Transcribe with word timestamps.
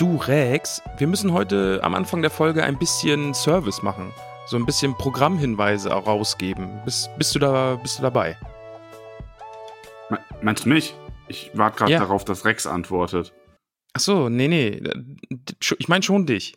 Du 0.00 0.16
Rex, 0.16 0.80
wir 0.96 1.06
müssen 1.06 1.32
heute 1.34 1.80
am 1.82 1.94
Anfang 1.94 2.22
der 2.22 2.30
Folge 2.30 2.64
ein 2.64 2.78
bisschen 2.78 3.34
Service 3.34 3.82
machen. 3.82 4.12
So 4.46 4.56
ein 4.56 4.64
bisschen 4.64 4.94
Programmhinweise 4.94 5.90
rausgeben. 5.90 6.80
Bist, 6.86 7.10
bist, 7.18 7.34
du, 7.34 7.38
da, 7.38 7.76
bist 7.76 7.98
du 7.98 8.02
dabei? 8.02 8.38
Me- 10.08 10.18
Meinst 10.40 10.64
du 10.64 10.70
mich? 10.70 10.94
Ich 11.28 11.50
warte 11.52 11.76
gerade 11.76 11.92
Ja. 11.92 11.98
darauf, 12.00 12.24
dass 12.24 12.46
Rex 12.46 12.66
antwortet. 12.66 13.34
Ach 13.92 14.00
so, 14.00 14.30
nee, 14.30 14.48
nee. 14.48 14.80
Ich 15.78 15.88
meine 15.88 16.02
schon 16.02 16.24
dich. 16.24 16.54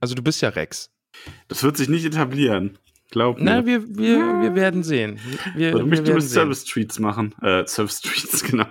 Also 0.00 0.14
du 0.14 0.22
bist 0.22 0.40
ja 0.40 0.50
Rex. 0.50 0.90
Das 1.48 1.64
wird 1.64 1.76
sich 1.76 1.88
nicht 1.88 2.04
etablieren. 2.04 2.78
Glaub 3.14 3.38
mir. 3.38 3.44
Na, 3.44 3.64
wir, 3.64 3.96
wir, 3.96 4.42
wir 4.42 4.56
werden 4.56 4.82
sehen. 4.82 5.20
Wir, 5.54 5.72
wir 5.72 5.88
werden 5.88 6.04
du 6.04 6.20
sehen. 6.20 6.20
Service-Tweets 6.20 6.98
machen. 6.98 7.32
Äh, 7.42 7.64
Service-Tweets, 7.64 8.42
genau. 8.50 8.64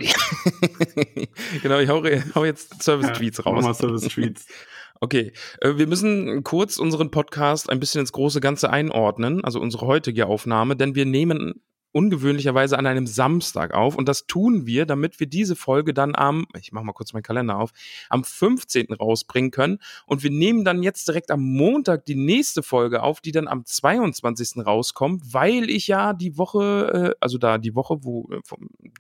genau, 1.64 1.80
ich 1.80 1.88
hau, 1.88 2.04
hau 2.36 2.44
jetzt 2.44 2.84
Service-Tweets 2.84 3.38
Mach 3.46 3.54
mal 3.54 3.62
raus. 3.62 3.78
Service-Tweets. 3.78 4.46
Okay, 5.00 5.34
äh, 5.60 5.78
wir 5.78 5.88
müssen 5.88 6.44
kurz 6.44 6.78
unseren 6.78 7.10
Podcast 7.12 7.70
ein 7.70 7.80
bisschen 7.80 8.02
ins 8.02 8.14
große 8.14 8.40
Ganze 8.40 8.70
einordnen, 8.70 9.44
also 9.44 9.60
unsere 9.60 9.86
heutige 9.86 10.28
Aufnahme, 10.28 10.78
denn 10.78 10.96
wir 10.96 11.06
nehmen 11.06 11.62
ungewöhnlicherweise 11.94 12.78
an 12.78 12.86
einem 12.86 13.08
Samstag 13.08 13.74
auf 13.74 13.96
und 13.96 14.10
das 14.10 14.28
tun 14.28 14.66
wir, 14.66 14.86
damit 14.86 15.20
wir 15.20 15.28
diese 15.28 15.56
Folge 15.56 15.94
dann 15.94 16.16
am, 16.16 16.46
ich 16.60 16.72
mache 16.74 16.84
mal 16.84 16.92
kurz 16.92 17.14
meinen 17.14 17.24
Kalender 17.24 17.58
auf, 17.58 17.72
am 18.10 18.24
15. 18.24 18.94
rausbringen 18.94 19.52
können 19.52 19.80
und 20.06 20.24
wir 20.24 20.32
nehmen 20.32 20.66
dann 20.66 20.84
jetzt 20.84 21.08
direkt 21.08 21.32
am 21.32 21.42
Montag 21.42 22.06
die 22.06 22.16
nächste 22.16 22.64
Folge 22.64 23.02
auf, 23.02 23.22
die 23.22 23.32
dann 23.32 23.48
am 23.48 23.66
22. 23.66 24.66
rauskommt, 24.66 25.34
weil 25.34 25.70
ich 25.70 25.88
ja 25.88 26.14
die 26.14 26.38
Woche, 26.38 27.14
äh, 27.14 27.16
also 27.22 27.38
da 27.38 27.58
die 27.58 27.76
Woche, 27.76 28.04
wo, 28.04 28.28
äh, 28.32 28.42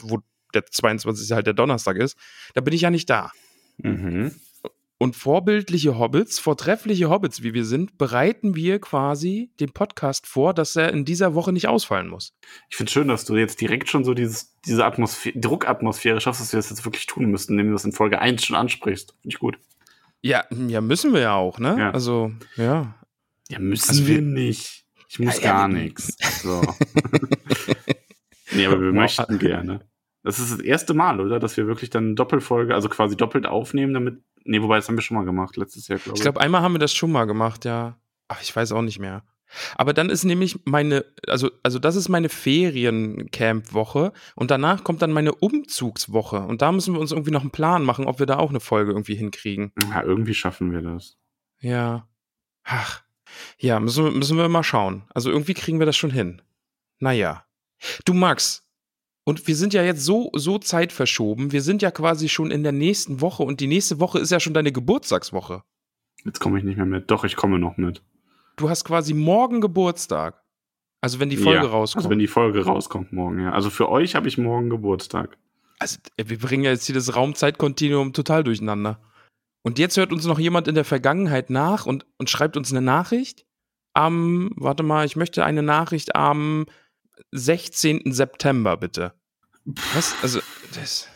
wo 0.02 0.20
der 0.54 0.66
22. 0.66 1.32
halt 1.32 1.48
der 1.48 1.54
Donnerstag 1.54 1.98
ist, 1.98 2.18
da 2.54 2.62
bin 2.62 2.74
ich 2.74 2.82
ja 2.82 2.92
nicht 2.92 3.10
da. 3.10 3.32
Mhm. 3.78 4.36
Und 5.00 5.16
vorbildliche 5.18 5.98
Hobbits, 5.98 6.40
vortreffliche 6.40 7.10
Hobbits, 7.10 7.44
wie 7.44 7.54
wir 7.54 7.66
sind, 7.66 7.98
bereiten 7.98 8.56
wir 8.56 8.80
quasi 8.80 9.52
den 9.60 9.72
Podcast 9.74 10.28
vor, 10.28 10.54
dass 10.54 10.76
er 10.78 10.94
in 10.94 11.04
dieser 11.04 11.34
Woche 11.36 11.52
nicht 11.52 11.68
ausfallen 11.68 12.08
muss. 12.08 12.34
Ich 12.70 12.78
finde 12.78 12.92
schön, 12.92 13.08
dass 13.10 13.26
du 13.26 13.36
jetzt 13.36 13.60
direkt 13.60 13.90
schon 13.90 14.06
so 14.06 14.14
dieses, 14.14 14.56
diese 14.62 14.86
Atmosphäre, 14.86 15.38
Druckatmosphäre 15.40 16.22
schaffst, 16.22 16.40
dass 16.42 16.54
wir 16.54 16.58
das 16.58 16.70
jetzt 16.70 16.86
wirklich 16.86 17.06
tun 17.06 17.26
müssten, 17.26 17.54
indem 17.54 17.68
du 17.68 17.74
das 17.74 17.84
in 17.86 17.92
Folge 17.92 18.20
1 18.20 18.46
schon 18.46 18.56
ansprichst. 18.56 19.12
Finde 19.22 19.34
ich 19.36 19.40
gut. 19.40 19.58
Ja, 20.22 20.46
ja, 20.68 20.80
müssen 20.80 21.12
wir 21.12 21.20
ja 21.22 21.36
auch, 21.36 21.60
ne? 21.60 21.76
Ja. 21.78 21.92
Also, 21.92 22.32
ja. 22.56 22.96
Ja, 23.50 23.60
müssen 23.60 23.90
Also 23.90 24.08
wir 24.08 24.22
nicht. 24.22 24.86
Ich 25.10 25.20
muss 25.20 25.36
Ja, 25.38 25.44
ja, 25.44 25.52
gar 25.54 25.70
wir- 25.70 25.80
nichts. 25.82 26.16
So. 26.42 26.62
nee, 28.54 28.66
aber 28.66 28.80
wir 28.80 28.94
möchten 28.94 29.38
gerne. 29.40 29.82
Das 30.24 30.40
ist 30.40 30.52
das 30.52 30.60
erste 30.60 30.94
Mal, 30.94 31.20
oder? 31.20 31.40
Dass 31.40 31.58
wir 31.58 31.68
wirklich 31.68 31.90
dann 31.90 32.16
Doppelfolge, 32.16 32.74
also 32.74 32.90
quasi 32.90 33.16
doppelt 33.18 33.46
aufnehmen, 33.46 33.94
damit. 33.94 34.22
Nee, 34.46 34.62
wobei, 34.62 34.76
das 34.78 34.88
haben 34.88 34.96
wir 34.98 35.02
schon 35.02 35.18
mal 35.18 35.26
gemacht, 35.26 35.56
letztes 35.58 35.88
Jahr, 35.88 36.00
glaube 36.00 36.16
Ich 36.16 36.20
ich. 36.20 36.24
glaube, 36.24 36.42
einmal 36.42 36.62
haben 36.62 36.74
wir 36.74 36.80
das 36.80 36.94
schon 36.94 37.12
mal 37.12 37.26
gemacht, 37.26 37.66
ja. 37.66 37.98
Ach, 38.28 38.42
ich 38.42 38.54
weiß 38.56 38.72
auch 38.74 38.82
nicht 38.82 39.00
mehr. 39.00 39.24
Aber 39.76 39.94
dann 39.94 40.10
ist 40.10 40.24
nämlich 40.24 40.60
meine, 40.66 41.06
also, 41.28 41.52
also 41.62 41.78
das 41.78 41.96
ist 41.96 42.10
meine 42.10 42.28
Feriencamp-Woche 43.08 44.14
und 44.36 44.52
danach 44.52 44.84
kommt 44.84 45.02
dann 45.02 45.12
meine 45.12 45.34
Umzugswoche. 45.36 46.40
Und 46.42 46.62
da 46.62 46.72
müssen 46.72 46.94
wir 46.94 47.00
uns 47.02 47.12
irgendwie 47.12 47.32
noch 47.32 47.42
einen 47.42 47.52
Plan 47.52 47.84
machen, 47.84 48.06
ob 48.06 48.20
wir 48.20 48.26
da 48.26 48.38
auch 48.38 48.50
eine 48.50 48.60
Folge 48.60 48.92
irgendwie 48.92 49.16
hinkriegen. 49.16 49.72
ja, 49.92 50.04
irgendwie 50.04 50.34
schaffen 50.34 50.72
wir 50.72 50.82
das. 50.82 51.18
Ja. 51.60 52.08
Ach. 52.64 53.04
Ja, 53.58 53.80
müssen, 53.80 54.04
wir- 54.06 54.12
müssen 54.12 54.38
wir 54.38 54.48
mal 54.50 54.64
schauen. 54.64 55.04
Also 55.14 55.30
irgendwie 55.32 55.54
kriegen 55.54 55.80
wir 55.80 55.86
das 55.86 55.98
schon 55.98 56.12
hin. 56.12 56.42
Naja. 57.00 57.46
Du 58.06 58.14
Max, 58.14 58.63
und 59.26 59.48
wir 59.48 59.56
sind 59.56 59.74
ja 59.74 59.84
jetzt 59.84 60.04
so, 60.04 60.32
so 60.34 60.58
zeitverschoben. 60.58 61.52
Wir 61.52 61.62
sind 61.62 61.82
ja 61.82 61.92
quasi 61.92 62.30
schon 62.30 62.52
in 62.52 62.64
der 62.64 62.72
nächsten 62.72 63.22
Woche 63.22 63.44
und 63.44 63.60
die 63.60 63.68
nächste 63.68 64.00
Woche 64.00 64.20
ist 64.20 64.32
ja 64.32 64.40
schon 64.40 64.54
deine 64.54 64.72
Geburtstagswoche. 64.72 65.64
Jetzt 66.26 66.40
komme 66.40 66.58
ich 66.58 66.64
nicht 66.64 66.78
mehr 66.78 66.86
mit. 66.86 67.12
Doch, 67.12 67.24
ich 67.24 67.36
komme 67.36 67.60
noch 67.60 67.78
mit. 67.78 68.02
Du 68.56 68.70
hast 68.70 68.86
quasi 68.86 69.14
morgen 69.14 69.62
Geburtstag. 69.62 70.42
Also 71.02 71.20
wenn 71.20 71.30
die 71.30 71.38
Folge 71.38 71.66
ja, 71.66 71.72
rauskommt. 71.72 72.04
Also 72.04 72.10
wenn 72.10 72.20
die 72.20 72.28
Folge 72.28 72.64
rauskommt 72.64 73.12
morgen, 73.12 73.40
ja. 73.40 73.52
Also 73.52 73.70
für 73.70 73.90
euch 73.90 74.16
habe 74.16 74.28
ich 74.28 74.38
morgen 74.38 74.70
Geburtstag. 74.70 75.38
Also, 75.80 75.98
wir 76.16 76.40
bringen 76.40 76.64
ja 76.64 76.72
jetzt 76.72 76.86
hier 76.86 76.96
das 76.96 77.14
Raumzeitkontinuum 77.14 78.14
total 78.14 78.44
durcheinander. 78.44 79.02
Und 79.64 79.80
jetzt 79.80 79.98
hört 79.98 80.14
uns 80.14 80.26
noch 80.26 80.40
jemand 80.40 80.68
in 80.68 80.76
der 80.76 80.86
Vergangenheit 80.86 81.50
nach 81.50 81.86
und, 81.86 82.06
und 82.18 82.30
schreibt 82.30 82.56
uns 82.56 82.72
eine 82.72 82.82
Nachricht. 82.82 83.46
Am, 83.94 84.52
warte 84.56 84.84
mal, 84.84 85.06
ich 85.06 85.16
möchte 85.16 85.44
eine 85.44 85.62
Nachricht 85.62 86.16
am 86.16 86.66
16. 87.32 88.14
September, 88.14 88.78
bitte. 88.78 89.14
Was? 89.66 90.16
Also, 90.22 90.40
das, 90.76 91.08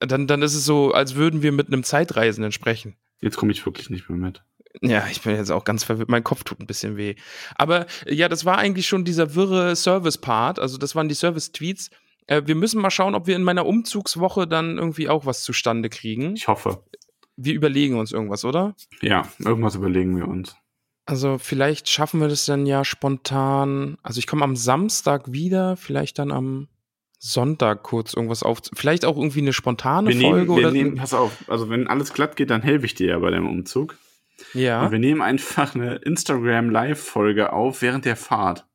dann, 0.00 0.26
dann 0.26 0.42
ist 0.42 0.54
es 0.54 0.64
so, 0.64 0.92
als 0.92 1.14
würden 1.14 1.42
wir 1.42 1.52
mit 1.52 1.68
einem 1.68 1.82
Zeitreisenden 1.82 2.52
sprechen. 2.52 2.96
Jetzt 3.20 3.36
komme 3.36 3.52
ich 3.52 3.64
wirklich 3.64 3.90
nicht 3.90 4.08
mehr 4.08 4.18
mit. 4.18 4.42
Ja, 4.82 5.06
ich 5.10 5.22
bin 5.22 5.34
jetzt 5.34 5.50
auch 5.50 5.64
ganz 5.64 5.84
verwirrt. 5.84 6.10
Mein 6.10 6.24
Kopf 6.24 6.44
tut 6.44 6.60
ein 6.60 6.66
bisschen 6.66 6.96
weh. 6.96 7.14
Aber 7.54 7.86
ja, 8.06 8.28
das 8.28 8.44
war 8.44 8.58
eigentlich 8.58 8.86
schon 8.86 9.04
dieser 9.04 9.34
wirre 9.34 9.74
Service-Part. 9.74 10.58
Also, 10.58 10.76
das 10.78 10.94
waren 10.94 11.08
die 11.08 11.14
Service-Tweets. 11.14 11.90
Äh, 12.26 12.42
wir 12.46 12.54
müssen 12.54 12.80
mal 12.80 12.90
schauen, 12.90 13.14
ob 13.14 13.26
wir 13.26 13.36
in 13.36 13.42
meiner 13.42 13.66
Umzugswoche 13.66 14.46
dann 14.46 14.78
irgendwie 14.78 15.08
auch 15.08 15.24
was 15.24 15.42
zustande 15.42 15.88
kriegen. 15.88 16.34
Ich 16.36 16.48
hoffe. 16.48 16.82
Wir 17.36 17.54
überlegen 17.54 17.98
uns 17.98 18.12
irgendwas, 18.12 18.44
oder? 18.44 18.74
Ja, 19.00 19.28
irgendwas 19.38 19.74
überlegen 19.74 20.16
wir 20.16 20.28
uns. 20.28 20.56
Also, 21.06 21.38
vielleicht 21.38 21.88
schaffen 21.88 22.20
wir 22.20 22.28
das 22.28 22.44
dann 22.44 22.66
ja 22.66 22.84
spontan. 22.84 23.96
Also, 24.02 24.18
ich 24.18 24.26
komme 24.26 24.44
am 24.44 24.56
Samstag 24.56 25.32
wieder, 25.32 25.76
vielleicht 25.76 26.18
dann 26.18 26.32
am 26.32 26.68
Sonntag 27.18 27.82
kurz 27.82 28.14
irgendwas 28.14 28.42
auf. 28.42 28.60
Vielleicht 28.74 29.04
auch 29.04 29.16
irgendwie 29.16 29.40
eine 29.40 29.52
spontane 29.52 30.10
Wir 30.10 30.20
Folge 30.20 30.36
nehmen, 30.36 30.48
wir 30.48 30.56
oder. 30.56 30.72
nehmen, 30.72 30.94
pass 30.96 31.14
auf, 31.14 31.44
also 31.48 31.70
wenn 31.70 31.86
alles 31.86 32.12
glatt 32.12 32.36
geht, 32.36 32.50
dann 32.50 32.62
helfe 32.62 32.86
ich 32.86 32.94
dir 32.94 33.08
ja 33.08 33.18
bei 33.18 33.30
deinem 33.30 33.48
Umzug. 33.48 33.96
ja. 34.52 34.84
Und 34.84 34.92
wir 34.92 34.98
nehmen 34.98 35.22
einfach 35.22 35.74
eine 35.74 35.96
Instagram-Live-Folge 35.96 37.52
auf 37.52 37.82
während 37.82 38.04
der 38.04 38.16
Fahrt. 38.16 38.66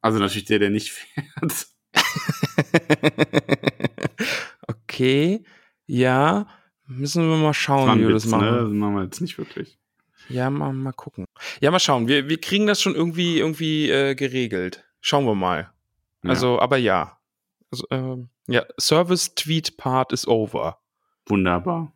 Also 0.00 0.18
natürlich 0.18 0.44
der, 0.44 0.58
der 0.58 0.70
nicht 0.70 0.92
fährt. 0.92 1.66
okay. 4.68 5.44
Ja. 5.86 6.46
Müssen 6.86 7.26
wir 7.26 7.36
mal 7.36 7.54
schauen, 7.54 7.98
wie 7.98 8.02
wir 8.02 8.10
das 8.10 8.26
machen. 8.26 8.44
Ne? 8.44 8.60
Das 8.64 8.70
machen 8.70 8.96
wir 8.96 9.04
jetzt 9.04 9.20
nicht 9.20 9.38
wirklich. 9.38 9.78
Ja, 10.28 10.50
mal, 10.50 10.72
mal 10.72 10.92
gucken. 10.92 11.26
Ja, 11.60 11.70
mal 11.70 11.80
schauen. 11.80 12.08
Wir, 12.08 12.28
wir 12.28 12.40
kriegen 12.40 12.66
das 12.66 12.80
schon 12.80 12.94
irgendwie, 12.94 13.38
irgendwie 13.38 13.90
äh, 13.90 14.14
geregelt. 14.14 14.84
Schauen 15.00 15.26
wir 15.26 15.34
mal. 15.34 15.70
Ja. 16.22 16.30
Also, 16.30 16.60
aber 16.60 16.76
ja. 16.76 17.18
Also, 17.70 17.86
ähm, 17.90 18.28
ja, 18.46 18.64
Service-Tweet-Part 18.78 20.12
is 20.12 20.26
over. 20.26 20.78
Wunderbar. 21.26 21.92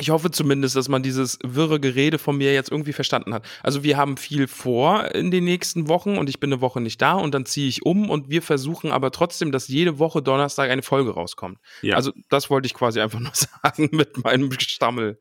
Ich 0.00 0.10
hoffe 0.10 0.30
zumindest, 0.30 0.76
dass 0.76 0.88
man 0.88 1.02
dieses 1.02 1.38
wirre 1.44 1.78
Gerede 1.78 2.18
von 2.18 2.36
mir 2.36 2.54
jetzt 2.54 2.70
irgendwie 2.70 2.94
verstanden 2.94 3.34
hat. 3.34 3.46
Also 3.62 3.82
wir 3.82 3.98
haben 3.98 4.16
viel 4.16 4.46
vor 4.48 5.14
in 5.14 5.30
den 5.30 5.44
nächsten 5.44 5.88
Wochen 5.88 6.16
und 6.16 6.30
ich 6.30 6.40
bin 6.40 6.50
eine 6.50 6.62
Woche 6.62 6.80
nicht 6.80 7.02
da 7.02 7.12
und 7.12 7.34
dann 7.34 7.44
ziehe 7.44 7.68
ich 7.68 7.84
um 7.84 8.08
und 8.08 8.30
wir 8.30 8.40
versuchen 8.40 8.92
aber 8.92 9.10
trotzdem, 9.10 9.52
dass 9.52 9.68
jede 9.68 9.98
Woche 9.98 10.22
Donnerstag 10.22 10.70
eine 10.70 10.82
Folge 10.82 11.10
rauskommt. 11.10 11.58
Ja, 11.82 11.96
Also 11.96 12.12
das 12.30 12.48
wollte 12.48 12.66
ich 12.66 12.72
quasi 12.72 13.00
einfach 13.00 13.20
nur 13.20 13.32
sagen 13.34 13.90
mit 13.92 14.24
meinem 14.24 14.50
Stammel. 14.58 15.18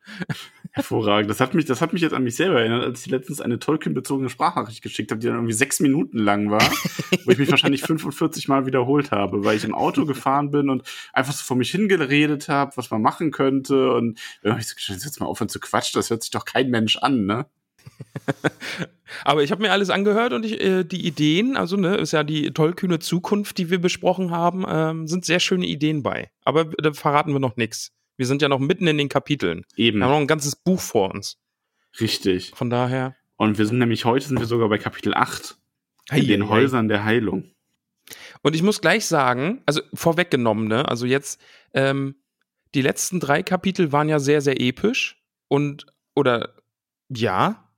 hervorragend. 0.72 1.30
Das 1.30 1.40
hat, 1.40 1.54
mich, 1.54 1.66
das 1.66 1.82
hat 1.82 1.94
mich 1.94 2.02
jetzt 2.02 2.14
an 2.14 2.24
mich 2.24 2.36
selber 2.36 2.60
erinnert, 2.62 2.84
als 2.86 3.06
ich 3.06 3.12
letztens 3.12 3.42
eine 3.42 3.60
Tolkien-bezogene 3.60 4.30
Sprachnachricht 4.30 4.82
geschickt 4.82 5.12
habe, 5.12 5.20
die 5.20 5.28
dann 5.28 5.38
irgendwie 5.38 5.54
sechs 5.54 5.80
Minuten 5.80 6.18
lang 6.20 6.52
war, 6.52 6.62
wo 7.26 7.32
ich 7.32 7.38
mich 7.38 7.50
wahrscheinlich 7.50 7.82
45 7.82 8.48
Mal 8.48 8.66
wiederholt 8.66 9.12
habe, 9.12 9.44
weil 9.44 9.58
ich 9.58 9.64
im 9.64 9.76
Auto 9.76 10.06
gefahren 10.06 10.52
bin 10.52 10.70
und 10.70 10.84
einfach 11.12 11.34
so 11.34 11.44
vor 11.44 11.58
mich 11.58 11.72
hingeredet 11.72 12.48
habe, 12.50 12.72
was 12.76 12.90
man 12.92 13.02
machen 13.02 13.32
könnte. 13.32 13.92
Und 13.94 14.20
dann 14.42 14.54
habe 14.54 14.62
ich 14.62 14.69
so 14.70 14.76
gedacht, 14.76 15.06
jetzt 15.06 15.20
mal 15.20 15.26
aufhören 15.26 15.50
zu 15.50 15.60
quatschen, 15.60 16.00
das 16.00 16.10
hört 16.10 16.24
sich 16.24 16.32
doch 16.32 16.46
kein 16.46 16.70
Mensch 16.70 16.98
an, 16.98 17.26
ne? 17.26 17.46
Aber 19.24 19.44
ich 19.44 19.52
habe 19.52 19.62
mir 19.62 19.72
alles 19.72 19.90
angehört 19.90 20.34
und 20.34 20.46
ich, 20.46 20.62
äh, 20.62 20.84
die 20.84 21.06
Ideen, 21.06 21.58
also 21.58 21.78
ne, 21.78 21.96
ist 21.96 22.12
ja 22.12 22.24
die 22.24 22.52
tollkühne 22.52 23.00
Zukunft, 23.00 23.58
die 23.58 23.70
wir 23.70 23.80
besprochen 23.80 24.32
haben, 24.32 24.66
ähm, 24.68 25.08
sind 25.08 25.26
sehr 25.26 25.40
schöne 25.40 25.66
Ideen 25.66 26.04
bei. 26.04 26.32
Aber 26.44 26.66
da 26.66 26.94
verraten 26.94 27.34
wir 27.34 27.40
noch 27.40 27.58
nichts. 27.58 27.92
Wir 28.18 28.26
sind 28.26 28.42
ja 28.42 28.50
noch 28.50 28.60
mitten 28.60 28.88
in 28.88 28.98
den 28.98 29.10
Kapiteln. 29.10 29.66
Eben. 29.76 30.00
Wir 30.00 30.06
haben 30.06 30.12
noch 30.12 30.20
ein 30.20 30.28
ganzes 30.28 30.56
Buch 30.56 30.80
vor 30.80 31.12
uns. 31.14 31.38
Richtig. 32.00 32.52
Von 32.54 32.70
daher. 32.70 33.16
Und 33.38 33.58
wir 33.58 33.66
sind 33.66 33.80
nämlich 33.80 34.06
heute 34.06 34.28
sind 34.28 34.40
wir 34.40 34.46
sogar 34.46 34.70
bei 34.70 34.78
Kapitel 34.78 35.14
8. 35.14 35.58
In 36.12 36.28
den 36.28 36.42
Eieiei. 36.44 36.50
Häusern 36.50 36.90
der 36.90 37.06
Heilung. 37.06 37.52
Und 38.42 38.56
ich 38.56 38.64
muss 38.64 38.82
gleich 38.82 39.06
sagen, 39.06 39.62
also 39.66 39.82
vorweggenommen, 39.94 40.68
ne, 40.68 40.88
also 40.88 41.06
jetzt, 41.06 41.40
ähm, 41.74 42.16
die 42.76 42.82
letzten 42.82 43.20
drei 43.20 43.44
Kapitel 43.44 43.92
waren 43.92 44.10
ja 44.10 44.20
sehr, 44.20 44.42
sehr 44.42 44.60
episch 44.60 45.22
und, 45.48 45.86
oder, 46.16 46.56
ja, 47.10 47.70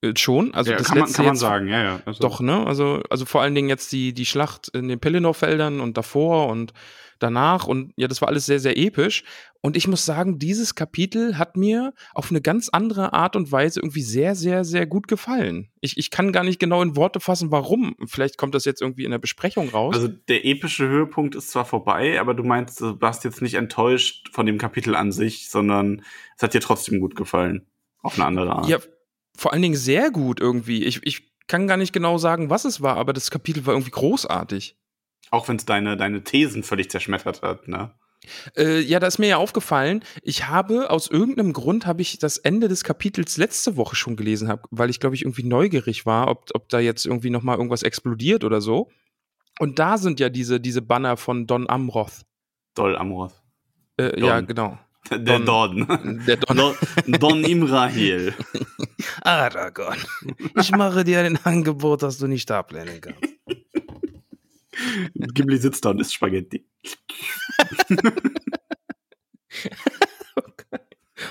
äh, 0.00 0.12
schon. 0.16 0.54
Also 0.54 0.70
ja, 0.70 0.78
das 0.78 0.86
kann 0.88 0.98
man, 0.98 1.06
letzte 1.06 1.16
kann 1.16 1.26
man 1.26 1.36
sagen, 1.36 1.68
ja, 1.68 1.82
ja. 1.82 2.00
Also, 2.06 2.20
Doch, 2.20 2.40
ne? 2.40 2.66
Also, 2.66 3.02
also 3.10 3.24
vor 3.24 3.42
allen 3.42 3.54
Dingen 3.54 3.68
jetzt 3.68 3.92
die, 3.92 4.12
die 4.12 4.26
Schlacht 4.26 4.68
in 4.68 4.88
den 4.88 5.00
Pelennor-Feldern 5.00 5.80
und 5.80 5.96
davor 5.96 6.48
und 6.48 6.72
danach 7.18 7.66
und 7.66 7.92
ja, 7.96 8.06
das 8.06 8.20
war 8.20 8.28
alles 8.28 8.46
sehr, 8.46 8.60
sehr 8.60 8.78
episch. 8.78 9.24
Und 9.60 9.76
ich 9.76 9.88
muss 9.88 10.04
sagen, 10.04 10.38
dieses 10.38 10.76
Kapitel 10.76 11.36
hat 11.36 11.56
mir 11.56 11.92
auf 12.14 12.30
eine 12.30 12.40
ganz 12.40 12.68
andere 12.68 13.12
Art 13.12 13.34
und 13.34 13.50
Weise 13.50 13.80
irgendwie 13.80 14.02
sehr, 14.02 14.36
sehr, 14.36 14.64
sehr 14.64 14.86
gut 14.86 15.08
gefallen. 15.08 15.70
Ich, 15.80 15.98
ich 15.98 16.10
kann 16.12 16.32
gar 16.32 16.44
nicht 16.44 16.60
genau 16.60 16.80
in 16.80 16.94
Worte 16.94 17.18
fassen, 17.18 17.50
warum. 17.50 17.96
Vielleicht 18.06 18.38
kommt 18.38 18.54
das 18.54 18.64
jetzt 18.64 18.80
irgendwie 18.80 19.04
in 19.04 19.10
der 19.10 19.18
Besprechung 19.18 19.68
raus. 19.70 19.96
Also 19.96 20.08
der 20.08 20.44
epische 20.44 20.86
Höhepunkt 20.86 21.34
ist 21.34 21.50
zwar 21.50 21.64
vorbei, 21.64 22.20
aber 22.20 22.34
du 22.34 22.44
meinst, 22.44 22.80
du 22.80 23.00
warst 23.00 23.24
jetzt 23.24 23.42
nicht 23.42 23.54
enttäuscht 23.54 24.28
von 24.32 24.46
dem 24.46 24.58
Kapitel 24.58 24.94
an 24.94 25.10
sich, 25.10 25.48
sondern 25.50 26.02
es 26.36 26.42
hat 26.42 26.54
dir 26.54 26.60
trotzdem 26.60 27.00
gut 27.00 27.16
gefallen. 27.16 27.66
Auf 28.00 28.14
eine 28.14 28.26
andere 28.26 28.52
Art. 28.52 28.68
ja, 28.68 28.78
vor 29.36 29.52
allen 29.52 29.62
Dingen 29.62 29.76
sehr 29.76 30.12
gut 30.12 30.40
irgendwie. 30.40 30.84
Ich, 30.84 31.00
ich 31.02 31.32
kann 31.48 31.66
gar 31.66 31.76
nicht 31.76 31.92
genau 31.92 32.16
sagen, 32.16 32.48
was 32.48 32.64
es 32.64 32.80
war, 32.80 32.96
aber 32.96 33.12
das 33.12 33.30
Kapitel 33.30 33.66
war 33.66 33.74
irgendwie 33.74 33.90
großartig. 33.90 34.76
Auch 35.30 35.48
wenn 35.48 35.56
es 35.56 35.64
deine, 35.64 35.96
deine 35.96 36.22
Thesen 36.22 36.62
völlig 36.62 36.90
zerschmettert 36.90 37.42
hat, 37.42 37.66
ne? 37.66 37.94
Äh, 38.56 38.80
ja, 38.80 39.00
da 39.00 39.06
ist 39.06 39.18
mir 39.18 39.28
ja 39.28 39.36
aufgefallen, 39.36 40.04
ich 40.22 40.48
habe 40.48 40.90
aus 40.90 41.08
irgendeinem 41.08 41.52
Grund 41.52 41.86
habe 41.86 42.02
ich 42.02 42.18
das 42.18 42.36
Ende 42.38 42.68
des 42.68 42.84
Kapitels 42.84 43.36
letzte 43.36 43.76
Woche 43.76 43.96
schon 43.96 44.16
gelesen, 44.16 44.48
hab, 44.48 44.66
weil 44.70 44.90
ich 44.90 45.00
glaube 45.00 45.14
ich 45.14 45.22
irgendwie 45.22 45.44
neugierig 45.44 46.04
war, 46.04 46.28
ob, 46.28 46.50
ob 46.54 46.68
da 46.68 46.80
jetzt 46.80 47.06
irgendwie 47.06 47.30
noch 47.30 47.42
mal 47.42 47.56
irgendwas 47.56 47.82
explodiert 47.82 48.44
oder 48.44 48.60
so. 48.60 48.90
Und 49.58 49.78
da 49.78 49.98
sind 49.98 50.20
ja 50.20 50.28
diese 50.28 50.60
diese 50.60 50.82
Banner 50.82 51.16
von 51.16 51.46
Don 51.46 51.68
Amroth. 51.68 52.22
Doll 52.74 52.96
Amroth. 52.96 53.34
Äh, 53.98 54.20
ja, 54.20 54.40
genau. 54.40 54.78
Der 55.10 55.38
Don. 55.38 55.86
Don. 55.86 56.22
Der 56.26 56.36
Don. 56.36 56.56
Don, 56.56 56.74
Don 57.18 57.44
Imrahil. 57.44 58.34
Aragorn. 59.22 59.98
Ich 60.60 60.70
mache 60.72 61.04
dir 61.04 61.20
ein 61.20 61.38
Angebot, 61.44 62.02
das 62.02 62.18
du 62.18 62.26
nicht 62.26 62.50
ablehnen 62.50 63.00
kannst. 63.00 63.22
Gimli 65.34 65.56
sitzt 65.56 65.84
da 65.84 65.90
und 65.90 66.00
isst 66.00 66.14
Spaghetti. 66.14 66.64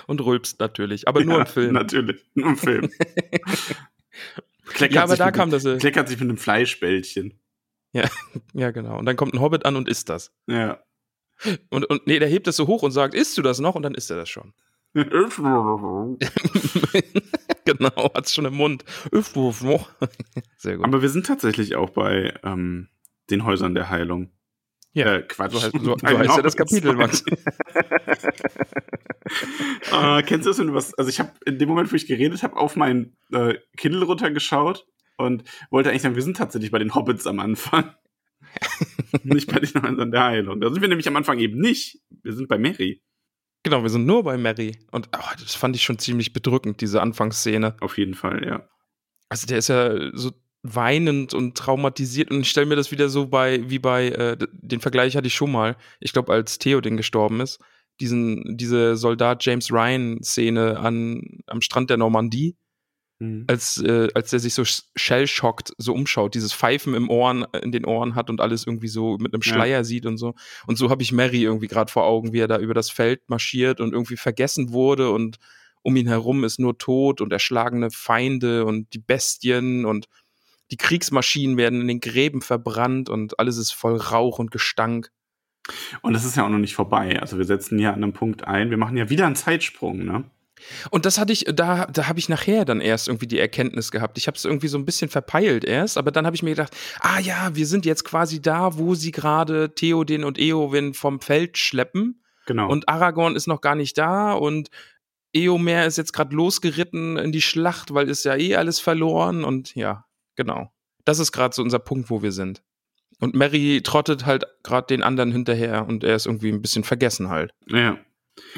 Und 0.08 0.22
rülpst 0.24 0.60
natürlich, 0.60 1.08
aber 1.08 1.24
nur 1.24 1.36
Ja, 1.36 1.42
im 1.42 1.48
Film. 1.48 1.74
Natürlich, 1.74 2.26
nur 2.34 2.50
im 2.50 2.58
Film. 2.58 2.90
Kleckert 4.66 4.96
Ja, 4.96 5.04
aber 5.04 5.12
sich 5.12 5.20
da 5.20 5.26
mit 5.28 5.36
kam 5.36 5.44
einem- 5.44 5.52
das, 5.52 5.66
äh, 5.66 5.78
Kleckert 5.78 6.10
sich 6.10 6.20
mit 6.20 6.30
einem 6.30 6.38
Fleischbällchen. 6.38 7.40
Ja, 8.54 8.70
genau. 8.72 9.00
Und 9.00 9.06
dann 9.06 9.16
kommt 9.16 9.34
ein 9.34 9.40
Hobbit 9.42 9.66
an 9.66 9.76
und 9.76 9.88
isst 9.90 10.10
das. 10.10 10.32
Ja. 10.46 10.84
Und, 11.70 11.86
und 11.86 12.06
nee, 12.06 12.20
der 12.20 12.28
hebt 12.28 12.46
das 12.46 12.56
so 12.56 12.68
hoch 12.68 12.84
und 12.84 12.92
sagt, 12.92 13.16
isst 13.16 13.36
du 13.38 13.42
das 13.42 13.60
noch? 13.60 13.74
Und 13.76 13.82
dann 13.84 13.96
isst 13.96 14.12
er 14.12 14.18
das 14.18 14.30
schon. 14.30 14.54
genau, 17.66 18.12
hat's 18.14 18.34
schon 18.36 18.46
im 18.46 18.54
Mund. 18.56 18.84
Sehr 20.58 20.78
gut. 20.78 20.86
Aber 20.86 21.02
wir 21.02 21.10
sind 21.10 21.26
tatsächlich 21.26 21.76
auch 21.76 21.90
bei 21.92 22.34
ähm, 22.44 22.90
den 23.32 23.46
Häusern 23.46 23.74
der 23.74 23.90
Heilung. 23.90 24.30
Ja, 24.98 25.16
Äh, 25.16 25.22
Quatsch. 25.24 25.54
so 25.54 25.62
heißt, 25.62 25.72
so, 25.74 25.96
so 25.98 26.08
heißt 26.08 26.38
ja 26.38 26.42
das. 26.42 26.56
Kapitel, 26.56 26.94
Max. 26.94 27.24
äh, 29.92 30.24
kennst 30.24 30.46
du 30.46 30.50
das, 30.50 30.60
wenn 30.60 30.68
du 30.68 30.74
was? 30.74 30.94
Also 30.96 31.10
ich 31.10 31.20
habe 31.20 31.32
in 31.46 31.60
dem 31.60 31.70
Moment, 31.70 31.92
wo 31.92 31.96
ich 31.96 32.08
geredet 32.08 32.44
habe, 32.44 32.56
auf 32.58 32.76
mein 32.76 33.16
äh, 33.32 33.56
Kindle 33.78 34.04
runtergeschaut 34.06 34.86
und 35.18 35.44
wollte 35.70 35.90
eigentlich 35.90 36.02
sagen, 36.02 36.16
wir 36.16 36.24
sind 36.24 36.38
tatsächlich 36.38 36.72
bei 36.72 36.80
den 36.80 36.96
Hobbits 36.96 37.28
am 37.28 37.40
Anfang. 37.40 37.94
nicht 39.24 39.52
bei 39.52 39.60
den 39.60 39.82
Häusern 39.82 40.12
der 40.12 40.24
Heilung. 40.24 40.62
Da 40.62 40.70
sind 40.72 40.82
wir 40.82 40.88
nämlich 40.88 41.08
am 41.08 41.16
Anfang 41.16 41.40
eben 41.40 41.60
nicht. 41.60 42.00
Wir 42.24 42.34
sind 42.34 42.48
bei 42.48 42.58
Mary. 42.58 43.04
Genau, 43.64 43.84
wir 43.84 43.90
sind 43.90 44.06
nur 44.06 44.24
bei 44.24 44.38
Mary. 44.38 44.78
Und 44.92 45.10
oh, 45.16 45.32
das 45.40 45.56
fand 45.56 45.76
ich 45.76 45.84
schon 45.84 46.00
ziemlich 46.00 46.34
bedrückend, 46.34 46.82
diese 46.82 47.02
Anfangsszene. 47.02 47.76
Auf 47.82 47.98
jeden 47.98 48.14
Fall, 48.14 48.46
ja. 48.46 48.68
Also 49.30 49.46
der 49.46 49.58
ist 49.58 49.68
ja 49.68 49.94
so 50.14 50.32
weinend 50.76 51.34
und 51.34 51.58
traumatisiert 51.58 52.32
und 52.32 52.42
ich 52.42 52.50
stelle 52.50 52.66
mir 52.66 52.76
das 52.76 52.92
wieder 52.92 53.10
so 53.10 53.28
bei, 53.28 53.70
wie 53.70 53.80
bei, 53.80 54.10
äh, 54.10 54.38
den 54.52 54.80
Vergleich 54.80 55.16
hatte 55.16 55.28
ich 55.28 55.36
schon 55.36 55.52
mal, 55.52 55.76
ich 56.00 56.14
glaube, 56.14 56.34
als 56.34 56.58
Theoden 56.60 56.98
gestorben 56.98 57.42
ist, 57.42 57.60
diesen, 58.00 58.58
diese 58.58 58.96
Soldat 58.96 59.44
James 59.46 59.72
Ryan-Szene 59.72 60.78
an, 60.80 61.42
am 61.48 61.62
Strand 61.62 61.90
der 61.90 61.98
Normandie, 61.98 62.56
Mhm. 63.20 63.46
als, 63.48 63.82
äh, 63.82 64.10
als 64.14 64.30
der 64.30 64.40
sich 64.40 64.54
so 64.54 64.64
shell-schockt, 64.64 65.74
so 65.80 65.94
umschaut, 65.94 66.36
dieses 66.36 66.54
Pfeifen 66.54 66.94
im 66.94 67.10
Ohren, 67.10 67.46
in 67.64 67.72
den 67.72 67.84
Ohren 67.86 68.14
hat 68.14 68.30
und 68.30 68.42
alles 68.42 68.68
irgendwie 68.68 68.90
so 68.90 69.18
mit 69.18 69.34
einem 69.34 69.42
Ja. 69.44 69.54
Schleier 69.54 69.84
sieht 69.84 70.06
und 70.06 70.18
so. 70.18 70.36
Und 70.68 70.78
so 70.78 70.92
habe 70.92 71.02
ich 71.02 71.12
Mary 71.12 71.42
irgendwie 71.42 71.68
gerade 71.68 71.92
vor 71.92 72.06
Augen, 72.06 72.32
wie 72.32 72.40
er 72.40 72.48
da 72.48 72.60
über 72.60 72.76
das 72.76 72.92
Feld 72.92 73.22
marschiert 73.28 73.82
und 73.82 73.94
irgendwie 73.94 74.18
vergessen 74.18 74.72
wurde 74.72 75.10
und 75.10 75.38
um 75.82 75.96
ihn 75.96 76.08
herum 76.08 76.44
ist 76.44 76.60
nur 76.60 76.78
Tod 76.78 77.22
und 77.22 77.32
erschlagene 77.34 77.90
Feinde 77.90 78.66
und 78.66 78.94
die 78.94 79.00
Bestien 79.00 79.86
und 79.86 80.08
die 80.72 80.78
Kriegsmaschinen 80.78 81.58
werden 81.58 81.82
in 81.82 81.88
den 81.88 82.00
Gräben 82.00 82.42
verbrannt 82.42 83.10
und 83.10 83.40
alles 83.40 83.58
ist 83.58 83.72
voll 83.72 83.96
Rauch 83.96 84.40
und 84.40 84.52
Gestank. 84.52 85.12
Und 86.02 86.14
das 86.14 86.26
ist 86.26 86.38
ja 86.38 86.46
auch 86.46 86.50
noch 86.50 86.60
nicht 86.60 86.76
vorbei. 86.76 87.20
Also 87.20 87.38
wir 87.38 87.46
setzen 87.46 87.78
ja 87.80 87.90
an 87.90 88.04
einem 88.04 88.14
Punkt 88.14 88.46
ein. 88.48 88.70
Wir 88.70 88.78
machen 88.78 88.96
ja 88.98 89.10
wieder 89.10 89.26
einen 89.26 89.36
Zeitsprung, 89.36 90.06
ne? 90.06 90.24
Und 90.90 91.06
das 91.06 91.20
hatte 91.20 91.34
ich, 91.34 91.46
da, 91.54 91.86
da 91.86 92.08
habe 92.08 92.18
ich 92.20 92.30
nachher 92.30 92.66
dann 92.66 92.82
erst 92.82 93.08
irgendwie 93.08 93.28
die 93.28 93.38
Erkenntnis 93.38 93.92
gehabt. 93.92 94.18
Ich 94.18 94.28
habe 94.28 94.38
es 94.38 94.46
irgendwie 94.46 94.68
so 94.68 94.78
ein 94.78 94.86
bisschen 94.86 95.10
verpeilt 95.10 95.64
erst, 95.64 95.98
aber 95.98 96.12
dann 96.12 96.26
habe 96.26 96.36
ich 96.36 96.42
mir 96.42 96.52
gedacht, 96.52 96.76
ah 97.00 97.20
ja, 97.20 97.56
wir 97.56 97.68
sind 97.68 97.86
jetzt 97.86 98.04
quasi 98.04 98.42
da, 98.42 98.78
wo 98.78 98.96
sie 98.96 99.12
gerade 99.12 99.76
Theoden 99.76 100.24
und 100.24 100.40
Eowyn 100.40 100.94
vom 100.94 101.20
Feld 101.20 101.58
schleppen 101.58 102.24
Genau. 102.48 102.70
und 102.70 102.90
Aragorn 102.90 103.36
ist 103.36 103.48
noch 103.48 103.62
gar 103.62 103.76
nicht 103.76 103.98
da 103.98 104.34
und 104.34 104.70
Eomer 105.34 105.86
ist 105.86 105.98
jetzt 105.98 106.14
gerade 106.14 106.34
losgeritten 106.36 107.18
in 107.18 107.32
die 107.32 107.42
Schlacht, 107.42 107.94
weil 107.94 108.10
ist 108.10 108.24
ja 108.26 108.36
eh 108.36 108.56
alles 108.56 108.80
verloren 108.80 109.44
und 109.44 109.76
ja, 109.76 110.06
genau. 110.38 110.72
Das 111.04 111.20
ist 111.20 111.34
gerade 111.34 111.54
so 111.54 111.62
unser 111.62 111.80
Punkt, 111.80 112.10
wo 112.10 112.22
wir 112.22 112.32
sind. 112.32 112.64
Und 113.20 113.36
Mary 113.36 113.82
trottet 113.84 114.26
halt 114.26 114.46
gerade 114.64 114.88
den 114.88 115.04
anderen 115.04 115.32
hinterher 115.32 115.88
und 115.88 116.04
er 116.04 116.16
ist 116.16 116.26
irgendwie 116.26 116.52
ein 116.52 116.62
bisschen 116.62 116.84
vergessen 116.84 117.30
halt. 117.30 117.52
ja. 117.68 117.98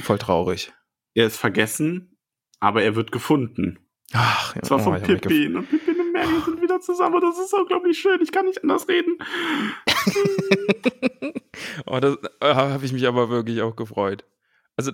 Voll 0.04 0.18
traurig. 0.18 0.74
Er 1.14 1.28
ist 1.28 1.38
vergessen, 1.38 2.18
aber 2.60 2.84
er 2.84 2.98
wird 2.98 3.14
gefunden. 3.14 3.80
Ach, 4.12 4.56
ja, 4.56 4.62
Und 4.62 4.68
zwar 4.68 4.80
oh, 4.80 4.84
von 4.84 5.02
Pippin. 5.02 5.56
Und 5.56 5.70
Pippin 5.70 6.00
und 6.00 6.12
Mary 6.12 6.42
sind 6.44 6.62
wieder 6.62 6.82
zusammen. 6.82 7.22
Das 7.22 7.40
ist 7.40 7.54
unglaublich 7.54 7.98
schön. 7.98 8.20
Ich 8.22 8.32
kann 8.32 8.46
nicht 8.46 8.62
anders 8.62 8.88
reden. 8.90 9.18
oh, 11.86 12.00
das 12.00 12.18
äh, 12.42 12.54
habe 12.54 12.86
ich 12.86 12.92
mich 12.92 13.08
aber 13.08 13.30
wirklich 13.30 13.62
auch 13.62 13.76
gefreut. 13.76 14.26
Also 14.76 14.92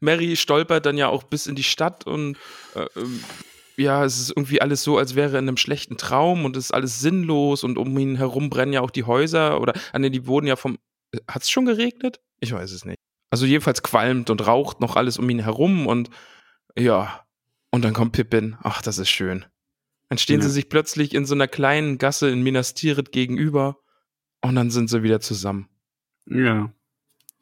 Mary 0.00 0.36
stolpert 0.36 0.86
dann 0.86 0.98
ja 0.98 1.08
auch 1.08 1.22
bis 1.22 1.46
in 1.46 1.54
die 1.54 1.62
Stadt 1.62 2.06
und 2.06 2.36
äh, 2.74 2.86
ähm, 2.96 3.24
ja, 3.80 4.04
es 4.04 4.20
ist 4.20 4.30
irgendwie 4.30 4.60
alles 4.60 4.82
so, 4.82 4.98
als 4.98 5.14
wäre 5.14 5.32
er 5.34 5.38
in 5.38 5.48
einem 5.48 5.56
schlechten 5.56 5.96
Traum 5.96 6.44
und 6.44 6.56
es 6.56 6.66
ist 6.66 6.70
alles 6.72 7.00
sinnlos 7.00 7.64
und 7.64 7.78
um 7.78 7.96
ihn 7.98 8.16
herum 8.16 8.50
brennen 8.50 8.72
ja 8.72 8.80
auch 8.82 8.90
die 8.90 9.04
Häuser 9.04 9.60
oder 9.60 9.72
an 9.92 10.02
den 10.02 10.12
die 10.12 10.26
wurden 10.26 10.46
ja 10.46 10.56
vom 10.56 10.78
hat 11.26 11.42
es 11.42 11.50
schon 11.50 11.64
geregnet? 11.64 12.20
Ich 12.40 12.52
weiß 12.52 12.70
es 12.72 12.84
nicht. 12.84 12.98
Also 13.30 13.46
jedenfalls 13.46 13.82
qualmt 13.82 14.30
und 14.30 14.46
raucht 14.46 14.80
noch 14.80 14.96
alles 14.96 15.18
um 15.18 15.28
ihn 15.30 15.40
herum 15.40 15.86
und 15.86 16.10
ja, 16.78 17.24
und 17.70 17.82
dann 17.84 17.94
kommt 17.94 18.12
Pippin. 18.12 18.56
Ach, 18.62 18.82
das 18.82 18.98
ist 18.98 19.10
schön. 19.10 19.44
Dann 20.08 20.18
stehen 20.18 20.40
Ja. 20.40 20.46
sie 20.46 20.52
sich 20.52 20.68
plötzlich 20.68 21.14
in 21.14 21.24
so 21.26 21.34
einer 21.34 21.48
kleinen 21.48 21.98
Gasse 21.98 22.28
in 22.30 22.42
Minas 22.42 22.74
Tirith 22.74 23.12
gegenüber 23.12 23.78
und 24.40 24.54
dann 24.56 24.70
sind 24.70 24.90
sie 24.90 25.02
wieder 25.02 25.20
zusammen. 25.20 25.68
Ja. 26.26 26.72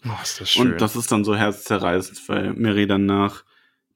Oh, 0.05 0.11
ist 0.23 0.41
das 0.41 0.51
schön. 0.51 0.73
Und 0.73 0.81
das 0.81 0.95
ist 0.97 1.11
dann 1.11 1.25
so 1.25 1.35
herzzerreißend, 1.35 2.29
weil 2.29 2.53
Mary 2.55 2.87
dann 2.87 3.07
nach 3.07 3.45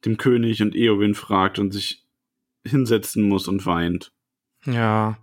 dem 0.04 0.16
König 0.16 0.60
und 0.62 0.74
Eowyn 0.74 1.14
fragt 1.14 1.58
und 1.58 1.70
sich 1.72 2.01
hinsetzen 2.66 3.22
muss 3.28 3.48
und 3.48 3.64
weint. 3.66 4.12
ja. 4.66 5.18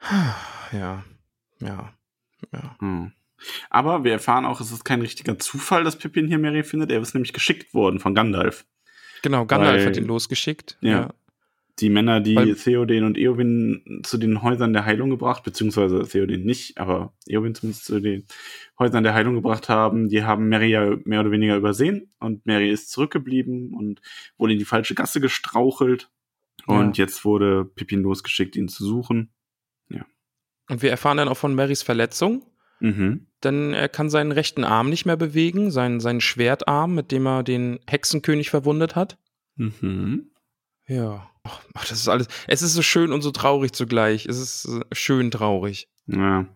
Ja. 0.72 1.04
Ja. 1.60 1.92
Ja. 2.52 2.76
Hm. 2.80 3.12
Aber 3.70 4.02
wir 4.04 4.12
erfahren 4.12 4.44
auch, 4.44 4.60
es 4.60 4.72
ist 4.72 4.84
kein 4.84 5.00
richtiger 5.00 5.38
Zufall, 5.38 5.84
dass 5.84 5.96
Pippin 5.96 6.26
hier 6.26 6.38
Mary 6.38 6.64
findet. 6.64 6.90
Er 6.90 7.00
ist 7.00 7.14
nämlich 7.14 7.32
geschickt 7.32 7.72
worden 7.72 8.00
von 8.00 8.14
Gandalf. 8.14 8.66
Genau, 9.22 9.46
Gandalf 9.46 9.80
Weil- 9.80 9.86
hat 9.86 9.96
ihn 9.96 10.06
losgeschickt. 10.06 10.76
Ja. 10.80 11.14
Die 11.78 11.90
Männer, 11.90 12.20
die 12.20 12.34
Weil- 12.34 12.54
Theoden 12.56 13.04
und 13.04 13.16
Eowyn 13.18 14.00
zu 14.02 14.16
den 14.18 14.42
Häusern 14.42 14.72
der 14.72 14.86
Heilung 14.86 15.10
gebracht, 15.10 15.44
beziehungsweise 15.44 16.06
Theoden 16.08 16.42
nicht, 16.44 16.78
aber 16.78 17.12
Eowyn 17.26 17.54
zumindest 17.54 17.84
zu 17.84 18.00
den 18.00 18.24
Häusern 18.78 19.04
der 19.04 19.12
Heilung 19.14 19.34
gebracht 19.34 19.68
haben, 19.68 20.08
die 20.08 20.24
haben 20.24 20.48
Mary 20.48 20.70
ja 20.70 20.96
mehr 21.04 21.20
oder 21.20 21.30
weniger 21.30 21.56
übersehen 21.56 22.10
und 22.18 22.44
Mary 22.46 22.70
ist 22.70 22.90
zurückgeblieben 22.90 23.74
und 23.74 24.00
wohl 24.38 24.50
in 24.52 24.58
die 24.58 24.64
falsche 24.64 24.94
Gasse 24.94 25.20
gestrauchelt 25.20 26.10
Und 26.66 26.96
Ja. 26.98 27.04
jetzt 27.04 27.24
wurde 27.24 27.64
Pippin 27.64 28.02
losgeschickt, 28.02 28.56
ihn 28.56 28.68
zu 28.68 28.84
suchen. 28.84 29.32
Und 30.68 30.82
wir 30.82 30.90
erfahren 30.90 31.16
dann 31.18 31.28
auch 31.28 31.36
von 31.36 31.54
Marys 31.54 31.82
Verletzung, 31.84 32.44
Mhm. 32.80 33.28
denn 33.44 33.72
er 33.72 33.88
kann 33.88 34.10
seinen 34.10 34.32
rechten 34.32 34.64
Arm 34.64 34.90
nicht 34.90 35.06
mehr 35.06 35.16
bewegen, 35.16 35.70
seinen, 35.70 36.00
seinen 36.00 36.20
Schwertarm, 36.20 36.92
mit 36.92 37.12
dem 37.12 37.24
er 37.24 37.44
den 37.44 37.78
Hexenkönig 37.86 38.50
verwundet 38.50 38.96
hat. 38.96 39.16
Mhm. 39.54 40.32
Ja. 40.88 41.30
Ach, 41.44 41.62
ach, 41.74 41.84
das 41.88 42.00
ist 42.00 42.08
alles. 42.08 42.26
Es 42.48 42.62
ist 42.62 42.74
so 42.74 42.82
schön 42.82 43.12
und 43.12 43.22
so 43.22 43.30
traurig 43.30 43.74
zugleich. 43.74 44.26
Es 44.26 44.40
ist 44.40 44.64
äh, 44.66 44.80
schön 44.92 45.30
traurig. 45.30 45.88
Ja. 46.08 46.48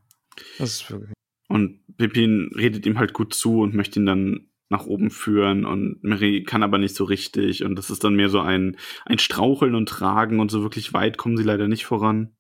Das 0.59 0.73
ist 0.75 0.91
wirklich. 0.91 1.13
Und 1.49 1.81
Pippin 1.97 2.51
redet 2.57 2.87
ihm 2.87 2.99
halt 2.99 3.13
gut 3.13 3.33
zu 3.33 3.61
und 3.61 3.75
möchte 3.75 4.01
ihn 4.01 4.07
dann 4.07 4.50
nach 4.71 4.87
oben 4.87 5.11
führen 5.11 5.65
und 5.65 6.03
Mary 6.03 6.45
kann 6.45 6.63
aber 6.63 6.79
nicht 6.79 6.95
so 6.95 7.05
richtig 7.05 7.65
und 7.65 7.77
das 7.77 7.91
ist 7.91 8.05
dann 8.05 8.15
mehr 8.15 8.29
so 8.29 8.41
ein, 8.41 8.77
ein 9.05 9.19
Straucheln 9.19 9.75
und 9.75 9.89
Tragen 9.89 10.41
und 10.41 10.51
so 10.51 10.63
wirklich 10.63 10.93
weit 10.93 11.19
kommen 11.19 11.37
sie 11.37 11.43
leider 11.43 11.69
nicht 11.69 11.85
voran. 11.85 12.35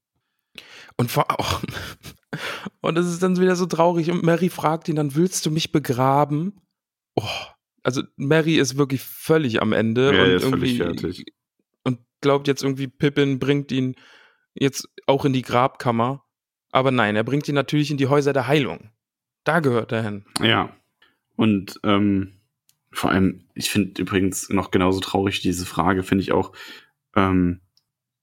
Und 0.96 1.10
vor 1.10 1.30
auch. 1.30 1.62
Und 2.80 2.96
es 2.96 3.06
ist 3.06 3.22
dann 3.22 3.38
wieder 3.38 3.56
so 3.56 3.66
traurig. 3.66 4.10
Und 4.10 4.22
Mary 4.22 4.50
fragt 4.50 4.88
ihn 4.88 4.96
dann: 4.96 5.14
Willst 5.14 5.44
du 5.46 5.50
mich 5.50 5.72
begraben? 5.72 6.60
Oh. 7.16 7.22
Also, 7.82 8.02
Mary 8.16 8.56
ist 8.56 8.76
wirklich 8.76 9.02
völlig 9.02 9.62
am 9.62 9.72
Ende. 9.72 10.14
Ja, 10.14 10.22
und 10.22 10.30
ist 10.30 10.42
irgendwie, 10.44 10.76
völlig 10.76 11.00
fertig. 11.00 11.24
Und 11.84 11.98
glaubt 12.20 12.46
jetzt 12.46 12.62
irgendwie, 12.62 12.86
Pippin 12.86 13.38
bringt 13.38 13.72
ihn 13.72 13.96
jetzt 14.54 14.88
auch 15.06 15.24
in 15.24 15.32
die 15.32 15.42
Grabkammer. 15.42 16.24
Aber 16.70 16.90
nein, 16.90 17.16
er 17.16 17.24
bringt 17.24 17.48
ihn 17.48 17.54
natürlich 17.54 17.90
in 17.90 17.96
die 17.96 18.06
Häuser 18.06 18.32
der 18.32 18.46
Heilung. 18.46 18.90
Da 19.44 19.60
gehört 19.60 19.92
er 19.92 20.02
hin. 20.02 20.24
Ja. 20.40 20.76
Und 21.40 21.80
ähm, 21.84 22.34
vor 22.92 23.08
allem, 23.10 23.46
ich 23.54 23.70
finde 23.70 24.02
übrigens 24.02 24.50
noch 24.50 24.70
genauso 24.70 25.00
traurig 25.00 25.40
diese 25.40 25.64
Frage, 25.64 26.02
finde 26.02 26.20
ich 26.20 26.32
auch, 26.32 26.52
ähm, 27.16 27.62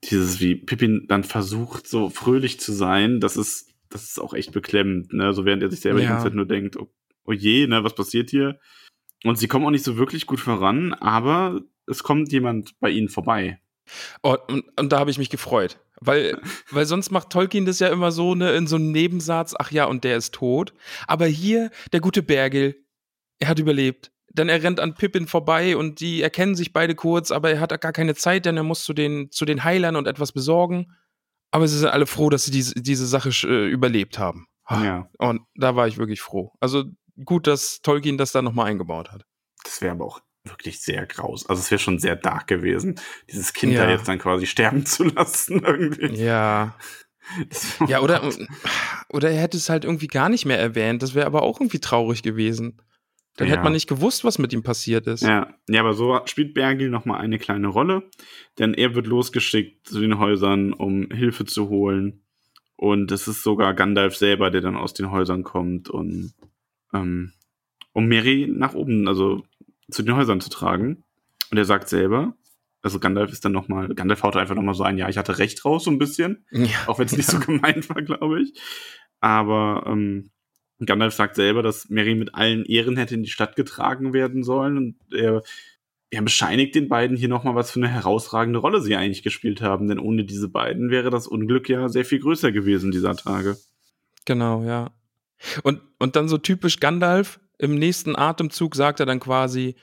dieses, 0.03 0.39
wie 0.39 0.53
Pippin 0.53 1.07
dann 1.07 1.23
versucht, 1.23 1.87
so 1.87 2.11
fröhlich 2.11 2.59
zu 2.59 2.73
sein, 2.73 3.19
das 3.19 3.35
ist, 3.35 3.73
das 3.89 4.03
ist 4.03 4.21
auch 4.21 4.35
echt 4.35 4.51
beklemmend, 4.51 5.13
ne? 5.13 5.33
So 5.33 5.45
während 5.45 5.63
er 5.63 5.71
sich 5.71 5.79
selber 5.79 5.97
die 5.97 6.03
Ja. 6.05 6.11
ganze 6.11 6.25
Zeit 6.25 6.35
nur 6.35 6.45
denkt, 6.45 6.77
oh, 6.77 6.93
oh 7.25 7.31
je, 7.31 7.65
ne, 7.65 7.83
was 7.83 7.95
passiert 7.95 8.29
hier? 8.29 8.59
Und 9.23 9.39
sie 9.39 9.47
kommen 9.47 9.65
auch 9.65 9.71
nicht 9.71 9.83
so 9.83 9.97
wirklich 9.97 10.27
gut 10.27 10.39
voran, 10.39 10.93
aber 10.93 11.61
es 11.87 12.03
kommt 12.03 12.31
jemand 12.31 12.79
bei 12.79 12.91
ihnen 12.91 13.09
vorbei. 13.09 13.59
Oh, 14.21 14.37
und, 14.47 14.63
und 14.79 14.91
da 14.91 14.99
habe 14.99 15.09
ich 15.09 15.17
mich 15.17 15.31
gefreut. 15.31 15.79
Weil, 16.01 16.39
weil 16.69 16.85
sonst 16.85 17.09
macht 17.09 17.31
Tolkien 17.31 17.65
das 17.65 17.79
ja 17.79 17.87
immer 17.87 18.11
so, 18.11 18.35
ne, 18.35 18.51
in 18.51 18.67
so 18.67 18.75
einem 18.75 18.91
Nebensatz, 18.91 19.55
ach 19.57 19.71
ja, 19.71 19.85
und 19.85 20.03
der 20.03 20.17
ist 20.17 20.35
tot. 20.35 20.75
Aber 21.07 21.25
hier, 21.25 21.71
der 21.93 21.99
gute 21.99 22.21
Bergil, 22.21 22.83
er 23.39 23.47
hat 23.49 23.59
überlebt. 23.59 24.11
Denn 24.29 24.49
er 24.49 24.61
rennt 24.61 24.79
an 24.79 24.93
Pippin 24.93 25.25
vorbei 25.27 25.75
und 25.77 25.99
die 25.99 26.21
erkennen 26.21 26.55
sich 26.55 26.71
beide 26.73 26.93
kurz, 26.95 27.31
aber 27.31 27.49
er 27.51 27.59
hat 27.59 27.79
gar 27.81 27.93
keine 27.93 28.13
Zeit, 28.13 28.45
denn 28.45 28.57
er 28.57 28.63
muss 28.63 28.83
zu 28.83 28.93
den, 28.93 29.31
zu 29.31 29.45
den 29.45 29.63
Heilern 29.63 29.95
und 29.95 30.07
etwas 30.07 30.31
besorgen. 30.31 30.93
Aber 31.49 31.67
sie 31.67 31.77
sind 31.77 31.89
alle 31.89 32.05
froh, 32.05 32.29
dass 32.29 32.45
sie 32.45 32.51
diese, 32.51 32.75
diese 32.75 33.07
Sache 33.07 33.29
äh, 33.47 33.67
überlebt 33.69 34.19
haben. 34.19 34.47
Ah, 34.65 34.83
Ja. 34.83 35.09
Und 35.17 35.41
da 35.55 35.75
war 35.75 35.87
ich 35.87 35.97
wirklich 35.97 36.21
froh. 36.21 36.51
Also 36.59 36.83
gut, 37.23 37.47
dass 37.47 37.81
Tolkien 37.81 38.17
das 38.17 38.31
da 38.33 38.41
nochmal 38.41 38.67
eingebaut 38.67 39.11
hat. 39.11 39.23
Das 39.63 39.81
wäre 39.81 39.93
aber 39.93 40.05
auch 40.05 40.19
wirklich 40.43 40.81
sehr 40.81 41.05
graus. 41.07 41.47
Also 41.49 41.61
es 41.61 41.71
wäre 41.71 41.79
schon 41.79 41.99
sehr 41.99 42.15
dark 42.15 42.47
gewesen, 42.47 42.99
dieses 43.31 43.53
Kind 43.53 43.75
da 43.75 43.85
Ja. 43.85 43.89
jetzt 43.91 44.07
dann 44.07 44.19
quasi 44.19 44.45
sterben 44.45 44.85
zu 44.85 45.05
lassen 45.05 45.63
irgendwie. 45.65 46.13
Ja. 46.15 46.75
Ja, 47.87 47.99
oder, 48.01 48.21
oder 49.09 49.31
er 49.31 49.41
hätte 49.41 49.57
es 49.57 49.69
halt 49.69 49.83
irgendwie 49.83 50.07
gar 50.07 50.29
nicht 50.29 50.45
mehr 50.45 50.59
erwähnt. 50.59 51.01
Das 51.01 51.15
wäre 51.15 51.25
aber 51.25 51.41
auch 51.41 51.59
irgendwie 51.59 51.79
traurig 51.79 52.23
gewesen. 52.23 52.81
Dann 53.37 53.47
Ja. 53.47 53.53
hätte 53.53 53.63
man 53.63 53.73
nicht 53.73 53.87
gewusst, 53.87 54.23
was 54.23 54.39
mit 54.39 54.51
ihm 54.51 54.63
passiert 54.63 55.07
ist. 55.07 55.21
Ja, 55.23 55.53
ja, 55.69 55.79
aber 55.79 55.93
so 55.93 56.19
spielt 56.25 56.53
Bergil 56.53 56.89
noch 56.89 57.05
mal 57.05 57.17
eine 57.17 57.37
kleine 57.39 57.67
Rolle, 57.67 58.03
denn 58.59 58.73
er 58.73 58.93
wird 58.95 59.07
losgeschickt 59.07 59.87
zu 59.87 59.99
den 60.01 60.19
Häusern, 60.19 60.73
um 60.73 61.09
Hilfe 61.11 61.45
zu 61.45 61.69
holen. 61.69 62.23
Und 62.75 63.11
es 63.11 63.27
ist 63.27 63.43
sogar 63.43 63.73
Gandalf 63.73 64.15
selber, 64.17 64.51
der 64.51 64.61
dann 64.61 64.75
aus 64.75 64.93
den 64.93 65.09
Häusern 65.11 65.43
kommt 65.43 65.89
und 65.89 66.33
ähm, 66.93 67.31
um 67.93 68.07
Mary 68.07 68.47
nach 68.51 68.73
oben, 68.75 69.07
also 69.07 69.43
zu 69.89 70.03
den 70.03 70.15
Häusern 70.15 70.41
zu 70.41 70.49
tragen. 70.49 71.03
Und 71.49 71.57
er 71.57 71.65
sagt 71.65 71.89
selber, 71.89 72.35
also 72.81 72.99
Gandalf 72.99 73.31
ist 73.31 73.43
dann 73.45 73.51
noch 73.51 73.67
mal, 73.67 73.87
Gandalf 73.95 74.21
haut 74.23 74.35
einfach 74.35 74.53
noch 74.55 74.61
mal 74.63 74.73
so 74.75 74.83
ein, 74.83 74.97
ja, 74.97 75.09
ich 75.09 75.17
hatte 75.17 75.39
recht 75.39 75.63
raus 75.65 75.83
so 75.85 75.91
ein 75.91 75.97
bisschen. 75.97 76.45
Ja. 76.51 76.67
Auch 76.87 76.99
wenn 76.99 77.05
es 77.07 77.17
nicht 77.17 77.29
so 77.29 77.39
gemeint 77.39 77.89
war, 77.89 78.01
glaube 78.01 78.41
ich. 78.41 78.53
Aber 79.19 79.83
ähm, 79.87 80.29
Gandalf 80.85 81.13
sagt 81.13 81.35
selber, 81.35 81.63
dass 81.63 81.89
Mary 81.89 82.15
mit 82.15 82.35
allen 82.35 82.65
Ehren 82.65 82.97
hätte 82.97 83.15
in 83.15 83.23
die 83.23 83.29
Stadt 83.29 83.55
getragen 83.55 84.13
werden 84.13 84.43
sollen. 84.43 84.77
Und 84.77 84.95
er, 85.11 85.41
er 86.09 86.21
bescheinigt 86.21 86.75
den 86.75 86.87
beiden 86.87 87.17
hier 87.17 87.29
nochmal, 87.29 87.55
was 87.55 87.71
für 87.71 87.79
eine 87.79 87.89
herausragende 87.89 88.59
Rolle 88.59 88.81
sie 88.81 88.95
eigentlich 88.95 89.23
gespielt 89.23 89.61
haben. 89.61 89.87
Denn 89.87 89.99
ohne 89.99 90.23
diese 90.23 90.49
beiden 90.49 90.91
wäre 90.91 91.09
das 91.09 91.27
Unglück 91.27 91.69
ja 91.69 91.89
sehr 91.89 92.05
viel 92.05 92.19
größer 92.19 92.51
gewesen 92.51 92.91
dieser 92.91 93.15
Tage. 93.15 93.57
Genau, 94.25 94.63
ja. 94.63 94.91
Und, 95.63 95.81
und 95.99 96.15
dann 96.15 96.27
so 96.27 96.37
typisch 96.37 96.79
Gandalf, 96.79 97.39
im 97.59 97.75
nächsten 97.75 98.15
Atemzug 98.15 98.75
sagt 98.75 98.99
er 98.99 99.05
dann 99.05 99.19
quasi, 99.19 99.75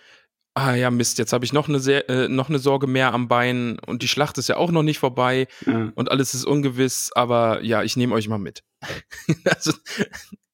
ah 0.54 0.74
ja, 0.74 0.90
Mist, 0.90 1.18
jetzt 1.18 1.32
habe 1.32 1.44
ich 1.44 1.52
noch 1.52 1.68
eine, 1.68 1.80
sehr, 1.80 2.08
äh, 2.08 2.28
noch 2.28 2.48
eine 2.48 2.58
Sorge 2.58 2.86
mehr 2.86 3.12
am 3.12 3.28
Bein 3.28 3.78
und 3.80 4.02
die 4.02 4.08
Schlacht 4.08 4.38
ist 4.38 4.48
ja 4.48 4.56
auch 4.56 4.70
noch 4.70 4.82
nicht 4.82 4.98
vorbei 4.98 5.48
Ja, 5.66 5.92
und 5.94 6.10
alles 6.10 6.34
ist 6.34 6.44
ungewiss, 6.44 7.10
aber 7.14 7.62
ja, 7.62 7.82
ich 7.82 7.96
nehme 7.96 8.14
euch 8.14 8.28
mal 8.28 8.38
mit. 8.38 8.62
also, 9.44 9.72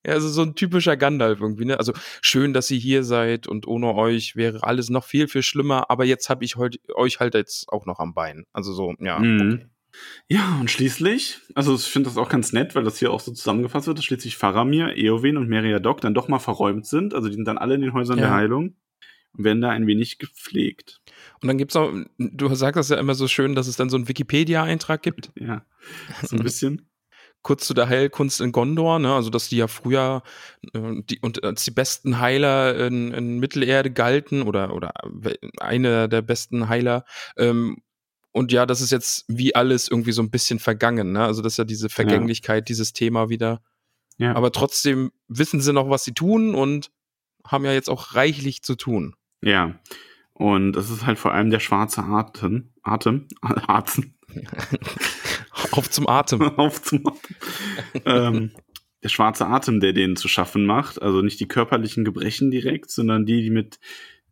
ja, 0.07 0.15
also 0.15 0.29
so 0.29 0.43
ein 0.43 0.55
typischer 0.55 0.97
Gandalf 0.97 1.41
irgendwie, 1.41 1.65
ne? 1.67 1.79
Also 1.79 1.93
schön, 2.23 2.53
dass 2.55 2.71
ihr 2.71 2.79
hier 2.79 3.05
seid 3.05 3.47
und 3.47 3.67
ohne 3.67 3.95
euch 3.95 4.35
wäre 4.37 4.63
alles 4.65 4.89
noch 4.91 5.05
viel, 5.05 5.29
viel 5.29 5.43
schlimmer, 5.43 5.91
aber 5.91 6.05
jetzt 6.05 6.31
habe 6.31 6.45
ich 6.45 6.57
heut, 6.57 6.79
euch 6.95 7.21
halt 7.21 7.35
jetzt 7.35 7.69
auch 7.69 7.87
noch 7.87 7.99
am 7.99 8.15
Bein. 8.15 8.47
Also 8.53 8.73
so, 8.73 8.95
ja. 8.99 9.19
Mhm. 9.19 9.41
Okay. 9.55 9.67
ja 10.29 10.59
und 10.61 10.71
schließlich, 10.71 11.39
also 11.55 11.75
ich 11.75 11.83
finde 11.85 12.09
das 12.09 12.17
auch 12.17 12.29
ganz 12.29 12.53
nett, 12.53 12.75
weil 12.75 12.85
das 12.85 12.99
hier 12.99 13.11
auch 13.11 13.21
so 13.21 13.33
zusammengefasst 13.33 13.87
wird, 13.87 13.99
dass 13.99 14.05
schließlich 14.05 14.37
Faramir, 14.37 14.97
Eowyn 14.97 15.37
und 15.37 15.49
Meriadoc 15.49 16.01
dann 16.01 16.15
doch 16.15 16.29
mal 16.29 16.39
verräumt 16.39 16.87
sind. 16.87 17.13
Also 17.15 17.29
die 17.29 17.35
sind 17.35 17.45
dann 17.47 17.59
alle 17.59 17.75
in 17.75 17.83
den 17.83 17.93
Häusern 17.93 18.19
Ja. 18.19 18.27
der 18.27 18.35
Heilung 18.35 18.77
und 19.37 19.45
werden 19.45 19.61
da 19.61 19.71
ein 19.71 19.87
wenig 19.87 20.19
gepflegt. 20.19 21.01
Und 21.43 21.49
dann 21.49 21.59
gibt's 21.59 21.77
auch, 21.77 21.93
du 22.19 22.55
sagst 22.55 22.77
das 22.79 22.89
ja 22.89 22.97
immer 22.97 23.15
so 23.15 23.29
schön, 23.29 23.55
dass 23.55 23.67
es 23.67 23.77
dann 23.77 23.91
so 23.91 23.97
einen 23.97 24.09
Wikipedia-Eintrag 24.09 25.03
gibt. 25.03 25.31
Ja, 25.37 25.65
so 26.23 26.37
ein 26.37 26.43
bisschen. 26.43 26.90
Kurz 27.43 27.67
zu 27.67 27.75
der 27.75 27.89
Heilkunst 27.89 28.41
in 28.41 28.53
Gondor, 28.53 28.99
ne? 28.99 29.15
also 29.15 29.31
dass 29.31 29.49
die 29.49 29.57
ja 29.57 29.67
früher 29.67 30.23
äh, 30.75 31.03
die, 31.03 31.19
und 31.21 31.43
als 31.43 31.65
die 31.65 31.71
besten 31.71 32.21
Heiler 32.21 32.87
in, 32.87 33.13
in 33.13 33.39
Mittelerde 33.39 33.91
galten 33.91 34.43
oder, 34.43 34.75
oder 34.75 34.93
einer 35.59 36.09
der 36.09 36.23
besten 36.23 36.69
Heiler. 36.69 37.05
Ähm, 37.37 37.79
und 38.33 38.53
ja, 38.53 38.67
das 38.67 38.81
ist 38.81 38.93
jetzt 38.93 39.25
wie 39.29 39.55
alles 39.55 39.89
irgendwie 39.89 40.13
so 40.13 40.23
ein 40.23 40.31
bisschen 40.31 40.59
vergangen, 40.59 41.13
ne? 41.13 41.25
Also 41.25 41.43
das 41.43 41.55
ist 41.55 41.57
ja 41.57 41.65
diese 41.65 41.89
Vergänglichkeit, 41.89 42.69
dieses 42.69 42.93
Thema 42.93 43.29
wieder. 43.29 43.61
Ja. 44.19 44.37
Aber 44.37 44.53
trotzdem 44.53 45.11
wissen 45.27 45.61
sie 45.61 45.73
noch, 45.73 45.89
was 45.89 46.05
sie 46.05 46.13
tun 46.13 46.55
und 46.55 46.91
haben 47.45 47.65
ja 47.65 47.73
jetzt 47.73 47.91
auch 47.91 48.15
reichlich 48.15 48.63
zu 48.63 48.77
tun. 48.77 49.17
Ja. 49.43 49.81
Und 50.35 50.77
es 50.77 50.91
ist 50.91 51.07
halt 51.07 51.19
vor 51.19 51.33
allem 51.33 51.51
der 51.51 51.61
schwarze 51.61 52.03
Atem, 52.03 52.73
Atem, 52.83 53.29
Atem, 53.43 54.15
Auf 55.73 55.91
zum 55.91 56.09
Atem. 56.09 56.43
auf 56.59 56.83
zum 56.83 57.07
Atem. 57.07 57.37
ähm, 58.05 58.51
der 59.03 59.09
schwarze 59.09 59.47
Atem, 59.47 59.81
der 59.81 59.93
denen 59.93 60.17
zu 60.17 60.29
schaffen 60.29 60.67
macht. 60.67 61.01
Also 61.01 61.23
nicht 61.23 61.41
die 61.41 61.49
körperlichen 61.49 62.05
Gebrechen 62.05 62.51
direkt, 62.51 62.91
sondern 62.91 63.27
die, 63.27 63.43
die 63.43 63.51
mit 63.51 63.81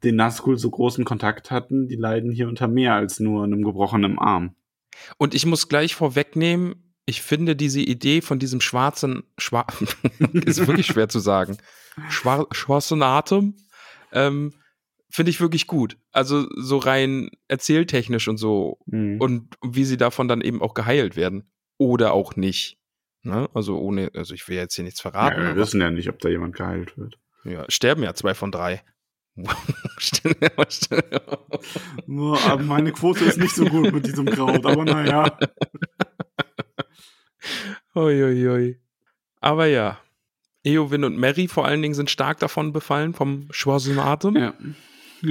den 0.04 0.16
Nazgul 0.16 0.58
so 0.58 0.70
großen 0.70 1.04
Kontakt 1.04 1.50
hatten, 1.50 1.88
die 1.88 1.96
leiden 1.96 2.30
hier 2.30 2.48
unter 2.48 2.68
mehr 2.68 2.94
als 2.94 3.18
nur 3.18 3.44
einem 3.44 3.64
gebrochenen 3.64 4.18
Arm. 4.18 4.54
Und 5.16 5.34
ich 5.34 5.46
muss 5.46 5.68
gleich 5.68 5.94
vorwegnehmen, 5.94 6.94
ich 7.06 7.22
finde 7.22 7.56
diese 7.56 7.80
Idee 7.80 8.20
von 8.20 8.38
diesem 8.38 8.60
schwarzen, 8.60 9.22
schwar 9.38 9.66
ist 10.32 10.66
wirklich 10.66 10.86
schwer 10.86 11.08
zu 11.08 11.18
sagen, 11.18 11.56
Schwar 12.10 12.46
schwarzen 12.52 13.02
Atem, 13.02 13.54
ähm, 14.12 14.52
finde 15.10 15.30
ich 15.30 15.40
wirklich 15.40 15.66
gut. 15.66 15.96
Also 16.12 16.46
so 16.56 16.78
rein 16.78 17.30
erzähltechnisch 17.48 18.28
und 18.28 18.36
so 18.38 18.78
Mhm. 18.86 19.20
und 19.20 19.54
wie 19.64 19.84
sie 19.84 19.96
davon 19.96 20.28
dann 20.28 20.40
eben 20.40 20.60
auch 20.62 20.74
geheilt 20.74 21.16
werden 21.16 21.50
oder 21.78 22.12
auch 22.12 22.36
nicht. 22.36 22.78
Ne? 23.22 23.48
Also 23.54 23.78
ohne, 23.78 24.10
also 24.14 24.34
ich 24.34 24.46
will 24.48 24.56
jetzt 24.56 24.74
hier 24.74 24.84
nichts 24.84 25.02
ja, 25.02 25.10
verraten. 25.10 25.40
wir 25.42 25.50
aber- 25.50 25.60
wissen 25.60 25.80
ja 25.80 25.90
nicht, 25.90 26.08
ob 26.08 26.18
da 26.20 26.28
jemand 26.28 26.54
geheilt 26.56 26.96
wird. 26.98 27.18
ja, 27.44 27.64
sterben 27.68 28.02
ja 28.02 28.14
zwei 28.14 28.34
von 28.34 28.50
drei. 28.52 28.82
Aber 32.08 32.62
meine 32.62 32.92
Quote 32.92 33.24
ist 33.24 33.38
nicht 33.38 33.54
so 33.54 33.64
gut 33.66 33.92
mit 33.92 34.04
diesem 34.06 34.26
Kraut, 34.26 34.64
aber 34.66 34.84
naja. 34.84 35.38
Uiuiui. 37.94 38.80
Aber 39.40 39.66
ja. 39.66 39.98
Eowyn 40.64 41.04
und 41.04 41.16
Mary 41.16 41.46
vor 41.48 41.66
allen 41.66 41.82
Dingen 41.82 41.94
sind 41.94 42.10
stark 42.10 42.40
davon 42.40 42.72
befallen, 42.72 43.14
vom 43.14 43.46
schwarzen 43.50 43.98
Atem. 43.98 44.36
Ja. 44.36 44.54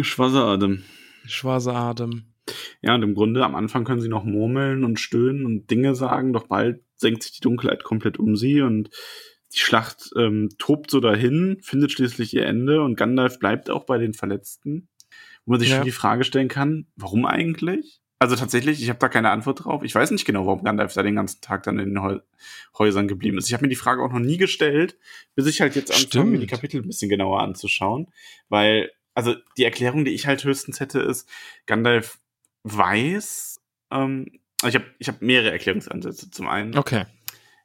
Schwarzer 0.02 0.46
Atem. 0.46 0.84
Schwarzer 1.26 1.76
Atem. 1.76 2.26
Ja, 2.82 2.96
und 2.96 3.04
im 3.04 3.14
Grunde 3.16 3.44
am 3.44 3.56
Anfang 3.56 3.84
können 3.84 4.02
sie 4.02 4.08
noch 4.10 4.24
murmeln 4.24 4.84
und 4.84 5.00
stöhnen 5.00 5.46
und 5.46 5.70
Dinge 5.70 5.96
sagen, 5.96 6.32
doch 6.34 6.48
bald 6.48 6.82
senkt 6.96 7.24
sich 7.24 7.34
die 7.34 7.42
Dunkelheit 7.42 7.84
komplett 7.84 8.18
um 8.18 8.36
sie 8.36 8.62
und 8.62 8.90
die 9.54 9.60
Schlacht 9.60 10.10
ähm, 10.18 10.50
tobt 10.58 10.92
so 10.92 11.00
dahin, 11.00 11.58
findet 11.62 11.92
schließlich 11.92 12.34
ihr 12.34 12.46
Ende 12.46 12.82
und 12.82 12.96
Gandalf 12.96 13.40
bleibt 13.40 13.70
auch 13.70 13.86
bei 13.86 13.98
den 13.98 14.14
Verletzten. 14.14 14.88
Wo 15.46 15.52
man 15.52 15.60
sich 15.60 15.70
Ja. 15.70 15.78
schon 15.78 15.86
die 15.86 15.92
Frage 15.92 16.24
stellen 16.24 16.48
kann, 16.50 16.88
warum 16.96 17.26
eigentlich? 17.26 18.02
Also 18.20 18.36
tatsächlich, 18.36 18.82
ich 18.82 18.90
habe 18.90 19.00
da 19.00 19.10
keine 19.10 19.30
Antwort 19.30 19.64
drauf. 19.66 19.84
Ich 19.84 19.94
weiß 19.94 20.10
nicht 20.12 20.26
genau, 20.26 20.48
warum 20.48 20.64
Gandalf 20.64 20.94
da 20.94 21.04
den 21.04 21.16
ganzen 21.16 21.40
Tag 21.42 21.64
dann 21.64 21.78
in 21.80 21.94
den 21.94 22.20
Häusern 22.78 23.08
geblieben 23.08 23.38
ist. 23.38 23.48
Ich 23.48 23.54
habe 23.54 23.64
mir 23.64 23.70
die 23.70 23.76
Frage 23.76 24.02
auch 24.02 24.12
noch 24.12 24.20
nie 24.20 24.38
gestellt, 24.38 24.98
bis 25.36 25.46
ich 25.46 25.62
halt 25.62 25.76
jetzt 25.76 25.92
anfange, 25.94 26.32
mir 26.32 26.40
die 26.40 26.48
Kapitel 26.48 26.82
ein 26.82 26.88
bisschen 26.88 27.10
genauer 27.10 27.42
anzuschauen. 27.42 28.08
Weil, 28.50 28.90
also 29.18 29.34
die 29.58 29.64
Erklärung, 29.64 30.06
die 30.06 30.12
ich 30.14 30.28
halt 30.28 30.44
höchstens 30.44 30.80
hätte, 30.80 31.00
ist, 31.00 31.28
Gandalf 31.66 32.20
weiß, 32.62 33.60
ähm, 33.90 34.28
ich 34.64 34.76
habe 34.76 34.86
ich 35.00 35.08
hab 35.08 35.24
mehrere 35.24 35.52
Erklärungsansätze. 35.52 36.30
Zum 36.30 36.48
einen, 36.48 36.78
okay. 36.78 37.06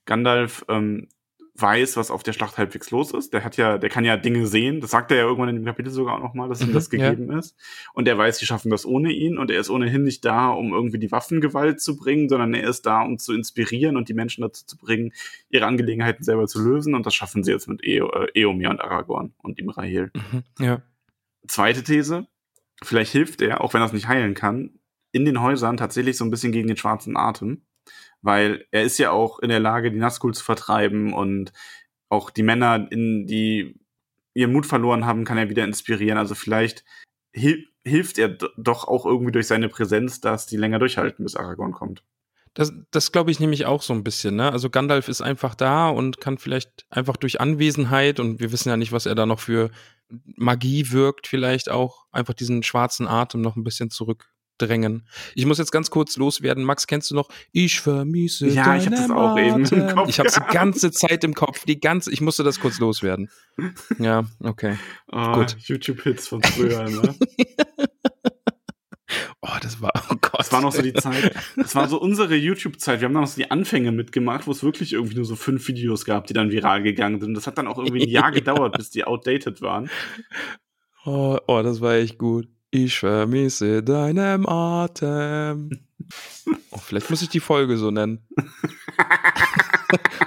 Gandalf 0.06 0.64
ähm, 0.70 1.08
weiß, 1.54 1.98
was 1.98 2.10
auf 2.10 2.22
der 2.22 2.32
Schlacht 2.32 2.56
halbwegs 2.56 2.90
los 2.90 3.12
ist. 3.12 3.34
Der 3.34 3.44
hat 3.44 3.58
ja, 3.58 3.76
der 3.76 3.90
kann 3.90 4.06
ja 4.06 4.16
Dinge 4.16 4.46
sehen. 4.46 4.80
Das 4.80 4.92
sagt 4.92 5.10
er 5.10 5.18
ja 5.18 5.24
irgendwann 5.24 5.50
in 5.50 5.56
dem 5.56 5.66
Kapitel 5.66 5.90
sogar 5.90 6.16
auch 6.16 6.22
nochmal, 6.22 6.48
dass 6.48 6.62
ihm 6.62 6.68
mhm, 6.68 6.72
das 6.72 6.88
gegeben 6.88 7.30
ja. 7.30 7.38
ist. 7.38 7.54
Und 7.92 8.08
er 8.08 8.16
weiß, 8.16 8.38
sie 8.38 8.46
schaffen 8.46 8.70
das 8.70 8.86
ohne 8.86 9.12
ihn. 9.12 9.36
Und 9.36 9.50
er 9.50 9.60
ist 9.60 9.68
ohnehin 9.68 10.04
nicht 10.04 10.24
da, 10.24 10.48
um 10.48 10.72
irgendwie 10.72 10.98
die 10.98 11.12
Waffengewalt 11.12 11.82
zu 11.82 11.98
bringen, 11.98 12.30
sondern 12.30 12.54
er 12.54 12.66
ist 12.66 12.86
da, 12.86 13.02
um 13.02 13.18
zu 13.18 13.34
inspirieren 13.34 13.98
und 13.98 14.08
die 14.08 14.14
Menschen 14.14 14.40
dazu 14.40 14.64
zu 14.64 14.78
bringen, 14.78 15.12
ihre 15.50 15.66
Angelegenheiten 15.66 16.24
selber 16.24 16.46
zu 16.46 16.64
lösen. 16.64 16.94
Und 16.94 17.04
das 17.04 17.14
schaffen 17.14 17.44
sie 17.44 17.52
jetzt 17.52 17.68
mit 17.68 17.84
e 17.84 17.98
äh, 17.98 18.42
Eomir 18.42 18.70
und 18.70 18.80
Aragorn 18.80 19.34
und 19.42 19.58
Imrahil. 19.58 20.10
Mhm, 20.14 20.44
ja. 20.58 20.82
Zweite 21.48 21.82
These. 21.82 22.26
Vielleicht 22.82 23.12
hilft 23.12 23.42
er, 23.42 23.60
auch 23.60 23.74
wenn 23.74 23.82
er 23.82 23.86
es 23.86 23.92
nicht 23.92 24.08
heilen 24.08 24.34
kann, 24.34 24.78
in 25.12 25.24
den 25.24 25.40
Häusern 25.40 25.76
tatsächlich 25.76 26.16
so 26.16 26.24
ein 26.24 26.30
bisschen 26.30 26.52
gegen 26.52 26.68
den 26.68 26.76
schwarzen 26.76 27.16
Atem 27.16 27.62
weil 28.22 28.66
er 28.70 28.84
ist 28.84 28.98
ja 28.98 29.10
auch 29.10 29.40
in 29.40 29.50
der 29.50 29.60
Lage, 29.60 29.90
die 29.90 29.98
Nazgul 29.98 30.32
zu 30.32 30.44
vertreiben 30.44 31.12
und 31.12 31.52
auch 32.08 32.30
die 32.30 32.44
Männer, 32.44 32.90
in 32.90 33.26
die 33.26 33.78
ihren 34.34 34.52
Mut 34.52 34.64
verloren 34.64 35.04
haben, 35.04 35.24
kann 35.24 35.38
er 35.38 35.50
wieder 35.50 35.64
inspirieren. 35.64 36.18
Also 36.18 36.34
vielleicht 36.34 36.84
hil 37.34 37.66
hilft 37.84 38.16
er 38.18 38.28
doch 38.56 38.86
auch 38.86 39.04
irgendwie 39.04 39.32
durch 39.32 39.48
seine 39.48 39.68
Präsenz, 39.68 40.20
dass 40.20 40.46
die 40.46 40.56
länger 40.56 40.78
durchhalten, 40.78 41.24
bis 41.24 41.34
Aragorn 41.34 41.72
kommt. 41.72 42.04
Das, 42.54 42.72
das 42.90 43.12
glaube 43.12 43.30
ich 43.30 43.40
nämlich 43.40 43.64
auch 43.64 43.82
so 43.82 43.94
ein 43.94 44.04
bisschen. 44.04 44.36
Ne? 44.36 44.52
Also 44.52 44.68
Gandalf 44.68 45.08
ist 45.08 45.22
einfach 45.22 45.54
da 45.54 45.88
und 45.88 46.20
kann 46.20 46.38
vielleicht 46.38 46.84
einfach 46.90 47.16
durch 47.16 47.40
Anwesenheit 47.40 48.20
und 48.20 48.40
wir 48.40 48.52
wissen 48.52 48.68
ja 48.68 48.76
nicht, 48.76 48.92
was 48.92 49.06
er 49.06 49.14
da 49.14 49.24
noch 49.24 49.40
für 49.40 49.70
Magie 50.36 50.90
wirkt, 50.90 51.26
vielleicht 51.26 51.70
auch 51.70 52.04
einfach 52.12 52.34
diesen 52.34 52.62
schwarzen 52.62 53.08
Atem 53.08 53.40
noch 53.40 53.56
ein 53.56 53.64
bisschen 53.64 53.90
zurück 53.90 54.32
drängen. 54.58 55.06
Ich 55.34 55.46
muss 55.46 55.58
jetzt 55.58 55.72
ganz 55.72 55.90
kurz 55.90 56.16
loswerden. 56.16 56.64
Max, 56.64 56.86
kennst 56.86 57.10
du 57.10 57.14
noch? 57.14 57.28
Ich 57.52 57.80
vermisse 57.80 58.48
Ja, 58.48 58.76
ich 58.76 58.86
habe 58.86 58.96
das 58.96 59.10
auch 59.10 59.36
eben 59.38 59.64
im 59.64 59.94
Kopf. 59.94 60.08
Ich 60.08 60.18
habe 60.18 60.28
die 60.30 60.52
ganze 60.52 60.90
Zeit 60.90 61.24
im 61.24 61.34
Kopf. 61.34 61.64
Die 61.64 61.80
ganze, 61.80 62.12
ich 62.12 62.20
musste 62.20 62.42
das 62.44 62.60
kurz 62.60 62.78
loswerden. 62.78 63.30
Ja, 63.98 64.24
okay. 64.40 64.78
Oh, 65.08 65.32
Gut. 65.32 65.56
YouTube-Hits 65.58 66.28
von 66.28 66.42
früher, 66.42 66.88
ne? 66.88 67.14
Das 69.62 69.80
war, 69.80 69.92
oh 70.10 70.16
Gott. 70.20 70.40
Das 70.40 70.50
war 70.50 70.60
noch 70.60 70.72
so 70.72 70.82
die 70.82 70.92
Zeit. 70.92 71.34
Das 71.56 71.76
war 71.76 71.88
so 71.88 72.00
unsere 72.00 72.34
YouTube-Zeit. 72.34 73.00
Wir 73.00 73.06
haben 73.06 73.14
dann 73.14 73.22
noch 73.22 73.30
so 73.30 73.40
die 73.40 73.50
Anfänge 73.50 73.92
mitgemacht, 73.92 74.48
wo 74.48 74.50
es 74.50 74.64
wirklich 74.64 74.92
irgendwie 74.92 75.14
nur 75.14 75.24
so 75.24 75.36
fünf 75.36 75.68
Videos 75.68 76.04
gab, 76.04 76.26
die 76.26 76.32
dann 76.32 76.50
viral 76.50 76.82
gegangen 76.82 77.20
sind. 77.20 77.34
Das 77.34 77.46
hat 77.46 77.58
dann 77.58 77.68
auch 77.68 77.78
irgendwie 77.78 78.02
ein 78.02 78.08
Jahr 78.08 78.32
gedauert, 78.32 78.76
bis 78.76 78.90
die 78.90 79.04
outdated 79.04 79.62
waren. 79.62 79.88
Oh, 81.04 81.38
oh, 81.46 81.62
das 81.62 81.80
war 81.80 81.94
echt 81.94 82.18
gut. 82.18 82.48
Ich 82.72 82.98
vermisse 82.98 83.84
deinem 83.84 84.46
Atem. 84.46 85.70
Oh, 86.70 86.78
vielleicht 86.78 87.08
muss 87.08 87.22
ich 87.22 87.28
die 87.28 87.40
Folge 87.40 87.76
so 87.76 87.92
nennen. 87.92 88.26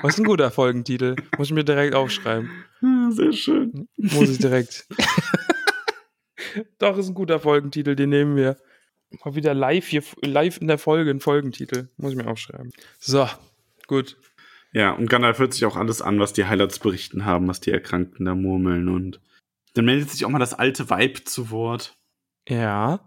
Was 0.01 0.13
ist 0.13 0.19
ein 0.19 0.25
guter 0.25 0.51
Folgentitel? 0.51 1.15
Muss 1.37 1.47
ich 1.47 1.53
mir 1.53 1.65
direkt 1.65 1.93
aufschreiben. 1.93 2.49
Sehr 3.09 3.33
schön. 3.33 3.89
Muss 3.97 4.29
ich 4.29 4.37
direkt. 4.37 4.87
Doch, 6.79 6.97
ist 6.97 7.09
ein 7.09 7.15
guter 7.15 7.39
Folgentitel, 7.39 7.95
den 7.95 8.09
nehmen 8.09 8.35
wir. 8.37 8.57
Mal 9.23 9.35
wieder 9.35 9.53
live 9.53 9.87
hier, 9.87 10.03
live 10.21 10.59
in 10.59 10.67
der 10.67 10.77
Folge, 10.77 11.11
ein 11.11 11.19
Folgentitel. 11.19 11.87
Muss 11.97 12.11
ich 12.11 12.17
mir 12.17 12.27
aufschreiben. 12.27 12.71
So, 12.99 13.27
gut. 13.87 14.17
Ja, 14.73 14.91
und 14.91 15.09
Gandalf 15.09 15.39
hört 15.39 15.53
sich 15.53 15.65
auch 15.65 15.77
alles 15.77 16.01
an, 16.01 16.19
was 16.19 16.33
die 16.33 16.45
Highlights 16.45 16.79
berichten 16.79 17.25
haben, 17.25 17.47
was 17.47 17.61
die 17.61 17.71
Erkrankten 17.71 18.25
da 18.25 18.35
murmeln 18.35 18.89
und 18.89 19.21
dann 19.73 19.85
meldet 19.85 20.09
sich 20.09 20.25
auch 20.25 20.29
mal 20.29 20.39
das 20.39 20.53
alte 20.53 20.89
Weib 20.89 21.27
zu 21.27 21.49
Wort. 21.51 21.97
Ja. 22.47 23.01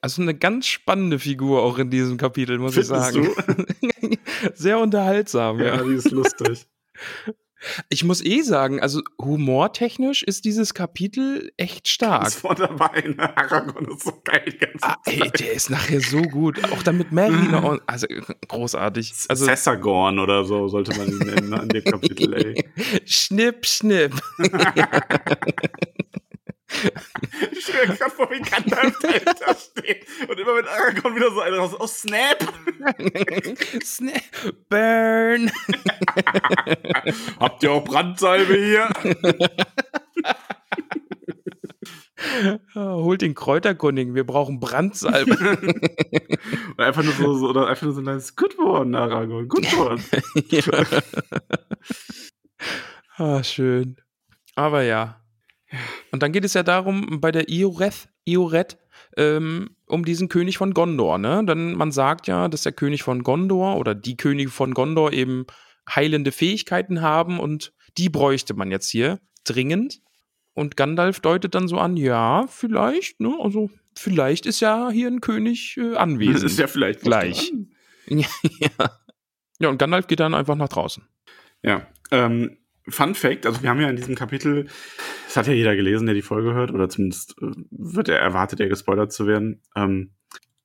Also 0.00 0.22
eine 0.22 0.34
ganz 0.34 0.66
spannende 0.66 1.18
Figur 1.18 1.62
auch 1.62 1.78
in 1.78 1.90
diesem 1.90 2.18
Kapitel, 2.18 2.58
muss 2.58 2.74
Findest 2.74 2.92
ich 2.92 2.98
sagen. 2.98 3.76
Du? 4.00 4.16
Sehr 4.54 4.78
unterhaltsam. 4.78 5.58
Ja, 5.60 5.76
ja, 5.76 5.82
die 5.82 5.94
ist 5.94 6.10
lustig. 6.10 6.66
Ich 7.88 8.04
muss 8.04 8.24
eh 8.24 8.42
sagen, 8.42 8.80
also 8.80 9.02
humortechnisch 9.20 10.22
ist 10.22 10.44
dieses 10.44 10.74
Kapitel 10.74 11.52
echt 11.56 11.88
stark. 11.88 12.28
Ist 12.28 12.40
vor 12.40 12.54
dabei, 12.54 13.02
ne? 13.02 13.36
Aragorn 13.36 13.86
ist 13.86 14.04
so 14.04 14.12
geil. 14.24 14.44
Die 14.46 14.58
ganze 14.58 14.82
ah, 14.82 14.96
ey, 15.06 15.30
der 15.30 15.52
ist 15.52 15.70
nachher 15.70 16.00
so 16.00 16.22
gut. 16.22 16.62
Auch 16.72 16.82
damit 16.82 17.12
Merry 17.12 17.32
noch, 17.50 17.78
also 17.86 18.06
großartig. 18.48 19.12
Also, 19.28 19.44
Sessagorn 19.44 20.18
oder 20.18 20.44
so 20.44 20.68
sollte 20.68 20.96
man 20.96 21.08
ihn 21.08 21.18
nennen, 21.18 21.48
ne, 21.50 21.62
in 21.62 21.68
dem 21.68 21.84
Kapitel, 21.84 22.34
ey. 22.34 22.64
schnipp, 23.04 23.66
schnipp. 23.66 24.12
Ich 27.52 27.64
stelle 27.64 27.88
mir 27.88 27.96
gerade 27.96 28.10
vor, 28.10 28.30
wie 28.30 28.40
Gandalf 28.40 28.98
dahinter 29.00 29.54
steht 29.54 30.04
und 30.28 30.38
immer 30.38 30.54
mit 30.56 30.66
Aragorn 30.66 31.14
wieder 31.14 31.30
so 31.30 31.40
einer 31.40 31.58
raus. 31.58 31.76
Oh, 31.78 31.86
Snap! 31.86 32.38
Snap! 33.84 34.22
Burn! 34.68 35.52
Habt 37.40 37.62
ihr 37.62 37.70
auch 37.70 37.84
Brandsalbe 37.84 38.54
hier? 38.54 38.88
Holt 42.74 43.22
den 43.22 43.34
Kräuterkundigen, 43.34 44.14
wir 44.14 44.24
brauchen 44.24 44.58
Brandsalbe. 44.58 45.32
oder 46.74 46.86
einfach 46.86 47.04
nur 47.04 47.12
so, 47.12 47.34
so, 47.34 47.48
oder 47.48 47.68
einfach 47.68 47.84
nur 47.84 47.94
so 47.94 48.00
ein 48.00 48.04
kleines 48.04 48.34
Good 48.34 48.58
One, 48.58 48.98
Aragorn, 48.98 49.48
Good 49.48 49.72
One. 49.78 50.02
Ah, 53.18 53.42
schön. 53.42 53.96
Aber 54.56 54.82
ja, 54.82 55.25
und 56.12 56.22
dann 56.22 56.32
geht 56.32 56.44
es 56.44 56.54
ja 56.54 56.62
darum, 56.62 57.20
bei 57.20 57.32
der 57.32 57.48
Ioreth, 57.48 58.08
Ioreth 58.24 58.78
ähm, 59.16 59.70
um 59.86 60.04
diesen 60.04 60.28
König 60.28 60.58
von 60.58 60.74
Gondor, 60.74 61.18
ne? 61.18 61.44
Denn 61.44 61.74
man 61.74 61.92
sagt 61.92 62.26
ja, 62.26 62.48
dass 62.48 62.62
der 62.62 62.72
König 62.72 63.02
von 63.02 63.22
Gondor 63.22 63.76
oder 63.76 63.94
die 63.94 64.16
Könige 64.16 64.50
von 64.50 64.74
Gondor 64.74 65.12
eben 65.12 65.46
heilende 65.88 66.32
Fähigkeiten 66.32 67.00
haben 67.00 67.38
und 67.38 67.72
die 67.96 68.08
bräuchte 68.08 68.54
man 68.54 68.70
jetzt 68.70 68.90
hier 68.90 69.20
dringend. 69.44 70.00
Und 70.54 70.76
Gandalf 70.76 71.20
deutet 71.20 71.54
dann 71.54 71.68
so 71.68 71.78
an, 71.78 71.96
ja, 71.96 72.46
vielleicht, 72.48 73.20
ne? 73.20 73.36
Also, 73.40 73.70
vielleicht 73.94 74.46
ist 74.46 74.60
ja 74.60 74.90
hier 74.90 75.08
ein 75.08 75.20
König 75.20 75.76
äh, 75.76 75.96
anwesend. 75.96 76.44
Das 76.44 76.44
ist 76.52 76.58
ja 76.58 76.66
vielleicht 76.66 77.02
gleich. 77.02 77.52
ja. 78.06 78.26
ja, 79.58 79.68
und 79.68 79.78
Gandalf 79.78 80.06
geht 80.06 80.20
dann 80.20 80.34
einfach 80.34 80.56
nach 80.56 80.68
draußen. 80.68 81.06
Ja, 81.62 81.86
ähm, 82.10 82.56
Fun 82.88 83.14
Fact, 83.14 83.46
also 83.46 83.62
wir 83.62 83.70
haben 83.70 83.80
ja 83.80 83.90
in 83.90 83.96
diesem 83.96 84.14
Kapitel, 84.14 84.66
das 85.26 85.36
hat 85.36 85.46
ja 85.46 85.52
jeder 85.52 85.74
gelesen, 85.74 86.06
der 86.06 86.14
die 86.14 86.22
Folge 86.22 86.54
hört, 86.54 86.70
oder 86.70 86.88
zumindest 86.88 87.36
äh, 87.42 87.50
wird 87.70 88.08
er 88.08 88.18
erwartet, 88.18 88.60
er 88.60 88.68
gespoilert 88.68 89.12
zu 89.12 89.26
werden. 89.26 89.62
Ähm, 89.74 90.12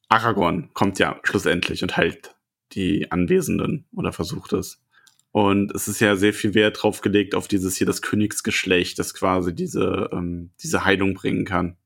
Aragorn 0.10 0.70
kommt 0.74 1.00
ja 1.00 1.20
schlussendlich 1.24 1.84
und 1.84 1.98
heilt 1.98 2.36
die 2.74 3.12
Anwesenden 3.12 3.88
oder 3.94 4.12
versucht 4.12 4.54
es. 4.54 4.84
Und 5.32 5.74
es 5.74 5.88
ist 5.88 6.02
ja 6.02 6.16
sehr 6.16 6.34
viel 6.34 6.54
Wert 6.54 6.84
drauf 6.84 7.02
gelegt 7.02 7.36
auf 7.36 7.48
dieses 7.48 7.78
hier 7.78 7.88
das 7.88 8.02
Königsgeschlecht, 8.02 9.00
das 9.00 9.14
quasi 9.14 9.56
diese, 9.56 10.10
ähm, 10.12 10.52
diese 10.62 10.84
Heilung 10.84 11.14
bringen 11.14 11.46
kann. 11.46 11.78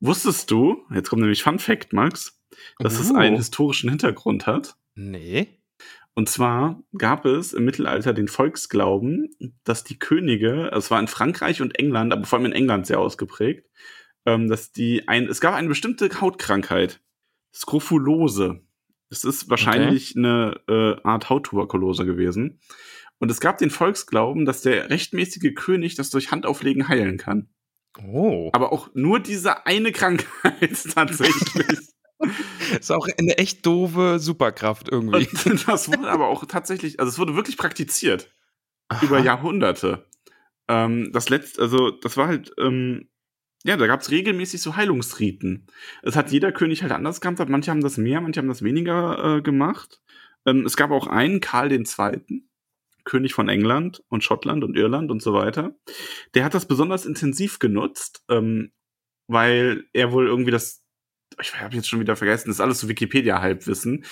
Wusstest 0.00 0.50
du, 0.50 0.84
jetzt 0.94 1.10
kommt 1.10 1.22
nämlich 1.22 1.42
Fun 1.42 1.58
Fact, 1.58 1.92
Max, 1.92 2.40
dass 2.78 2.98
uh. 2.98 3.02
es 3.02 3.14
einen 3.14 3.36
historischen 3.36 3.90
Hintergrund 3.90 4.46
hat? 4.46 4.76
Nee. 4.94 5.48
Und 6.14 6.28
zwar 6.28 6.82
gab 6.96 7.24
es 7.24 7.52
im 7.52 7.64
Mittelalter 7.64 8.12
den 8.12 8.28
Volksglauben, 8.28 9.30
dass 9.64 9.82
die 9.82 9.98
Könige, 9.98 10.72
also 10.72 10.78
es 10.78 10.90
war 10.90 11.00
in 11.00 11.08
Frankreich 11.08 11.60
und 11.60 11.78
England, 11.78 12.12
aber 12.12 12.24
vor 12.24 12.38
allem 12.38 12.46
in 12.46 12.52
England 12.52 12.86
sehr 12.86 13.00
ausgeprägt, 13.00 13.68
ähm, 14.24 14.48
dass 14.48 14.70
die 14.70 15.08
ein, 15.08 15.26
es 15.26 15.40
gab 15.40 15.54
eine 15.54 15.68
bestimmte 15.68 16.08
Hautkrankheit, 16.20 17.00
Skrofulose. 17.52 18.60
Es 19.10 19.24
ist 19.24 19.50
wahrscheinlich 19.50 20.12
okay. 20.12 20.18
eine 20.20 20.60
äh, 20.68 21.02
Art 21.02 21.30
Hauttuberkulose 21.30 22.04
gewesen. 22.06 22.60
Und 23.18 23.30
es 23.30 23.40
gab 23.40 23.58
den 23.58 23.70
Volksglauben, 23.70 24.44
dass 24.44 24.62
der 24.62 24.90
rechtmäßige 24.90 25.54
König 25.54 25.94
das 25.94 26.10
durch 26.10 26.30
Handauflegen 26.30 26.88
heilen 26.88 27.16
kann. 27.16 27.48
Oh. 28.02 28.50
Aber 28.52 28.72
auch 28.72 28.90
nur 28.94 29.20
diese 29.20 29.66
eine 29.66 29.92
Krankheit 29.92 30.78
tatsächlich. 30.94 31.78
ist 32.78 32.92
auch 32.92 33.08
eine 33.18 33.38
echt 33.38 33.64
doofe 33.66 34.18
Superkraft 34.18 34.88
irgendwie. 34.90 35.28
Und 35.50 35.68
das 35.68 35.88
wurde 35.88 36.08
aber 36.08 36.28
auch 36.28 36.44
tatsächlich, 36.46 37.00
also 37.00 37.10
es 37.10 37.18
wurde 37.18 37.34
wirklich 37.34 37.56
praktiziert. 37.56 38.30
Aha. 38.88 39.04
Über 39.04 39.18
Jahrhunderte. 39.18 40.06
Ähm, 40.68 41.10
das 41.12 41.28
letzte, 41.28 41.62
also 41.62 41.90
das 41.90 42.16
war 42.16 42.28
halt, 42.28 42.52
ähm, 42.58 43.08
ja, 43.64 43.76
da 43.76 43.86
gab 43.86 44.00
es 44.00 44.10
regelmäßig 44.10 44.60
so 44.60 44.76
Heilungsriten. 44.76 45.66
Es 46.02 46.16
hat 46.16 46.30
jeder 46.30 46.52
König 46.52 46.82
halt 46.82 46.92
anders 46.92 47.20
gehandhabt. 47.20 47.50
Manche 47.50 47.70
haben 47.70 47.80
das 47.80 47.96
mehr, 47.96 48.20
manche 48.20 48.38
haben 48.40 48.48
das 48.48 48.62
weniger 48.62 49.38
äh, 49.38 49.42
gemacht. 49.42 50.02
Ähm, 50.46 50.66
es 50.66 50.76
gab 50.76 50.90
auch 50.90 51.06
einen, 51.06 51.40
Karl 51.40 51.72
II., 51.72 52.44
König 53.04 53.34
von 53.34 53.48
England 53.48 54.02
und 54.08 54.24
Schottland 54.24 54.64
und 54.64 54.76
Irland 54.76 55.10
und 55.10 55.22
so 55.22 55.34
weiter. 55.34 55.74
Der 56.34 56.44
hat 56.44 56.54
das 56.54 56.66
besonders 56.66 57.04
intensiv 57.04 57.58
genutzt, 57.58 58.24
ähm, 58.30 58.72
weil 59.26 59.84
er 59.92 60.12
wohl 60.12 60.26
irgendwie 60.26 60.50
das 60.50 60.83
ich 61.40 61.60
habe 61.60 61.74
jetzt 61.74 61.88
schon 61.88 62.00
wieder 62.00 62.16
vergessen, 62.16 62.48
das 62.48 62.56
ist 62.56 62.60
alles 62.60 62.80
so 62.80 62.88
Wikipedia-Halbwissen. 62.88 64.04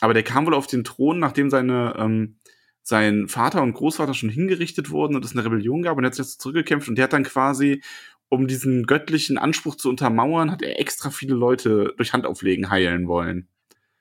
Aber 0.00 0.14
der 0.14 0.22
kam 0.22 0.46
wohl 0.46 0.54
auf 0.54 0.66
den 0.66 0.84
Thron, 0.84 1.18
nachdem 1.18 1.50
seine, 1.50 1.94
ähm, 1.98 2.38
sein 2.82 3.28
Vater 3.28 3.62
und 3.62 3.74
Großvater 3.74 4.14
schon 4.14 4.28
hingerichtet 4.28 4.90
wurden 4.90 5.16
und 5.16 5.24
es 5.24 5.32
eine 5.32 5.44
Rebellion 5.44 5.82
gab 5.82 5.96
und 5.96 6.04
er 6.04 6.08
hat 6.08 6.14
sich 6.14 6.26
jetzt 6.26 6.40
zurückgekämpft 6.40 6.88
und 6.88 6.96
der 6.96 7.04
hat 7.04 7.12
dann 7.12 7.24
quasi, 7.24 7.82
um 8.28 8.46
diesen 8.46 8.86
göttlichen 8.86 9.38
Anspruch 9.38 9.76
zu 9.76 9.88
untermauern, 9.88 10.50
hat 10.50 10.62
er 10.62 10.78
extra 10.80 11.10
viele 11.10 11.34
Leute 11.34 11.94
durch 11.96 12.12
Handauflegen 12.12 12.70
heilen 12.70 13.08
wollen. 13.08 13.48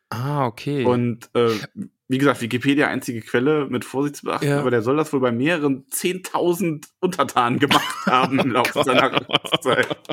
Ah, 0.09 0.45
okay. 0.45 0.85
Und 0.85 1.29
äh, 1.33 1.49
wie 2.07 2.17
gesagt, 2.19 2.41
Wikipedia 2.41 2.87
einzige 2.87 3.21
Quelle 3.21 3.65
mit 3.67 3.83
Vorsicht 3.85 4.17
zu 4.17 4.25
beachten, 4.25 4.47
Ja. 4.47 4.59
aber 4.59 4.69
der 4.71 4.81
soll 4.83 4.95
das 4.97 5.11
wohl 5.11 5.19
bei 5.19 5.31
mehreren 5.31 5.85
10.000 5.89 6.85
Untertanen 6.99 7.59
gemacht 7.59 7.95
haben 8.05 8.39
im 8.39 8.51
Laufe 8.51 8.83
seiner 8.83 9.11
Zeit. 9.61 9.87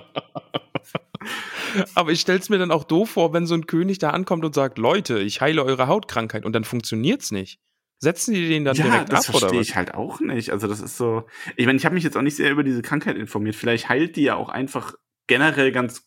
Aber 1.94 2.11
ich 2.11 2.20
stell's 2.20 2.48
mir 2.50 2.59
dann 2.59 2.70
auch 2.70 2.85
doof 2.85 3.11
vor, 3.11 3.33
wenn 3.33 3.46
so 3.46 3.55
ein 3.55 3.66
König 3.66 3.98
da 3.98 4.11
ankommt 4.11 4.44
und 4.44 4.55
sagt, 4.55 4.76
Leute, 4.78 5.20
ich 5.20 5.40
heile 5.40 5.64
eure 5.64 5.87
Hautkrankheit 5.87 6.44
und 6.44 6.52
dann 6.52 6.64
funktioniert's 6.64 7.31
nicht. 7.31 7.61
Setzen 7.98 8.35
die 8.35 8.48
den 8.48 8.64
dann 8.64 8.76
Ja, 8.76 8.85
direkt 8.85 9.12
das 9.12 9.28
ab 9.28 9.37
oder 9.37 9.40
verstehe 9.40 9.61
was? 9.61 9.68
ich 9.68 9.76
halt 9.76 9.94
auch 9.94 10.20
nicht. 10.20 10.50
Also 10.50 10.66
das 10.66 10.81
ist 10.81 10.96
so, 10.96 11.24
ich 11.57 11.66
meine, 11.66 11.78
ich 11.78 11.85
habe 11.87 11.94
mich 11.94 12.05
jetzt 12.05 12.16
auch 12.16 12.22
nicht 12.22 12.37
sehr 12.37 12.50
über 12.50 12.64
diese 12.64 12.83
Krankheit 12.83 13.16
informiert. 13.16 13.55
Vielleicht 13.55 13.88
heilt 13.88 14.16
die 14.16 14.22
ja 14.22 14.35
auch 14.35 14.48
einfach 14.48 14.94
generell 15.28 15.70
ganz, 15.72 16.05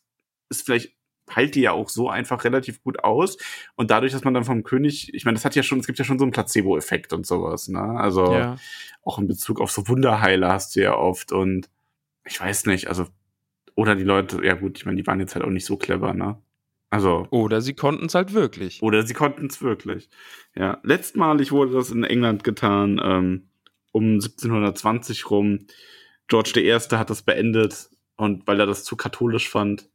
ist 0.50 0.66
vielleicht 0.66 0.92
heilt 1.34 1.56
die 1.56 1.62
ja 1.62 1.72
auch 1.72 1.90
so 1.90 2.10
einfach 2.10 2.44
relativ 2.44 2.84
gut 2.84 3.04
aus. 3.04 3.38
Und 3.76 3.92
dadurch, 3.92 4.12
dass 4.12 4.24
man 4.24 4.34
dann 4.34 4.44
vom 4.44 4.64
König, 4.64 5.14
ich 5.14 5.26
meine, 5.26 5.36
das 5.36 5.46
hat 5.46 5.56
ja 5.56 5.64
schon, 5.64 5.80
es 5.80 5.88
gibt 5.88 5.98
ja 6.00 6.06
schon 6.06 6.20
so 6.20 6.26
einen 6.26 6.32
Placebo-Effekt 6.32 7.14
und 7.14 7.26
sowas, 7.26 7.68
ne? 7.68 7.82
Also 7.82 8.32
Ja. 8.32 8.58
auch 9.04 9.18
in 9.20 9.28
Bezug 9.28 9.60
auf 9.62 9.72
so 9.72 9.88
Wunderheiler 9.88 10.52
hast 10.52 10.76
du 10.76 10.82
ja 10.82 10.96
oft 10.96 11.32
und 11.32 11.70
ich 12.26 12.40
weiß 12.40 12.66
nicht, 12.68 12.88
also, 12.88 13.06
oder 13.76 13.96
die 13.96 14.04
Leute, 14.04 14.44
ja 14.46 14.54
gut, 14.56 14.78
ich 14.78 14.86
meine, 14.86 14.98
die 15.02 15.06
waren 15.08 15.20
jetzt 15.20 15.36
halt 15.36 15.46
auch 15.46 15.50
nicht 15.50 15.66
so 15.66 15.78
clever, 15.78 16.14
ne? 16.14 16.38
Also, 16.92 17.28
Oder 17.32 17.60
sie 17.62 17.74
konnten 17.74 18.06
es 18.06 18.16
halt 18.16 18.34
wirklich. 18.34 18.82
oder 18.82 19.06
sie 19.06 19.14
konnten 19.14 19.48
es 19.48 19.62
wirklich. 19.62 20.10
Ja, 20.56 20.80
letztmalig 20.84 21.52
wurde 21.52 21.74
das 21.74 21.90
in 21.92 22.04
England 22.06 22.44
getan, 22.44 23.02
ähm, 23.04 23.50
um 23.92 24.20
1720 24.20 25.30
rum. 25.30 25.66
George 26.28 26.54
I. 26.58 26.72
hat 26.96 27.10
das 27.10 27.22
beendet 27.24 27.90
und 28.18 28.48
weil 28.48 28.60
er 28.60 28.66
das 28.66 28.84
zu 28.84 28.96
katholisch 28.96 29.50
fand. 29.50 29.90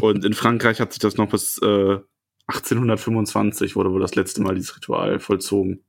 Und 0.00 0.24
in 0.24 0.34
Frankreich 0.34 0.80
hat 0.80 0.92
sich 0.92 1.00
das 1.00 1.16
noch 1.16 1.28
bis 1.28 1.58
äh, 1.62 1.98
1825 2.48 3.76
wurde 3.76 3.92
wohl 3.92 4.00
das 4.00 4.14
letzte 4.14 4.42
Mal 4.42 4.54
dieses 4.54 4.76
Ritual 4.76 5.20
vollzogen. 5.20 5.84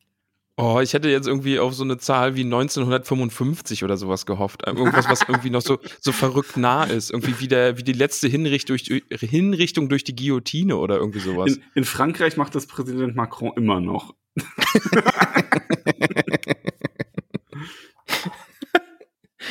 Oh, 0.58 0.80
ich 0.80 0.94
hätte 0.94 1.10
jetzt 1.10 1.28
irgendwie 1.28 1.58
auf 1.60 1.74
so 1.74 1.84
eine 1.84 1.98
Zahl 1.98 2.36
wie 2.36 2.44
1955 2.44 3.84
oder 3.84 3.98
sowas 3.98 4.26
gehofft. 4.28 4.68
Irgendwas, 4.68 5.10
was 5.10 5.22
irgendwie 5.28 5.50
noch 5.50 5.62
so, 5.62 5.80
so 6.02 6.12
verrückt 6.12 6.58
nah 6.58 6.84
ist. 6.84 7.10
Irgendwie 7.10 7.40
wie, 7.40 7.48
der, 7.48 7.78
wie 7.78 7.84
die 7.84 7.94
letzte 7.94 8.28
Hinrichtung 8.28 8.78
durch, 8.78 9.04
Hinrichtung 9.10 9.90
durch 9.90 10.04
die 10.04 10.16
Guillotine 10.16 10.78
oder 10.78 10.98
irgendwie 10.98 11.20
sowas. 11.20 11.56
In, 11.56 11.64
in 11.76 11.84
Frankreich 11.84 12.38
macht 12.38 12.54
das 12.54 12.68
Präsident 12.68 13.16
Macron 13.16 13.54
immer 13.56 13.80
noch. 13.80 14.14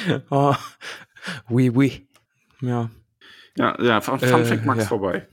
Oh, 0.30 0.54
oui, 1.48 1.70
oui. 1.70 2.06
Ja. 2.60 2.90
Ja, 3.56 3.80
ja, 3.82 4.00
Fun, 4.00 4.18
Fun 4.18 4.42
Äh, 4.42 4.44
Fact 4.44 4.64
Max 4.64 4.82
ja. 4.82 4.86
vorbei. 4.86 5.28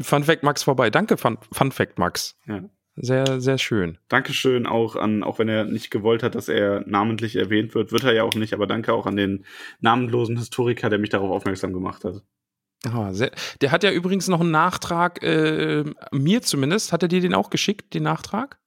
Fun 0.00 0.24
Fact 0.24 0.42
Max 0.42 0.62
vorbei. 0.62 0.90
Danke, 0.90 1.16
Fun, 1.16 1.38
Fun 1.52 1.72
Fact 1.72 1.98
Max. 1.98 2.36
Ja. 2.46 2.62
Sehr, 2.98 3.40
sehr 3.42 3.58
schön. 3.58 3.98
Dankeschön 4.08 4.66
auch 4.66 4.96
an, 4.96 5.22
auch 5.22 5.38
wenn 5.38 5.48
er 5.48 5.64
nicht 5.64 5.90
gewollt 5.90 6.22
hat, 6.22 6.34
dass 6.34 6.48
er 6.48 6.82
namentlich 6.86 7.36
erwähnt 7.36 7.74
wird, 7.74 7.92
wird 7.92 8.04
er 8.04 8.14
ja 8.14 8.22
auch 8.22 8.34
nicht, 8.34 8.54
aber 8.54 8.66
danke 8.66 8.94
auch 8.94 9.04
an 9.04 9.16
den 9.16 9.44
namenlosen 9.80 10.38
Historiker, 10.38 10.88
der 10.88 10.98
mich 10.98 11.10
darauf 11.10 11.30
aufmerksam 11.30 11.74
gemacht 11.74 12.04
hat. 12.04 12.22
Ah, 12.90 13.12
sehr, 13.12 13.32
der 13.60 13.70
hat 13.70 13.82
ja 13.82 13.90
übrigens 13.90 14.28
noch 14.28 14.40
einen 14.40 14.50
Nachtrag, 14.50 15.22
äh, 15.22 15.84
mir 16.12 16.40
zumindest. 16.40 16.92
Hat 16.92 17.02
er 17.02 17.08
dir 17.08 17.20
den 17.20 17.34
auch 17.34 17.50
geschickt, 17.50 17.92
den 17.92 18.04
Nachtrag? 18.04 18.58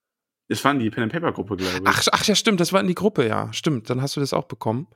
Es 0.51 0.65
war 0.65 0.71
in 0.71 0.79
die 0.79 0.89
Pen 0.89 1.03
and 1.03 1.13
Paper 1.13 1.31
Gruppe, 1.31 1.57
glaube 1.57 1.75
ich. 1.75 1.81
Ach, 1.85 2.03
ach 2.11 2.25
ja, 2.25 2.33
stimmt, 2.33 2.59
das 2.59 2.73
war 2.73 2.81
in 2.81 2.87
die 2.87 2.95
Gruppe, 2.95 3.27
ja. 3.27 3.53
Stimmt, 3.53 3.89
dann 3.89 4.01
hast 4.01 4.15
du 4.15 4.19
das 4.19 4.33
auch 4.33 4.45
bekommen. 4.45 4.87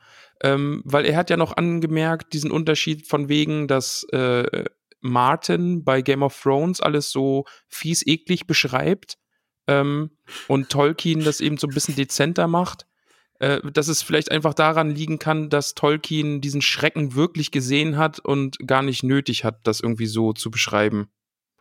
Ähm, 0.41 0.81
weil 0.83 1.05
er 1.05 1.15
hat 1.15 1.29
ja 1.29 1.37
noch 1.37 1.55
angemerkt, 1.55 2.33
diesen 2.33 2.49
Unterschied 2.49 3.07
von 3.07 3.29
wegen, 3.29 3.67
dass 3.67 4.03
äh, 4.11 4.65
Martin 4.99 5.83
bei 5.83 6.01
Game 6.01 6.23
of 6.23 6.39
Thrones 6.41 6.81
alles 6.81 7.11
so 7.11 7.45
fies 7.67 8.05
eklig 8.05 8.47
beschreibt 8.47 9.19
ähm, 9.67 10.09
und 10.47 10.69
Tolkien 10.69 11.23
das 11.23 11.39
eben 11.39 11.57
so 11.57 11.67
ein 11.67 11.73
bisschen 11.73 11.95
dezenter 11.95 12.47
macht. 12.47 12.87
Äh, 13.39 13.59
dass 13.71 13.89
es 13.89 14.01
vielleicht 14.01 14.31
einfach 14.31 14.53
daran 14.53 14.89
liegen 14.89 15.19
kann, 15.19 15.49
dass 15.49 15.75
Tolkien 15.75 16.41
diesen 16.41 16.61
Schrecken 16.61 17.13
wirklich 17.13 17.51
gesehen 17.51 17.97
hat 17.97 18.19
und 18.19 18.57
gar 18.65 18.81
nicht 18.81 19.03
nötig 19.03 19.43
hat, 19.43 19.67
das 19.67 19.81
irgendwie 19.81 20.05
so 20.05 20.33
zu 20.33 20.49
beschreiben. 20.49 21.09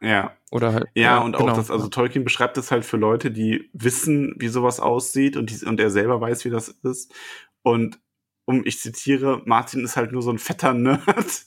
Ja. 0.02 0.36
Oder 0.50 0.74
halt, 0.74 0.84
Ja, 0.94 1.18
und 1.18 1.36
genau. 1.36 1.52
auch 1.52 1.56
das, 1.56 1.70
also 1.70 1.88
Tolkien 1.88 2.24
beschreibt 2.24 2.58
es 2.58 2.70
halt 2.70 2.84
für 2.84 2.98
Leute, 2.98 3.30
die 3.30 3.70
wissen, 3.72 4.34
wie 4.38 4.48
sowas 4.48 4.80
aussieht 4.80 5.36
und, 5.38 5.48
die, 5.50 5.64
und 5.64 5.80
er 5.80 5.90
selber 5.90 6.20
weiß, 6.20 6.44
wie 6.44 6.50
das 6.50 6.68
ist. 6.68 7.14
Und 7.62 7.98
um, 8.44 8.62
ich 8.66 8.78
zitiere, 8.80 9.40
Martin 9.46 9.82
ist 9.84 9.96
halt 9.96 10.12
nur 10.12 10.20
so 10.20 10.30
ein 10.30 10.38
fetter 10.38 10.74
Nerd. 10.74 11.06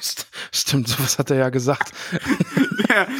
St- 0.00 0.26
Stimmt, 0.52 0.88
sowas 0.88 1.18
hat 1.18 1.30
er 1.30 1.36
ja 1.36 1.48
gesagt. 1.50 1.92
Der, 2.88 3.08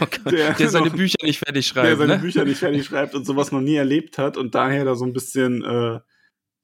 Oh 0.00 0.30
Der- 0.30 0.54
der, 0.54 0.68
seine 0.68 0.90
Bücher 0.90 1.16
nicht 1.22 1.38
fertig 1.38 1.72
der 1.72 1.82
schreibt. 1.82 1.98
seine 1.98 2.16
ne? 2.16 2.18
Bücher 2.18 2.44
nicht 2.44 2.58
fertig 2.58 2.84
schreibt 2.84 3.14
und 3.14 3.24
sowas 3.24 3.52
noch 3.52 3.60
nie 3.60 3.76
erlebt 3.76 4.18
hat 4.18 4.36
und 4.36 4.54
daher 4.54 4.84
da 4.84 4.94
so 4.96 5.04
ein 5.04 5.12
bisschen 5.12 5.62
äh, 5.64 6.00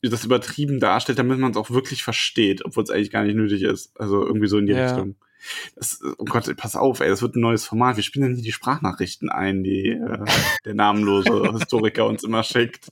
das 0.02 0.24
übertrieben 0.24 0.80
darstellt, 0.80 1.18
damit 1.18 1.38
man 1.38 1.50
es 1.50 1.56
auch 1.56 1.70
wirklich 1.70 2.02
versteht, 2.04 2.64
obwohl 2.64 2.84
es 2.84 2.90
eigentlich 2.90 3.10
gar 3.10 3.24
nicht 3.24 3.34
nötig 3.36 3.62
ist. 3.62 3.98
Also 4.00 4.24
irgendwie 4.24 4.46
so 4.48 4.58
in 4.58 4.66
die 4.66 4.72
Ja. 4.72 4.86
Richtung. 4.86 5.16
Das, 5.76 6.00
oh 6.18 6.24
Gott, 6.24 6.52
pass 6.56 6.74
auf, 6.74 6.98
ey, 7.00 7.08
das 7.08 7.22
wird 7.22 7.36
ein 7.36 7.40
neues 7.40 7.64
Format. 7.64 7.96
Wir 7.96 8.02
spielen 8.02 8.24
dann 8.24 8.34
hier 8.34 8.42
die 8.44 8.52
Sprachnachrichten 8.52 9.28
ein, 9.30 9.62
die 9.62 9.90
äh, 9.90 10.24
der 10.64 10.74
namenlose 10.74 11.52
Historiker 11.52 12.06
uns 12.06 12.24
immer 12.24 12.42
schickt. 12.42 12.88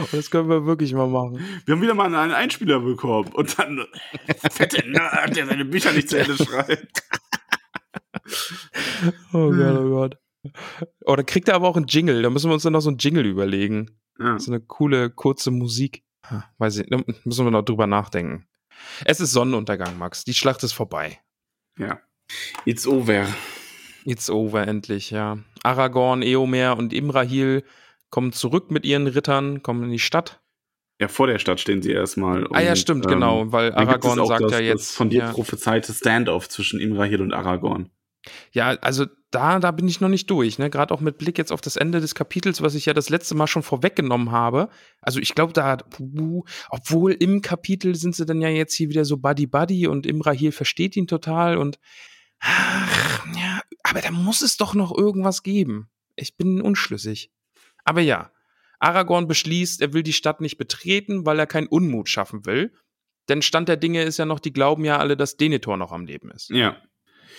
Oh, 0.00 0.06
das 0.12 0.30
können 0.30 0.48
wir 0.48 0.64
wirklich 0.64 0.94
mal 0.94 1.08
machen. 1.08 1.40
Wir 1.66 1.74
haben 1.74 1.82
wieder 1.82 1.94
mal 1.94 2.06
einen 2.14 2.32
Einspieler 2.32 2.78
bekommen 2.80 3.32
und 3.32 3.58
dann 3.58 3.84
fette 4.52 4.88
Nerd, 4.88 5.34
der 5.36 5.46
seine 5.46 5.64
Bücher 5.64 5.92
nicht 5.92 6.08
zu 6.08 6.18
Ende 6.18 6.36
schreibt. 6.36 7.02
Oh. 9.32 9.50
Gott, 9.50 9.78
oh 9.80 9.88
Gott. 9.90 10.18
Oh, 11.04 11.16
da 11.16 11.22
kriegt 11.22 11.48
er 11.48 11.54
aber 11.54 11.68
auch 11.68 11.76
einen 11.76 11.86
Jingle. 11.86 12.22
Da 12.22 12.30
müssen 12.30 12.50
wir 12.50 12.54
uns 12.54 12.62
dann 12.62 12.72
noch 12.72 12.80
so 12.80 12.88
einen 12.90 12.98
Jingle 12.98 13.26
überlegen. 13.26 13.90
Ja. 14.18 14.38
So 14.38 14.50
eine 14.52 14.60
coole, 14.60 15.10
kurze 15.10 15.50
Musik. 15.50 16.02
Weiß 16.58 16.78
ich, 16.78 16.88
müssen 17.24 17.44
wir 17.44 17.50
noch 17.50 17.64
drüber 17.64 17.86
nachdenken. 17.86 18.46
Es 19.04 19.20
ist 19.20 19.32
Sonnenuntergang, 19.32 19.98
Max. 19.98 20.24
Die 20.24 20.34
Schlacht 20.34 20.62
ist 20.62 20.72
vorbei. 20.72 21.20
ja. 21.78 22.00
It's 22.64 22.86
over. 22.86 23.26
It's 24.04 24.30
over 24.30 24.66
endlich, 24.66 25.10
ja. 25.10 25.38
Aragorn, 25.62 26.22
Eomer 26.22 26.76
und 26.78 26.92
Imrahil 26.92 27.62
kommen 28.10 28.32
zurück 28.32 28.70
mit 28.70 28.84
ihren 28.84 29.06
Rittern, 29.06 29.62
kommen 29.62 29.84
in 29.84 29.90
die 29.90 29.98
Stadt. 29.98 30.40
Ja, 31.00 31.08
vor 31.08 31.26
der 31.26 31.38
Stadt 31.38 31.60
stehen 31.60 31.82
sie 31.82 31.92
erstmal. 31.92 32.46
ah 32.52 32.60
ja, 32.60 32.70
und, 32.70 32.76
stimmt, 32.76 33.06
ähm, 33.06 33.12
genau, 33.12 33.52
weil 33.52 33.72
Aragorn 33.74 34.20
auch 34.20 34.28
sagt 34.28 34.42
das, 34.42 34.52
ja 34.52 34.58
das 34.58 34.66
jetzt. 34.66 34.96
von 34.96 35.10
dir 35.10 35.20
ja, 35.20 35.32
prophezeite 35.32 35.92
Standoff 35.92 36.48
zwischen 36.48 36.80
Imrahil 36.80 37.20
und 37.20 37.32
Aragorn. 37.32 37.90
Ja, 38.52 38.70
also 38.80 39.06
da, 39.30 39.58
da 39.58 39.70
bin 39.70 39.88
ich 39.88 40.00
noch 40.00 40.08
nicht 40.08 40.30
durch, 40.30 40.58
ne? 40.58 40.70
Gerade 40.70 40.92
auch 40.92 41.00
mit 41.00 41.18
Blick 41.18 41.38
jetzt 41.38 41.52
auf 41.52 41.60
das 41.60 41.76
Ende 41.76 42.00
des 42.00 42.14
Kapitels, 42.14 42.60
was 42.60 42.74
ich 42.74 42.86
ja 42.86 42.92
das 42.92 43.08
letzte 43.08 43.34
Mal 43.34 43.46
schon 43.46 43.62
vorweggenommen 43.62 44.30
habe. 44.30 44.68
Also 45.00 45.20
ich 45.20 45.34
glaube, 45.34 45.52
da, 45.52 45.76
puh, 45.76 46.44
obwohl 46.68 47.12
im 47.12 47.40
Kapitel 47.40 47.94
sind 47.94 48.14
sie 48.14 48.26
dann 48.26 48.40
ja 48.40 48.48
jetzt 48.48 48.74
hier 48.74 48.90
wieder 48.90 49.04
so 49.04 49.16
Buddy-Buddy 49.16 49.86
und 49.86 50.06
Imrahil 50.06 50.52
versteht 50.52 50.96
ihn 50.96 51.06
total 51.06 51.56
und 51.56 51.78
ach, 52.40 53.26
ja, 53.34 53.60
aber 53.82 54.02
da 54.02 54.10
muss 54.10 54.42
es 54.42 54.56
doch 54.56 54.74
noch 54.74 54.96
irgendwas 54.96 55.42
geben. 55.42 55.88
Ich 56.14 56.36
bin 56.36 56.60
unschlüssig. 56.60 57.30
Aber 57.84 58.02
ja, 58.02 58.30
Aragorn 58.78 59.28
beschließt, 59.28 59.80
er 59.80 59.92
will 59.92 60.02
die 60.02 60.12
Stadt 60.12 60.40
nicht 60.40 60.58
betreten, 60.58 61.24
weil 61.24 61.38
er 61.38 61.46
keinen 61.46 61.68
Unmut 61.68 62.08
schaffen 62.08 62.44
will. 62.44 62.72
Denn 63.28 63.40
Stand 63.40 63.68
der 63.68 63.76
Dinge 63.76 64.02
ist 64.02 64.18
ja 64.18 64.26
noch, 64.26 64.40
die 64.40 64.52
glauben 64.52 64.84
ja 64.84 64.98
alle, 64.98 65.16
dass 65.16 65.36
Denethor 65.36 65.76
noch 65.76 65.92
am 65.92 66.04
Leben 66.04 66.30
ist. 66.30 66.50
Ja, 66.50 66.76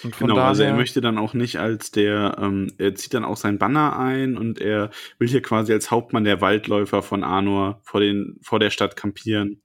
Und 0.03 0.15
von 0.15 0.27
genau. 0.27 0.35
daher, 0.35 0.49
Also 0.49 0.63
er 0.63 0.75
möchte 0.75 1.01
dann 1.01 1.17
auch 1.17 1.33
nicht 1.33 1.59
als 1.59 1.91
der, 1.91 2.37
ähm, 2.39 2.73
er 2.77 2.95
zieht 2.95 3.13
dann 3.13 3.23
auch 3.25 3.37
sein 3.37 3.57
Banner 3.57 3.97
ein 3.97 4.37
und 4.37 4.59
er 4.59 4.89
will 5.19 5.27
hier 5.27 5.41
quasi 5.41 5.71
als 5.73 5.91
Hauptmann 5.91 6.23
der 6.23 6.41
Waldläufer 6.41 7.01
von 7.01 7.23
Arnor 7.23 7.79
vor, 7.83 8.01
den, 8.01 8.37
vor 8.41 8.59
der 8.59 8.69
Stadt 8.69 8.95
kampieren. 8.95 9.61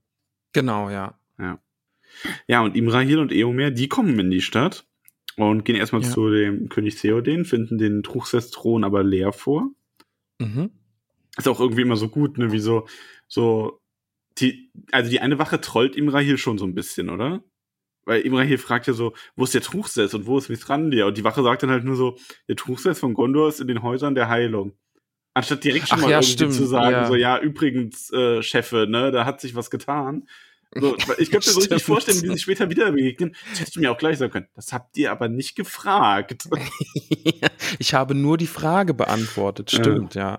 Genau, 0.53 0.90
ja. 0.90 1.18
Ja, 2.46 2.62
und 2.62 2.77
Imrahil 2.77 3.18
und 3.18 3.33
Eomer, 3.33 3.70
die 3.70 3.88
kommen 3.88 4.18
in 4.18 4.31
die 4.31 4.40
Stadt 4.40 4.87
und 5.37 5.64
gehen 5.64 5.77
erstmal 5.77 6.03
Ja. 6.03 6.09
zu 6.11 6.31
dem 6.31 6.68
König 6.68 6.96
Theoden, 6.96 7.44
finden 7.44 7.79
den 7.79 8.03
Truchsess-Thron 8.03 8.85
aber 8.85 9.05
leer 9.05 9.33
vor. 9.33 9.70
Mhm. 10.38 10.70
Ist 11.37 11.48
auch 11.48 11.61
irgendwie 11.61 11.83
immer 11.83 11.96
so 11.96 12.09
gut, 12.09 12.38
ne, 12.38 12.51
wie 12.51 12.59
so, 12.59 12.88
so, 13.29 13.81
die, 14.38 14.70
also 14.90 15.11
die 15.11 15.20
eine 15.20 15.38
Wache 15.38 15.61
trollt 15.61 15.96
Imrahil 15.96 16.38
schon 16.38 16.59
so 16.59 16.64
ein 16.64 16.74
bisschen, 16.74 17.11
oder? 17.11 17.42
Weil 18.09 18.23
Imrahil 18.23 18.57
fragt 18.57 18.87
ja 18.87 18.94
so, 18.94 19.12
wo 19.37 19.44
ist 19.44 19.53
der 19.53 19.61
Truchsess 19.61 20.14
und 20.14 20.25
wo 20.25 20.38
ist 20.38 20.49
Mithrandir? 20.49 21.07
Und 21.07 21.18
die 21.18 21.25
Wache 21.25 21.42
sagt 21.42 21.62
dann 21.62 21.71
halt 21.71 21.85
nur 21.85 21.94
so, 21.94 22.16
der 22.49 22.57
Truchsess 22.57 22.99
von 22.99 23.12
Gondor 23.12 23.51
ist 23.51 23.61
in 23.61 23.68
den 23.68 23.83
Häusern 23.83 24.14
der 24.14 24.31
Heilung. 24.31 24.73
Anstatt 25.35 25.62
direkt 25.62 25.88
schon 25.88 25.99
Ach 25.99 26.03
mal 26.05 26.11
ja, 26.11 26.16
irgendwie 26.16 26.33
stimmt, 26.33 26.55
zu 26.55 26.64
sagen, 26.64 26.90
ja. 26.90 27.07
so, 27.07 27.14
ja, 27.14 27.38
übrigens, 27.38 28.11
äh, 28.11 28.42
Chefe, 28.42 28.87
ne, 28.88 29.11
da 29.11 29.27
hat 29.27 29.42
sich 29.42 29.55
was 29.55 29.68
getan. 29.68 30.27
So, 30.75 30.97
ich 31.18 31.31
könnte 31.31 31.49
mir 31.49 31.53
so 31.53 31.61
richtig 31.61 31.85
vorstellen, 31.85 32.23
wie 32.23 32.29
die 32.29 32.33
sich 32.33 32.42
später 32.42 32.71
wieder 32.71 32.90
begegnen. 32.92 33.37
Das 33.51 33.61
hätte 33.61 33.73
ich 33.73 33.77
mir 33.77 33.92
auch 33.92 33.99
gleich 33.99 34.16
sagen 34.16 34.33
können. 34.33 34.49
Das 34.57 34.73
habt 34.73 34.97
ihr 34.97 35.12
aber 35.12 35.29
nicht 35.29 35.55
gefragt. 35.55 36.49
ich 37.79 37.92
habe 37.92 38.14
nur 38.14 38.38
die 38.38 38.47
Frage 38.47 38.94
beantwortet. 38.94 39.71
Stimmt, 39.71 40.14
ja. 40.14 40.38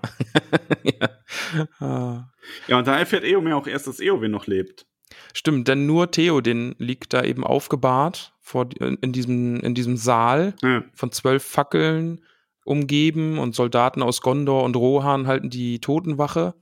ja. 1.79 2.31
Ja, 2.67 2.77
und 2.79 2.87
da 2.87 2.97
erfährt 2.97 3.23
Eomer 3.23 3.55
auch 3.55 3.67
erst, 3.67 3.85
dass 3.85 3.99
Eowyn 3.99 4.31
noch 4.31 4.47
lebt. 4.47 4.87
Stimmt, 5.33 5.67
denn 5.67 5.85
nur 5.85 6.11
Theo, 6.11 6.41
den 6.41 6.75
liegt 6.77 7.13
da 7.13 7.23
eben 7.23 7.43
aufgebahrt 7.43 8.33
vor, 8.41 8.69
in, 8.79 9.11
diesem, 9.11 9.59
in 9.61 9.75
diesem 9.75 9.97
Saal 9.97 10.53
Ja. 10.61 10.83
von 10.93 11.11
zwölf 11.11 11.43
Fackeln 11.43 12.21
umgeben 12.65 13.39
und 13.39 13.55
Soldaten 13.55 14.01
aus 14.01 14.21
Gondor 14.21 14.63
und 14.63 14.75
Rohan 14.75 15.27
halten 15.27 15.49
die 15.49 15.79
Totenwache. 15.79 16.53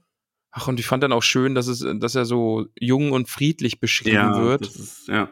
Ach, 0.50 0.66
und 0.68 0.80
ich 0.80 0.86
fand 0.86 1.02
dann 1.02 1.12
auch 1.12 1.22
schön, 1.22 1.54
dass, 1.54 1.66
es, 1.66 1.84
dass 1.98 2.14
er 2.14 2.24
so 2.24 2.66
jung 2.78 3.12
und 3.12 3.28
friedlich 3.28 3.80
beschrieben 3.80 4.14
Ja, 4.16 4.42
wird, 4.42 4.62
ist, 4.66 5.08
ja. 5.08 5.28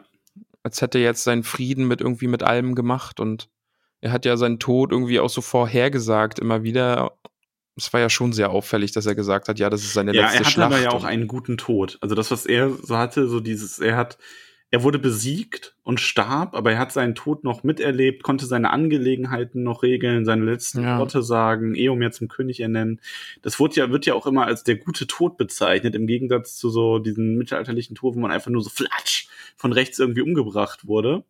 als 0.63 0.81
hätte 0.81 0.99
er 0.99 1.05
jetzt 1.05 1.23
seinen 1.23 1.43
Frieden 1.43 1.87
mit 1.87 2.01
irgendwie 2.01 2.27
mit 2.27 2.43
allem 2.43 2.75
gemacht 2.75 3.19
und 3.19 3.49
er 3.99 4.11
hat 4.11 4.25
ja 4.25 4.37
seinen 4.37 4.59
Tod 4.59 4.91
irgendwie 4.91 5.19
auch 5.19 5.29
so 5.29 5.41
vorhergesagt, 5.41 6.37
immer 6.37 6.61
wieder. 6.61 7.17
Es 7.77 7.93
war 7.93 7.99
ja 8.01 8.09
schon 8.09 8.33
sehr 8.33 8.49
auffällig, 8.49 8.91
dass 8.91 9.05
er 9.05 9.15
gesagt 9.15 9.47
hat, 9.47 9.59
ja, 9.59 9.69
das 9.69 9.83
ist 9.83 9.93
seine 9.93 10.13
Ja, 10.13 10.23
letzte 10.23 10.35
er 10.37 10.39
hatte 10.41 10.51
Schlacht. 10.51 10.73
aber 10.73 10.81
ja 10.81 10.91
auch 10.91 11.03
einen 11.03 11.27
guten 11.27 11.57
Tod. 11.57 11.97
Also 12.01 12.15
das, 12.15 12.31
was 12.31 12.45
er 12.45 12.69
so 12.71 12.97
hatte, 12.97 13.27
so 13.27 13.39
dieses, 13.39 13.79
er 13.79 13.95
hat, 13.95 14.17
er 14.69 14.83
wurde 14.83 14.99
besiegt 14.99 15.75
und 15.83 16.01
starb, 16.01 16.53
aber 16.55 16.73
er 16.73 16.79
hat 16.79 16.91
seinen 16.91 17.15
Tod 17.15 17.43
noch 17.45 17.63
miterlebt, 17.63 18.23
konnte 18.23 18.45
seine 18.45 18.71
Angelegenheiten 18.71 19.63
noch 19.63 19.83
regeln, 19.83 20.25
seine 20.25 20.43
letzten 20.43 20.83
Ja. 20.83 20.99
Worte 20.99 21.21
sagen, 21.23 21.73
Eomer 21.75 22.11
zum 22.11 22.27
König 22.27 22.59
ernennen. 22.59 22.99
Das 23.43 23.59
wurde 23.59 23.75
ja, 23.75 23.91
wird 23.91 24.05
ja 24.05 24.13
auch 24.13 24.27
immer 24.27 24.45
als 24.45 24.63
der 24.63 24.75
gute 24.75 25.07
Tod 25.07 25.37
bezeichnet, 25.37 25.95
im 25.95 26.05
Gegensatz 26.07 26.57
zu 26.57 26.69
so 26.69 26.99
diesen 26.99 27.37
mittelalterlichen 27.37 27.95
Tod, 27.95 28.15
wo 28.15 28.19
man 28.19 28.31
einfach 28.31 28.51
nur 28.51 28.61
so 28.63 28.69
flatsch 28.69 29.27
von 29.55 29.71
rechts 29.71 29.99
irgendwie 29.99 30.21
umgebracht 30.21 30.85
wurde. 30.87 31.23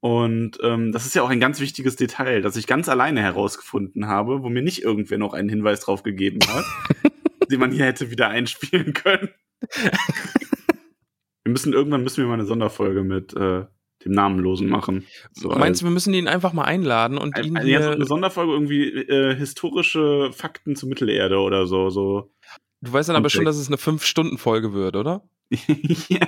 Und 0.00 0.58
ähm, 0.62 0.92
das 0.92 1.04
ist 1.04 1.14
ja 1.14 1.22
auch 1.22 1.28
ein 1.28 1.40
ganz 1.40 1.60
wichtiges 1.60 1.96
Detail, 1.96 2.40
das 2.40 2.56
ich 2.56 2.66
ganz 2.66 2.88
alleine 2.88 3.20
herausgefunden 3.20 4.06
habe, 4.06 4.42
wo 4.42 4.48
mir 4.48 4.62
nicht 4.62 4.82
irgendwer 4.82 5.18
noch 5.18 5.34
einen 5.34 5.50
Hinweis 5.50 5.80
drauf 5.80 6.02
gegeben 6.02 6.38
hat, 6.48 6.64
den 7.50 7.60
man 7.60 7.70
hier 7.70 7.84
hätte 7.84 8.10
wieder 8.10 8.28
einspielen 8.28 8.94
können. 8.94 9.28
wir 11.44 11.52
müssen 11.52 11.74
irgendwann 11.74 12.02
müssen 12.02 12.22
wir 12.22 12.28
mal 12.28 12.34
eine 12.34 12.46
Sonderfolge 12.46 13.02
mit 13.02 13.34
äh, 13.34 13.66
dem 14.04 14.12
Namenlosen 14.12 14.68
machen. 14.68 15.06
So 15.32 15.48
Meinst 15.48 15.60
du, 15.60 15.64
als- 15.64 15.82
wir 15.84 15.90
müssen 15.90 16.14
ihn 16.14 16.28
einfach 16.28 16.54
mal 16.54 16.64
einladen 16.64 17.18
und 17.18 17.36
ihn 17.38 17.56
ein, 17.56 17.66
ja, 17.66 17.82
so 17.82 17.90
eine 17.90 18.06
Sonderfolge 18.06 18.52
irgendwie 18.52 18.88
äh, 18.88 19.36
historische 19.36 20.30
Fakten 20.32 20.76
zur 20.76 20.88
Mittelerde 20.88 21.38
oder 21.38 21.66
so, 21.66 21.90
so. 21.90 22.32
du 22.80 22.92
weißt 22.92 23.10
dann 23.10 23.16
aber 23.16 23.28
schon, 23.28 23.44
dass 23.44 23.58
es 23.58 23.68
eine 23.68 23.76
Fünf-Stunden-Folge 23.76 24.72
wird, 24.72 24.96
oder? 24.96 25.28
ja, 26.08 26.26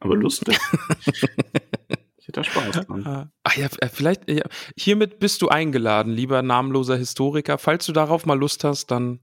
aber 0.00 0.16
lustig. 0.16 0.58
Hätte 2.38 2.40
da 2.40 2.44
Spaß 2.72 2.86
dran. 2.86 3.02
Ah, 3.06 3.30
Ach 3.44 3.56
ja, 3.56 3.68
äh, 3.78 3.88
vielleicht, 3.88 4.28
ja, 4.30 4.42
hiermit 4.76 5.18
bist 5.18 5.42
du 5.42 5.48
eingeladen, 5.48 6.12
lieber 6.12 6.42
namenloser 6.42 6.96
Historiker. 6.96 7.58
Falls 7.58 7.86
du 7.86 7.92
darauf 7.92 8.26
mal 8.26 8.38
Lust 8.38 8.64
hast, 8.64 8.90
dann, 8.90 9.20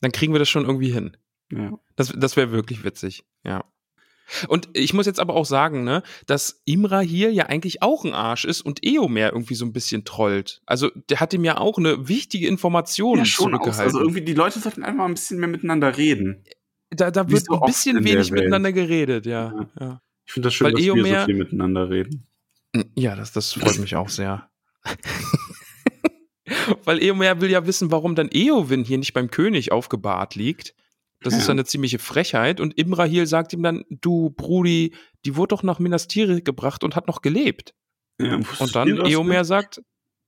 dann 0.00 0.12
kriegen 0.12 0.32
wir 0.32 0.38
das 0.38 0.48
schon 0.48 0.64
irgendwie 0.64 0.92
hin. 0.92 1.16
Ja. 1.52 1.72
Das, 1.96 2.12
das 2.16 2.36
wäre 2.36 2.52
wirklich 2.52 2.84
witzig, 2.84 3.24
ja. 3.44 3.64
Und 4.46 4.68
ich 4.74 4.94
muss 4.94 5.06
jetzt 5.06 5.18
aber 5.18 5.34
auch 5.34 5.44
sagen, 5.44 5.82
ne, 5.82 6.04
dass 6.26 6.62
Imra 6.64 7.00
hier 7.00 7.32
ja 7.32 7.46
eigentlich 7.46 7.82
auch 7.82 8.04
ein 8.04 8.14
Arsch 8.14 8.44
ist 8.44 8.60
und 8.60 8.84
Eomer 8.86 9.32
irgendwie 9.32 9.56
so 9.56 9.64
ein 9.64 9.72
bisschen 9.72 10.04
trollt. 10.04 10.62
Also 10.66 10.88
der 11.08 11.18
hat 11.18 11.34
ihm 11.34 11.42
ja 11.42 11.58
auch 11.58 11.78
eine 11.78 12.06
wichtige 12.06 12.46
Information 12.46 13.18
Ja, 13.18 13.24
schon 13.24 13.46
aus. 13.46 13.50
zurückgehalten. 13.50 13.82
Also 13.86 13.98
irgendwie, 13.98 14.20
die 14.22 14.34
Leute 14.34 14.60
sollten 14.60 14.84
einfach 14.84 15.04
ein 15.06 15.14
bisschen 15.14 15.40
mehr 15.40 15.48
miteinander 15.48 15.96
reden. 15.96 16.44
da 16.90 17.10
da 17.10 17.26
wie 17.26 17.32
wird 17.32 17.46
so 17.46 17.54
ein 17.60 17.66
bisschen 17.66 18.04
wenig 18.04 18.30
miteinander 18.30 18.72
geredet, 18.72 19.26
ja. 19.26 19.52
Ja. 19.52 19.68
ja. 19.80 20.02
Ich 20.26 20.32
finde 20.32 20.46
das 20.46 20.54
schön, 20.54 20.66
Weil 20.66 20.72
dass 20.74 20.82
wir 20.84 20.94
Eomer- 20.94 21.20
so 21.22 21.26
viel 21.26 21.34
miteinander 21.34 21.90
reden. 21.90 22.28
Ja, 22.94 23.16
das, 23.16 23.32
das 23.32 23.52
freut 23.52 23.78
mich 23.78 23.96
auch 23.96 24.08
sehr. 24.08 24.48
Weil 26.84 27.02
Eomer 27.02 27.40
will 27.40 27.50
ja 27.50 27.66
wissen, 27.66 27.90
warum 27.90 28.14
dann 28.14 28.28
Eowyn 28.32 28.84
hier 28.84 28.98
nicht 28.98 29.12
beim 29.12 29.30
König 29.30 29.72
aufgebahrt 29.72 30.34
liegt. 30.34 30.74
Das 31.22 31.34
ist 31.34 31.40
Ja. 31.42 31.46
ja 31.48 31.52
eine 31.52 31.64
ziemliche 31.64 31.98
Frechheit. 31.98 32.60
Und 32.60 32.76
Imrahil 32.78 33.26
sagt 33.26 33.52
ihm 33.52 33.62
dann, 33.62 33.84
du 33.90 34.30
Brudi, 34.30 34.94
die 35.24 35.36
wurde 35.36 35.48
doch 35.54 35.62
nach 35.62 35.78
Minas 35.78 36.08
Tirith 36.08 36.44
gebracht 36.44 36.82
und 36.82 36.96
hat 36.96 37.06
noch 37.06 37.22
gelebt. 37.22 37.74
Ja, 38.20 38.38
Und 38.58 38.74
dann 38.74 38.88
Eomer 39.06 39.44
sagt, 39.44 39.82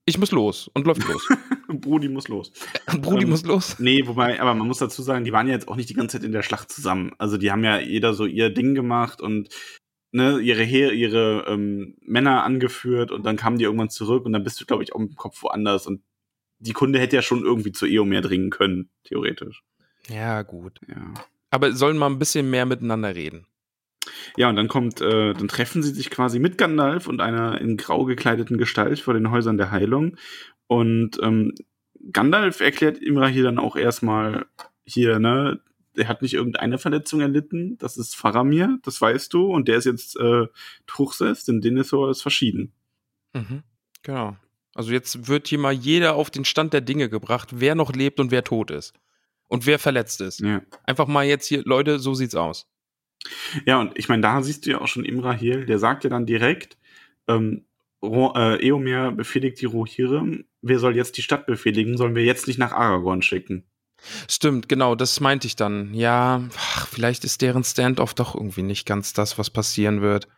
ich 0.04 0.18
muss 0.18 0.32
los 0.32 0.68
und 0.74 0.86
läuft 0.86 1.06
los. 1.06 1.26
Brudi 1.68 2.08
muss 2.08 2.28
los. 2.28 2.52
Brudi 3.00 3.24
Ähm, 3.24 3.30
muss 3.30 3.44
los. 3.44 3.76
Nee, 3.78 4.06
wobei, 4.06 4.40
aber 4.40 4.54
man 4.54 4.66
muss 4.66 4.78
dazu 4.78 5.02
sagen, 5.02 5.24
die 5.24 5.32
waren 5.32 5.46
ja 5.46 5.54
jetzt 5.54 5.68
auch 5.68 5.76
nicht 5.76 5.88
die 5.88 5.94
ganze 5.94 6.18
Zeit 6.18 6.26
in 6.26 6.32
der 6.32 6.42
Schlacht 6.42 6.70
zusammen. 6.70 7.12
Also 7.18 7.38
die 7.38 7.50
haben 7.50 7.64
ja 7.64 7.78
jeder 7.78 8.12
so 8.14 8.26
ihr 8.26 8.50
Ding 8.50 8.74
gemacht 8.74 9.20
und 9.22 9.48
ne, 10.12 10.38
ihre 10.38 10.62
Heer, 10.62 10.92
ihre 10.92 11.46
ähm, 11.48 11.96
Männer 12.02 12.44
angeführt 12.44 13.10
und 13.10 13.24
dann 13.24 13.36
kamen 13.36 13.58
die 13.58 13.64
irgendwann 13.64 13.90
zurück 13.90 14.24
und 14.24 14.32
dann 14.32 14.44
bist 14.44 14.60
du, 14.60 14.66
glaube 14.66 14.82
ich, 14.84 14.94
auch 14.94 15.00
im 15.00 15.14
Kopf 15.16 15.42
woanders 15.42 15.86
und 15.86 16.02
die 16.58 16.72
Kunde 16.72 17.00
hätte 17.00 17.16
ja 17.16 17.22
schon 17.22 17.42
irgendwie 17.42 17.72
zu 17.72 17.86
Eomer 17.86 18.20
dringen 18.20 18.50
können, 18.50 18.90
theoretisch. 19.04 19.64
Ja, 20.08 20.42
gut. 20.42 20.80
Ja. 20.86 21.14
Aber 21.50 21.72
sollen 21.72 21.98
mal 21.98 22.06
ein 22.06 22.18
bisschen 22.18 22.48
mehr 22.50 22.66
miteinander 22.66 23.14
reden. 23.14 23.46
Ja, 24.36 24.48
und 24.48 24.56
dann 24.56 24.68
kommt, 24.68 25.00
äh, 25.00 25.32
dann 25.32 25.48
treffen 25.48 25.82
sie 25.82 25.92
sich 25.92 26.10
quasi 26.10 26.38
mit 26.38 26.58
Gandalf 26.58 27.08
und 27.08 27.20
einer 27.20 27.60
in 27.60 27.76
grau 27.76 28.04
gekleideten 28.04 28.58
Gestalt 28.58 29.00
vor 29.00 29.14
den 29.14 29.30
Häusern 29.30 29.58
der 29.58 29.70
Heilung. 29.70 30.16
Und 30.66 31.18
ähm, 31.22 31.52
Gandalf 32.12 32.60
erklärt 32.60 32.98
Imra 32.98 33.26
hier 33.26 33.44
dann 33.44 33.58
auch 33.58 33.76
erstmal 33.76 34.46
hier, 34.84 35.18
ne, 35.18 35.60
er 35.96 36.08
hat 36.08 36.22
nicht 36.22 36.34
irgendeine 36.34 36.78
Verletzung 36.78 37.20
erlitten, 37.20 37.76
das 37.78 37.96
ist 37.96 38.14
Faramir, 38.16 38.78
das 38.82 39.00
weißt 39.00 39.32
du, 39.32 39.46
und 39.46 39.68
der 39.68 39.76
ist 39.76 39.84
jetzt 39.84 40.18
äh, 40.18 40.46
Truchsess, 40.86 41.44
denn 41.44 41.60
Denethor 41.60 42.10
ist 42.10 42.22
verschieden. 42.22 42.72
Mhm. 43.32 43.62
Genau. 44.02 44.36
Also 44.74 44.92
jetzt 44.92 45.28
wird 45.28 45.48
hier 45.48 45.58
mal 45.58 45.72
jeder 45.72 46.14
auf 46.14 46.30
den 46.30 46.44
Stand 46.44 46.72
der 46.72 46.80
Dinge 46.80 47.08
gebracht, 47.08 47.48
wer 47.52 47.74
noch 47.74 47.92
lebt 47.92 48.20
und 48.20 48.30
wer 48.30 48.44
tot 48.44 48.70
ist. 48.70 48.94
Und 49.48 49.66
wer 49.66 49.78
verletzt 49.78 50.22
ist. 50.22 50.40
Ja. 50.40 50.62
Einfach 50.84 51.06
mal 51.06 51.26
jetzt 51.26 51.46
hier, 51.46 51.62
Leute, 51.64 51.98
so 51.98 52.14
sieht's 52.14 52.34
aus. 52.34 52.70
Ja, 53.66 53.78
und 53.80 53.98
ich 53.98 54.08
meine, 54.08 54.22
da 54.22 54.42
siehst 54.42 54.64
du 54.64 54.70
ja 54.70 54.80
auch 54.80 54.88
schon 54.88 55.04
Imrahil, 55.04 55.66
der 55.66 55.78
sagt 55.78 56.04
ja 56.04 56.10
dann 56.10 56.26
direkt, 56.26 56.78
ähm, 57.28 57.66
Ro 58.02 58.32
äh, 58.34 58.66
Eomer 58.66 59.12
befehligt 59.12 59.60
die 59.60 59.66
Rohirrim, 59.66 60.46
wer 60.60 60.78
soll 60.78 60.96
jetzt 60.96 61.16
die 61.18 61.22
Stadt 61.22 61.46
befehligen, 61.46 61.96
sollen 61.96 62.16
wir 62.16 62.24
jetzt 62.24 62.48
nicht 62.48 62.58
nach 62.58 62.72
Aragorn 62.72 63.22
schicken? 63.22 63.64
Stimmt, 64.28 64.68
genau, 64.68 64.94
das 64.94 65.20
meinte 65.20 65.46
ich 65.46 65.56
dann. 65.56 65.94
Ja, 65.94 66.42
ach, 66.56 66.88
vielleicht 66.88 67.24
ist 67.24 67.42
deren 67.42 67.64
Standoff 67.64 68.14
doch 68.14 68.34
irgendwie 68.34 68.62
nicht 68.62 68.86
ganz 68.86 69.12
das, 69.12 69.38
was 69.38 69.50
passieren 69.50 70.00
wird. 70.02 70.28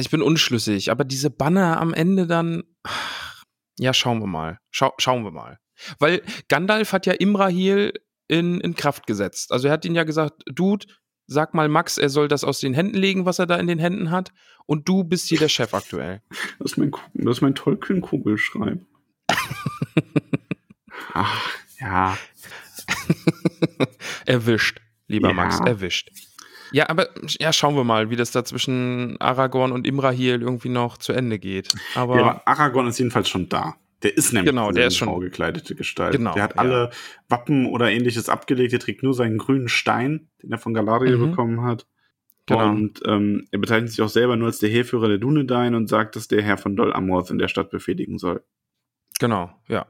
Ich 0.00 0.10
bin 0.10 0.22
unschlüssig, 0.22 0.90
aber 0.90 1.04
diese 1.04 1.30
Banner 1.30 1.80
am 1.80 1.92
Ende 1.94 2.26
dann. 2.26 2.62
ach, 2.84 3.44
Ja, 3.78 3.92
schauen 3.92 4.20
wir 4.20 4.26
mal. 4.26 4.58
Schau, 4.70 4.92
schauen 4.98 5.24
wir 5.24 5.32
mal. 5.32 5.58
Weil 5.98 6.22
Gandalf 6.48 6.92
hat 6.92 7.06
ja 7.06 7.12
Imrahil 7.12 7.92
in, 8.28 8.60
in 8.60 8.74
Kraft 8.74 9.06
gesetzt. 9.06 9.52
Also 9.52 9.68
er 9.68 9.72
hat 9.72 9.84
ihn 9.84 9.94
ja 9.94 10.04
gesagt, 10.04 10.42
Dude, 10.46 10.86
sag 11.26 11.54
mal 11.54 11.68
Max, 11.68 11.98
er 11.98 12.08
soll 12.08 12.28
das 12.28 12.44
aus 12.44 12.60
den 12.60 12.74
Händen 12.74 12.96
legen, 12.96 13.26
was 13.26 13.38
er 13.38 13.46
da 13.46 13.56
in 13.56 13.66
den 13.66 13.78
Händen 13.78 14.10
hat. 14.10 14.32
Und 14.66 14.88
du 14.88 15.04
bist 15.04 15.28
hier 15.28 15.38
der 15.38 15.48
Chef 15.48 15.74
aktuell. 15.74 16.22
Das 16.58 16.72
ist 16.72 16.78
mein, 16.78 16.92
das 17.14 17.38
ist 17.38 17.42
mein 17.42 17.54
Tollkühn-Kugelschreib. 17.54 18.80
Ach, 21.14 21.48
ja. 21.80 22.16
erwischt, 24.26 24.80
lieber 25.08 25.28
Ja. 25.28 25.34
Max, 25.34 25.60
erwischt. 25.60 26.10
Ja, 26.72 26.88
aber 26.88 27.08
ja, 27.38 27.52
schauen 27.52 27.76
wir 27.76 27.84
mal, 27.84 28.10
wie 28.10 28.16
das 28.16 28.32
da 28.32 28.44
zwischen 28.44 29.16
Aragorn 29.20 29.70
und 29.72 29.86
Imrahil 29.86 30.42
irgendwie 30.42 30.68
noch 30.68 30.98
zu 30.98 31.12
Ende 31.12 31.38
geht. 31.38 31.72
Aber, 31.94 32.16
ja. 32.16 32.22
Aber 32.22 32.48
Aragorn 32.48 32.88
ist 32.88 32.98
jedenfalls 32.98 33.28
schon 33.28 33.48
da. 33.48 33.76
Der 34.02 34.16
ist 34.16 34.32
nämlich 34.32 34.50
Genau, 34.50 34.72
der 34.72 34.88
ist 34.88 34.96
schon- 34.96 35.20
gekleidete 35.20 35.74
Gestalt. 35.74 36.12
Genau, 36.12 36.34
der 36.34 36.42
hat 36.42 36.56
ja. 36.56 36.60
alle 36.60 36.90
Wappen 37.28 37.66
oder 37.66 37.90
ähnliches 37.90 38.28
abgelegt. 38.28 38.72
Er 38.72 38.80
trägt 38.80 39.02
nur 39.02 39.14
seinen 39.14 39.38
grünen 39.38 39.68
Stein, 39.68 40.28
den 40.42 40.50
er 40.52 40.58
von 40.58 40.74
Galadriel 40.74 41.16
Mhm. 41.16 41.30
bekommen 41.30 41.62
hat. 41.62 41.86
Genau. 42.46 42.68
Und 42.68 43.00
ähm, 43.06 43.46
er 43.52 43.58
bezeichnet 43.58 43.90
sich 43.90 44.02
auch 44.02 44.08
selber 44.08 44.36
nur 44.36 44.48
als 44.48 44.58
der 44.58 44.68
Heerführer 44.68 45.08
der 45.08 45.18
Dunedain 45.18 45.74
und 45.74 45.88
sagt, 45.88 46.14
dass 46.14 46.28
der 46.28 46.42
Herr 46.42 46.58
von 46.58 46.76
Dol 46.76 46.92
Amorth 46.92 47.30
in 47.30 47.38
der 47.38 47.48
Stadt 47.48 47.70
befehligen 47.70 48.18
soll. 48.18 48.42
genau, 49.18 49.50
ja. 49.68 49.86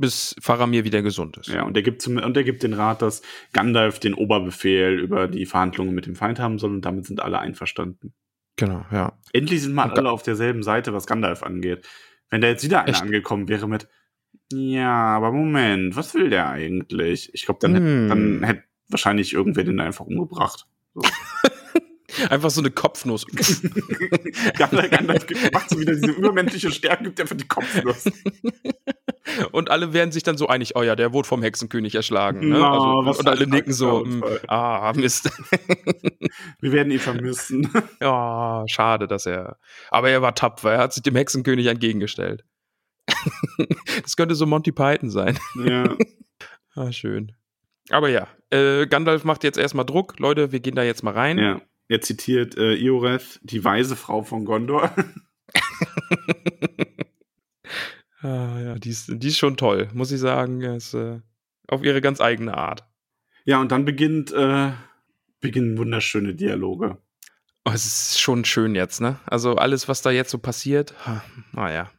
Bis 0.00 0.36
Faramir 0.40 0.84
wieder 0.84 1.02
gesund 1.02 1.36
ist. 1.38 1.48
Ja, 1.48 1.64
und 1.64 1.76
er 1.76 1.82
gibt 1.82 2.02
zum, 2.02 2.18
und 2.18 2.36
er 2.36 2.44
gibt 2.44 2.62
den 2.62 2.72
Rat, 2.72 3.02
dass 3.02 3.20
Gandalf 3.52 3.98
den 3.98 4.14
Oberbefehl 4.14 4.98
über 5.00 5.26
die 5.26 5.44
Verhandlungen 5.44 5.92
mit 5.94 6.06
dem 6.06 6.14
Feind 6.14 6.38
haben 6.38 6.58
soll 6.60 6.70
und 6.70 6.82
damit 6.84 7.04
sind 7.06 7.20
alle 7.20 7.40
einverstanden. 7.40 8.14
Genau, 8.56 8.84
ja. 8.92 9.18
Endlich 9.32 9.62
sind 9.62 9.74
mal 9.74 9.90
alle 9.90 10.10
auf 10.10 10.22
derselben 10.22 10.62
Seite, 10.62 10.92
was 10.92 11.06
Gandalf 11.06 11.42
angeht. 11.42 11.84
Wenn 12.30 12.40
da 12.40 12.48
jetzt 12.48 12.62
wieder 12.64 12.80
einer 12.80 12.90
Echt? 12.90 13.02
angekommen 13.02 13.48
wäre 13.48 13.68
mit, 13.68 13.88
ja, 14.52 15.16
aber 15.16 15.32
Moment, 15.32 15.96
was 15.96 16.14
will 16.14 16.30
der 16.30 16.48
eigentlich? 16.48 17.34
Ich 17.34 17.44
glaube, 17.44 17.60
dann, 17.60 17.74
Hm. 17.76 17.82
hätte 17.82 18.08
dann 18.08 18.42
hätte 18.44 18.62
wahrscheinlich 18.88 19.32
irgendwer 19.32 19.64
den 19.64 19.80
einfach 19.80 20.06
umgebracht. 20.06 20.66
So. 20.94 21.02
Einfach 22.30 22.50
so 22.50 22.62
eine 22.62 22.70
Kopfnuss. 22.70 23.26
Gandalf, 24.58 24.90
Gandalf 24.90 25.26
macht 25.52 25.70
so 25.70 25.78
wieder 25.78 25.94
diese 25.94 26.10
übermenschliche 26.10 26.72
Stärke, 26.72 27.04
gibt 27.04 27.20
einfach 27.20 27.36
die 27.36 27.46
Kopfnuss. 27.46 28.04
Und 29.52 29.70
alle 29.70 29.92
werden 29.92 30.12
sich 30.12 30.22
dann 30.22 30.36
so 30.36 30.48
einig, 30.48 30.76
oh 30.76 30.82
ja, 30.82 30.96
der 30.96 31.12
wurde 31.12 31.28
vom 31.28 31.42
Hexenkönig 31.42 31.94
erschlagen. 31.94 32.40
Ne? 32.40 32.58
No, 32.58 33.00
also, 33.00 33.20
und 33.20 33.28
alle 33.28 33.46
nicken 33.46 33.72
so, 33.72 34.04
mm, 34.04 34.24
ah, 34.48 34.92
Mist. 34.94 35.30
Wir 36.60 36.72
werden 36.72 36.90
ihn 36.90 36.98
vermissen. 36.98 37.70
ja, 38.00 38.64
schade, 38.66 39.06
dass 39.06 39.26
er. 39.26 39.58
Aber 39.90 40.10
er 40.10 40.22
war 40.22 40.34
tapfer, 40.34 40.72
er 40.72 40.78
hat 40.78 40.92
sich 40.92 41.02
dem 41.02 41.16
Hexenkönig 41.16 41.66
entgegengestellt. 41.66 42.44
das 44.02 44.16
könnte 44.16 44.34
so 44.34 44.46
Monty 44.46 44.72
Python 44.72 45.10
sein. 45.10 45.38
ja. 45.64 45.96
Ah, 46.74 46.92
schön. 46.92 47.32
Aber 47.90 48.08
ja, 48.08 48.28
äh, 48.50 48.86
Gandalf 48.86 49.24
macht 49.24 49.42
jetzt 49.42 49.58
erstmal 49.58 49.86
Druck. 49.86 50.18
Leute, 50.18 50.52
wir 50.52 50.60
gehen 50.60 50.76
da 50.76 50.82
jetzt 50.82 51.02
mal 51.02 51.14
rein. 51.14 51.38
ja. 51.38 51.60
Er 51.90 52.02
zitiert 52.02 52.56
äh, 52.58 52.74
Ioreth, 52.74 53.40
die 53.42 53.64
weise 53.64 53.96
Frau 53.96 54.22
von 54.22 54.44
Gondor. 54.44 54.92
Ah, 58.20 58.60
ja, 58.60 58.74
die 58.74 58.90
ist, 58.90 59.10
die 59.12 59.28
ist 59.28 59.38
schon 59.38 59.56
toll, 59.56 59.88
muss 59.94 60.12
ich 60.12 60.20
sagen. 60.20 60.60
Ist, 60.62 60.94
äh, 60.94 61.20
auf 61.68 61.84
ihre 61.84 62.00
ganz 62.00 62.20
eigene 62.20 62.56
Art. 62.56 62.84
Ja, 63.44 63.60
und 63.60 63.70
dann 63.70 63.84
beginnt, 63.84 64.32
äh, 64.32 64.72
beginnen 65.40 65.78
wunderschöne 65.78 66.34
Dialoge. 66.34 66.98
Oh, 67.64 67.70
es 67.70 67.86
ist 67.86 68.20
schon 68.20 68.44
schön 68.44 68.74
jetzt, 68.74 69.00
ne? 69.00 69.20
Also 69.26 69.56
alles, 69.56 69.88
was 69.88 70.02
da 70.02 70.10
jetzt 70.10 70.30
so 70.30 70.38
passiert, 70.38 70.94
naja. 71.52 71.90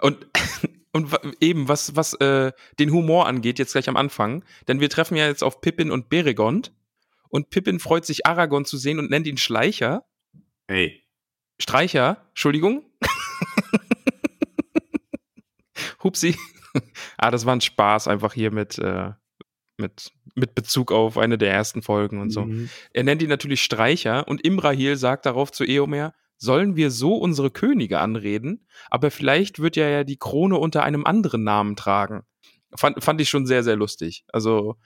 Und, 0.00 0.26
und 0.92 1.08
eben, 1.40 1.68
was, 1.68 1.96
was 1.96 2.14
äh, 2.14 2.52
den 2.78 2.90
Humor 2.90 3.26
angeht, 3.26 3.58
jetzt 3.58 3.72
gleich 3.72 3.88
am 3.88 3.96
Anfang, 3.96 4.44
denn 4.68 4.80
wir 4.80 4.90
treffen 4.90 5.16
ja 5.16 5.26
jetzt 5.26 5.44
auf 5.44 5.60
Pippin 5.60 5.90
und 5.90 6.08
Beregond 6.08 6.72
und 7.28 7.50
Pippin 7.50 7.80
freut 7.80 8.04
sich, 8.04 8.26
Aragorn 8.26 8.64
zu 8.64 8.76
sehen 8.76 8.98
und 8.98 9.10
nennt 9.10 9.26
ihn 9.26 9.38
Schleicher. 9.38 10.04
Ey. 10.66 11.02
Streicher, 11.60 12.26
Entschuldigung. 12.30 12.84
Hupsi. 16.04 16.36
ah, 17.18 17.30
das 17.30 17.46
war 17.46 17.56
ein 17.56 17.60
Spaß 17.60 18.08
einfach 18.08 18.34
hier 18.34 18.50
mit, 18.50 18.78
äh, 18.78 19.10
mit, 19.78 20.12
mit 20.34 20.54
Bezug 20.54 20.92
auf 20.92 21.18
eine 21.18 21.38
der 21.38 21.52
ersten 21.52 21.82
Folgen 21.82 22.20
und 22.20 22.30
so. 22.30 22.44
Mhm. 22.44 22.68
Er 22.92 23.02
nennt 23.04 23.22
ihn 23.22 23.28
natürlich 23.28 23.62
Streicher 23.62 24.28
und 24.28 24.44
Imrahil 24.44 24.96
sagt 24.96 25.26
darauf 25.26 25.50
zu 25.50 25.64
Eomer, 25.64 26.14
sollen 26.36 26.76
wir 26.76 26.90
so 26.90 27.16
unsere 27.16 27.50
Könige 27.50 28.00
anreden, 28.00 28.66
aber 28.90 29.10
vielleicht 29.10 29.60
wird 29.60 29.76
er 29.76 29.88
ja 29.88 30.04
die 30.04 30.18
Krone 30.18 30.58
unter 30.58 30.82
einem 30.82 31.06
anderen 31.06 31.44
Namen 31.44 31.76
tragen. 31.76 32.22
Fand, 32.76 33.02
fand 33.02 33.20
ich 33.20 33.28
schon 33.28 33.46
sehr, 33.46 33.62
sehr 33.62 33.76
lustig. 33.76 34.24
Also, 34.32 34.76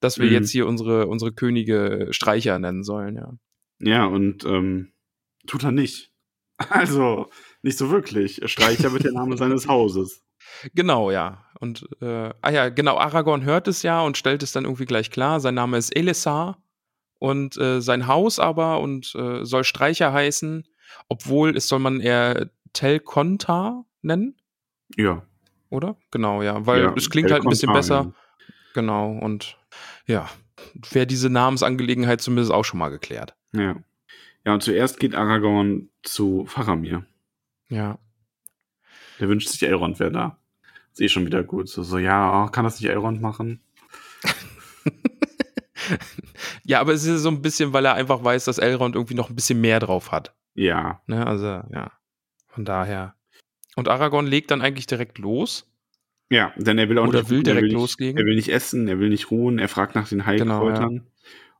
dass 0.00 0.18
wir 0.18 0.26
Mhm. 0.26 0.32
jetzt 0.32 0.50
hier 0.50 0.66
unsere, 0.66 1.06
unsere 1.06 1.32
Könige 1.32 2.08
Streicher 2.10 2.58
nennen 2.58 2.82
sollen, 2.84 3.16
ja. 3.16 3.32
Ja, 3.80 4.06
und 4.06 4.44
ähm, 4.44 4.92
tut 5.46 5.64
er 5.64 5.72
nicht. 5.72 6.12
Also, 6.70 7.30
nicht 7.62 7.78
so 7.78 7.90
wirklich. 7.90 8.40
Streicher 8.50 8.92
wird 8.92 9.04
der 9.04 9.12
Name 9.12 9.36
seines 9.36 9.68
Hauses. 9.68 10.24
Genau, 10.74 11.10
ja. 11.10 11.44
Und, 11.60 11.88
äh, 12.00 12.30
ah 12.40 12.50
ja, 12.50 12.68
genau, 12.68 12.96
Aragorn 12.98 13.44
hört 13.44 13.68
es 13.68 13.82
ja 13.82 14.00
und 14.00 14.16
stellt 14.16 14.42
es 14.42 14.52
dann 14.52 14.64
irgendwie 14.64 14.84
gleich 14.86 15.10
klar. 15.10 15.40
Sein 15.40 15.54
Name 15.54 15.76
ist 15.76 15.94
Elessar 15.96 16.58
und 17.18 17.56
äh, 17.56 17.80
sein 17.80 18.06
Haus 18.06 18.38
aber 18.38 18.80
und 18.80 19.14
äh, 19.14 19.44
soll 19.44 19.64
Streicher 19.64 20.12
heißen, 20.12 20.64
obwohl 21.08 21.56
es 21.56 21.68
soll 21.68 21.80
man 21.80 22.00
eher 22.00 22.50
Telkonta 22.72 23.84
nennen, 24.02 24.36
Ja. 24.96 25.22
oder? 25.70 25.96
Genau, 26.10 26.42
ja, 26.42 26.64
weil 26.66 26.82
ja, 26.82 26.94
es 26.96 27.10
klingt 27.10 27.30
halt 27.30 27.42
ein 27.42 27.48
bisschen 27.48 27.72
besser. 27.72 28.12
Genau, 28.74 29.10
und 29.12 29.58
ja, 30.06 30.28
wäre 30.92 31.06
diese 31.06 31.30
Namensangelegenheit 31.30 32.20
zumindest 32.20 32.52
auch 32.52 32.64
schon 32.64 32.78
mal 32.78 32.90
geklärt. 32.90 33.34
Ja. 33.52 33.76
Ja, 34.44 34.54
und 34.54 34.62
zuerst 34.62 35.00
geht 35.00 35.14
Aragorn 35.14 35.88
zu 36.02 36.46
Faramir. 36.46 37.04
Ja. 37.68 37.98
Der 39.20 39.28
wünscht 39.28 39.48
sich, 39.48 39.62
Elrond 39.62 39.98
wäre 40.00 40.12
da. 40.12 40.38
Ist 40.92 41.00
eh 41.00 41.08
schon 41.08 41.26
wieder 41.26 41.42
gut. 41.42 41.68
So, 41.68 41.82
so 41.82 41.98
ja, 41.98 42.44
oh, 42.44 42.48
kann 42.48 42.64
das 42.64 42.80
nicht 42.80 42.90
Elrond 42.90 43.20
machen? 43.20 43.60
Ja, 46.64 46.80
aber 46.80 46.92
es 46.92 47.06
ist 47.06 47.22
so 47.22 47.30
ein 47.30 47.40
bisschen, 47.40 47.72
weil 47.72 47.86
er 47.86 47.94
einfach 47.94 48.22
weiß, 48.22 48.44
dass 48.44 48.58
Elrond 48.58 48.94
irgendwie 48.94 49.14
noch 49.14 49.30
ein 49.30 49.34
bisschen 49.34 49.58
mehr 49.58 49.80
drauf 49.80 50.12
hat. 50.12 50.34
Ja. 50.54 51.00
Ne, 51.06 51.26
also, 51.26 51.46
ja. 51.46 51.92
Von 52.46 52.66
daher. 52.66 53.14
Und 53.74 53.88
Aragorn 53.88 54.26
legt 54.26 54.50
dann 54.50 54.60
eigentlich 54.60 54.86
direkt 54.86 55.16
los. 55.16 55.66
Ja, 56.30 56.52
denn 56.56 56.76
er 56.76 56.90
will 56.90 56.98
auch 56.98 57.06
Oder 57.06 57.20
nicht 57.20 57.30
will 57.30 57.38
er 57.38 57.44
direkt 57.44 57.62
nicht, 57.64 57.72
loslegen? 57.72 58.18
Er 58.18 58.26
will 58.26 58.34
nicht 58.34 58.50
essen, 58.50 58.86
er 58.86 58.98
will 58.98 59.08
nicht 59.08 59.30
ruhen, 59.30 59.58
er 59.58 59.68
fragt 59.68 59.94
nach 59.94 60.08
den 60.08 60.18
Genau, 60.18 60.26
Heilkräutern. 60.26 61.06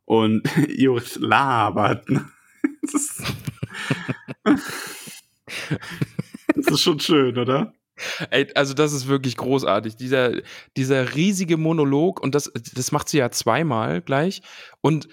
Und 0.04 0.42
Iorith 0.68 1.16
labert. 1.16 2.10
ne? 2.10 2.26
Das 6.68 6.74
ist, 6.78 6.82
schon 6.82 7.00
schön, 7.00 7.38
oder? 7.38 7.72
Ey, 8.30 8.46
also 8.54 8.74
das 8.74 8.92
ist 8.92 9.08
wirklich 9.08 9.36
großartig. 9.36 9.96
Dieser, 9.96 10.32
dieser 10.76 11.14
riesige 11.14 11.56
Monolog 11.56 12.20
und 12.20 12.34
das, 12.34 12.50
das 12.74 12.92
macht 12.92 13.08
sie 13.08 13.18
ja 13.18 13.30
zweimal 13.30 14.00
gleich. 14.02 14.42
Und 14.80 15.08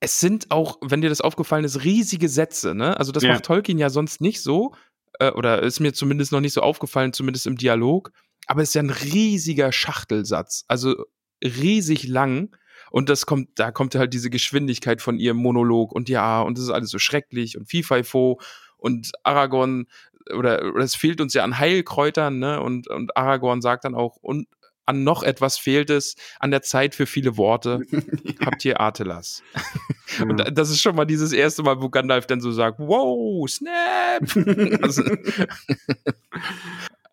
es 0.00 0.20
sind 0.20 0.50
auch, 0.50 0.78
wenn 0.82 1.00
dir 1.00 1.08
das 1.08 1.20
aufgefallen 1.20 1.64
ist, 1.64 1.84
riesige 1.84 2.28
Sätze. 2.28 2.74
Ne? 2.74 2.96
Also 2.98 3.12
das 3.12 3.22
Ja. 3.22 3.32
macht 3.32 3.44
Tolkien 3.44 3.78
ja 3.78 3.90
sonst 3.90 4.20
nicht 4.20 4.42
so. 4.42 4.74
Äh, 5.18 5.30
oder 5.30 5.62
ist 5.62 5.80
mir 5.80 5.92
zumindest 5.92 6.32
noch 6.32 6.40
nicht 6.40 6.52
so 6.52 6.60
aufgefallen, 6.60 7.12
zumindest 7.12 7.46
im 7.46 7.56
Dialog. 7.56 8.12
Aber 8.46 8.62
es 8.62 8.70
ist 8.70 8.74
ja 8.74 8.82
ein 8.82 8.90
riesiger 8.90 9.72
Schachtelsatz. 9.72 10.64
Also 10.68 11.04
riesig 11.42 12.06
lang. 12.06 12.56
Und 12.90 13.08
das 13.08 13.26
kommt, 13.26 13.58
da 13.58 13.70
kommt 13.70 13.94
halt 13.94 14.14
diese 14.14 14.30
Geschwindigkeit 14.30 15.02
von 15.02 15.18
ihrem 15.18 15.36
Monolog 15.38 15.92
und 15.92 16.08
ja, 16.08 16.40
und 16.40 16.56
das 16.56 16.64
ist 16.64 16.70
alles 16.70 16.90
so 16.90 16.98
schrecklich 16.98 17.58
und 17.58 17.68
Fifo 17.68 18.40
und 18.78 19.10
Aragorn 19.24 19.86
oder, 20.36 20.62
oder 20.74 20.84
es 20.84 20.94
fehlt 20.94 21.20
uns 21.20 21.34
ja 21.34 21.44
an 21.44 21.58
Heilkräutern, 21.58 22.38
ne? 22.38 22.60
Und, 22.60 22.88
und 22.88 23.16
Aragorn 23.16 23.60
sagt 23.62 23.84
dann 23.84 23.94
auch, 23.94 24.16
und 24.16 24.46
an 24.86 25.04
noch 25.04 25.22
etwas 25.22 25.58
fehlt 25.58 25.90
es, 25.90 26.16
an 26.40 26.50
der 26.50 26.62
Zeit 26.62 26.94
für 26.94 27.04
viele 27.04 27.36
Worte. 27.36 27.80
Habt 28.44 28.64
ihr 28.64 28.80
Artelas? 28.80 29.42
Und 30.22 30.38
da- 30.40 30.50
das 30.50 30.70
ist 30.70 30.80
schon 30.80 30.96
mal 30.96 31.04
dieses 31.04 31.34
erste 31.34 31.62
Mal, 31.62 31.82
wo 31.82 31.90
Gandalf 31.90 32.26
dann 32.26 32.40
so 32.40 32.50
sagt, 32.50 32.78
wow, 32.78 33.46
Snap! 33.46 34.22
also, 34.82 35.02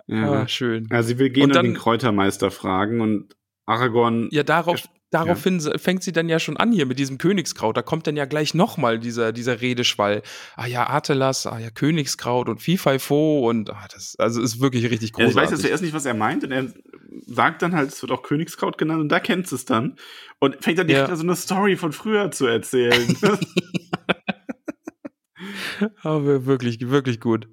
Ja. 0.07 0.31
ah, 0.43 0.47
schön. 0.47 0.87
ja, 0.91 1.01
sie 1.03 1.17
will 1.17 1.29
gehen 1.29 1.43
Und 1.43 1.49
und, 1.51 1.55
dann- 1.55 1.65
den 1.65 1.75
Kräutermeister 1.75 2.51
fragen 2.51 3.01
und 3.01 3.35
Aragorn. 3.65 4.29
Ja, 4.31 4.43
darauf, 4.43 4.83
daraufhin 5.15 5.59
fängt 5.77 6.03
sie 6.03 6.11
dann 6.11 6.27
ja 6.29 6.39
schon 6.39 6.57
an 6.57 6.71
hier 6.71 6.85
mit 6.85 6.99
diesem 6.99 7.17
Königskraut. 7.17 7.75
Da 7.77 7.81
kommt 7.81 8.05
dann 8.07 8.15
ja 8.17 8.25
gleich 8.25 8.53
nochmal 8.53 8.99
dieser, 8.99 9.31
dieser 9.31 9.61
Redeschwall. 9.61 10.21
Ah 10.55 10.67
ja, 10.67 10.87
Artelas, 10.87 11.47
ah 11.47 11.57
ja, 11.57 11.69
Königskraut 11.69 12.49
und 12.49 12.61
Fifo 12.61 13.47
und 13.49 13.69
ah, 13.71 13.87
das 13.93 14.15
also 14.19 14.41
ist 14.41 14.59
wirklich 14.59 14.89
richtig 14.91 15.13
Ja, 15.17 15.25
ich 15.25 15.35
weiß 15.35 15.49
großartig. 15.49 15.51
jetzt 15.51 15.61
zuerst 15.61 15.83
nicht, 15.83 15.93
was 15.93 16.05
er 16.05 16.13
meint, 16.13 16.43
und 16.43 16.51
er 16.51 16.71
sagt 17.27 17.61
dann 17.61 17.73
halt, 17.75 17.89
es 17.93 18.01
wird 18.01 18.11
auch 18.11 18.23
Königskraut 18.23 18.77
genannt, 18.77 19.01
und 19.01 19.09
da 19.09 19.19
kennst 19.19 19.51
du 19.51 19.55
es 19.55 19.65
dann. 19.65 19.95
Und 20.39 20.61
fängt 20.63 20.77
dann 20.79 20.87
direkt 20.87 21.07
Ja. 21.07 21.13
an, 21.13 21.17
so 21.17 21.23
eine 21.23 21.35
Story 21.35 21.75
von 21.77 21.91
früher 21.93 22.29
zu 22.31 22.45
erzählen. 22.45 23.15
Aber 26.03 26.45
wirklich, 26.45 26.89
wirklich 26.89 27.19
gut. 27.19 27.47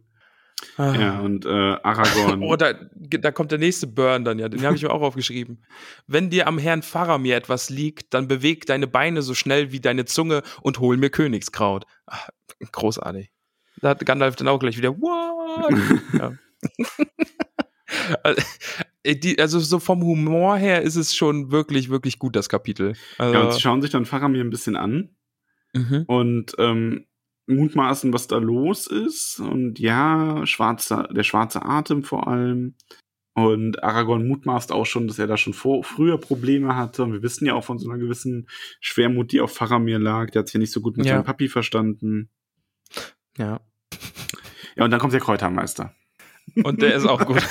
Ah. 0.76 0.94
ja, 0.94 1.20
und 1.20 1.44
äh, 1.44 1.48
Aragorn. 1.48 2.42
Oh, 2.42 2.56
da, 2.56 2.74
da 2.94 3.30
kommt 3.30 3.50
der 3.50 3.58
nächste 3.58 3.86
Burn 3.86 4.24
dann 4.24 4.38
ja. 4.38 4.48
Den 4.48 4.62
habe 4.64 4.76
ich 4.76 4.82
mir 4.82 4.90
auch 4.90 5.02
aufgeschrieben. 5.02 5.64
Wenn 6.06 6.30
dir 6.30 6.46
am 6.46 6.58
Herrn 6.58 6.82
Faramir 6.82 7.36
etwas 7.36 7.70
liegt, 7.70 8.14
dann 8.14 8.28
beweg 8.28 8.66
deine 8.66 8.86
Beine 8.86 9.22
so 9.22 9.34
schnell 9.34 9.72
wie 9.72 9.80
deine 9.80 10.04
Zunge 10.04 10.42
und 10.62 10.80
hol 10.80 10.96
mir 10.96 11.10
Königskraut. 11.10 11.84
Ah, 12.06 12.28
großartig. 12.72 13.30
Da 13.80 13.90
hat 13.90 14.06
Gandalf 14.06 14.36
dann 14.36 14.48
auch 14.48 14.58
gleich 14.58 14.76
wieder, 14.76 14.96
what? 15.00 15.72
ja. 16.18 16.32
Also, 18.22 18.42
äh, 19.02 19.16
die, 19.16 19.38
also 19.38 19.58
so 19.58 19.78
vom 19.78 20.02
Humor 20.02 20.56
her 20.56 20.82
ist 20.82 20.96
es 20.96 21.14
schon 21.14 21.50
wirklich, 21.50 21.90
wirklich 21.90 22.18
gut, 22.18 22.36
das 22.36 22.48
Kapitel. 22.48 22.94
Also, 23.18 23.34
ja, 23.34 23.40
und 23.42 23.52
sie 23.52 23.60
schauen 23.60 23.82
sich 23.82 23.90
dann 23.90 24.06
Faramir 24.06 24.42
ein 24.42 24.50
bisschen 24.50 24.76
an 24.76 25.10
mhm. 25.74 26.04
und 26.06 26.52
ähm, 26.58 27.06
mutmaßen, 27.56 28.12
was 28.12 28.26
da 28.28 28.38
los 28.38 28.86
ist. 28.86 29.40
Und 29.40 29.78
ja, 29.78 30.44
schwarzer, 30.46 31.08
der 31.12 31.22
schwarze 31.22 31.62
Atem 31.64 32.02
vor 32.02 32.28
allem. 32.28 32.74
Und 33.34 33.82
Aragorn 33.82 34.28
mutmaßt 34.28 34.72
auch 34.72 34.84
schon, 34.84 35.06
dass 35.08 35.18
er 35.18 35.26
da 35.26 35.36
schon 35.38 35.54
vor, 35.54 35.82
früher 35.84 36.18
Probleme 36.18 36.76
hatte. 36.76 37.02
Und 37.02 37.12
wir 37.14 37.22
wissen 37.22 37.46
ja 37.46 37.54
auch 37.54 37.64
von 37.64 37.78
so 37.78 37.88
einer 37.88 37.98
gewissen 37.98 38.46
Schwermut, 38.80 39.32
die 39.32 39.40
auf 39.40 39.54
Faramir 39.54 39.98
lag. 39.98 40.30
Der 40.30 40.40
hat 40.40 40.48
sich 40.48 40.54
ja 40.54 40.60
nicht 40.60 40.72
so 40.72 40.80
gut 40.82 40.96
mit 40.98 41.06
Ja. 41.06 41.14
seinem 41.14 41.24
Papi 41.24 41.48
verstanden. 41.48 42.28
ja. 43.38 43.60
Ja, 44.74 44.84
und 44.84 44.90
dann 44.90 45.00
kommt 45.00 45.12
der 45.12 45.20
Kräutermeister. 45.20 45.94
Und 46.62 46.82
der 46.82 46.94
ist 46.94 47.06
auch 47.06 47.24
gut. 47.24 47.42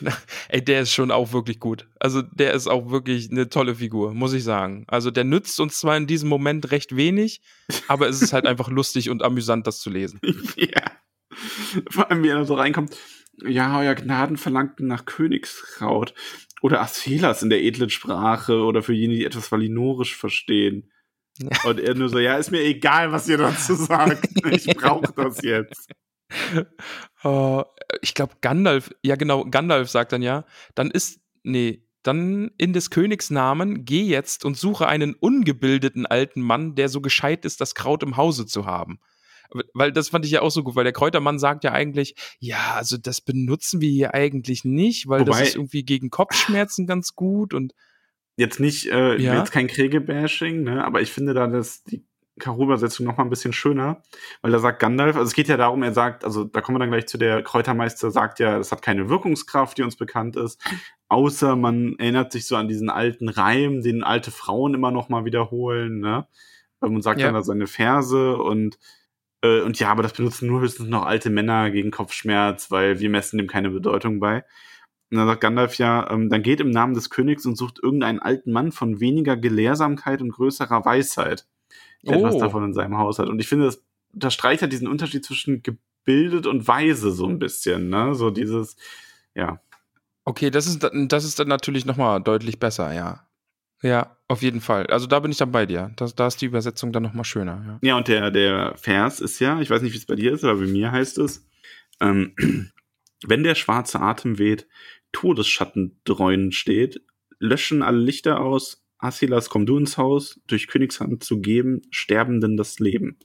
Der, 0.00 0.16
ey, 0.48 0.64
der 0.64 0.82
ist 0.82 0.92
schon 0.92 1.10
auch 1.10 1.32
wirklich 1.32 1.58
gut. 1.58 1.86
Also 1.98 2.22
der 2.22 2.52
ist 2.52 2.68
auch 2.68 2.90
wirklich 2.90 3.30
eine 3.30 3.48
tolle 3.48 3.74
Figur, 3.74 4.14
muss 4.14 4.32
ich 4.32 4.44
sagen. 4.44 4.84
Also 4.88 5.10
der 5.10 5.24
nützt 5.24 5.58
uns 5.60 5.78
zwar 5.78 5.96
in 5.96 6.06
diesem 6.06 6.28
Moment 6.28 6.70
recht 6.70 6.96
wenig, 6.96 7.40
aber 7.88 8.08
es 8.08 8.22
ist 8.22 8.32
halt 8.32 8.46
einfach 8.46 8.68
lustig 8.68 9.10
und 9.10 9.22
amüsant, 9.22 9.66
das 9.66 9.78
zu 9.78 9.90
lesen. 9.90 10.20
ja. 10.56 10.92
Vor 11.90 12.10
allem, 12.10 12.22
wie 12.22 12.28
er 12.28 12.44
so 12.44 12.54
reinkommt. 12.54 12.96
Ja, 13.42 13.78
euer 13.78 13.94
Gnaden 13.94 14.36
verlangten 14.36 14.86
nach 14.86 15.04
Königskraut. 15.04 16.14
Oder 16.62 16.80
Athelas 16.82 17.42
in 17.42 17.50
der 17.50 17.62
edlen 17.62 17.90
Sprache 17.90 18.62
oder 18.62 18.82
für 18.82 18.92
jene, 18.92 19.14
die 19.14 19.24
etwas 19.24 19.50
Valinorisch 19.50 20.16
verstehen. 20.16 20.90
Und 21.64 21.80
er 21.80 21.94
nur 21.94 22.08
so, 22.08 22.18
ja, 22.18 22.36
ist 22.36 22.50
mir 22.50 22.62
egal, 22.62 23.12
was 23.12 23.28
ihr 23.28 23.38
dazu 23.38 23.74
sagt. 23.74 24.28
Ich 24.50 24.66
brauche 24.76 25.12
das 25.14 25.42
jetzt. 25.42 25.88
Oh, 27.24 27.62
ich 28.02 28.14
glaube, 28.14 28.34
Gandalf, 28.40 28.90
ja 29.02 29.16
genau, 29.16 29.44
Gandalf 29.44 29.88
sagt 29.90 30.12
dann 30.12 30.22
ja, 30.22 30.44
dann 30.74 30.90
ist, 30.90 31.20
nee, 31.42 31.84
dann 32.02 32.50
in 32.56 32.72
des 32.72 32.90
Königs 32.90 33.30
Namen 33.30 33.84
geh 33.84 34.02
jetzt 34.02 34.44
und 34.44 34.56
suche 34.56 34.86
einen 34.86 35.14
ungebildeten 35.14 36.06
alten 36.06 36.40
Mann, 36.40 36.74
der 36.74 36.88
so 36.88 37.00
gescheit 37.00 37.44
ist, 37.44 37.60
das 37.60 37.74
Kraut 37.74 38.02
im 38.02 38.16
Hause 38.16 38.46
zu 38.46 38.64
haben. 38.66 39.00
Weil 39.74 39.92
das 39.92 40.08
fand 40.08 40.24
ich 40.24 40.30
ja 40.30 40.42
auch 40.42 40.50
so 40.50 40.62
gut, 40.62 40.76
weil 40.76 40.84
der 40.84 40.92
Kräutermann 40.92 41.38
sagt 41.38 41.64
ja 41.64 41.72
eigentlich, 41.72 42.14
ja, 42.38 42.74
also 42.76 42.96
das 42.96 43.20
benutzen 43.20 43.80
wir 43.80 43.90
hier 43.90 44.14
eigentlich 44.14 44.64
nicht, 44.64 45.08
weil 45.08 45.22
Wobei, 45.22 45.40
das 45.40 45.48
ist 45.48 45.56
irgendwie 45.56 45.84
gegen 45.84 46.10
Kopfschmerzen 46.10 46.86
ganz 46.86 47.14
gut 47.16 47.52
und 47.52 47.74
jetzt 48.36 48.60
nicht, 48.60 48.86
äh, 48.86 49.16
ja. 49.16 49.38
jetzt 49.38 49.50
kein 49.50 49.66
Kriege-Bashing, 49.66 50.62
ne, 50.62 50.84
aber 50.84 51.02
ich 51.02 51.10
finde 51.10 51.34
da 51.34 51.48
das, 51.48 51.82
die 51.82 52.04
Karo-Übersetzung 52.40 53.06
noch 53.06 53.16
mal 53.16 53.22
ein 53.24 53.30
bisschen 53.30 53.52
schöner, 53.52 54.02
weil 54.42 54.50
da 54.50 54.58
sagt 54.58 54.80
Gandalf, 54.80 55.16
also 55.16 55.28
es 55.28 55.34
geht 55.34 55.48
ja 55.48 55.56
darum, 55.56 55.82
er 55.82 55.92
sagt, 55.92 56.24
also 56.24 56.44
da 56.44 56.60
kommen 56.60 56.76
wir 56.76 56.80
dann 56.80 56.90
gleich 56.90 57.06
zu 57.06 57.18
der 57.18 57.42
Kräutermeister 57.42 58.10
sagt 58.10 58.40
ja, 58.40 58.58
es 58.58 58.72
hat 58.72 58.82
keine 58.82 59.08
Wirkungskraft, 59.08 59.78
die 59.78 59.82
uns 59.82 59.96
bekannt 59.96 60.36
ist, 60.36 60.60
außer 61.08 61.54
man 61.54 61.94
erinnert 61.98 62.32
sich 62.32 62.46
so 62.46 62.56
an 62.56 62.66
diesen 62.68 62.90
alten 62.90 63.28
Reim, 63.28 63.82
den 63.82 64.02
alte 64.02 64.32
Frauen 64.32 64.74
immer 64.74 64.90
noch 64.90 65.08
mal 65.08 65.24
wiederholen, 65.24 66.00
ne? 66.00 66.26
Und 66.80 67.02
sagt 67.02 67.20
ja. 67.20 67.26
dann 67.26 67.34
da 67.34 67.42
seine 67.42 67.66
Verse 67.66 68.36
und 68.38 68.78
äh, 69.42 69.60
und 69.60 69.78
ja, 69.78 69.90
aber 69.90 70.02
das 70.02 70.12
benutzen 70.12 70.48
nur 70.48 70.60
höchstens 70.60 70.88
noch 70.88 71.04
alte 71.04 71.30
Männer 71.30 71.70
gegen 71.70 71.90
Kopfschmerz, 71.90 72.70
weil 72.70 73.00
wir 73.00 73.10
messen 73.10 73.38
dem 73.38 73.46
keine 73.46 73.70
Bedeutung 73.70 74.20
bei. 74.20 74.44
Und 75.10 75.18
dann 75.18 75.26
sagt 75.26 75.40
Gandalf 75.40 75.74
ja, 75.76 76.08
ähm, 76.10 76.28
dann 76.30 76.42
geht 76.42 76.60
im 76.60 76.70
Namen 76.70 76.94
des 76.94 77.10
Königs 77.10 77.44
und 77.44 77.56
sucht 77.56 77.80
irgendeinen 77.82 78.20
alten 78.20 78.52
Mann 78.52 78.70
von 78.72 79.00
weniger 79.00 79.36
Gelehrsamkeit 79.36 80.22
und 80.22 80.30
größerer 80.30 80.84
Weisheit 80.84 81.46
der 82.02 82.16
oh. 82.16 82.26
etwas 82.26 82.38
davon 82.38 82.64
in 82.64 82.74
seinem 82.74 82.98
Haus 82.98 83.18
hat. 83.18 83.28
Und 83.28 83.40
ich 83.40 83.48
finde, 83.48 83.66
das 83.66 83.82
unterstreicht 84.12 84.62
halt 84.62 84.72
diesen 84.72 84.88
Unterschied 84.88 85.24
zwischen 85.24 85.62
gebildet 85.62 86.46
und 86.46 86.66
weise 86.66 87.10
so 87.12 87.26
ein 87.26 87.38
bisschen, 87.38 87.88
ne? 87.88 88.14
So 88.14 88.30
dieses, 88.30 88.76
ja. 89.34 89.60
Okay, 90.24 90.50
das 90.50 90.66
ist, 90.66 90.88
das 90.92 91.24
ist 91.24 91.38
dann 91.38 91.48
natürlich 91.48 91.86
nochmal 91.86 92.20
deutlich 92.20 92.58
besser, 92.58 92.92
ja. 92.92 93.26
Ja, 93.82 94.16
auf 94.28 94.42
jeden 94.42 94.60
Fall. 94.60 94.86
Also 94.88 95.06
da 95.06 95.20
bin 95.20 95.30
ich 95.30 95.38
dann 95.38 95.52
bei 95.52 95.64
dir. 95.64 95.92
Das, 95.96 96.14
da 96.14 96.26
ist 96.26 96.40
die 96.42 96.46
Übersetzung 96.46 96.92
dann 96.92 97.02
nochmal 97.02 97.24
schöner, 97.24 97.62
ja. 97.66 97.78
Ja, 97.82 97.96
und 97.96 98.08
der, 98.08 98.30
der 98.30 98.74
Vers 98.76 99.20
ist 99.20 99.38
ja, 99.38 99.60
ich 99.60 99.70
weiß 99.70 99.82
nicht, 99.82 99.94
wie 99.94 99.98
es 99.98 100.06
bei 100.06 100.16
dir 100.16 100.32
ist, 100.32 100.44
aber 100.44 100.60
bei 100.60 100.66
mir 100.66 100.92
heißt 100.92 101.18
es, 101.18 101.46
ähm, 102.00 102.34
wenn 103.26 103.42
der 103.42 103.54
schwarze 103.54 104.00
Atem 104.00 104.38
weht, 104.38 104.66
Todesschatten 105.12 106.00
dreunen 106.04 106.52
steht, 106.52 107.02
löschen 107.38 107.82
alle 107.82 107.98
Lichter 107.98 108.40
aus, 108.40 108.84
Asilas, 109.00 109.48
komm 109.48 109.66
du 109.66 109.78
ins 109.78 109.96
Haus, 109.96 110.40
durch 110.46 110.68
Königshand 110.68 111.24
zu 111.24 111.40
geben, 111.40 111.82
Sterbenden 111.90 112.56
das 112.56 112.78
Leben. 112.78 113.18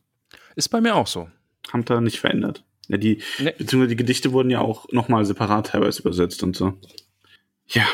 Ist 0.56 0.70
bei 0.70 0.82
mir 0.82 0.96
auch 0.96 1.08
so. 1.08 1.30
Haben 1.72 1.86
da 1.86 2.00
nicht 2.02 2.20
verändert. 2.20 2.64
Ja, 2.88 2.98
die, 2.98 3.22
nee. 3.40 3.54
beziehungsweise 3.58 3.90
die 3.90 3.96
Gedichte 3.96 4.32
wurden 4.32 4.50
ja 4.50 4.60
auch 4.60 4.92
nochmal 4.92 5.26
separat 5.26 5.68
teilweise 5.68 6.02
übersetzt 6.02 6.44
und 6.44 6.56
so. 6.56 6.80
Ja. 7.68 7.88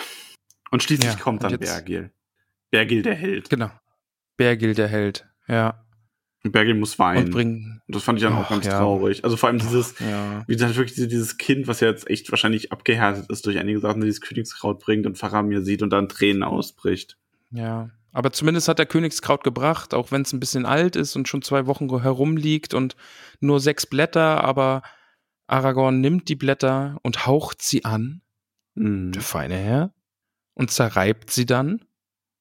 Und 0.69 0.83
schließlich 0.83 1.13
ja, 1.13 1.19
kommt 1.19 1.43
dann 1.43 1.57
Bergil. 1.57 2.11
Bergil 2.69 3.01
der 3.01 3.15
Held. 3.15 3.49
Genau. 3.49 3.71
Bergil 4.37 4.73
der 4.73 4.87
Held, 4.87 5.27
ja. 5.47 5.85
Und 6.43 6.51
Bergil 6.51 6.73
muss 6.73 6.97
weinen. 6.97 7.25
Und 7.25 7.31
bringen. 7.31 7.81
Das 7.87 8.03
fand 8.03 8.17
ich 8.17 8.23
dann 8.23 8.33
auch 8.33 8.49
ganz 8.49 8.65
ja. 8.65 8.79
traurig. 8.79 9.23
Also 9.23 9.37
vor 9.37 9.49
allem 9.49 9.59
dieses, 9.59 9.99
ja. 9.99 10.43
wie 10.47 10.53
gesagt, 10.53 10.75
wirklich 10.75 10.95
dieses 10.95 11.37
Kind, 11.37 11.67
was 11.67 11.81
ja 11.81 11.89
jetzt 11.89 12.09
echt 12.09 12.31
wahrscheinlich 12.31 12.71
abgehärtet 12.71 13.29
ist 13.29 13.45
durch 13.45 13.59
einige 13.59 13.79
Sachen, 13.79 14.01
die 14.01 14.07
dieses 14.07 14.21
Königskraut 14.21 14.79
bringt 14.79 15.05
und 15.05 15.17
Faramir 15.17 15.61
sieht 15.61 15.83
und 15.83 15.91
dann 15.91 16.09
Tränen 16.09 16.41
ausbricht. 16.41 17.17
Ja. 17.51 17.89
Aber 18.13 18.31
zumindest 18.31 18.67
hat 18.67 18.79
der 18.79 18.85
Königskraut 18.85 19.43
gebracht, 19.43 19.93
auch 19.93 20.11
wenn 20.11 20.23
es 20.23 20.33
ein 20.33 20.39
bisschen 20.39 20.65
alt 20.65 20.95
ist 20.95 21.15
und 21.15 21.27
schon 21.27 21.41
zwei 21.41 21.65
Wochen 21.65 22.01
herumliegt 22.01 22.73
und 22.73 22.95
nur 23.39 23.59
sechs 23.59 23.85
Blätter, 23.85 24.43
aber 24.43 24.81
Aragorn 25.47 26.01
nimmt 26.01 26.27
die 26.27 26.35
Blätter 26.35 26.97
und 27.03 27.25
haucht 27.25 27.61
sie 27.61 27.85
an, 27.85 28.21
mhm. 28.75 29.11
der 29.13 29.21
feine 29.21 29.57
Herr, 29.57 29.93
und 30.53 30.71
zerreibt 30.71 31.31
sie 31.31 31.45
dann. 31.45 31.85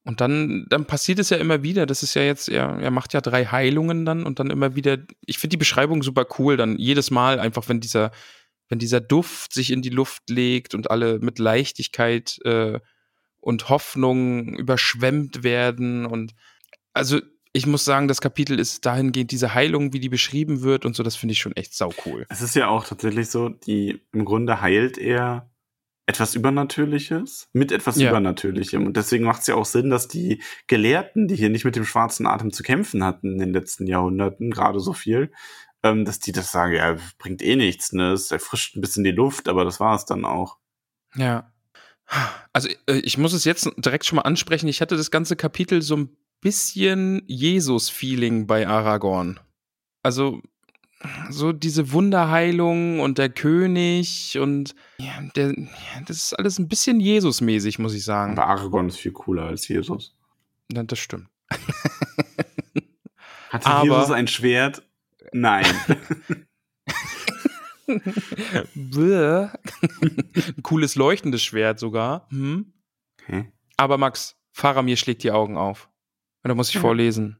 Und 0.04 0.20
dann, 0.20 0.66
dann 0.68 0.86
passiert 0.86 1.18
es 1.18 1.30
ja 1.30 1.36
immer 1.36 1.62
wieder. 1.62 1.86
Das 1.86 2.02
ist 2.02 2.14
ja 2.14 2.22
jetzt, 2.22 2.48
er, 2.48 2.78
er 2.78 2.90
macht 2.90 3.12
ja 3.12 3.20
drei 3.20 3.44
Heilungen 3.44 4.06
dann 4.06 4.24
und 4.24 4.38
dann 4.38 4.50
immer 4.50 4.74
wieder. 4.74 4.98
Ich 5.26 5.38
finde 5.38 5.54
die 5.54 5.58
Beschreibung 5.58 6.02
super 6.02 6.26
cool. 6.38 6.56
Dann 6.56 6.78
jedes 6.78 7.10
Mal 7.10 7.38
einfach, 7.38 7.68
wenn 7.68 7.80
dieser, 7.80 8.10
wenn 8.68 8.78
dieser 8.78 9.00
Duft 9.00 9.52
sich 9.52 9.70
in 9.70 9.82
die 9.82 9.90
Luft 9.90 10.30
legt 10.30 10.74
und 10.74 10.90
alle 10.90 11.18
mit 11.18 11.38
Leichtigkeit 11.38 12.38
äh, 12.44 12.80
und 13.40 13.68
Hoffnung 13.68 14.54
überschwemmt 14.54 15.42
werden 15.42 16.06
und 16.06 16.34
also 16.92 17.20
ich 17.52 17.66
muss 17.66 17.84
sagen, 17.84 18.06
das 18.06 18.20
Kapitel 18.20 18.60
ist 18.60 18.86
dahingehend 18.86 19.32
diese 19.32 19.54
Heilung, 19.54 19.92
wie 19.92 20.00
die 20.00 20.08
beschrieben 20.08 20.62
wird 20.62 20.84
und 20.84 20.94
so, 20.94 21.02
das 21.02 21.16
finde 21.16 21.32
ich 21.32 21.40
schon 21.40 21.56
echt 21.56 21.74
sau 21.74 21.92
cool. 22.06 22.24
Es 22.28 22.42
ist 22.42 22.54
ja 22.54 22.68
auch 22.68 22.86
tatsächlich 22.86 23.28
so, 23.28 23.48
die 23.48 24.06
im 24.12 24.24
Grunde 24.24 24.60
heilt 24.60 24.98
er 24.98 25.50
etwas 26.06 26.34
Übernatürliches 26.34 27.48
mit 27.52 27.70
etwas 27.70 27.96
ja. 27.96 28.10
Übernatürlichem. 28.10 28.84
Und 28.86 28.96
deswegen 28.96 29.24
macht 29.24 29.42
es 29.42 29.46
ja 29.46 29.54
auch 29.54 29.64
Sinn, 29.64 29.90
dass 29.90 30.08
die 30.08 30.42
Gelehrten, 30.66 31.28
die 31.28 31.36
hier 31.36 31.50
nicht 31.50 31.64
mit 31.64 31.76
dem 31.76 31.84
schwarzen 31.84 32.26
Atem 32.26 32.52
zu 32.52 32.62
kämpfen 32.62 33.04
hatten 33.04 33.34
in 33.34 33.38
den 33.38 33.52
letzten 33.52 33.86
Jahrhunderten, 33.86 34.50
gerade 34.50 34.80
so 34.80 34.92
viel, 34.92 35.30
ähm, 35.82 36.04
dass 36.04 36.18
die 36.18 36.32
das 36.32 36.50
sagen, 36.50 36.74
ja, 36.74 36.96
bringt 37.18 37.42
eh 37.42 37.56
nichts, 37.56 37.92
ne? 37.92 38.12
Es 38.12 38.30
erfrischt 38.30 38.76
ein 38.76 38.80
bisschen 38.80 39.04
die 39.04 39.12
Luft, 39.12 39.48
aber 39.48 39.64
das 39.64 39.78
war 39.78 39.94
es 39.94 40.04
dann 40.04 40.24
auch. 40.24 40.58
Ja. 41.14 41.52
Also 42.52 42.68
äh, 42.86 42.98
ich 42.98 43.18
muss 43.18 43.32
es 43.32 43.44
jetzt 43.44 43.70
direkt 43.76 44.04
schon 44.04 44.16
mal 44.16 44.22
ansprechen. 44.22 44.68
Ich 44.68 44.80
hatte 44.80 44.96
das 44.96 45.10
ganze 45.10 45.36
Kapitel 45.36 45.82
so 45.82 45.96
ein 45.96 46.16
bisschen 46.40 47.22
Jesus-Feeling 47.26 48.46
bei 48.46 48.66
Aragorn. 48.66 49.38
Also 50.02 50.40
so 51.30 51.52
diese 51.52 51.92
Wunderheilung 51.92 53.00
und 53.00 53.18
der 53.18 53.30
König 53.30 54.38
und 54.38 54.74
ja, 54.98 55.12
der, 55.34 55.52
ja, 55.52 56.00
das 56.06 56.16
ist 56.18 56.38
alles 56.38 56.58
ein 56.58 56.68
bisschen 56.68 57.00
Jesus-mäßig, 57.00 57.78
muss 57.78 57.94
ich 57.94 58.04
sagen. 58.04 58.32
Aber 58.32 58.48
Aragorn 58.48 58.88
ist 58.88 58.98
viel 58.98 59.12
cooler 59.12 59.44
als 59.44 59.66
Jesus. 59.68 60.14
Ja, 60.72 60.82
das 60.82 60.98
stimmt. 60.98 61.28
Hatte 63.50 63.66
Aber, 63.66 63.84
Jesus 63.84 64.10
ein 64.10 64.28
Schwert? 64.28 64.82
Nein. 65.32 65.66
Ein 68.74 70.62
cooles 70.62 70.94
leuchtendes 70.94 71.42
Schwert 71.42 71.78
sogar. 71.78 72.28
Hm? 72.30 72.72
Okay. 73.22 73.52
Aber 73.76 73.98
Max, 73.98 74.36
Faramir 74.52 74.96
schlägt 74.96 75.22
die 75.22 75.32
Augen 75.32 75.56
auf. 75.56 75.88
Und 76.42 76.48
da 76.48 76.54
muss 76.54 76.68
ich 76.68 76.76
ja. 76.76 76.80
vorlesen. 76.80 77.38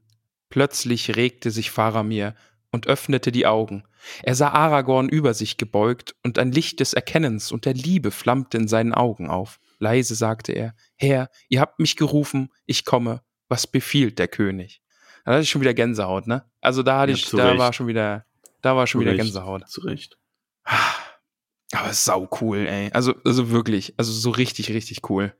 Plötzlich 0.49 1.15
regte 1.15 1.51
sich 1.51 1.71
Faramir 1.71 2.35
und 2.71 2.87
öffnete 2.87 3.31
die 3.31 3.45
Augen. 3.45 3.83
Er 4.23 4.35
sah 4.35 4.49
Aragorn 4.49 5.09
über 5.09 5.33
sich 5.33 5.57
gebeugt, 5.57 6.15
und 6.23 6.39
ein 6.39 6.51
Licht 6.51 6.79
des 6.79 6.93
Erkennens 6.93 7.51
und 7.51 7.65
der 7.65 7.73
Liebe 7.73 8.11
flammte 8.11 8.57
in 8.57 8.67
seinen 8.67 8.93
Augen 8.93 9.29
auf. 9.29 9.59
Leise 9.79 10.15
sagte 10.15 10.51
er, 10.53 10.75
Herr, 10.95 11.29
ihr 11.49 11.61
habt 11.61 11.79
mich 11.79 11.95
gerufen, 11.95 12.49
ich 12.65 12.85
komme, 12.85 13.21
was 13.49 13.67
befiehlt 13.67 14.19
der 14.19 14.27
König? 14.27 14.81
Da 15.25 15.33
hatte 15.33 15.43
ich 15.43 15.49
schon 15.49 15.61
wieder 15.61 15.73
Gänsehaut, 15.73 16.27
ne? 16.27 16.45
Also 16.61 16.83
da 16.83 16.99
hatte 16.99 17.11
ja, 17.11 17.17
ich, 17.17 17.29
da 17.29 17.49
Recht. 17.49 17.59
war 17.59 17.73
schon 17.73 17.87
wieder, 17.87 18.25
da 18.61 18.75
war 18.75 18.87
schon 18.87 18.99
zu 18.99 19.05
wieder 19.05 19.11
Recht. 19.11 19.23
Gänsehaut. 19.23 19.67
Zu 19.67 19.81
Recht. 19.81 20.17
Aber 20.63 21.93
sau 21.93 22.29
cool, 22.41 22.67
ey. 22.67 22.91
Also, 22.91 23.15
also 23.23 23.49
wirklich, 23.51 23.93
also 23.97 24.11
so 24.11 24.29
richtig, 24.29 24.71
richtig 24.71 25.09
cool. 25.09 25.33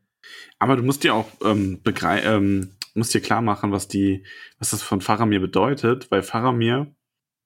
Aber 0.59 0.75
du 0.75 0.83
musst 0.83 1.03
dir 1.03 1.13
auch 1.13 1.29
ähm, 1.43 1.81
ähm, 1.85 2.71
musst 2.93 3.13
dir 3.13 3.21
klar 3.21 3.41
machen, 3.41 3.71
was 3.71 3.87
die, 3.87 4.25
was 4.59 4.71
das 4.71 4.81
von 4.81 5.01
Faramir 5.01 5.39
bedeutet, 5.39 6.11
weil 6.11 6.23
Faramir, 6.23 6.93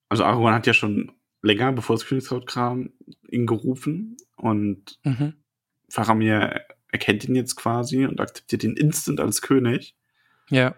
also 0.10 0.24
Aragorn 0.24 0.54
hat 0.54 0.68
ja 0.68 0.74
schon 0.74 1.12
länger, 1.42 1.72
bevor 1.72 1.96
das 1.96 2.06
Königshaut 2.06 2.48
kam, 2.48 2.92
ihn 3.30 3.46
gerufen 3.46 4.18
und 4.36 5.00
mhm. 5.04 5.34
Faramir 5.90 6.62
erkennt 6.92 7.26
ihn 7.26 7.36
jetzt 7.36 7.56
quasi 7.56 8.06
und 8.06 8.20
akzeptiert 8.20 8.64
ihn 8.64 8.78
instant 8.78 9.20
als 9.20 9.42
König. 9.42 9.96
Ja. 10.50 10.76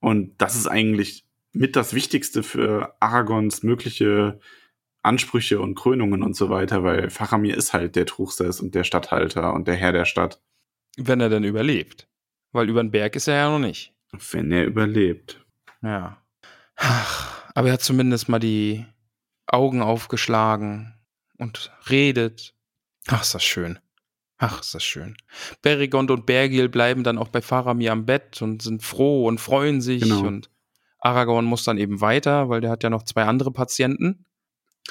Und 0.00 0.34
das 0.38 0.56
ist 0.56 0.66
eigentlich 0.66 1.24
mit 1.52 1.74
das 1.74 1.94
Wichtigste 1.94 2.42
für 2.42 2.94
Aragons 3.00 3.62
mögliche 3.62 4.38
Ansprüche 5.06 5.60
und 5.60 5.74
Krönungen 5.74 6.22
und 6.22 6.36
so 6.36 6.50
weiter, 6.50 6.82
weil 6.82 7.10
Faramir 7.10 7.56
ist 7.56 7.72
halt 7.72 7.96
der 7.96 8.06
Truchsess 8.06 8.60
und 8.60 8.74
der 8.74 8.84
Statthalter 8.84 9.54
und 9.54 9.68
der 9.68 9.76
Herr 9.76 9.92
der 9.92 10.04
Stadt. 10.04 10.40
Wenn 10.96 11.20
er 11.20 11.28
denn 11.28 11.44
überlebt. 11.44 12.08
Weil 12.52 12.68
über 12.68 12.82
den 12.82 12.90
Berg 12.90 13.16
ist 13.16 13.28
er 13.28 13.36
ja 13.36 13.50
noch 13.50 13.58
nicht. 13.58 13.94
Wenn 14.30 14.50
er 14.50 14.64
überlebt. 14.64 15.44
Ja. 15.82 16.22
Ach, 16.76 17.50
aber 17.54 17.68
er 17.68 17.74
hat 17.74 17.82
zumindest 17.82 18.28
mal 18.28 18.38
die 18.38 18.84
Augen 19.46 19.82
aufgeschlagen 19.82 20.94
und 21.38 21.72
redet. 21.88 22.54
Ach, 23.08 23.22
ist 23.22 23.34
das 23.34 23.44
schön. 23.44 23.78
Ach, 24.38 24.60
ist 24.60 24.74
das 24.74 24.84
schön. 24.84 25.16
Berigond 25.62 26.10
und 26.10 26.26
Bergil 26.26 26.68
bleiben 26.68 27.04
dann 27.04 27.18
auch 27.18 27.28
bei 27.28 27.40
Faramir 27.40 27.92
am 27.92 28.04
Bett 28.04 28.42
und 28.42 28.62
sind 28.62 28.82
froh 28.82 29.26
und 29.26 29.40
freuen 29.40 29.80
sich. 29.80 30.02
Genau. 30.02 30.26
Und 30.26 30.50
Aragorn 30.98 31.44
muss 31.44 31.64
dann 31.64 31.78
eben 31.78 32.00
weiter, 32.00 32.48
weil 32.48 32.60
der 32.60 32.70
hat 32.70 32.82
ja 32.82 32.90
noch 32.90 33.04
zwei 33.04 33.24
andere 33.24 33.52
Patienten. 33.52 34.26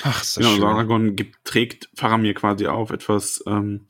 Ach, 0.03 0.21
ist 0.21 0.37
das 0.37 0.43
genau, 0.43 0.55
schön. 0.55 0.63
Aragorn 0.65 1.15
gibt, 1.15 1.43
trägt 1.45 1.89
Faramir 1.95 2.33
quasi 2.33 2.67
auf, 2.67 2.91
etwas, 2.91 3.43
ähm, 3.47 3.87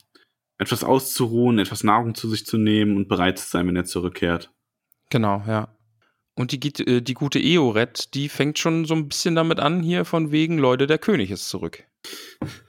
etwas 0.58 0.84
auszuruhen, 0.84 1.58
etwas 1.58 1.84
Nahrung 1.84 2.14
zu 2.14 2.28
sich 2.28 2.46
zu 2.46 2.58
nehmen 2.58 2.96
und 2.96 3.08
bereit 3.08 3.38
zu 3.38 3.48
sein, 3.48 3.66
wenn 3.66 3.76
er 3.76 3.84
zurückkehrt. 3.84 4.52
Genau, 5.10 5.42
ja. 5.46 5.76
Und 6.34 6.52
die, 6.52 6.84
äh, 6.84 7.00
die 7.00 7.14
gute 7.14 7.38
Eoret, 7.38 8.14
die 8.14 8.28
fängt 8.28 8.58
schon 8.58 8.84
so 8.84 8.94
ein 8.94 9.08
bisschen 9.08 9.34
damit 9.34 9.58
an, 9.58 9.82
hier 9.82 10.04
von 10.04 10.32
wegen, 10.32 10.58
Leute, 10.58 10.86
der 10.86 10.98
König 10.98 11.30
ist 11.30 11.48
zurück. 11.48 11.84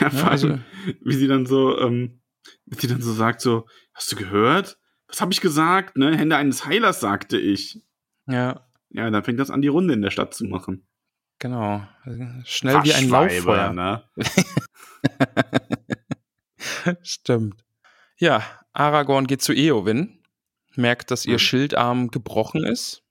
Ja, 0.00 0.08
allem, 0.08 0.26
also, 0.26 0.58
wie 1.02 1.14
sie 1.14 1.26
dann 1.26 1.46
so, 1.46 1.80
ähm, 1.80 2.20
wie 2.66 2.78
sie 2.78 2.86
dann 2.86 3.00
so 3.00 3.14
sagt, 3.14 3.40
so, 3.40 3.66
hast 3.94 4.12
du 4.12 4.16
gehört? 4.16 4.78
Was 5.08 5.22
habe 5.22 5.32
ich 5.32 5.40
gesagt? 5.40 5.96
Ne? 5.96 6.14
Hände 6.14 6.36
eines 6.36 6.66
Heilers, 6.66 7.00
sagte 7.00 7.38
ich. 7.38 7.80
Ja. 8.26 8.68
Ja, 8.90 9.10
dann 9.10 9.24
fängt 9.24 9.40
das 9.40 9.50
an, 9.50 9.62
die 9.62 9.68
Runde 9.68 9.94
in 9.94 10.02
der 10.02 10.10
Stadt 10.10 10.34
zu 10.34 10.44
machen. 10.44 10.86
Genau. 11.38 11.82
Schnell 12.44 12.82
wie 12.84 12.94
ein 12.94 13.08
Lauffeuer. 13.08 13.72
Ne? 13.72 14.02
Stimmt. 17.02 17.64
Ja, 18.18 18.42
Aragorn 18.72 19.26
geht 19.26 19.42
zu 19.42 19.52
Eowyn, 19.52 20.18
merkt, 20.74 21.10
dass 21.10 21.26
ihr 21.26 21.34
mhm. 21.34 21.38
Schildarm 21.38 22.10
gebrochen 22.10 22.64
ist. 22.64 23.02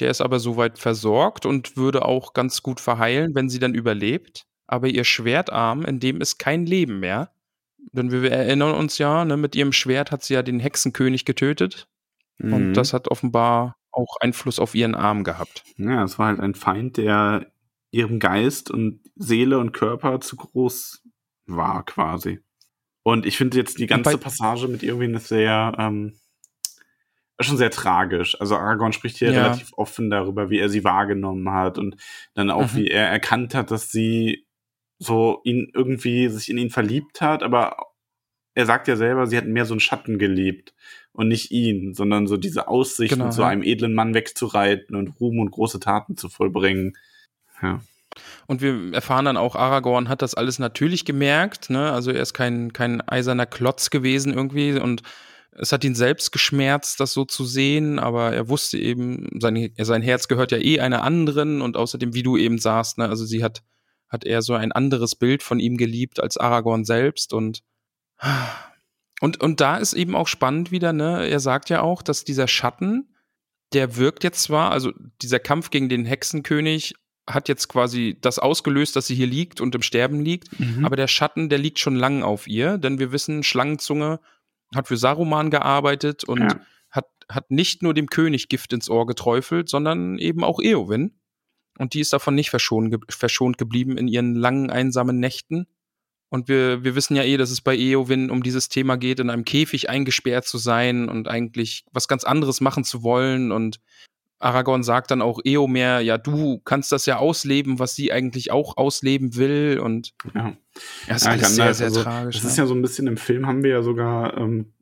Der 0.00 0.10
ist 0.10 0.20
aber 0.20 0.38
soweit 0.38 0.78
versorgt 0.78 1.46
und 1.46 1.76
würde 1.76 2.04
auch 2.04 2.32
ganz 2.32 2.62
gut 2.62 2.80
verheilen, 2.80 3.34
wenn 3.34 3.48
sie 3.48 3.58
dann 3.58 3.74
überlebt. 3.74 4.46
Aber 4.66 4.88
ihr 4.88 5.04
Schwertarm, 5.04 5.84
in 5.84 6.00
dem 6.00 6.20
ist 6.20 6.38
kein 6.38 6.66
Leben 6.66 7.00
mehr. 7.00 7.30
Denn 7.92 8.10
wir 8.10 8.30
erinnern 8.30 8.74
uns 8.74 8.98
ja, 8.98 9.24
ne, 9.24 9.36
mit 9.36 9.56
ihrem 9.56 9.72
Schwert 9.72 10.10
hat 10.10 10.22
sie 10.22 10.34
ja 10.34 10.42
den 10.42 10.60
Hexenkönig 10.60 11.24
getötet. 11.24 11.88
Mhm. 12.38 12.52
Und 12.52 12.74
das 12.74 12.92
hat 12.92 13.08
offenbar 13.08 13.76
auch 13.90 14.16
Einfluss 14.20 14.58
auf 14.58 14.74
ihren 14.74 14.94
Arm 14.94 15.24
gehabt. 15.24 15.64
Ja, 15.76 16.04
es 16.04 16.18
war 16.18 16.26
halt 16.26 16.40
ein 16.40 16.54
Feind, 16.54 16.96
der 16.96 17.50
ihrem 17.90 18.18
Geist 18.18 18.70
und 18.70 19.00
Seele 19.16 19.58
und 19.58 19.72
Körper 19.72 20.20
zu 20.20 20.36
groß 20.36 21.02
war, 21.46 21.84
quasi. 21.84 22.40
Und 23.02 23.24
ich 23.24 23.38
finde 23.38 23.56
jetzt 23.56 23.78
die 23.78 23.86
ganze 23.86 24.18
Passage 24.18 24.68
mit 24.68 24.82
eine 24.82 25.18
sehr, 25.18 25.74
ähm, 25.78 26.18
schon 27.40 27.56
sehr 27.56 27.70
tragisch. 27.70 28.38
Also 28.40 28.56
Aragorn 28.56 28.92
spricht 28.92 29.16
hier 29.16 29.32
ja. 29.32 29.44
relativ 29.44 29.72
offen 29.76 30.10
darüber, 30.10 30.50
wie 30.50 30.58
er 30.58 30.68
sie 30.68 30.84
wahrgenommen 30.84 31.50
hat 31.50 31.78
und 31.78 31.96
dann 32.34 32.50
auch, 32.50 32.72
mhm. 32.72 32.76
wie 32.76 32.88
er 32.88 33.08
erkannt 33.08 33.54
hat, 33.54 33.70
dass 33.70 33.90
sie 33.90 34.46
so 34.98 35.40
ihn 35.44 35.70
irgendwie 35.72 36.28
sich 36.28 36.50
in 36.50 36.58
ihn 36.58 36.70
verliebt 36.70 37.20
hat, 37.20 37.42
aber 37.42 37.76
er 38.54 38.66
sagt 38.66 38.88
ja 38.88 38.96
selber, 38.96 39.26
sie 39.28 39.36
hat 39.36 39.46
mehr 39.46 39.64
so 39.64 39.74
einen 39.74 39.80
Schatten 39.80 40.18
geliebt 40.18 40.74
und 41.12 41.28
nicht 41.28 41.52
ihn, 41.52 41.94
sondern 41.94 42.26
so 42.26 42.36
diese 42.36 42.66
Aussicht, 42.66 43.14
genau, 43.14 43.30
so 43.30 43.42
ja. 43.42 43.48
einem 43.48 43.62
edlen 43.62 43.94
Mann 43.94 44.14
wegzureiten 44.14 44.96
und 44.96 45.20
Ruhm 45.20 45.38
und 45.38 45.52
große 45.52 45.78
Taten 45.78 46.16
zu 46.16 46.28
vollbringen. 46.28 46.96
Ja. 47.62 47.80
Und 48.46 48.62
wir 48.62 48.94
erfahren 48.94 49.26
dann 49.26 49.36
auch, 49.36 49.54
Aragorn 49.54 50.08
hat 50.08 50.22
das 50.22 50.34
alles 50.34 50.58
natürlich 50.58 51.04
gemerkt, 51.04 51.70
ne? 51.70 51.92
Also 51.92 52.10
er 52.10 52.22
ist 52.22 52.34
kein, 52.34 52.72
kein 52.72 53.06
eiserner 53.06 53.46
Klotz 53.46 53.90
gewesen 53.90 54.32
irgendwie 54.32 54.78
und 54.78 55.02
es 55.58 55.72
hat 55.72 55.84
ihn 55.84 55.94
selbst 55.94 56.30
geschmerzt, 56.30 57.00
das 57.00 57.12
so 57.12 57.24
zu 57.24 57.44
sehen, 57.44 57.98
aber 57.98 58.32
er 58.32 58.48
wusste 58.48 58.78
eben, 58.78 59.28
sein, 59.40 59.72
sein 59.76 60.02
Herz 60.02 60.28
gehört 60.28 60.52
ja 60.52 60.58
eh 60.58 60.80
einer 60.80 61.02
anderen 61.02 61.60
und 61.60 61.76
außerdem, 61.76 62.14
wie 62.14 62.22
du 62.22 62.36
eben 62.36 62.58
sagst, 62.58 62.98
ne, 62.98 63.08
also 63.08 63.24
sie 63.24 63.42
hat, 63.42 63.62
hat 64.08 64.24
er 64.24 64.42
so 64.42 64.54
ein 64.54 64.72
anderes 64.72 65.16
Bild 65.16 65.42
von 65.42 65.58
ihm 65.58 65.76
geliebt 65.76 66.20
als 66.20 66.36
Aragorn 66.36 66.84
selbst 66.84 67.32
und, 67.32 67.62
und, 69.20 69.40
und 69.40 69.60
da 69.60 69.78
ist 69.78 69.94
eben 69.94 70.14
auch 70.14 70.28
spannend 70.28 70.70
wieder, 70.70 70.92
ne, 70.92 71.26
er 71.26 71.40
sagt 71.40 71.70
ja 71.70 71.82
auch, 71.82 72.02
dass 72.02 72.24
dieser 72.24 72.46
Schatten, 72.46 73.14
der 73.72 73.96
wirkt 73.96 74.24
jetzt 74.24 74.42
zwar, 74.44 74.70
also 74.70 74.92
dieser 75.22 75.40
Kampf 75.40 75.70
gegen 75.70 75.88
den 75.88 76.04
Hexenkönig 76.04 76.94
hat 77.28 77.48
jetzt 77.48 77.68
quasi 77.68 78.16
das 78.20 78.38
ausgelöst, 78.38 78.96
dass 78.96 79.06
sie 79.06 79.14
hier 79.14 79.26
liegt 79.26 79.60
und 79.60 79.74
im 79.74 79.82
Sterben 79.82 80.20
liegt. 80.20 80.58
Mhm. 80.58 80.84
Aber 80.84 80.96
der 80.96 81.08
Schatten, 81.08 81.48
der 81.48 81.58
liegt 81.58 81.78
schon 81.78 81.96
lang 81.96 82.22
auf 82.22 82.46
ihr, 82.46 82.78
denn 82.78 82.98
wir 82.98 83.12
wissen, 83.12 83.42
Schlangenzunge 83.42 84.20
hat 84.74 84.88
für 84.88 84.96
Saruman 84.96 85.50
gearbeitet 85.50 86.24
und 86.24 86.40
ja. 86.40 86.60
hat, 86.90 87.06
hat 87.28 87.50
nicht 87.50 87.82
nur 87.82 87.94
dem 87.94 88.08
König 88.08 88.48
Gift 88.48 88.72
ins 88.72 88.90
Ohr 88.90 89.06
geträufelt, 89.06 89.68
sondern 89.68 90.18
eben 90.18 90.44
auch 90.44 90.60
Eowyn. 90.60 91.18
Und 91.78 91.94
die 91.94 92.00
ist 92.00 92.12
davon 92.12 92.34
nicht 92.34 92.50
verschont, 92.50 92.90
ge 92.90 92.98
verschont 93.08 93.56
geblieben 93.56 93.96
in 93.96 94.08
ihren 94.08 94.34
langen, 94.34 94.70
einsamen 94.70 95.20
Nächten. 95.20 95.66
Und 96.30 96.48
wir, 96.48 96.84
wir 96.84 96.94
wissen 96.94 97.16
ja 97.16 97.22
eh, 97.22 97.36
dass 97.36 97.50
es 97.50 97.60
bei 97.60 97.76
Eowyn 97.76 98.30
um 98.30 98.42
dieses 98.42 98.68
Thema 98.68 98.96
geht, 98.96 99.20
in 99.20 99.30
einem 99.30 99.44
Käfig 99.44 99.88
eingesperrt 99.88 100.46
zu 100.46 100.58
sein 100.58 101.08
und 101.08 101.28
eigentlich 101.28 101.84
was 101.92 102.08
ganz 102.08 102.24
anderes 102.24 102.60
machen 102.60 102.84
zu 102.84 103.02
wollen 103.02 103.52
und 103.52 103.80
Aragorn 104.40 104.82
sagt 104.82 105.10
dann 105.10 105.20
auch 105.20 105.40
Eomer, 105.44 106.00
ja, 106.00 106.16
du 106.16 106.58
kannst 106.58 106.92
das 106.92 107.06
ja 107.06 107.18
ausleben, 107.18 107.78
was 107.78 107.94
sie 107.94 108.12
eigentlich 108.12 108.52
auch 108.52 108.76
ausleben 108.76 109.36
will. 109.36 109.80
Und 109.82 110.14
ja, 110.34 110.56
ja 111.08 111.14
ist 111.16 111.24
ja, 111.24 111.32
alles 111.32 111.56
sehr, 111.56 111.74
sehr 111.74 111.86
also, 111.86 112.02
tragisch. 112.02 112.36
Das 112.36 112.44
ne? 112.44 112.50
ist 112.50 112.56
ja 112.56 112.66
so 112.66 112.74
ein 112.74 112.82
bisschen 112.82 113.06
im 113.06 113.16
Film 113.16 113.46
haben 113.46 113.62
wir 113.64 113.70
ja 113.70 113.82
sogar 113.82 114.36
ähm, 114.36 114.72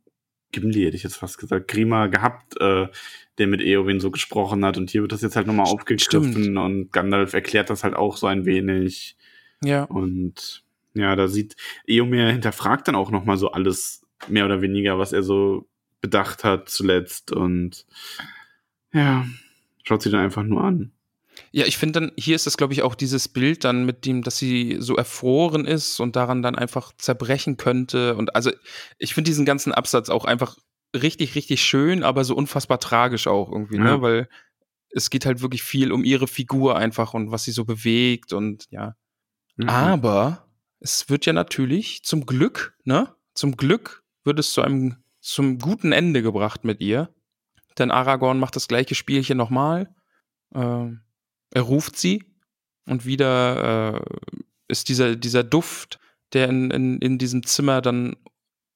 Gimli, 0.53 0.85
hätte 0.85 0.97
ich 0.97 1.03
jetzt 1.03 1.17
fast 1.17 1.39
gesagt, 1.39 1.69
Grima 1.69 2.07
gehabt, 2.07 2.61
äh, 2.61 2.89
der 3.39 3.47
mit 3.47 3.61
Eowyn 3.61 4.01
so 4.01 4.11
gesprochen 4.11 4.65
hat. 4.65 4.77
Und 4.77 4.91
hier 4.91 5.03
wird 5.03 5.13
das 5.13 5.23
jetzt 5.23 5.37
halt 5.37 5.47
nochmal 5.47 5.67
aufgegriffen 5.67 6.33
Stimmt. 6.33 6.59
und 6.59 6.93
Gandalf 6.93 7.33
erklärt 7.33 7.71
das 7.71 7.83
halt 7.83 7.95
auch 7.95 8.17
so 8.17 8.27
ein 8.27 8.45
wenig. 8.45 9.17
Ja. 9.63 9.85
Und 9.85 10.65
ja, 10.95 11.17
da 11.17 11.29
sieht 11.29 11.57
Eomer 11.87 12.31
hinterfragt 12.31 12.89
dann 12.89 12.95
auch 12.95 13.11
nochmal 13.11 13.37
so 13.37 13.51
alles 13.51 14.03
mehr 14.29 14.45
oder 14.45 14.63
weniger, 14.63 14.99
was 14.99 15.13
er 15.13 15.23
so 15.23 15.69
bedacht 16.01 16.45
hat 16.45 16.69
zuletzt. 16.69 17.33
Und 17.33 17.87
ja, 18.93 19.27
schaut 19.87 20.03
sie 20.03 20.11
dann 20.11 20.21
einfach 20.21 20.43
nur 20.43 20.63
an. 20.63 20.93
Ja, 21.53 21.67
ich 21.67 21.77
finde 21.77 22.01
dann, 22.01 22.13
hier 22.17 22.35
ist 22.35 22.47
das, 22.47 22.57
glaube 22.57 22.73
ich, 22.73 22.83
auch 22.83 22.95
dieses 22.95 23.29
Bild 23.29 23.65
dann 23.65 23.85
mit 23.85 24.07
dem, 24.07 24.23
dass 24.23 24.39
sie 24.39 24.77
so 24.81 24.97
erfroren 24.97 25.67
ist 25.67 26.01
und 26.01 26.17
daran 26.17 26.43
dann 26.43 26.57
einfach 26.57 26.93
zerbrechen 26.97 27.57
könnte. 27.57 28.17
Und 28.17 28.35
also, 28.35 28.51
ich 28.99 29.15
finde 29.15 29.31
diesen 29.31 29.45
ganzen 29.45 29.73
Absatz 29.73 30.09
auch 30.09 30.25
einfach 30.25 30.57
richtig, 30.95 31.35
richtig 31.35 31.63
schön, 31.63 32.03
aber 32.03 32.25
so 32.25 32.35
unfassbar 32.35 32.81
tragisch 32.81 33.27
auch 33.27 33.53
irgendwie, 33.53 33.79
ne? 33.79 33.85
ja. 33.85 33.97
ne? 33.97 34.03
Weil 34.03 34.29
es 34.91 35.11
geht 35.11 35.27
halt 35.27 35.43
wirklich 35.43 35.63
viel 35.63 35.93
um 35.93 36.05
ihre 36.05 36.27
Figur 36.27 36.77
einfach 36.77 37.13
und 37.13 37.31
was 37.31 37.45
sie 37.45 37.53
so 37.53 37.65
bewegt 37.65 38.33
und 38.33 38.67
ja. 38.71 38.97
Mhm. 39.57 39.69
Aber 39.69 40.49
es 40.81 41.09
wird 41.09 41.27
ja 41.27 41.33
natürlich 41.33 42.03
zum 42.03 42.27
Glück, 42.27 42.77
ne? 42.85 43.15
Zum 43.35 43.57
Glück 43.57 44.05
wird 44.25 44.39
es 44.39 44.53
zu 44.53 44.63
einem, 44.63 44.97
zum 45.21 45.59
guten 45.59 45.93
Ende 45.93 46.23
gebracht 46.23 46.65
mit 46.65 46.81
ihr. 46.81 47.11
Denn 47.79 47.91
Aragorn 47.91 48.39
macht 48.39 48.57
das 48.57 48.69
gleiche 48.69 48.95
Spielchen 48.95 49.37
nochmal. 49.37 49.95
Äh, 50.55 50.89
er 51.51 51.63
ruft 51.63 51.97
sie 51.97 52.25
und 52.87 53.05
wieder 53.07 53.95
äh, 53.95 54.01
ist 54.69 54.89
dieser, 54.89 55.17
dieser 55.17 55.45
Duft, 55.45 55.99
der 56.33 56.49
in, 56.49 56.71
in, 56.71 56.99
in 56.99 57.19
diesem 57.19 57.45
Zimmer 57.45 57.81
dann 57.81 58.17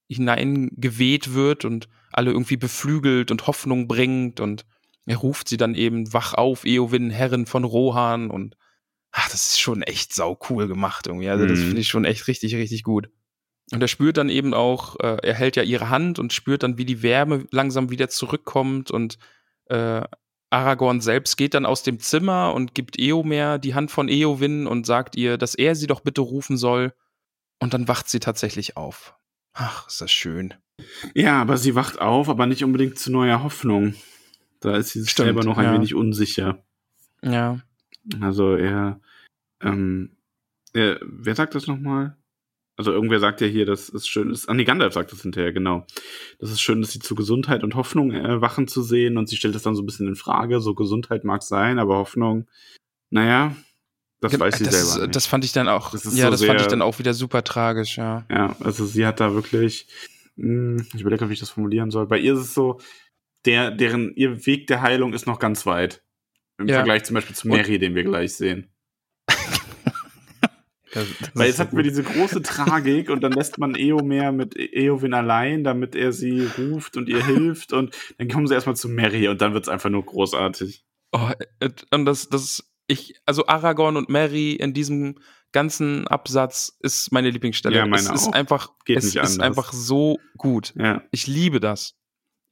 hineingeweht 0.09 1.35
wird 1.35 1.65
und 1.65 1.89
alle 2.13 2.33
irgendwie 2.33 2.57
beflügelt 2.57 3.31
und 3.31 3.47
Hoffnung 3.47 3.87
bringt 3.87 4.41
und 4.41 4.67
er 5.07 5.17
ruft 5.17 5.49
sie 5.49 5.57
dann 5.57 5.75
eben 5.75 6.13
wach 6.13 6.35
auf, 6.35 6.65
Eowyn, 6.65 7.11
Herrin 7.11 7.47
von 7.47 7.65
Rohan 7.65 8.31
und 8.31 8.57
ach, 9.13 9.29
das 9.31 9.51
ist 9.51 9.61
schon 9.61 9.83
echt 9.83 10.15
sau 10.15 10.39
cool 10.49 10.69
gemacht 10.69 11.07
irgendwie. 11.07 11.29
Also 11.29 11.47
das 11.47 11.59
mhm. 11.61 11.65
finde 11.67 11.81
ich 11.81 11.89
schon 11.89 12.05
echt 12.05 12.29
richtig, 12.29 12.55
richtig 12.55 12.83
gut. 12.83 13.11
Und 13.73 13.81
er 13.81 13.89
spürt 13.89 14.17
dann 14.17 14.29
eben 14.29 14.53
auch, 14.53 14.99
äh, 15.01 15.19
er 15.23 15.35
hält 15.35 15.57
ja 15.57 15.63
ihre 15.63 15.91
Hand 15.91 16.19
und 16.19 16.33
spürt 16.33 16.63
dann, 16.63 16.77
wie 16.77 16.85
die 16.85 17.03
Wärme 17.03 17.47
langsam 17.51 17.91
wieder 17.91 18.09
zurückkommt 18.09 18.91
und 18.91 19.19
äh, 19.67 20.03
Aragorn 20.51 21.01
selbst 21.01 21.37
geht 21.37 21.55
dann 21.55 21.65
aus 21.65 21.85
dem 21.85 22.01
Zimmer 22.01 22.53
und 22.55 22.75
gibt 22.75 22.99
Eomer 22.99 23.59
die 23.59 23.75
Hand 23.75 23.93
von 23.93 24.09
Eowyn 24.09 24.67
und 24.67 24.85
sagt 24.85 25.17
ihr, 25.17 25.39
dass 25.39 25.55
er 25.55 25.77
sie 25.77 25.87
doch 25.87 26.01
bitte 26.01 26.21
rufen 26.21 26.57
soll. 26.57 26.93
Und 27.61 27.73
dann 27.73 27.87
wacht 27.87 28.09
sie 28.09 28.19
tatsächlich 28.19 28.77
auf. 28.77 29.15
Ach, 29.53 29.87
ist 29.87 30.01
das 30.01 30.11
schön. 30.11 30.55
Ja, 31.15 31.41
aber 31.41 31.57
sie 31.57 31.75
wacht 31.75 32.01
auf, 32.01 32.29
aber 32.29 32.47
nicht 32.47 32.65
unbedingt 32.65 32.99
zu 32.99 33.13
neuer 33.13 33.43
Hoffnung. 33.43 33.95
Da 34.61 34.77
ist 34.77 34.91
sie 34.91 35.07
Stimmt, 35.07 35.27
selber 35.27 35.45
noch 35.45 35.59
ein 35.59 35.67
ja. 35.67 35.75
wenig 35.75 35.95
unsicher. 35.95 36.65
Ja. 37.23 37.61
Also 38.21 38.57
er, 38.57 39.01
ähm, 39.61 40.17
er, 40.73 40.99
wer 41.03 41.35
sagt 41.35 41.55
das 41.55 41.67
nochmal? 41.67 42.17
Also 42.81 42.93
irgendwer 42.93 43.21
sagt 43.21 43.43
ja 43.43 43.47
hier, 43.47 43.67
dass 43.67 43.91
es 43.91 44.09
schön 44.09 44.31
ist. 44.31 44.49
Ah, 44.49 44.55
nee, 44.55 44.65
Gandalf 44.65 44.95
sagt 44.95 45.13
das 45.13 45.21
hinterher, 45.21 45.53
genau. 45.53 45.87
Das 46.39 46.51
ist 46.51 46.63
schön, 46.63 46.81
dass 46.81 46.93
sie 46.93 46.99
zu 46.99 47.15
Gesundheit 47.15 47.63
und 47.63 47.75
Hoffnung 47.75 48.11
erwachen 48.11 48.69
zu 48.69 48.81
sehen 48.81 49.19
und 49.19 49.29
sie 49.29 49.37
stellt 49.37 49.55
das 49.55 49.61
dann 49.61 49.75
so 49.75 49.83
ein 49.83 49.85
bisschen 49.85 50.09
in 50.09 50.17
Frage. 50.17 50.63
So 50.63 50.75
Gesundheit 50.75 51.23
mag 51.23 51.43
sein, 51.43 51.79
aber 51.79 51.99
Hoffnung, 51.99 52.49
naja, 53.11 53.55
das 54.23 54.41
weiß 54.41 54.57
sie 54.57 54.65
das 54.65 54.93
selber. 54.93 55.05
Ist, 55.05 55.15
das 55.15 55.27
fand 55.27 55.45
ich 55.45 55.53
dann 55.53 55.69
auch, 55.69 55.91
das 55.91 56.05
ja, 56.05 56.25
so 56.25 56.31
das 56.31 56.41
sehr, 56.41 56.47
fand 56.47 56.63
ich 56.63 56.69
dann 56.69 56.81
auch 56.81 56.99
wieder 56.99 57.13
super 57.13 57.45
tragisch, 57.45 57.99
ja. 57.99 58.25
Ja, 58.31 58.57
also 58.61 58.87
sie 58.87 59.05
hat 59.05 59.21
da 59.21 59.35
wirklich, 59.35 59.87
mh, 60.37 60.79
hm, 60.79 60.87
ich 60.95 61.03
überlege, 61.03 61.29
wie 61.29 61.35
ich 61.35 61.41
das 61.41 61.51
formulieren 61.51 61.91
soll. 61.91 62.07
Bei 62.07 62.19
ihr 62.19 62.33
ist 62.33 62.41
es 62.41 62.55
so, 62.55 62.81
der, 63.45 63.73
deren, 63.73 64.15
ihr 64.15 64.47
Weg 64.47 64.69
der 64.69 64.81
Heilung 64.81 65.13
ist 65.13 65.27
noch 65.27 65.39
ganz 65.39 65.67
weit. 65.67 66.03
Im 66.57 66.67
ja. 66.67 66.77
Vergleich 66.77 67.05
zum 67.05 67.13
Beispiel 67.13 67.37
zu 67.37 67.47
Mary, 67.47 67.75
und, 67.75 67.83
den 67.83 67.95
wir 67.95 68.05
gleich 68.05 68.33
sehen. 68.33 68.73
Das, 70.93 71.07
das 71.21 71.31
Weil 71.35 71.47
jetzt 71.49 71.59
hatten 71.59 71.77
wir 71.77 71.85
diese 71.85 72.03
große 72.03 72.43
Tragik 72.43 73.11
und 73.11 73.21
dann 73.23 73.33
lässt 73.33 73.59
man 73.59 73.75
Eomer 73.75 74.33
mit 74.33 74.57
Eowyn 74.57 75.15
allein, 75.15 75.65
damit 75.65 75.95
er 75.95 76.13
sie 76.13 76.49
ruft 76.59 76.97
und 76.97 77.09
ihr 77.09 77.25
hilft 77.25 77.73
und 77.73 77.95
dann 78.19 78.29
kommen 78.29 78.47
sie 78.47 78.55
erstmal 78.55 78.77
zu 78.77 78.89
Mary 78.89 79.29
und 79.29 79.41
dann 79.41 79.55
wird's 79.55 79.69
einfach 79.69 79.91
nur 79.91 80.05
großartig. 80.05 80.85
Oh, 81.13 81.31
und 81.93 82.05
das, 82.07 82.29
das, 82.29 82.65
ich, 82.87 83.21
also 83.27 83.47
Aragorn 83.47 83.97
und 83.97 84.09
Mary 84.09 84.53
in 84.53 84.75
diesem 84.75 85.17
ganzen 85.53 86.07
Absatz 86.07 86.77
ist 86.81 87.13
meine 87.13 87.31
Lieblingsstelle. 87.31 87.77
Ja, 87.77 87.87
meine 87.87 88.03
es 88.03 88.23
ist 88.23 88.29
auch. 88.29 88.33
einfach, 88.33 88.71
Geht 88.85 88.99
es 88.99 89.07
ist 89.07 89.17
anders. 89.17 89.39
einfach 89.39 89.73
so 89.73 90.19
gut. 90.37 90.73
Ja. 90.77 91.03
Ich 91.11 91.27
liebe 91.27 91.61
das. 91.61 91.97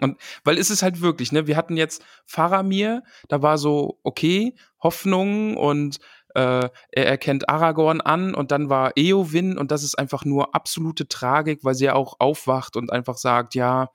Und 0.00 0.16
weil 0.44 0.58
es 0.58 0.70
ist 0.70 0.82
halt 0.82 1.00
wirklich, 1.00 1.32
ne, 1.32 1.46
wir 1.46 1.56
hatten 1.56 1.76
jetzt 1.76 2.04
Faramir, 2.24 3.02
da 3.28 3.42
war 3.42 3.58
so, 3.58 3.98
okay, 4.04 4.54
Hoffnung 4.80 5.56
und 5.56 5.98
Äh, 6.34 6.68
er 6.90 7.06
erkennt 7.06 7.48
Aragorn 7.48 8.00
an 8.00 8.34
und 8.34 8.50
dann 8.50 8.68
war 8.68 8.96
Eowyn 8.96 9.56
und 9.58 9.70
das 9.70 9.82
ist 9.82 9.98
einfach 9.98 10.24
nur 10.24 10.54
absolute 10.54 11.08
Tragik, 11.08 11.60
weil 11.64 11.74
sie 11.74 11.86
ja 11.86 11.94
auch 11.94 12.16
aufwacht 12.18 12.76
und 12.76 12.92
einfach 12.92 13.16
sagt, 13.16 13.54
ja, 13.54 13.90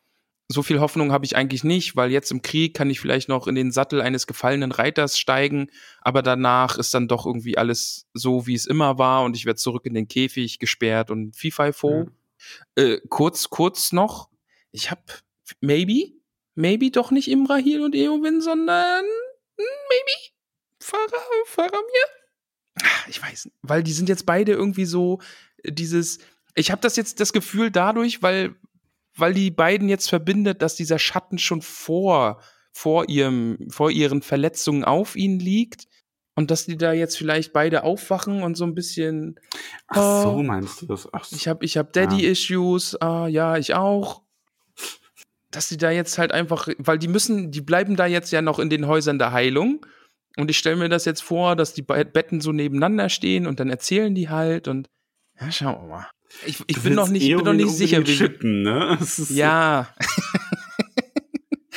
so 0.50 0.62
viel 0.62 0.80
Hoffnung 0.80 1.12
habe 1.12 1.26
ich 1.26 1.36
eigentlich 1.36 1.64
nicht, 1.64 1.96
weil 1.96 2.12
jetzt 2.12 2.32
im 2.32 2.42
Krieg 2.42 2.76
kann 2.76 2.90
ich 2.90 3.00
vielleicht 3.00 3.30
noch 3.30 3.48
in 3.48 3.56
den 3.56 3.72
Sattel 3.72 4.02
eines 4.02 4.28
gefallenen 4.28 4.72
Reiters 4.72 5.18
steigen, 5.18 5.68
aber 6.02 6.22
danach 6.22 6.78
ist 6.78 6.94
dann 6.94 7.08
doch 7.08 7.26
irgendwie 7.26 7.58
alles 7.58 8.08
so, 8.14 8.46
wie 8.46 8.56
es 8.56 8.66
immer 8.66 8.98
war 8.98 9.24
und 9.24 9.36
ich 9.36 9.46
werde 9.46 9.60
zurück 9.60 9.86
in 9.86 9.94
den 9.94 10.08
Käfig 10.08 10.60
gesperrt 10.60 11.12
und 11.12 11.36
Fifo. 11.36 12.06
Ja. 12.76 12.84
Äh, 12.84 13.02
kurz, 13.10 13.50
kurz 13.50 13.94
noch, 13.94 14.30
ich 14.72 14.92
habe 14.92 15.02
maybe, 15.62 16.14
maybe 16.56 16.92
doch 16.92 17.12
nicht 17.12 17.30
Imrahil 17.30 17.82
und 17.82 17.96
Eowyn, 17.96 18.42
sondern 18.42 19.06
hm, 19.58 19.66
maybe 19.90 20.34
Faramir? 21.46 22.23
Ah, 22.82 22.86
ich 23.08 23.22
weiß, 23.22 23.46
nicht, 23.46 23.58
weil 23.62 23.84
die 23.84 23.94
sind 23.94 24.10
jetzt 24.10 24.26
beide 24.26 24.52
irgendwie 24.52 24.86
so 24.86 25.20
dieses 25.64 26.20
ich 26.56 26.72
habe 26.72 26.82
das 26.82 26.96
jetzt 26.96 27.20
das 27.20 27.34
Gefühl 27.34 27.72
dadurch, 27.72 28.22
weil 28.22 28.56
weil 29.16 29.34
die 29.34 29.52
beiden 29.52 29.90
jetzt 29.90 30.10
verbindet, 30.10 30.62
dass 30.62 30.76
dieser 30.76 31.00
Schatten 31.00 31.38
schon 31.38 31.62
vor, 31.62 32.42
vor, 32.72 33.10
ihrem, 33.10 33.58
vor 33.70 33.92
ihren 33.92 34.22
Verletzungen 34.22 34.84
auf 34.84 35.16
ihnen 35.16 35.40
liegt 35.40 35.88
und 36.36 36.50
dass 36.50 36.66
die 36.66 36.78
da 36.78 36.94
jetzt 36.94 37.18
vielleicht 37.18 37.54
beide 37.54 37.84
aufwachen 37.84 38.42
und 38.42 38.56
so 38.56 38.64
ein 38.64 38.74
bisschen. 38.74 39.40
Ach 39.88 40.24
so, 40.24 40.30
oh, 40.30 40.44
meinst 40.44 40.82
du 40.82 40.88
das? 40.88 41.08
Ach 41.12 41.24
so. 41.24 41.36
Ich 41.36 41.48
habe 41.48 41.64
ich 41.64 41.78
hab 41.78 41.94
Daddy-Issues, 41.94 43.00
ah, 43.02 43.28
ja, 43.28 43.58
ich 43.58 43.76
auch. 43.76 44.24
Dass 45.52 45.68
die 45.68 45.78
da 45.78 45.92
jetzt 45.92 46.18
halt 46.18 46.32
einfach, 46.32 46.68
weil 46.80 46.98
die 46.98 47.08
müssen, 47.08 47.52
die 47.52 47.62
bleiben 47.62 47.96
da 47.96 48.08
jetzt 48.08 48.32
ja 48.32 48.42
noch 48.42 48.58
in 48.58 48.72
den 48.72 48.88
Häusern 48.88 49.20
der 49.20 49.32
Heilung. 49.32 49.86
Und 50.38 50.50
ich 50.50 50.58
stelle 50.58 50.78
mir 50.78 50.90
das 50.90 51.06
jetzt 51.06 51.22
vor, 51.22 51.56
dass 51.56 51.74
die 51.74 51.84
Betten 51.84 52.42
so 52.42 52.52
nebeneinander 52.52 53.10
stehen 53.10 53.46
und 53.46 53.60
dann 53.60 53.70
erzählen 53.70 54.16
die 54.16 54.30
halt 54.30 54.68
und 54.68 54.90
ja, 55.40 55.52
schauen 55.52 55.82
wir 55.82 55.88
mal. 55.88 56.08
Ich, 56.46 56.60
ich 56.68 56.82
bin 56.82 56.94
noch 56.94 57.10
nicht, 57.10 57.28
bin 57.28 57.46
noch 57.46 57.54
nicht 57.54 57.72
sicher, 57.72 58.06
wie. 58.06 58.16
Schippen, 58.16 58.64
ne? 58.64 58.98
Ja. 59.30 59.94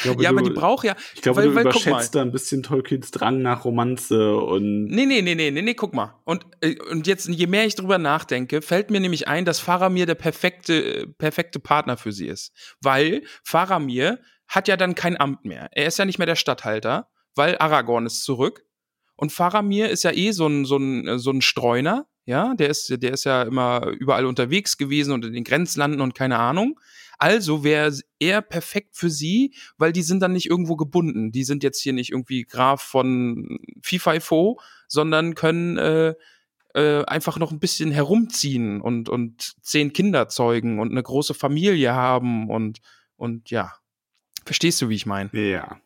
Glaube, 0.02 0.22
ja, 0.22 0.30
aber 0.30 0.42
die 0.42 0.50
braucht 0.50 0.84
ja. 0.84 0.94
Ich 1.14 1.22
glaube, 1.22 1.38
weil, 1.38 1.48
du 1.48 1.54
weil, 1.54 1.62
überschätzt 1.62 2.14
da 2.14 2.22
ein 2.22 2.30
bisschen 2.30 2.62
Tolkiens 2.62 3.10
Drang 3.10 3.40
nach 3.40 3.64
Romanze 3.64 4.36
und. 4.36 4.86
Nee, 4.86 5.06
nee, 5.06 5.22
nee, 5.22 5.34
nee, 5.34 5.50
nee, 5.50 5.62
nee, 5.62 5.74
guck 5.74 5.94
mal. 5.94 6.20
Und, 6.24 6.46
äh, 6.60 6.76
und 6.90 7.06
jetzt, 7.06 7.28
je 7.28 7.46
mehr 7.46 7.66
ich 7.66 7.74
drüber 7.74 7.98
nachdenke, 7.98 8.62
fällt 8.62 8.90
mir 8.90 9.00
nämlich 9.00 9.26
ein, 9.26 9.44
dass 9.44 9.58
Faramir 9.58 10.06
der 10.06 10.14
perfekte, 10.14 11.08
perfekte 11.18 11.60
Partner 11.60 11.96
für 11.96 12.12
sie 12.12 12.26
ist. 12.26 12.52
Weil 12.80 13.22
Faramir 13.42 14.20
hat 14.48 14.68
ja 14.68 14.76
dann 14.76 14.94
kein 14.94 15.18
Amt 15.18 15.44
mehr. 15.44 15.68
Er 15.72 15.86
ist 15.86 15.98
ja 15.98 16.04
nicht 16.04 16.18
mehr 16.18 16.26
der 16.26 16.36
Statthalter, 16.36 17.08
weil 17.36 17.56
Aragorn 17.58 18.06
ist 18.06 18.24
zurück. 18.24 18.64
Und 19.14 19.32
Faramir 19.32 19.88
ist 19.88 20.04
ja 20.04 20.12
eh 20.12 20.32
so 20.32 20.46
ein, 20.46 20.64
so 20.64 20.76
ein, 20.76 21.18
so 21.18 21.30
ein 21.30 21.40
Streuner. 21.40 22.06
Ja, 22.26 22.54
der 22.54 22.70
ist, 22.70 22.90
der 23.02 23.12
ist 23.12 23.24
ja 23.24 23.42
immer 23.44 23.86
überall 23.86 24.26
unterwegs 24.26 24.76
gewesen 24.76 25.12
und 25.12 25.24
in 25.24 25.32
den 25.32 25.44
Grenzlanden 25.44 26.00
und 26.00 26.14
keine 26.14 26.38
Ahnung. 26.38 26.80
Also 27.18 27.62
wäre 27.64 27.96
er 28.18 28.42
perfekt 28.42 28.96
für 28.96 29.10
sie, 29.10 29.54
weil 29.78 29.92
die 29.92 30.02
sind 30.02 30.20
dann 30.20 30.32
nicht 30.32 30.50
irgendwo 30.50 30.76
gebunden. 30.76 31.30
Die 31.30 31.44
sind 31.44 31.62
jetzt 31.62 31.80
hier 31.80 31.92
nicht 31.92 32.10
irgendwie 32.10 32.44
Graf 32.44 32.82
von 32.82 33.58
Fifo, 33.80 34.58
sondern 34.88 35.34
können 35.34 35.78
äh, 35.78 36.14
äh, 36.74 37.04
einfach 37.06 37.38
noch 37.38 37.52
ein 37.52 37.60
bisschen 37.60 37.90
herumziehen 37.90 38.80
und, 38.80 39.08
und 39.08 39.54
zehn 39.62 39.92
Kinder 39.92 40.28
zeugen 40.28 40.78
und 40.78 40.90
eine 40.90 41.02
große 41.02 41.32
Familie 41.32 41.94
haben 41.94 42.50
und, 42.50 42.80
und 43.16 43.50
ja. 43.50 43.72
Verstehst 44.44 44.82
du, 44.82 44.88
wie 44.88 44.94
ich 44.94 45.06
meine? 45.06 45.30
Ja. 45.32 45.80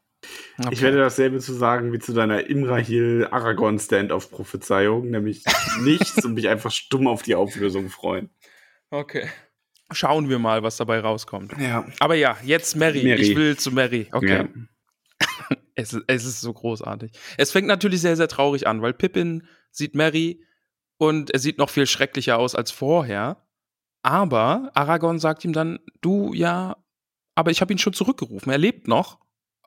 Okay. 0.59 0.69
Ich 0.73 0.83
werde 0.83 0.99
dasselbe 0.99 1.39
zu 1.39 1.55
sagen 1.55 1.93
wie 1.93 1.99
zu 1.99 2.13
deiner 2.13 2.47
Imrahil 2.47 3.29
Aragorn 3.31 3.79
Stand-off-Prophezeiung, 3.79 5.09
nämlich 5.09 5.45
nichts 5.81 6.25
und 6.25 6.35
mich 6.35 6.49
einfach 6.49 6.71
stumm 6.71 7.07
auf 7.07 7.23
die 7.23 7.35
Auflösung 7.35 7.89
freuen. 7.89 8.31
Okay. 8.91 9.29
Schauen 9.93 10.29
wir 10.29 10.39
mal, 10.39 10.63
was 10.63 10.77
dabei 10.77 11.01
rauskommt. 11.01 11.53
Ja. 11.59 11.87
Aber 11.99 12.15
ja, 12.15 12.37
jetzt 12.45 12.77
Mary. 12.77 13.03
Mary. 13.03 13.23
Ich 13.23 13.37
will 13.37 13.57
zu 13.57 13.73
Mary. 13.73 14.09
Okay. 14.13 14.47
Ja. 14.47 15.57
es, 15.75 15.99
es 16.07 16.25
ist 16.25 16.41
so 16.41 16.53
großartig. 16.53 17.13
Es 17.39 17.51
fängt 17.51 17.67
natürlich 17.67 18.01
sehr, 18.01 18.17
sehr 18.17 18.29
traurig 18.29 18.67
an, 18.67 18.83
weil 18.83 18.93
Pippin 18.93 19.47
sieht 19.71 19.95
Mary 19.95 20.45
und 20.99 21.31
er 21.31 21.39
sieht 21.39 21.59
noch 21.59 21.71
viel 21.71 21.87
schrecklicher 21.87 22.39
aus 22.39 22.55
als 22.55 22.71
vorher. 22.71 23.45
Aber 24.03 24.71
Aragorn 24.75 25.19
sagt 25.19 25.45
ihm 25.45 25.53
dann, 25.53 25.79
du 26.01 26.35
ja, 26.35 26.77
aber 27.35 27.51
ich 27.51 27.61
habe 27.61 27.73
ihn 27.73 27.79
schon 27.79 27.93
zurückgerufen. 27.93 28.53
Er 28.53 28.59
lebt 28.59 28.87
noch 28.87 29.19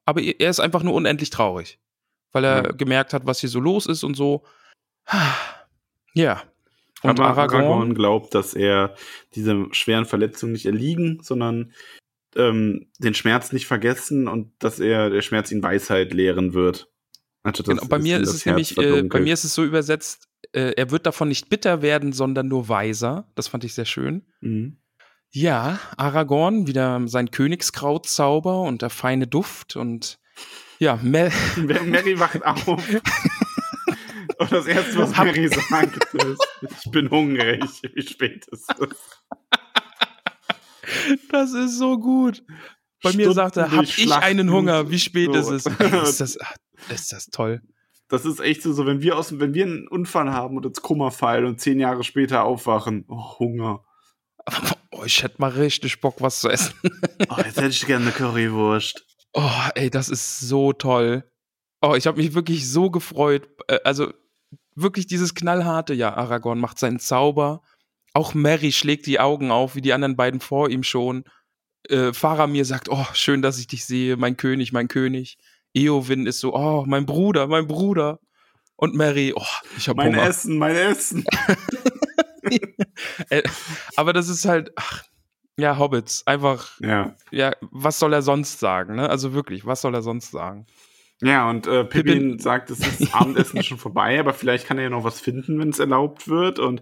aber 0.06 0.22
er 0.22 0.50
ist 0.50 0.60
einfach 0.60 0.84
nur 0.84 0.94
unendlich 0.94 1.30
traurig, 1.30 1.80
weil 2.32 2.44
er 2.44 2.64
ja. 2.64 2.72
gemerkt 2.72 3.14
hat, 3.14 3.26
was 3.26 3.40
hier 3.40 3.50
so 3.50 3.60
los 3.60 3.86
ist 3.86 4.04
und 4.04 4.16
so. 4.16 4.44
Ja. 6.16 6.44
Und 7.02 7.20
aber 7.20 7.30
Aragorn, 7.30 7.62
Aragorn 7.64 7.96
glaubt, 7.96 8.36
dass 8.36 8.54
er 8.54 8.94
diese 9.34 9.66
schweren 9.72 10.06
Verletzungen 10.06 10.54
nicht 10.54 10.68
erliegen, 10.68 11.22
sondern 11.24 11.74
ähm, 12.36 12.92
den 13.00 13.16
Schmerz 13.16 13.52
nicht 13.52 13.66
vergessen 13.66 14.28
und 14.28 14.52
dass 14.60 14.80
er 14.80 15.10
der 15.10 15.24
Schmerz 15.24 15.52
ihn 15.52 15.64
Weisheit 15.64 16.14
lehren 16.14 16.54
wird. 16.54 16.92
Also 17.42 17.64
genau, 17.64 17.86
bei 17.88 18.00
mir 18.00 18.20
ist 18.20 18.34
es 18.34 18.46
nämlich, 18.46 18.78
äh, 18.78 19.04
bei 19.04 19.20
mir 19.20 19.34
ist 19.34 19.44
es 19.44 19.54
so 19.54 19.64
übersetzt, 19.64 20.30
äh, 20.54 20.74
er 20.78 20.92
wird 20.92 21.06
davon 21.06 21.28
nicht 21.28 21.50
bitter 21.50 21.82
werden, 21.82 22.14
sondern 22.14 22.48
nur 22.48 22.70
weiser. 22.70 23.28
Das 23.36 23.50
fand 23.50 23.64
ich 23.64 23.74
sehr 23.74 23.86
schön. 23.86 24.26
Mhm. 24.40 24.78
Ja, 25.36 25.80
Aragorn, 25.98 26.68
wieder 26.68 27.02
sein 27.08 27.32
Königskrautzauber 27.32 28.62
und 28.62 28.84
der 28.84 28.92
feine 28.92 29.26
Duft 29.26 29.76
und 29.76 30.20
ja, 30.78 31.00
Mel 31.02 31.32
Mary 31.58 32.20
wacht 32.20 32.46
auf. 32.46 32.68
und 34.38 34.52
das 34.52 34.68
erste, 34.68 35.00
was 35.00 35.18
Mary 35.18 35.48
sagt, 35.48 36.14
ist, 36.14 36.48
ich 36.62 36.92
bin 36.92 37.10
hungrig. 37.10 37.64
Wie 37.96 38.02
spät 38.04 38.46
ist 38.52 38.70
es? 38.80 38.98
Das 41.32 41.54
ist 41.54 41.80
so 41.80 41.98
gut. 41.98 42.44
Bei 43.02 43.10
Stunden 43.10 43.30
mir 43.30 43.34
sagt 43.34 43.58
er, 43.58 43.72
hab 43.72 43.84
ich 43.86 44.14
einen 44.14 44.52
Hunger, 44.52 44.92
wie 44.92 45.00
spät 45.00 45.34
so. 45.34 45.52
ist 45.52 45.66
es? 45.66 45.66
ist, 45.66 46.22
das, 46.22 46.38
ist 46.92 47.12
das 47.12 47.26
toll. 47.28 47.64
Das 48.08 48.26
ist 48.26 48.40
echt 48.40 48.62
so, 48.62 48.72
so 48.72 48.86
wenn 48.86 49.02
wir 49.02 49.18
aus, 49.18 49.40
wenn 49.40 49.56
wir 49.56 49.66
einen 49.66 49.88
Unfall 49.88 50.32
haben 50.32 50.58
und 50.58 50.66
ins 50.68 50.84
Kummer 50.84 51.10
fallen 51.10 51.46
und 51.46 51.60
zehn 51.60 51.80
Jahre 51.80 52.04
später 52.04 52.44
aufwachen, 52.44 53.06
oh, 53.08 53.40
Hunger. 53.40 53.84
Oh, 54.92 55.04
ich 55.06 55.24
hätte 55.24 55.36
mal 55.40 55.52
richtig 55.52 56.02
Bock, 56.02 56.16
was 56.20 56.40
zu 56.40 56.50
essen. 56.50 56.74
oh, 57.30 57.38
jetzt 57.44 57.58
hätte 57.58 57.70
ich 57.70 57.86
gerne 57.86 58.06
eine 58.06 58.14
Currywurst. 58.14 59.06
Oh, 59.34 59.50
ey, 59.76 59.90
das 59.90 60.10
ist 60.10 60.40
so 60.40 60.74
toll. 60.74 61.24
Oh, 61.82 61.96
ich 61.96 62.08
habe 62.08 62.22
mich 62.22 62.34
wirklich 62.34 62.70
so 62.70 62.92
gefreut. 62.92 63.48
Äh, 63.68 63.80
also 63.84 64.14
wirklich 64.76 65.08
dieses 65.08 65.36
knallharte, 65.36 65.94
ja, 65.94 66.14
Aragorn 66.14 66.60
macht 66.60 66.80
seinen 66.80 67.00
Zauber. 67.00 67.62
Auch 68.14 68.34
Mary 68.34 68.72
schlägt 68.72 69.06
die 69.08 69.20
Augen 69.20 69.52
auf, 69.52 69.76
wie 69.76 69.82
die 69.82 69.94
anderen 69.94 70.16
beiden 70.16 70.40
vor 70.40 70.70
ihm 70.70 70.84
schon. 70.84 71.24
Äh, 71.90 72.14
Faramir 72.14 72.66
sagt, 72.66 72.90
oh, 72.90 73.06
schön, 73.14 73.42
dass 73.42 73.60
ich 73.60 73.68
dich 73.68 73.86
sehe, 73.86 74.18
mein 74.18 74.38
König, 74.38 74.72
mein 74.72 74.88
König. 74.88 75.38
Eowyn 75.74 76.28
ist 76.28 76.40
so, 76.40 76.54
oh, 76.56 76.86
mein 76.88 77.06
Bruder, 77.06 77.48
mein 77.48 77.68
Bruder. 77.68 78.20
Und 78.76 78.96
Mary, 78.96 79.34
oh, 79.36 79.42
ich 79.78 79.90
hab 79.90 79.98
mein 79.98 80.16
Hunger. 80.16 80.28
Essen, 80.28 80.58
mein 80.58 80.76
Essen. 80.76 81.26
Äh, 83.30 83.44
aber 83.96 84.14
das 84.14 84.30
ist 84.30 84.46
halt, 84.46 84.72
ach, 84.76 85.04
ja, 85.58 85.78
Hobbits. 85.78 86.26
Einfach, 86.26 86.80
ja. 86.80 87.16
ja, 87.32 87.52
was 87.62 88.00
soll 88.00 88.14
er 88.14 88.22
sonst 88.22 88.60
sagen, 88.60 88.96
ne? 88.96 89.10
Also 89.10 89.34
wirklich, 89.34 89.66
was 89.66 89.82
soll 89.82 89.94
er 89.94 90.02
sonst 90.02 90.32
sagen? 90.32 90.66
Ja, 91.22 91.50
und 91.50 91.68
äh, 91.68 91.86
Pippin, 91.86 92.14
Pippin 92.14 92.40
sagt, 92.40 92.70
es 92.70 92.80
ist 92.80 93.14
Abendessen 93.16 93.64
schon 93.64 93.78
vorbei, 93.78 94.20
aber 94.20 94.34
vielleicht 94.34 94.68
kann 94.68 94.78
er 94.78 94.86
ja 94.86 94.90
noch 94.90 95.04
was 95.04 95.22
finden, 95.22 95.60
wenn 95.60 95.70
es 95.70 95.80
erlaubt 95.80 96.28
wird. 96.28 96.60
Und 96.60 96.82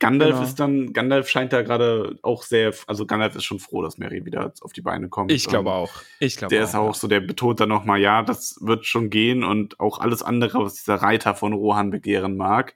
Gandalf 0.00 0.34
genau. 0.34 0.44
ist 0.44 0.56
dann, 0.56 0.92
Gandalf 0.92 1.28
scheint 1.28 1.52
da 1.52 1.62
gerade 1.62 2.18
auch 2.22 2.42
sehr, 2.42 2.74
also 2.86 3.06
Gandalf 3.06 3.36
ist 3.36 3.44
schon 3.44 3.60
froh, 3.60 3.82
dass 3.82 3.98
Mary 3.98 4.24
wieder 4.24 4.52
auf 4.60 4.72
die 4.72 4.82
Beine 4.82 5.08
kommt. 5.08 5.32
Ich 5.32 5.46
glaube 5.46 5.72
auch. 5.72 5.90
Ich 6.18 6.36
glaube 6.36 6.54
Der 6.54 6.64
auch, 6.64 6.68
ist 6.68 6.74
auch 6.74 6.94
so, 6.94 7.08
der 7.08 7.20
betont 7.20 7.60
dann 7.60 7.68
nochmal, 7.68 8.00
ja, 8.00 8.22
das 8.22 8.58
wird 8.60 8.84
schon 8.84 9.10
gehen 9.10 9.44
und 9.44 9.78
auch 9.80 9.98
alles 9.98 10.22
andere, 10.22 10.64
was 10.64 10.74
dieser 10.74 10.96
Reiter 10.96 11.34
von 11.34 11.52
Rohan 11.52 11.90
begehren 11.90 12.36
mag 12.36 12.74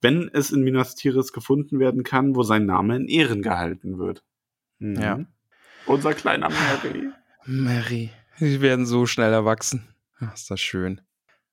wenn 0.00 0.30
es 0.32 0.50
in 0.50 0.62
Minas 0.62 0.94
Tirith 0.94 1.32
gefunden 1.32 1.78
werden 1.78 2.02
kann, 2.02 2.34
wo 2.34 2.42
sein 2.42 2.66
Name 2.66 2.96
in 2.96 3.08
Ehren 3.08 3.42
gehalten 3.42 3.98
wird. 3.98 4.24
Mhm. 4.78 5.00
Ja. 5.00 5.24
Unser 5.86 6.14
kleiner 6.14 6.48
Mary. 6.48 7.10
Mary. 7.44 8.10
Sie 8.38 8.60
werden 8.60 8.86
so 8.86 9.06
schnell 9.06 9.32
erwachsen. 9.32 9.94
Ach, 10.18 10.34
ist 10.34 10.50
das 10.50 10.60
schön. 10.60 11.00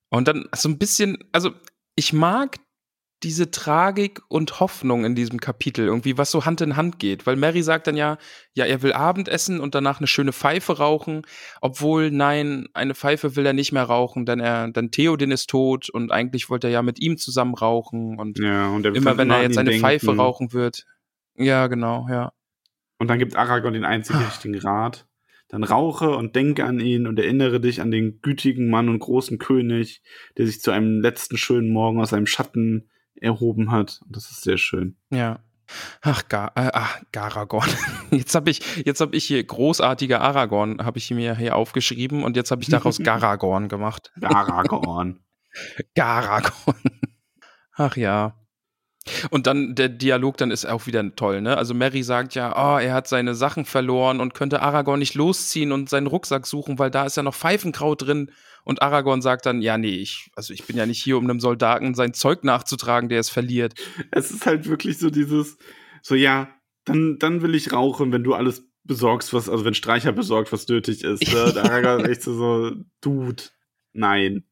Und 0.09 0.27
dann 0.27 0.47
so 0.55 0.69
ein 0.69 0.77
bisschen, 0.77 1.17
also 1.31 1.51
ich 1.95 2.13
mag 2.13 2.57
diese 3.23 3.49
Tragik 3.49 4.21
und 4.27 4.59
Hoffnung 4.59 5.03
in 5.03 5.15
diesem 5.15 5.39
Kapitel 5.39 5.87
irgendwie, 5.87 6.17
was 6.17 6.29
so 6.29 6.45
Hand 6.45 6.61
in 6.61 6.75
Hand 6.75 6.99
geht. 6.99 7.25
Weil 7.25 7.35
Mary 7.35 7.63
sagt 7.63 7.87
dann 7.87 7.97
ja, 7.97 8.17
ja, 8.53 8.65
er 8.65 8.83
will 8.83 8.93
Abendessen 8.93 9.59
und 9.59 9.73
danach 9.73 9.99
eine 9.99 10.07
schöne 10.07 10.33
Pfeife 10.33 10.77
rauchen, 10.77 11.23
obwohl, 11.59 12.11
nein, 12.11 12.67
eine 12.73 12.93
Pfeife 12.93 13.35
will 13.35 13.45
er 13.45 13.53
nicht 13.53 13.71
mehr 13.71 13.83
rauchen, 13.83 14.25
denn 14.25 14.39
er, 14.39 14.69
dann 14.69 14.91
Theoden 14.91 15.31
ist 15.31 15.49
tot 15.49 15.89
und 15.89 16.11
eigentlich 16.11 16.49
wollte 16.49 16.67
er 16.67 16.73
ja 16.73 16.81
mit 16.83 17.01
ihm 17.01 17.17
zusammen 17.17 17.55
rauchen 17.55 18.19
und, 18.19 18.37
ja, 18.37 18.69
und 18.69 18.85
immer 18.85 19.17
wenn 19.17 19.31
er 19.31 19.41
jetzt 19.41 19.57
eine 19.57 19.71
denken. 19.71 19.83
Pfeife 19.83 20.15
rauchen 20.15 20.53
wird. 20.53 20.85
Ja, 21.35 21.67
genau, 21.67 22.07
ja. 22.09 22.33
Und 22.99 23.09
dann 23.09 23.19
gibt 23.19 23.35
Aragorn 23.35 23.73
den 23.73 23.85
einzigen 23.85 24.19
richtigen 24.25 24.59
Rat. 24.59 25.07
dann 25.49 25.63
rauche 25.63 26.15
und 26.15 26.35
denke 26.35 26.65
an 26.65 26.79
ihn 26.79 27.07
und 27.07 27.17
erinnere 27.17 27.59
dich 27.59 27.81
an 27.81 27.89
den 27.89 28.21
gütigen 28.21 28.69
Mann 28.69 28.89
und 28.89 28.99
großen 28.99 29.39
König, 29.39 30.03
der 30.37 30.45
sich 30.45 30.61
zu 30.61 30.69
einem 30.69 31.01
letzten 31.01 31.37
schönen 31.37 31.71
Morgen 31.71 31.99
aus 31.99 32.11
seinem 32.11 32.27
Schatten 32.27 32.89
erhoben 33.21 33.71
hat. 33.71 34.01
Und 34.05 34.15
das 34.15 34.31
ist 34.31 34.41
sehr 34.43 34.57
schön. 34.57 34.97
Ja. 35.09 35.39
Ach, 36.01 36.27
Gar 36.29 36.51
äh, 36.55 36.71
ach 36.73 37.01
Garagorn. 37.11 37.69
Jetzt 38.11 38.35
habe 38.35 38.49
ich, 38.49 38.61
jetzt 38.85 39.01
habe 39.01 39.15
ich 39.17 39.25
hier 39.25 39.43
großartiger 39.43 40.21
Aragorn, 40.21 40.85
habe 40.85 40.97
ich 40.97 41.11
mir 41.11 41.35
hier 41.35 41.57
aufgeschrieben 41.57 42.23
und 42.23 42.37
jetzt 42.37 42.51
habe 42.51 42.61
ich 42.61 42.69
daraus 42.69 42.99
Garagorn 43.03 43.67
gemacht. 43.67 44.13
Garagorn. 44.19 45.19
Garagorn. 45.95 47.01
Ach 47.73 47.97
ja. 47.97 48.35
Und 49.29 49.47
dann 49.47 49.75
der 49.75 49.89
Dialog 49.89 50.37
dann 50.37 50.51
ist 50.51 50.65
auch 50.65 50.85
wieder 50.85 51.15
toll, 51.15 51.41
ne? 51.41 51.57
Also 51.57 51.73
Mary 51.73 52.03
sagt 52.03 52.35
ja, 52.35 52.51
oh, 52.55 52.77
er 52.77 52.93
hat 52.93 53.07
seine 53.07 53.35
Sachen 53.35 53.65
verloren 53.65 54.19
und 54.19 54.33
könnte 54.33 54.61
Aragorn 54.61 54.99
nicht 54.99 55.15
losziehen 55.15 55.71
und 55.71 55.89
seinen 55.89 56.07
Rucksack 56.07 56.45
suchen, 56.45 56.79
weil 56.79 56.91
da 56.91 57.05
ist 57.05 57.17
ja 57.17 57.23
noch 57.23 57.35
Pfeifenkraut 57.35 58.03
drin. 58.03 58.31
Und 58.67 58.81
Aragorn 58.81 59.21
sagt 59.21 59.45
dann, 59.45 59.61
ja, 59.61 59.77
nee, 59.77 59.95
ich, 59.95 60.29
also 60.35 60.53
ich 60.53 60.65
bin 60.65 60.75
ja 60.75 60.85
nicht 60.85 61.01
hier, 61.01 61.17
um 61.17 61.23
einem 61.23 61.39
Soldaten 61.39 61.95
sein 61.95 62.13
Zeug 62.13 62.43
nachzutragen, 62.43 63.07
der 63.07 63.21
es 63.21 63.29
verliert. 63.29 63.75
Es 64.11 64.29
ist 64.29 64.45
halt 64.45 64.67
wirklich 64.67 64.97
so 64.97 65.09
dieses, 65.09 65.57
so 66.01 66.15
ja, 66.15 66.49
dann, 66.83 67.17
dann 67.17 67.41
will 67.41 67.55
ich 67.55 67.71
rauchen, 67.71 68.11
wenn 68.11 68.25
du 68.25 68.33
alles 68.33 68.67
besorgst, 68.83 69.33
was, 69.33 69.47
also 69.47 69.63
wenn 69.63 69.73
Streicher 69.73 70.11
besorgt, 70.11 70.51
was 70.51 70.67
nötig 70.67 71.05
ist. 71.05 71.31
Ne? 71.31 71.53
Der 71.53 71.63
Aragorn 71.63 72.01
ist 72.01 72.09
echt 72.09 72.23
so, 72.23 72.33
so, 72.33 72.75
Dude, 72.99 73.41
nein. 73.93 74.43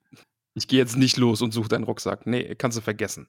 Ich 0.54 0.70
gehe 0.70 0.80
jetzt 0.80 0.96
nicht 0.96 1.18
los 1.18 1.42
und 1.42 1.52
suche 1.52 1.68
deinen 1.68 1.84
Rucksack. 1.84 2.26
Nee, 2.26 2.56
kannst 2.56 2.78
du 2.78 2.82
vergessen. 2.82 3.28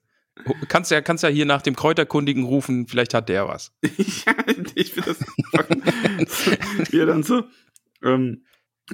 Kannst 0.69 0.89
ja, 0.89 1.01
kannst 1.01 1.21
ja 1.21 1.29
hier 1.29 1.45
nach 1.45 1.63
dem 1.63 1.75
Kräuterkundigen 1.75 2.45
rufen, 2.45 2.87
vielleicht 2.87 3.13
hat 3.13 3.27
der 3.27 3.49
was. 3.49 3.73
ja, 3.83 4.35
ich 4.73 4.93
finde 4.93 5.13
das. 5.13 5.19
wie 6.91 6.99
er 6.99 7.07
dann 7.07 7.23
so, 7.23 7.43
ähm, 8.03 8.45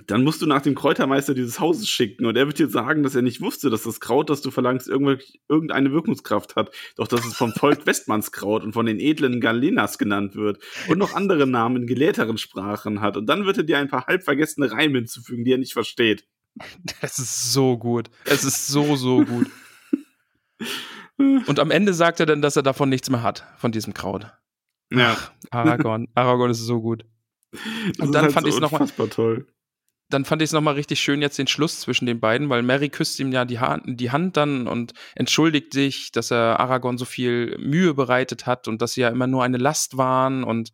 dann 0.08 0.24
musst 0.24 0.42
du 0.42 0.48
nach 0.48 0.62
dem 0.62 0.74
Kräutermeister 0.74 1.34
dieses 1.34 1.60
Hauses 1.60 1.88
schicken 1.88 2.26
und 2.26 2.36
er 2.36 2.48
wird 2.48 2.58
dir 2.58 2.68
sagen, 2.68 3.04
dass 3.04 3.14
er 3.14 3.22
nicht 3.22 3.42
wusste, 3.42 3.70
dass 3.70 3.84
das 3.84 4.00
Kraut, 4.00 4.30
das 4.30 4.42
du 4.42 4.50
verlangst, 4.50 4.88
irgendeine 4.88 5.92
Wirkungskraft 5.92 6.56
hat. 6.56 6.74
Doch 6.96 7.08
dass 7.08 7.26
es 7.26 7.36
vom 7.36 7.52
Volk 7.52 7.86
Westmannskraut 7.86 8.64
und 8.64 8.74
von 8.74 8.86
den 8.86 9.00
edlen 9.00 9.40
Galenas 9.40 9.98
genannt 9.98 10.36
wird 10.36 10.60
und 10.88 10.98
noch 10.98 11.14
andere 11.14 11.46
Namen 11.46 11.84
in 11.84 11.88
gelehrteren 11.88 12.38
Sprachen 12.38 13.02
hat. 13.02 13.18
Und 13.18 13.28
dann 13.28 13.46
wird 13.46 13.58
er 13.58 13.64
dir 13.64 13.78
ein 13.78 13.88
paar 13.88 14.08
halb 14.08 14.24
vergessene 14.24 14.72
Reime 14.72 14.98
hinzufügen, 14.98 15.46
die 15.46 15.54
er 15.54 15.60
nicht 15.60 15.74
versteht. 15.74 16.28
Das 17.02 17.20
ist 17.20 17.54
so 17.54 17.78
gut. 17.78 18.10
Es 18.26 18.44
ist 18.44 18.68
so, 18.68 18.96
so 18.96 19.24
gut. 19.24 19.48
Und 21.18 21.60
am 21.60 21.72
Ende 21.72 21.94
sagt 21.94 22.20
er 22.20 22.26
dann, 22.26 22.42
dass 22.42 22.56
er 22.56 22.64
davon 22.64 22.90
nichts 22.90 23.10
mehr 23.10 23.22
hat, 23.22 23.46
von 23.58 23.72
diesem 23.72 23.94
Kraut. 23.94 24.32
Ja. 24.92 25.16
Ach, 25.16 25.32
Aragorn. 25.52 26.08
Aragorn 26.16 26.52
ist 26.52 26.60
so 26.60 26.82
gut. 26.82 27.06
Das 27.52 28.08
Und 28.08 28.14
dann 28.14 28.24
halt 28.24 28.34
fand 28.34 28.46
so 28.46 28.50
ich 28.50 28.56
es 28.56 28.62
nochmal 28.62 28.88
toll. 29.10 29.48
Dann 30.10 30.26
fand 30.26 30.42
ich 30.42 30.50
es 30.50 30.54
nochmal 30.54 30.76
richtig 30.76 31.00
schön, 31.00 31.22
jetzt 31.22 31.40
den 31.40 31.48
Schluss 31.48 31.80
zwischen 31.80 32.06
den 32.06 32.20
beiden, 32.20 32.50
weil 32.50 32.62
Mary 32.62 32.90
küsst 32.90 33.20
ihm 33.20 33.32
ja 33.32 33.46
die 33.46 33.60
Hand, 33.60 33.84
die 34.00 34.12
Hand 34.12 34.38
dann 34.38 34.68
und 34.68 34.94
entschuldigt 35.16 35.74
sich, 35.74 36.12
dass 36.12 36.32
er 36.32 36.60
Aragorn 36.60 36.98
so 36.98 37.06
viel 37.06 37.58
Mühe 37.58 37.94
bereitet 37.94 38.46
hat 38.46 38.68
und 38.68 38.82
dass 38.82 38.94
sie 38.94 39.02
ja 39.02 39.10
immer 39.10 39.28
nur 39.28 39.44
eine 39.44 39.58
Last 39.58 39.98
waren 39.98 40.44
und 40.44 40.74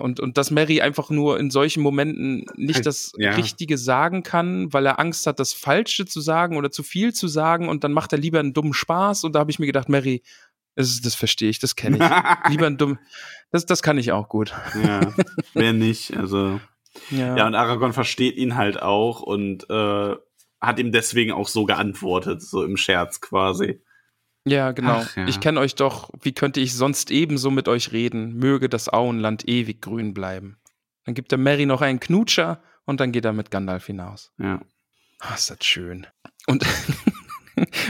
und, 0.00 0.20
und 0.20 0.38
dass 0.38 0.52
Mary 0.52 0.80
einfach 0.80 1.10
nur 1.10 1.40
in 1.40 1.50
solchen 1.50 1.82
Momenten 1.82 2.46
nicht 2.54 2.86
das 2.86 3.12
ja. 3.18 3.32
Richtige 3.32 3.78
sagen 3.78 4.22
kann, 4.22 4.72
weil 4.72 4.86
er 4.86 5.00
Angst 5.00 5.26
hat, 5.26 5.40
das 5.40 5.52
Falsche 5.52 6.06
zu 6.06 6.20
sagen 6.20 6.56
oder 6.56 6.70
zu 6.70 6.84
viel 6.84 7.12
zu 7.12 7.26
sagen 7.26 7.68
und 7.68 7.82
dann 7.82 7.92
macht 7.92 8.12
er 8.12 8.20
lieber 8.20 8.38
einen 8.38 8.52
dummen 8.52 8.74
Spaß 8.74 9.24
und 9.24 9.34
da 9.34 9.40
habe 9.40 9.50
ich 9.50 9.58
mir 9.58 9.66
gedacht, 9.66 9.88
Mary, 9.88 10.22
das, 10.76 11.00
das 11.00 11.16
verstehe 11.16 11.50
ich, 11.50 11.58
das 11.58 11.74
kenne 11.74 11.96
ich. 11.96 12.02
lieber 12.50 12.66
einen 12.66 12.78
dummen, 12.78 13.00
das, 13.50 13.66
das 13.66 13.82
kann 13.82 13.98
ich 13.98 14.12
auch 14.12 14.28
gut. 14.28 14.54
ja, 14.84 15.12
wer 15.54 15.72
nicht, 15.72 16.16
also. 16.16 16.60
Ja, 17.10 17.36
Ja, 17.36 17.46
und 17.46 17.54
Aragorn 17.54 17.92
versteht 17.92 18.36
ihn 18.36 18.56
halt 18.56 18.80
auch 18.82 19.20
und 19.20 19.68
äh, 19.70 20.16
hat 20.60 20.78
ihm 20.78 20.92
deswegen 20.92 21.32
auch 21.32 21.48
so 21.48 21.64
geantwortet, 21.64 22.42
so 22.42 22.64
im 22.64 22.76
Scherz 22.76 23.20
quasi. 23.20 23.80
Ja, 24.44 24.72
genau. 24.72 25.02
Ach, 25.04 25.16
ja. 25.16 25.26
Ich 25.28 25.40
kenne 25.40 25.60
euch 25.60 25.74
doch. 25.74 26.10
Wie 26.20 26.32
könnte 26.32 26.60
ich 26.60 26.74
sonst 26.74 27.10
ebenso 27.10 27.50
mit 27.50 27.68
euch 27.68 27.92
reden? 27.92 28.36
Möge 28.36 28.68
das 28.68 28.88
Auenland 28.92 29.48
ewig 29.48 29.82
grün 29.82 30.14
bleiben. 30.14 30.58
Dann 31.04 31.14
gibt 31.14 31.32
er 31.32 31.38
Mary 31.38 31.66
noch 31.66 31.82
einen 31.82 32.00
Knutscher 32.00 32.62
und 32.84 33.00
dann 33.00 33.12
geht 33.12 33.24
er 33.24 33.32
mit 33.32 33.50
Gandalf 33.50 33.86
hinaus. 33.86 34.32
Ja. 34.38 34.60
Ah, 35.18 35.34
ist 35.34 35.50
das 35.50 35.58
schön. 35.64 36.06
Und, 36.46 36.64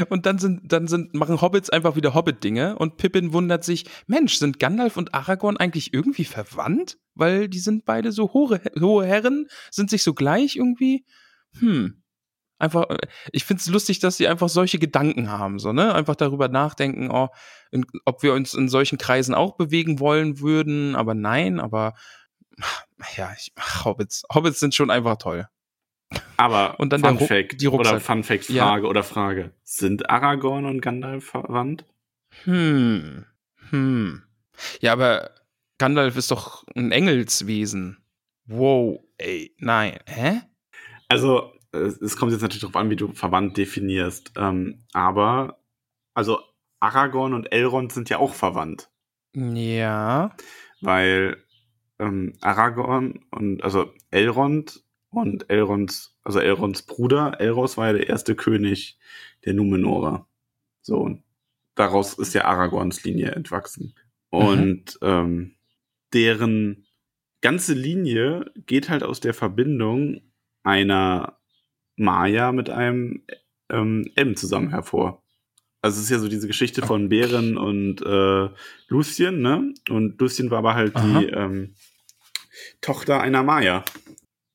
und 0.09 0.27
dann 0.27 0.39
sind, 0.39 0.73
dann 0.73 0.87
sind, 0.89 1.15
machen 1.15 1.41
Hobbits 1.41 1.71
einfach 1.71 1.97
wieder 1.97 2.15
Hobbit-Dinge 2.15 2.77
und 2.79 2.97
Pippin 2.97 3.33
wundert 3.33 3.65
sich, 3.65 3.85
Mensch, 4.07 4.35
sind 4.35 4.59
Gandalf 4.59 4.97
und 4.97 5.15
Aragorn 5.15 5.57
eigentlich 5.57 5.93
irgendwie 5.93 6.25
verwandt? 6.25 6.99
Weil 7.15 7.49
die 7.49 7.59
sind 7.59 7.85
beide 7.85 8.13
so 8.13 8.33
hohe, 8.33 8.61
hohe 8.81 9.07
Herren, 9.07 9.47
sind 9.71 9.91
sich 9.91 10.03
so 10.03 10.15
gleich 10.15 10.57
irgendwie. 10.57 11.05
Hm. 11.59 12.03
Einfach, 12.59 12.91
äh, 12.91 12.99
ich 13.33 13.45
finde 13.45 13.61
es 13.61 13.69
lustig, 13.69 14.01
dass 14.01 14.17
sie 14.17 14.29
einfach 14.29 14.49
solche 14.49 14.79
Gedanken 14.79 15.31
haben, 15.31 15.59
so, 15.59 15.73
ne? 15.73 15.95
Einfach 15.95 16.17
darüber 16.17 16.49
nachdenken, 16.49 17.11
oh, 17.11 17.29
in, 17.71 17.87
ob 18.05 18.23
wir 18.23 18.35
uns 18.35 18.55
in 18.55 18.69
solchen 18.69 18.99
Kreisen 18.99 19.35
auch 19.35 19.57
bewegen 19.57 19.99
wollen 19.99 20.41
würden, 20.41 20.95
aber 20.95 21.15
nein, 21.15 21.59
aber 21.59 21.95
ja, 23.17 23.33
ich, 23.37 23.53
Hobbits. 23.85 24.25
Hobbits 24.33 24.61
sind 24.61 24.75
schon 24.75 24.91
einfach 24.91 25.17
toll. 25.17 25.49
Aber 26.37 26.79
Und 26.81 26.93
dann 26.93 27.01
Fun 27.01 27.11
der 27.19 27.21
Ruck- 27.21 27.29
Fact 27.29 27.61
die 27.61 27.67
Rucksack. 27.67 27.93
oder 27.95 28.01
Fun 28.01 28.25
Fact 28.25 28.49
Ja. 28.49 28.65
Frage 28.67 28.87
oder 28.87 29.03
Frage. 29.03 29.53
Sind 29.63 30.09
Aragorn 30.11 30.65
und 30.65 30.81
Gandalf 30.81 31.25
verwandt? 31.27 31.85
Hm. 32.45 33.27
Hm. 33.71 34.23
Ja, 34.81 34.93
aber 34.93 35.31
Gandalf 35.79 36.17
ist 36.17 36.31
doch 36.31 36.65
ein 36.75 36.93
Engelswesen. 36.93 37.99
Wow, 38.47 39.01
ey, 39.19 39.55
nein. 39.59 39.99
Hä? 40.09 40.41
Also, 41.09 41.53
es, 41.73 42.01
es 42.01 42.17
kommt 42.17 42.33
jetzt 42.33 42.41
natürlich 42.43 42.61
darauf 42.63 42.77
an, 42.77 42.91
wie 42.91 42.97
du 42.97 43.13
verwandt 43.13 43.57
definierst. 43.57 44.33
Ähm, 44.37 44.85
aber, 44.93 45.61
also 46.15 46.41
Aragorn 46.81 47.35
und 47.35 47.53
Elrond 47.53 47.93
sind 47.93 48.09
ja 48.11 48.19
auch 48.19 48.35
verwandt. 48.35 48.91
Ja. 49.35 50.35
weil 50.81 51.37
ähm, 52.01 52.33
Aragorn 52.41 53.21
und 53.31 53.63
also 53.63 53.93
Elrond 54.11 54.83
und 55.11 55.51
Elronds, 55.51 56.17
also 56.23 56.39
Elronds 56.41 56.83
Bruder, 56.83 57.41
Elros 57.41 57.77
war 57.77 57.89
ja 57.89 57.93
der 57.95 58.09
erste 58.09 58.35
König 58.35 58.99
der 59.45 59.55
Numenorer. 59.55 60.29
So, 60.83 60.99
und 60.99 61.23
daraus 61.75 62.15
ist 62.15 62.35
ja 62.35 62.45
Aragorns 62.45 63.05
Linie 63.05 63.33
entwachsen. 63.33 63.95
Und 64.31 64.99
ähm, 65.03 65.57
deren 66.13 66.87
ganze 67.41 67.75
Linie 67.75 68.53
geht 68.67 68.89
halt 68.89 69.03
aus 69.03 69.21
der 69.21 69.35
Verbindung 69.35 70.21
einer 70.63 71.39
Maya 71.97 72.53
mit 72.53 72.71
einem 72.71 73.25
ähm, 73.71 74.11
M 74.15 74.37
zusammen 74.37 74.71
hervor. 74.71 75.23
Also 75.83 75.97
es 75.99 76.05
ist 76.05 76.11
ja 76.11 76.19
so 76.19 76.29
diese 76.29 76.47
Geschichte 76.47 76.83
von 76.83 77.09
Bären 77.09 77.57
und 77.57 78.03
äh, 78.03 78.49
Lucien, 78.89 79.41
ne? 79.41 79.73
Und 79.89 80.21
Lucien 80.21 80.51
war 80.51 80.59
aber 80.59 80.75
halt 80.75 80.95
Aha. 80.95 81.21
die 81.21 81.27
ähm, 81.27 81.75
Tochter 82.83 83.21
einer 83.21 83.43
Maya. 83.43 83.85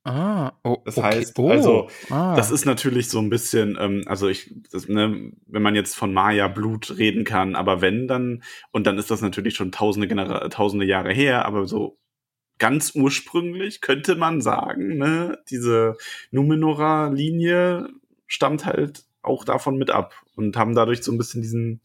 Ah, 0.07 0.51
oh, 0.63 0.77
Das 0.85 0.97
okay. 0.97 1.07
heißt, 1.07 1.39
oh. 1.39 1.49
also, 1.49 1.89
ah. 2.11 2.35
Das 2.35 2.51
ist 2.51 2.65
natürlich 2.65 3.09
so 3.09 3.17
ein 3.19 3.31
bisschen, 3.31 3.75
ähm, 3.79 4.03
also 4.05 4.27
ich, 4.29 4.53
das, 4.71 4.87
ne, 4.87 5.31
wenn 5.47 5.61
man 5.63 5.73
jetzt 5.73 5.95
von 5.95 6.13
Maya-Blut 6.13 6.97
reden 6.99 7.23
kann, 7.23 7.55
aber 7.55 7.81
wenn 7.81 8.07
dann, 8.07 8.43
und 8.71 8.85
dann 8.85 8.99
ist 8.99 9.09
das 9.09 9.21
natürlich 9.21 9.55
schon 9.55 9.71
tausende, 9.71 10.07
Genera 10.07 10.47
tausende 10.49 10.85
Jahre 10.85 11.11
her, 11.11 11.45
aber 11.45 11.65
so 11.65 11.97
ganz 12.59 12.93
ursprünglich 12.93 13.81
könnte 13.81 14.15
man 14.15 14.41
sagen, 14.41 14.97
ne, 14.97 15.39
diese 15.49 15.97
Numenora-Linie 16.29 17.89
stammt 18.27 18.65
halt 18.65 19.05
auch 19.23 19.43
davon 19.43 19.77
mit 19.77 19.89
ab 19.89 20.13
und 20.35 20.55
haben 20.55 20.75
dadurch 20.75 21.01
so 21.03 21.11
ein 21.11 21.17
bisschen 21.17 21.41
diesen, 21.41 21.81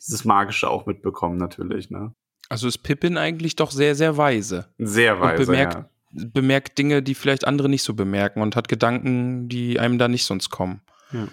dieses 0.00 0.24
Magische 0.24 0.70
auch 0.70 0.86
mitbekommen, 0.86 1.38
natürlich, 1.38 1.90
ne. 1.90 2.14
also 2.48 2.68
ist 2.68 2.78
Pippin 2.78 3.18
eigentlich 3.18 3.56
doch 3.56 3.72
sehr, 3.72 3.94
sehr 3.96 4.16
weise. 4.16 4.68
Sehr 4.78 5.20
weise, 5.20 5.50
bemerkt- 5.50 5.74
ja. 5.74 5.88
Bemerkt 6.16 6.78
Dinge, 6.78 7.02
die 7.02 7.14
vielleicht 7.14 7.46
andere 7.46 7.68
nicht 7.68 7.82
so 7.82 7.94
bemerken 7.94 8.40
und 8.40 8.54
hat 8.56 8.68
Gedanken, 8.68 9.48
die 9.48 9.80
einem 9.80 9.98
da 9.98 10.08
nicht 10.08 10.24
sonst 10.24 10.50
kommen. 10.50 10.80
Ja. 11.12 11.28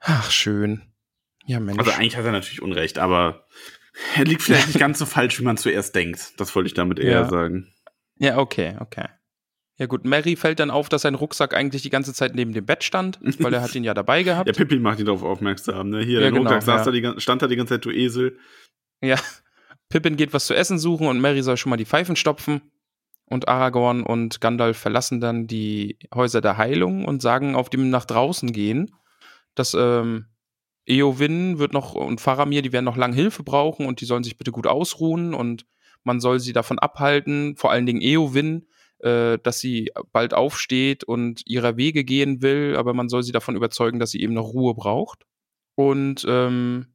Ach, 0.00 0.30
schön. 0.30 0.82
Ja, 1.44 1.58
Mensch. 1.60 1.78
Also 1.78 1.90
eigentlich 1.92 2.16
hat 2.16 2.24
er 2.24 2.32
natürlich 2.32 2.62
Unrecht, 2.62 2.98
aber 2.98 3.46
er 4.14 4.24
liegt 4.24 4.42
vielleicht 4.42 4.68
nicht 4.68 4.78
ganz 4.78 4.98
so 4.98 5.06
falsch, 5.06 5.38
wie 5.40 5.44
man 5.44 5.56
zuerst 5.56 5.94
denkt. 5.94 6.34
Das 6.40 6.54
wollte 6.54 6.68
ich 6.68 6.74
damit 6.74 6.98
eher 6.98 7.10
Ja. 7.22 7.28
sagen. 7.28 7.72
Ja, 8.18 8.38
okay, 8.38 8.76
okay. 8.80 9.06
Ja 9.78 9.86
gut, 9.86 10.04
Mary 10.04 10.36
fällt 10.36 10.60
dann 10.60 10.70
auf, 10.70 10.88
dass 10.88 11.02
sein 11.02 11.14
Rucksack 11.16 11.54
eigentlich 11.54 11.82
die 11.82 11.90
ganze 11.90 12.14
Zeit 12.14 12.34
neben 12.36 12.52
dem 12.52 12.64
Bett 12.64 12.84
stand, 12.84 13.18
weil 13.40 13.52
er 13.54 13.62
hat 13.62 13.74
ihn 13.74 13.82
ja 13.84 13.94
dabei 13.94 14.22
gehabt. 14.22 14.46
Ja, 14.46 14.52
Pippin 14.52 14.80
macht 14.82 15.00
ihn 15.00 15.06
darauf 15.06 15.24
aufmerksam. 15.24 15.88
Ne? 15.90 16.04
Hier, 16.04 16.14
Ja, 16.14 16.20
der 16.20 16.30
genau, 16.30 16.42
Rucksack 16.42 16.62
saß 16.62 16.86
ja. 16.86 16.92
da 16.92 17.12
die, 17.14 17.20
stand 17.20 17.42
da 17.42 17.48
die 17.48 17.56
ganze 17.56 17.74
Zeit, 17.74 17.84
du 17.84 17.90
Esel. 17.90 18.38
Ja, 19.00 19.16
Pippin 19.88 20.16
geht 20.16 20.32
was 20.32 20.46
zu 20.46 20.54
essen 20.54 20.78
suchen 20.78 21.06
und 21.08 21.20
Mary 21.20 21.42
soll 21.42 21.56
schon 21.56 21.70
mal 21.70 21.76
die 21.76 21.84
Pfeifen 21.86 22.16
stopfen. 22.16 22.60
Und 23.32 23.48
Aragorn 23.48 24.02
und 24.02 24.42
Gandalf 24.42 24.76
verlassen 24.76 25.18
dann 25.18 25.46
die 25.46 25.98
Häuser 26.14 26.42
der 26.42 26.58
Heilung 26.58 27.06
und 27.06 27.22
sagen 27.22 27.56
auf 27.56 27.70
dem 27.70 27.88
nach 27.88 28.04
draußen 28.04 28.52
gehen, 28.52 28.94
dass 29.54 29.74
ähm, 29.74 30.26
Eowyn 30.86 31.58
wird 31.58 31.72
noch 31.72 31.94
und 31.94 32.20
Faramir, 32.20 32.60
die 32.60 32.72
werden 32.72 32.84
noch 32.84 32.98
lange 32.98 33.14
Hilfe 33.14 33.42
brauchen 33.42 33.86
und 33.86 34.02
die 34.02 34.04
sollen 34.04 34.22
sich 34.22 34.36
bitte 34.36 34.52
gut 34.52 34.66
ausruhen 34.66 35.32
und 35.32 35.64
man 36.04 36.20
soll 36.20 36.40
sie 36.40 36.52
davon 36.52 36.78
abhalten, 36.78 37.56
vor 37.56 37.70
allen 37.70 37.86
Dingen 37.86 38.02
Eowyn, 38.02 38.66
äh, 38.98 39.38
dass 39.42 39.60
sie 39.60 39.90
bald 40.12 40.34
aufsteht 40.34 41.02
und 41.02 41.40
ihrer 41.46 41.78
Wege 41.78 42.04
gehen 42.04 42.42
will, 42.42 42.76
aber 42.76 42.92
man 42.92 43.08
soll 43.08 43.22
sie 43.22 43.32
davon 43.32 43.56
überzeugen, 43.56 43.98
dass 43.98 44.10
sie 44.10 44.20
eben 44.20 44.34
noch 44.34 44.52
Ruhe 44.52 44.74
braucht. 44.74 45.24
Und 45.74 46.26
ähm, 46.28 46.91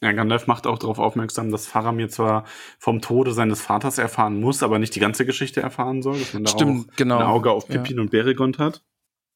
Ja, 0.00 0.12
Gandalf 0.12 0.46
macht 0.46 0.66
auch 0.66 0.78
darauf 0.78 0.98
aufmerksam, 0.98 1.50
dass 1.50 1.66
Faramir 1.66 2.08
zwar 2.08 2.44
vom 2.78 3.00
Tode 3.00 3.32
seines 3.32 3.62
Vaters 3.62 3.98
erfahren 3.98 4.40
muss, 4.40 4.62
aber 4.62 4.78
nicht 4.78 4.94
die 4.94 5.00
ganze 5.00 5.24
Geschichte 5.24 5.60
erfahren 5.60 6.02
soll, 6.02 6.18
dass 6.18 6.34
man 6.34 6.44
da 6.44 6.50
Stimmt, 6.50 6.90
auch 6.90 6.96
genau. 6.96 7.18
ein 7.18 7.26
Auge 7.26 7.50
auf 7.52 7.68
Ja. 7.68 7.76
Pippin 7.80 8.00
und 8.00 8.10
Beregond 8.10 8.58
hat. 8.58 8.82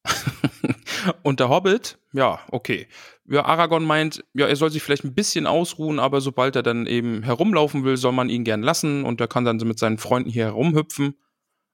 und 1.23 1.41
der 1.41 1.49
Hobbit, 1.49 1.99
ja, 2.13 2.41
okay. 2.51 2.87
Ja, 3.31 3.45
Aragorn 3.45 3.85
meint, 3.85 4.25
ja, 4.33 4.47
er 4.47 4.57
soll 4.57 4.71
sich 4.71 4.83
vielleicht 4.83 5.05
ein 5.05 5.15
bisschen 5.15 5.47
ausruhen, 5.47 5.99
aber 5.99 6.21
sobald 6.21 6.57
er 6.57 6.63
dann 6.63 6.87
eben 6.87 7.23
herumlaufen 7.23 7.85
will, 7.85 7.97
soll 7.97 8.13
man 8.13 8.29
ihn 8.31 8.45
gern 8.45 8.63
lassen 8.63 9.05
und 9.05 9.21
er 9.21 9.29
kann 9.29 9.45
dann 9.45 9.59
so 9.59 9.67
mit 9.67 9.79
seinen 9.79 9.99
Freunden 9.99 10.31
hier 10.31 10.47
herumhüpfen. 10.47 11.15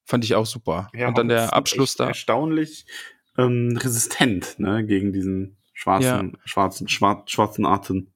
Fand 0.05 0.24
ich 0.24 0.35
auch 0.35 0.47
super. 0.47 0.91
und 0.93 1.16
dann 1.16 1.28
der 1.28 1.55
Abschluss 1.55 1.97
da. 1.97 2.09
Erstaunlich 2.09 2.87
ähm, 3.39 3.78
resistent, 3.80 4.59
ne, 4.59 4.85
gegen 4.85 5.12
diesen 5.12 5.57
schwarzen, 5.72 6.37
schwarzen, 6.45 6.89
schwarz, 6.89 7.30
schwarzen 7.30 7.66
Arten. 7.66 8.14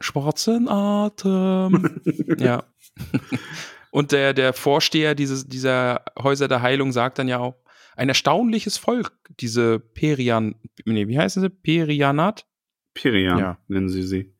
Schwarzen 0.00 0.68
Atem. 0.68 2.00
ja. 2.38 2.64
Und 3.90 4.10
der, 4.12 4.34
der 4.34 4.52
Vorsteher 4.52 5.14
dieses, 5.14 5.46
dieser 5.46 6.04
Häuser 6.18 6.48
der 6.48 6.62
Heilung 6.62 6.90
sagt 6.92 7.18
dann 7.18 7.28
ja 7.28 7.38
auch, 7.38 7.54
ein 7.96 8.08
erstaunliches 8.08 8.76
Volk, 8.76 9.12
diese 9.38 9.78
Perian, 9.78 10.56
nee, 10.84 11.06
wie 11.06 11.16
heißen 11.18 11.40
sie? 11.42 11.48
Perianat? 11.48 12.44
Pirian 12.92 13.38
Ja. 13.38 13.58
nennen 13.68 13.88
sie 13.88 14.02
sie. 14.02 14.34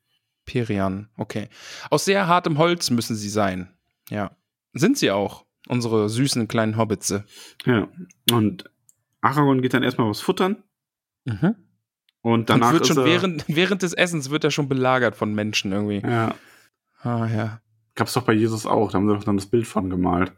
Perian, 0.45 1.09
okay. 1.17 1.49
Aus 1.91 2.05
sehr 2.05 2.27
hartem 2.27 2.59
Holz 2.59 2.91
müssen 2.91 3.15
sie 3.15 3.29
sein. 3.29 3.73
Ja. 4.11 4.37
Sind 4.73 4.99
sie 4.99 5.13
auch, 5.13 5.47
unsere 5.69 6.09
süßen 6.09 6.49
kleinen 6.49 6.77
Hobbitze. 6.77 7.25
Ja. 7.65 7.87
Und 8.33 8.65
Aragorn 9.21 9.63
geht 9.63 9.73
dann 9.75 9.83
erstmal 9.85 10.09
was 10.11 10.21
futtern 10.21 10.63
Mhm. 11.27 11.55
Und 12.25 12.51
danach 12.51 12.69
und 12.69 12.73
wird 12.73 12.83
ist 12.83 12.89
schon 12.89 12.99
er, 12.99 13.05
während, 13.05 13.45
während 13.55 13.83
des 13.83 13.93
Essens 13.93 14.31
wird 14.31 14.43
er 14.45 14.51
schon 14.51 14.69
belagert 14.69 15.15
von 15.15 15.33
Menschen 15.35 15.71
irgendwie. 15.73 16.01
ja, 16.05 16.35
Ah, 17.03 17.27
ja. 17.27 17.61
gab's 17.95 18.15
doch 18.15 18.23
bei 18.23 18.33
Jesus 18.33 18.65
auch, 18.67 18.91
da 18.91 18.99
haben 18.99 19.07
sie 19.09 19.15
doch 19.15 19.25
dann 19.25 19.37
das 19.37 19.47
Bild 19.47 19.67
von 19.67 19.91
gemalt. 19.91 20.33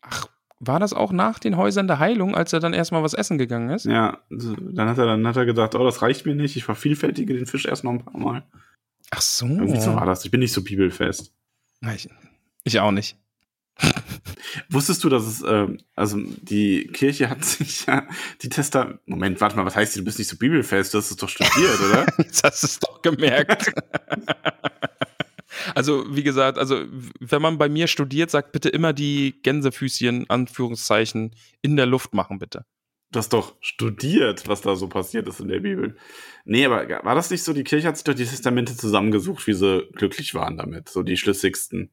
Ach, 0.00 0.26
war 0.60 0.80
das 0.80 0.94
auch 0.94 1.12
nach 1.12 1.38
den 1.38 1.58
Häusern 1.58 1.86
der 1.86 1.98
Heilung, 1.98 2.34
als 2.34 2.54
er 2.54 2.60
dann 2.60 2.72
erstmal 2.72 3.02
was 3.02 3.12
essen 3.12 3.36
gegangen 3.36 3.68
ist? 3.68 3.84
Ja, 3.84 4.18
so, 4.30 4.54
dann 4.56 4.88
hat 4.88 4.96
er 4.96 5.04
dann 5.06 5.26
hat 5.26 5.36
er 5.36 5.44
gedacht, 5.44 5.74
oh, 5.74 5.84
das 5.84 6.00
reicht 6.00 6.24
mir 6.24 6.34
nicht, 6.34 6.56
ich 6.56 6.64
vervielfältige 6.64 7.34
den 7.34 7.44
Fisch 7.46 7.66
erst 7.66 7.84
noch 7.84 7.92
ein 7.92 8.02
paar 8.04 8.18
Mal. 8.18 8.42
Ach 9.10 9.20
so. 9.20 9.46
Irgendwie 9.46 9.80
so 9.80 9.94
war 9.94 10.06
das. 10.06 10.24
Ich 10.24 10.30
bin 10.30 10.40
nicht 10.40 10.52
so 10.54 10.64
bibelfest. 10.64 11.32
Ich, 11.94 12.08
ich 12.64 12.80
auch 12.80 12.90
nicht. 12.90 13.18
Wusstest 14.68 15.02
du, 15.04 15.08
dass 15.08 15.26
es, 15.26 15.42
ähm, 15.46 15.78
also 15.94 16.18
die 16.18 16.86
Kirche 16.88 17.30
hat 17.30 17.44
sich 17.44 17.86
ja 17.86 18.06
die 18.42 18.48
Tester. 18.48 19.00
Moment, 19.06 19.40
warte 19.40 19.56
mal, 19.56 19.64
was 19.64 19.76
heißt, 19.76 19.96
du 19.96 20.04
bist 20.04 20.18
nicht 20.18 20.28
so 20.28 20.36
bibelfest? 20.36 20.94
Du 20.94 20.98
hast 20.98 21.10
es 21.10 21.16
doch 21.16 21.28
studiert, 21.28 21.80
oder? 21.80 22.06
Jetzt 22.18 22.42
hast 22.44 22.62
du 22.62 22.66
es 22.66 22.78
doch 22.78 23.02
gemerkt. 23.02 23.72
also, 25.74 26.04
wie 26.14 26.22
gesagt, 26.22 26.58
also, 26.58 26.84
wenn 27.20 27.42
man 27.42 27.58
bei 27.58 27.68
mir 27.68 27.86
studiert, 27.86 28.30
sagt 28.30 28.52
bitte 28.52 28.68
immer 28.68 28.92
die 28.92 29.40
Gänsefüßchen, 29.42 30.28
Anführungszeichen, 30.28 31.34
in 31.62 31.76
der 31.76 31.86
Luft 31.86 32.14
machen, 32.14 32.38
bitte. 32.38 32.64
Du 33.12 33.18
hast 33.18 33.32
doch 33.32 33.54
studiert, 33.60 34.48
was 34.48 34.62
da 34.62 34.74
so 34.74 34.88
passiert 34.88 35.28
ist 35.28 35.40
in 35.40 35.48
der 35.48 35.60
Bibel. 35.60 35.96
Nee, 36.44 36.66
aber 36.66 36.88
war 37.04 37.14
das 37.14 37.30
nicht 37.30 37.44
so? 37.44 37.52
Die 37.52 37.64
Kirche 37.64 37.86
hat 37.86 37.96
sich 37.96 38.04
doch 38.04 38.14
die 38.14 38.24
Testamente 38.24 38.76
zusammengesucht, 38.76 39.46
wie 39.46 39.54
sie 39.54 39.88
glücklich 39.94 40.34
waren 40.34 40.56
damit, 40.56 40.88
so 40.88 41.02
die 41.02 41.16
schlüssigsten. 41.16 41.92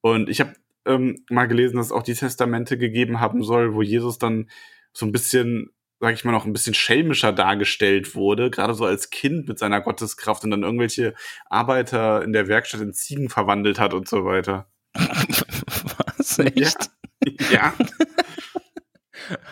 Und 0.00 0.28
ich 0.28 0.40
habe 0.40 0.54
ähm, 0.86 1.24
mal 1.30 1.46
gelesen, 1.46 1.76
dass 1.76 1.86
es 1.86 1.92
auch 1.92 2.02
die 2.02 2.14
Testamente 2.14 2.78
gegeben 2.78 3.20
haben 3.20 3.42
soll, 3.42 3.74
wo 3.74 3.82
Jesus 3.82 4.18
dann 4.18 4.48
so 4.92 5.06
ein 5.06 5.12
bisschen, 5.12 5.70
sag 6.00 6.14
ich 6.14 6.24
mal, 6.24 6.32
noch 6.32 6.46
ein 6.46 6.52
bisschen 6.52 6.74
schelmischer 6.74 7.32
dargestellt 7.32 8.14
wurde, 8.14 8.50
gerade 8.50 8.74
so 8.74 8.84
als 8.84 9.10
Kind 9.10 9.48
mit 9.48 9.58
seiner 9.58 9.80
Gotteskraft 9.80 10.44
und 10.44 10.50
dann 10.50 10.62
irgendwelche 10.62 11.14
Arbeiter 11.48 12.22
in 12.22 12.32
der 12.32 12.48
Werkstatt 12.48 12.80
in 12.80 12.92
Ziegen 12.92 13.28
verwandelt 13.28 13.78
hat 13.78 13.94
und 13.94 14.08
so 14.08 14.24
weiter. 14.24 14.70
Was? 14.94 16.38
Echt? 16.38 16.90
Ja. 17.24 17.50
ja. 17.50 17.74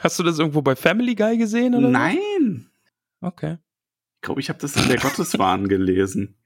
Hast 0.02 0.18
du 0.18 0.22
das 0.22 0.38
irgendwo 0.38 0.62
bei 0.62 0.76
Family 0.76 1.14
Guy 1.14 1.38
gesehen 1.38 1.74
oder? 1.74 1.88
Nein. 1.88 2.70
So? 3.20 3.28
Okay. 3.28 3.58
Ich 4.16 4.22
glaube, 4.22 4.40
ich 4.40 4.48
habe 4.48 4.58
das 4.58 4.76
in 4.76 4.88
der 4.88 4.98
Gotteswahn 4.98 5.68
gelesen. 5.68 6.36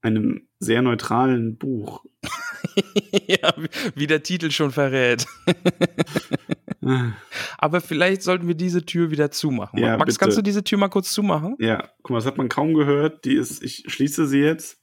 Einem 0.00 0.48
sehr 0.60 0.80
neutralen 0.82 1.58
Buch. 1.58 2.04
ja, 3.26 3.52
wie- 3.94 4.06
der 4.06 4.22
Titel 4.22 4.50
schon 4.50 4.70
verrät. 4.72 5.26
Aber 7.58 7.80
vielleicht 7.80 8.22
sollten 8.22 8.48
wir 8.48 8.54
diese 8.54 8.84
Tür 8.84 9.10
wieder 9.10 9.30
zumachen. 9.30 9.78
Ja, 9.78 9.96
Max, 9.96 10.06
bitte. 10.06 10.18
kannst 10.18 10.38
du 10.38 10.42
diese 10.42 10.64
Tür 10.64 10.78
mal 10.78 10.88
kurz 10.88 11.12
zumachen? 11.12 11.56
Ja, 11.58 11.88
guck 12.02 12.10
mal, 12.10 12.16
das 12.18 12.26
hat 12.26 12.38
man 12.38 12.48
kaum 12.48 12.74
gehört. 12.74 13.24
Die 13.24 13.34
ist, 13.34 13.62
ich 13.62 13.84
schließe 13.88 14.26
sie 14.26 14.40
jetzt. 14.40 14.80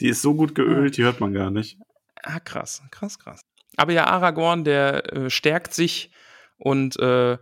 Die 0.00 0.08
ist 0.08 0.20
so 0.20 0.34
gut 0.34 0.54
geölt, 0.54 0.96
die 0.96 1.04
hört 1.04 1.20
man 1.20 1.32
gar 1.32 1.50
nicht. 1.50 1.78
Ah, 2.22 2.40
krass, 2.40 2.82
krass, 2.90 3.18
krass. 3.18 3.40
Aber 3.76 3.92
ja, 3.92 4.06
Aragorn, 4.06 4.64
der 4.64 5.12
äh, 5.12 5.30
stärkt 5.30 5.72
sich 5.72 6.10
und 6.58 6.98
äh, 6.98 7.38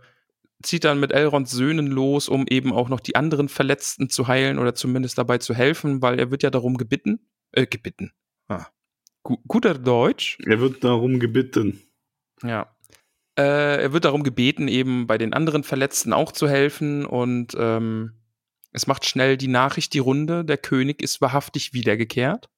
zieht 0.63 0.83
dann 0.83 0.99
mit 0.99 1.11
Elronds 1.11 1.51
Söhnen 1.51 1.87
los, 1.87 2.29
um 2.29 2.45
eben 2.47 2.71
auch 2.71 2.89
noch 2.89 2.99
die 2.99 3.15
anderen 3.15 3.49
Verletzten 3.49 4.09
zu 4.09 4.27
heilen 4.27 4.57
oder 4.57 4.73
zumindest 4.75 5.17
dabei 5.17 5.37
zu 5.37 5.53
helfen, 5.53 6.01
weil 6.01 6.19
er 6.19 6.31
wird 6.31 6.43
ja 6.43 6.49
darum 6.49 6.77
gebeten. 6.77 7.19
Äh, 7.51 7.67
gebeten. 7.67 8.11
Ah. 8.47 8.65
Gu 9.25 9.37
guter 9.47 9.73
Deutsch. 9.73 10.37
Er 10.45 10.59
wird 10.59 10.83
darum 10.83 11.19
gebeten. 11.19 11.81
Ja. 12.43 12.71
Äh, 13.37 13.81
er 13.81 13.91
wird 13.91 14.05
darum 14.05 14.21
gebeten, 14.21 14.67
eben 14.67 15.07
bei 15.07 15.17
den 15.17 15.33
anderen 15.33 15.63
Verletzten 15.63 16.13
auch 16.13 16.31
zu 16.31 16.47
helfen 16.47 17.05
und 17.05 17.53
ähm, 17.57 18.13
es 18.71 18.85
macht 18.85 19.05
schnell 19.05 19.35
die 19.35 19.47
Nachricht 19.47 19.93
die 19.93 19.99
Runde, 19.99 20.45
der 20.45 20.57
König 20.57 21.01
ist 21.01 21.21
wahrhaftig 21.21 21.73
wiedergekehrt 21.73 22.49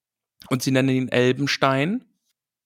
und 0.49 0.61
sie 0.61 0.71
nennen 0.71 0.89
ihn 0.89 1.07
Elbenstein 1.07 2.03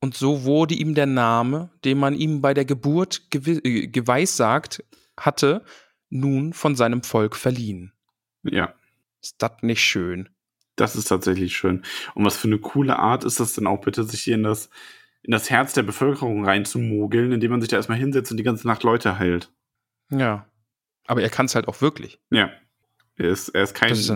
und 0.02 0.16
so 0.16 0.44
wurde 0.44 0.74
ihm 0.74 0.96
der 0.96 1.06
Name, 1.06 1.70
den 1.86 2.00
man 2.00 2.16
ihm 2.16 2.42
bei 2.42 2.56
der 2.56 2.66
Geburt 2.66 3.22
äh, 3.34 3.88
geweissagt 3.88 4.84
hatte, 5.16 5.64
nun 6.10 6.54
von 6.54 6.76
seinem 6.76 7.04
Volk 7.04 7.36
verliehen. 7.36 7.94
Ja, 8.44 8.74
Ist 9.22 9.36
das 9.38 9.62
nicht 9.62 9.84
schön? 9.84 10.28
Das 10.82 10.96
ist 10.96 11.06
tatsächlich 11.06 11.56
schön. 11.56 11.84
Und 12.16 12.26
was 12.26 12.38
für 12.38 12.48
eine 12.48 12.58
coole 12.58 12.98
Art 12.98 13.24
ist 13.24 13.40
das 13.40 13.54
denn 13.54 13.68
auch 13.68 13.82
bitte, 13.82 14.04
sich 14.04 14.22
hier 14.22 14.36
in 14.36 14.44
das, 14.44 14.70
in 15.22 15.32
das 15.32 15.50
Herz 15.50 15.74
der 15.74 15.84
Bevölkerung 15.84 16.44
reinzumogeln, 16.44 17.32
indem 17.32 17.52
man 17.52 17.62
sich 17.62 17.70
da 17.70 17.78
erstmal 17.78 18.00
hinsetzt 18.00 18.32
und 18.32 18.38
die 18.38 18.44
ganze 18.44 18.68
Nacht 18.68 18.84
Leute 18.84 19.20
heilt. 19.20 19.52
Ja. 20.10 20.48
Aber 21.06 21.22
er 21.22 21.30
kann 21.30 21.46
es 21.46 21.56
halt 21.56 21.68
auch 21.68 21.82
wirklich. 21.82 22.20
Ja. 22.32 22.50
Er 23.16 23.30
ist, 23.30 23.50
er 23.50 23.64
ist 23.64 23.76
kein 23.76 23.92
ist 23.92 24.12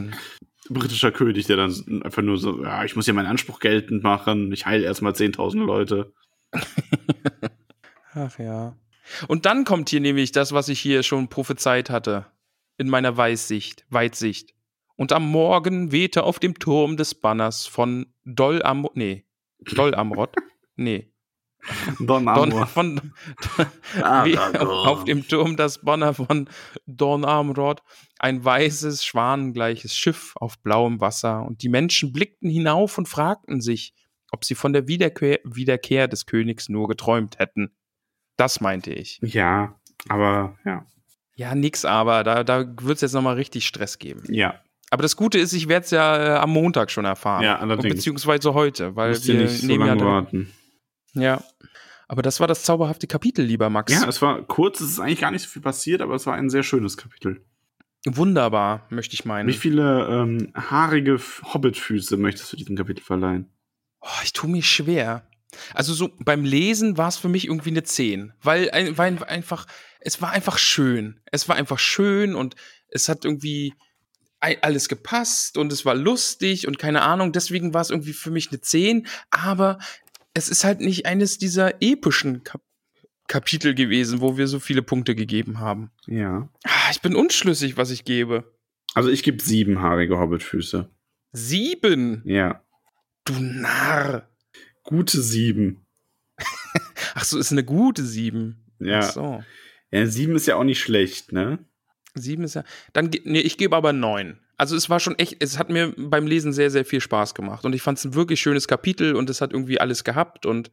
britischer 0.70 1.12
König, 1.12 1.46
der 1.46 1.58
dann 1.58 2.02
einfach 2.04 2.24
nur 2.24 2.38
so, 2.38 2.64
ja, 2.64 2.84
ich 2.84 2.96
muss 2.96 3.06
hier 3.06 3.14
meinen 3.14 3.28
Anspruch 3.28 3.60
geltend 3.60 4.02
machen, 4.02 4.52
ich 4.52 4.66
heile 4.66 4.84
erstmal 4.84 5.14
10.000 5.14 5.64
Leute. 5.64 6.12
Ach 8.14 8.40
ja. 8.40 8.76
Und 9.28 9.46
dann 9.46 9.66
kommt 9.66 9.90
hier 9.90 10.00
nämlich 10.00 10.32
das, 10.32 10.54
was 10.54 10.70
ich 10.70 10.80
hier 10.80 11.04
schon 11.04 11.28
prophezeit 11.28 11.92
hatte. 11.92 12.26
In 12.78 12.90
meiner 12.90 13.16
Weitsicht, 13.18 13.86
Weitsicht. 13.90 14.55
Und 14.96 15.12
am 15.12 15.30
Morgen 15.30 15.92
wehte 15.92 16.24
auf 16.24 16.40
dem 16.40 16.58
Turm 16.58 16.98
des 16.98 17.16
Banners 17.16 17.66
von 17.68 18.08
Dol 18.24 18.62
am, 18.64 18.88
nee, 18.94 19.26
Dol 19.60 19.94
Amrod, 19.94 20.34
nee, 20.76 21.12
Don 22.00 22.26
Don, 22.26 22.52
Amor. 22.54 22.68
von, 22.68 23.14
Ah, 24.02 24.26
auf 24.60 25.04
dem 25.06 25.28
Turm 25.28 25.56
das 25.58 25.82
Banner 25.82 26.14
von 26.14 26.50
Don 26.86 27.26
Amrod, 27.26 27.82
ein 28.20 28.44
weißes, 28.44 29.04
schwanengleiches 29.04 29.96
Schiff 29.96 30.34
auf 30.36 30.60
blauem 30.60 31.02
Wasser. 31.02 31.44
Und 31.46 31.64
die 31.64 31.70
Menschen 31.70 32.14
blickten 32.14 32.50
hinauf 32.50 32.98
und 32.98 33.08
fragten 33.10 33.62
sich, 33.62 33.94
ob 34.32 34.46
sie 34.46 34.56
von 34.56 34.74
der 34.74 34.88
Wiederkehr, 34.88 35.40
Wiederkehr 35.44 36.08
des 36.08 36.26
Königs 36.26 36.70
nur 36.70 36.88
geträumt 36.88 37.40
hätten. 37.40 37.76
Das 38.38 38.62
meinte 38.62 38.94
ich. 38.94 39.20
Ja, 39.24 39.80
aber 40.10 40.58
ja. 40.66 40.86
Ja, 41.38 41.54
nix, 41.54 41.84
aber 41.84 42.24
da, 42.24 42.44
da 42.44 42.66
wird 42.82 42.96
es 42.96 43.02
jetzt 43.02 43.14
nochmal 43.14 43.36
richtig 43.36 43.66
Stress 43.68 44.00
geben. 44.00 44.24
Ja, 44.30 44.62
Aber 44.92 45.02
das 45.02 45.16
Gute 45.16 45.40
ist, 45.40 45.54
ich 45.54 45.68
werde 45.68 45.86
es 45.86 45.92
ja 45.92 46.36
äh, 46.36 46.40
am 46.40 46.52
Montag 46.52 46.92
schon 46.92 47.06
erfahren. 47.06 47.44
Ja, 47.44 47.58
allerdings. 47.60 47.96
Beziehungsweise 47.96 48.54
heute, 48.54 48.96
weil 48.96 49.10
musst 49.10 49.28
wir 49.28 49.36
nicht 49.36 49.62
so 49.62 49.68
nehmen 49.68 49.82
ja 49.88 49.94
lange 49.94 50.00
direkt- 50.02 50.14
warten. 50.34 50.54
Ja. 51.14 51.44
Aber 52.08 52.22
das 52.22 52.40
war 52.40 52.48
das 52.48 52.64
zauberhafte 52.64 53.08
Kapitel, 53.08 53.44
lieber 53.44 53.70
Max. 53.70 53.92
Ja, 53.92 54.08
es 54.08 54.22
war 54.22 54.44
kurz, 54.44 54.80
es 54.80 54.92
ist 54.92 55.00
eigentlich 55.00 55.22
gar 55.22 55.32
nicht 55.32 55.42
so 55.42 55.48
viel 55.50 55.62
passiert, 55.62 56.02
aber 56.02 56.14
es 56.16 56.28
war 56.28 56.36
ein 56.36 56.50
sehr 56.52 56.62
schönes 56.64 56.98
Kapitel. 56.98 57.44
Wunderbar, 58.06 58.86
möchte 58.92 59.16
ich 59.16 59.26
meinen. 59.26 59.50
Wie 59.50 59.54
viele 59.54 60.08
ähm, 60.08 60.52
haarige 60.54 61.20
Hobbitfüße 61.54 62.18
möchtest 62.18 62.54
du 62.54 62.58
diesem 62.58 62.76
Kapitel 62.76 63.02
verleihen? 63.04 63.50
Oh, 64.02 64.08
ich 64.24 64.34
tue 64.34 64.50
mich 64.50 64.70
schwer. 64.70 65.28
Also 65.74 65.94
so 65.94 66.12
beim 66.20 66.44
Lesen 66.44 66.98
war 66.98 67.08
es 67.08 67.18
für 67.18 67.30
mich 67.30 67.48
irgendwie 67.48 67.72
eine 67.72 67.82
10, 67.84 68.34
weil, 68.44 68.70
weil 68.98 69.24
einfach 69.24 69.66
es 70.00 70.22
war 70.22 70.30
einfach 70.32 70.60
schön. 70.60 71.20
Es 71.32 71.50
war 71.50 71.56
einfach 71.56 71.80
schön 71.80 72.36
und 72.36 72.56
es 72.90 73.10
hat 73.10 73.26
irgendwie 73.26 73.74
alles 74.40 74.90
gepasst 74.90 75.58
und 75.58 75.72
es 75.72 75.86
war 75.86 75.96
lustig 75.96 76.68
und 76.68 76.78
keine 76.78 77.02
Ahnung, 77.02 77.32
deswegen 77.32 77.74
war 77.74 77.82
es 77.82 77.90
irgendwie 77.90 78.14
für 78.14 78.32
mich 78.32 78.50
eine 78.50 78.62
10, 78.62 79.08
aber 79.32 79.80
es 80.34 80.50
ist 80.50 80.64
halt 80.64 80.82
nicht 80.82 81.06
eines 81.06 81.38
dieser 81.38 81.82
epischen 81.82 82.44
Kap 82.44 82.62
Kapitel 83.28 83.74
gewesen, 83.74 84.22
wo 84.22 84.38
wir 84.38 84.46
so 84.48 84.60
viele 84.60 84.84
Punkte 84.84 85.16
gegeben 85.16 85.60
haben. 85.60 85.90
Ja. 86.06 86.48
Ah, 86.64 86.92
ich 86.92 87.02
bin 87.02 87.16
unschlüssig, 87.16 87.76
was 87.76 87.90
ich 87.90 88.06
gebe. 88.06 88.56
Also 88.94 89.10
ich 89.10 89.24
gebe 89.24 89.42
sieben 89.42 89.82
haarige 89.82 90.20
Hobbitfüße. 90.20 90.92
Sieben. 91.32 92.22
Ja. 92.24 92.64
Du 93.26 93.34
Narr. 93.40 94.30
Gute 94.84 95.22
sieben. 95.22 95.88
Ach 97.16 97.24
so, 97.24 97.40
ist 97.40 97.52
eine 97.52 97.64
gute 97.64 98.06
sieben. 98.06 98.72
Ja. 98.80 99.00
Ach 99.00 99.12
so. 99.12 99.44
Ja, 99.92 100.06
sieben 100.06 100.36
ist 100.36 100.46
ja 100.46 100.56
auch 100.56 100.64
nicht 100.64 100.80
schlecht, 100.80 101.32
ne? 101.32 101.66
Sieben 102.16 102.44
ist 102.44 102.56
ja. 102.56 102.64
Dann, 102.94 103.12
nee, 103.24 103.40
ich 103.40 103.58
gebe 103.58 103.76
aber 103.76 103.94
neun. 103.94 104.40
Also 104.58 104.76
es 104.76 104.90
war 104.90 105.00
schon 105.00 105.18
echt, 105.20 105.38
es 105.44 105.60
hat 105.60 105.70
mir 105.70 105.94
beim 105.98 106.28
Lesen 106.28 106.54
sehr, 106.54 106.72
sehr 106.72 106.86
viel 106.86 107.02
Spaß 107.02 107.36
gemacht. 107.36 107.66
Und 107.66 107.76
ich 107.76 107.82
fand 107.82 107.98
es 107.98 108.06
ein 108.06 108.16
wirklich 108.16 108.40
schönes 108.40 108.68
Kapitel 108.68 109.16
und 109.16 109.30
es 109.30 109.42
hat 109.42 109.52
irgendwie 109.52 109.80
alles 109.80 110.04
gehabt 110.04 110.46
und 110.46 110.72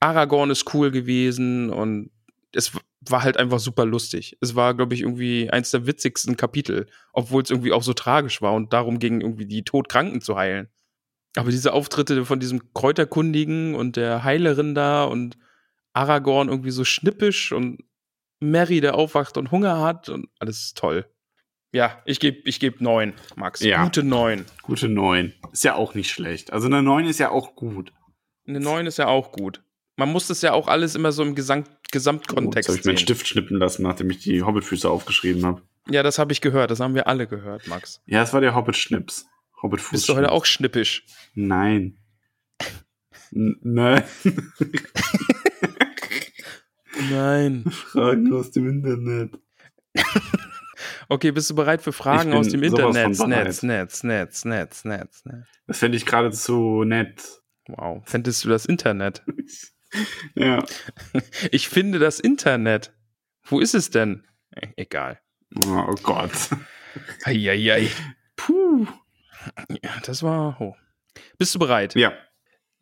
Aragorn 0.00 0.50
ist 0.50 0.74
cool 0.74 0.90
gewesen 0.90 1.70
und 1.70 2.10
es 2.52 2.72
war 3.00 3.22
halt 3.22 3.36
einfach 3.36 3.60
super 3.60 3.84
lustig. 3.84 4.36
Es 4.40 4.54
war, 4.54 4.74
glaube 4.74 4.94
ich, 4.94 5.02
irgendwie 5.02 5.50
eins 5.50 5.70
der 5.70 5.86
witzigsten 5.86 6.36
Kapitel, 6.36 6.86
obwohl 7.12 7.42
es 7.42 7.50
irgendwie 7.50 7.72
auch 7.72 7.82
so 7.82 7.92
tragisch 7.92 8.42
war 8.42 8.52
und 8.52 8.72
darum 8.72 8.98
ging, 8.98 9.20
irgendwie 9.20 9.46
die 9.46 9.64
Todkranken 9.64 10.20
zu 10.20 10.36
heilen. 10.36 10.68
Aber 11.36 11.50
diese 11.50 11.72
Auftritte 11.72 12.24
von 12.24 12.40
diesem 12.40 12.74
Kräuterkundigen 12.74 13.74
und 13.74 13.96
der 13.96 14.24
Heilerin 14.24 14.74
da 14.74 15.04
und 15.04 15.38
Aragorn 15.94 16.48
irgendwie 16.48 16.70
so 16.70 16.84
schnippisch 16.84 17.52
und 17.52 17.78
Mary, 18.42 18.80
der 18.80 18.94
aufwacht 18.94 19.36
und 19.36 19.50
Hunger 19.50 19.80
hat 19.80 20.08
und 20.08 20.28
alles 20.38 20.60
ist 20.60 20.78
toll. 20.78 21.06
Ja, 21.72 22.02
ich 22.04 22.20
gebe 22.20 22.38
ich 22.44 22.60
geb 22.60 22.80
neun, 22.80 23.14
Max. 23.36 23.60
Ja. 23.60 23.82
Gute 23.84 24.02
neun. 24.02 24.44
Gute 24.62 24.88
neun. 24.88 25.32
Ist 25.52 25.64
ja 25.64 25.74
auch 25.74 25.94
nicht 25.94 26.10
schlecht. 26.10 26.52
Also 26.52 26.66
eine 26.66 26.82
neun 26.82 27.06
ist 27.06 27.18
ja 27.18 27.30
auch 27.30 27.54
gut. 27.54 27.92
Eine 28.46 28.60
neun 28.60 28.86
ist 28.86 28.98
ja 28.98 29.06
auch 29.06 29.32
gut. 29.32 29.62
Man 29.96 30.10
muss 30.10 30.26
das 30.26 30.42
ja 30.42 30.52
auch 30.52 30.68
alles 30.68 30.94
immer 30.94 31.12
so 31.12 31.22
im 31.22 31.34
Gesam 31.34 31.64
Oh, 31.92 31.92
Gesamtkontext 31.92 32.56
jetzt 32.56 32.68
habe 32.68 32.78
ich 32.78 32.84
meinen. 32.86 32.98
Stift 32.98 33.28
schnippen 33.28 33.58
lassen, 33.58 33.82
nachdem 33.82 34.08
ich 34.08 34.20
die 34.20 34.42
Hobbitfüße 34.42 34.88
aufgeschrieben 34.88 35.44
habe. 35.44 35.60
Ja, 35.90 36.02
das 36.02 36.18
habe 36.18 36.32
ich 36.32 36.40
gehört. 36.40 36.70
Das 36.70 36.80
haben 36.80 36.94
wir 36.94 37.06
alle 37.06 37.26
gehört, 37.26 37.66
Max. 37.66 38.00
Ja, 38.06 38.22
es 38.22 38.32
war 38.32 38.40
der 38.40 38.54
Hobbit-Schnips. 38.54 39.26
Hobbitfuß. 39.62 39.90
Bist 39.90 40.08
du 40.08 40.16
heute 40.16 40.32
auch 40.32 40.46
schnippisch? 40.46 41.04
Nein. 41.34 41.98
N 43.30 43.58
nein. 43.62 44.04
Nein. 47.10 47.64
Fragen 47.70 48.32
aus 48.32 48.50
dem 48.50 48.68
Internet. 48.68 49.38
Okay, 51.08 51.30
bist 51.30 51.50
du 51.50 51.54
bereit 51.54 51.82
für 51.82 51.92
Fragen 51.92 52.32
aus 52.32 52.48
dem 52.48 52.62
Internet? 52.62 53.08
Netz, 53.08 53.62
Netz, 53.62 53.62
Netz, 53.62 54.04
Netz, 54.04 54.44
Netz, 54.44 54.84
Netz. 54.84 55.24
Das 55.66 55.78
fände 55.78 55.96
ich 55.96 56.06
geradezu 56.06 56.84
nett. 56.84 57.22
Wow. 57.68 58.02
Fändest 58.04 58.44
du 58.44 58.48
das 58.48 58.66
Internet? 58.66 59.22
Ja. 60.34 60.64
Ich 61.50 61.68
finde 61.68 61.98
das 61.98 62.18
Internet. 62.18 62.94
Wo 63.44 63.60
ist 63.60 63.74
es 63.74 63.90
denn? 63.90 64.26
Egal. 64.76 65.20
Oh, 65.66 65.84
oh 65.86 65.94
Gott. 66.02 66.32
Eieiei. 67.24 67.90
Puh. 68.34 68.86
Ja, 69.68 69.90
das 70.06 70.22
war. 70.22 70.58
Oh. 70.62 70.74
Bist 71.36 71.54
du 71.54 71.58
bereit? 71.58 71.94
Ja. 71.94 72.14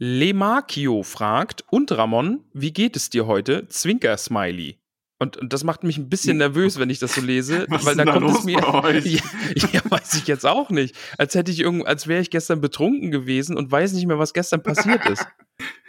Lemakio 0.02 1.02
fragt, 1.02 1.62
und 1.68 1.92
Ramon, 1.92 2.42
wie 2.54 2.72
geht 2.72 2.96
es 2.96 3.10
dir 3.10 3.26
heute? 3.26 3.68
Zwinker-Smiley. 3.68 4.78
Und, 5.18 5.36
und 5.36 5.52
das 5.52 5.62
macht 5.62 5.84
mich 5.84 5.98
ein 5.98 6.08
bisschen 6.08 6.38
nervös, 6.38 6.78
wenn 6.78 6.88
ich 6.88 6.98
das 6.98 7.16
so 7.16 7.20
lese, 7.20 7.66
Was 7.68 7.84
weil 7.84 7.96
da 7.96 8.04
denn 8.06 8.14
da 8.14 8.18
kommt 8.18 8.38
es 8.38 8.44
mir. 8.44 8.60
Ja, 9.54 9.68
ja, 9.74 9.80
weiß 9.90 10.14
ich 10.14 10.26
jetzt 10.26 10.46
auch 10.46 10.70
nicht. 10.70 10.96
Als 11.18 11.34
hätte 11.34 11.50
ich 11.50 11.60
irgend, 11.60 11.86
als 11.86 12.06
wäre 12.06 12.22
ich 12.22 12.30
gestern 12.30 12.62
betrunken 12.62 13.10
gewesen 13.10 13.58
und 13.58 13.70
weiß 13.70 13.92
nicht 13.92 14.06
mehr, 14.06 14.18
was 14.18 14.32
gestern 14.32 14.62
passiert 14.62 15.06
ist. 15.06 15.26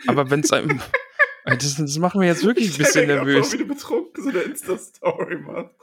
Aber 0.07 0.29
wenn 0.29 0.41
es 0.41 0.51
einem. 0.51 0.81
Das, 1.43 1.75
das 1.75 1.97
macht 1.97 2.15
mir 2.15 2.27
jetzt 2.27 2.45
wirklich 2.45 2.71
ein 2.71 2.77
bisschen 2.77 3.01
Ich 3.01 3.07
nervös. 3.07 3.47
Auch, 3.47 3.53
wie 3.53 3.57
du 3.57 3.65
betrunken 3.65 4.23
so 4.23 4.29
eine 4.29 4.41
Insta-Story 4.41 5.37
machst. 5.37 5.73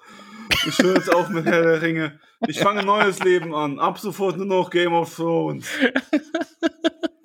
Ich 0.69 0.79
höre 0.79 0.95
jetzt 0.95 1.13
auf 1.13 1.29
mit 1.31 1.47
Herr 1.47 1.63
der 1.63 1.83
Ringe. 1.83 2.21
Ich 2.47 2.61
fange 2.61 2.81
ein 2.81 2.87
neues 2.87 3.19
Leben 3.25 3.53
an. 3.53 3.81
Ab 3.81 3.99
sofort 3.99 4.37
nur 4.37 4.47
noch 4.47 4.71
Game 4.71 4.93
of 4.93 5.13
Thrones. 5.13 5.67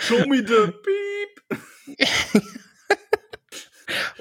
Show 0.00 0.26
me 0.26 0.38
the 0.38 0.72
beep. 0.84 1.98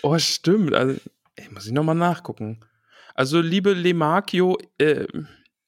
Oh, 0.02 0.18
stimmt. 0.18 0.74
Also, 0.74 1.00
ey, 1.36 1.50
muss 1.50 1.68
ich 1.68 1.72
nochmal 1.72 1.96
nachgucken. 1.96 2.60
Also, 3.14 3.40
liebe 3.40 3.74
Lemakio, 3.74 4.58
äh, 4.78 5.06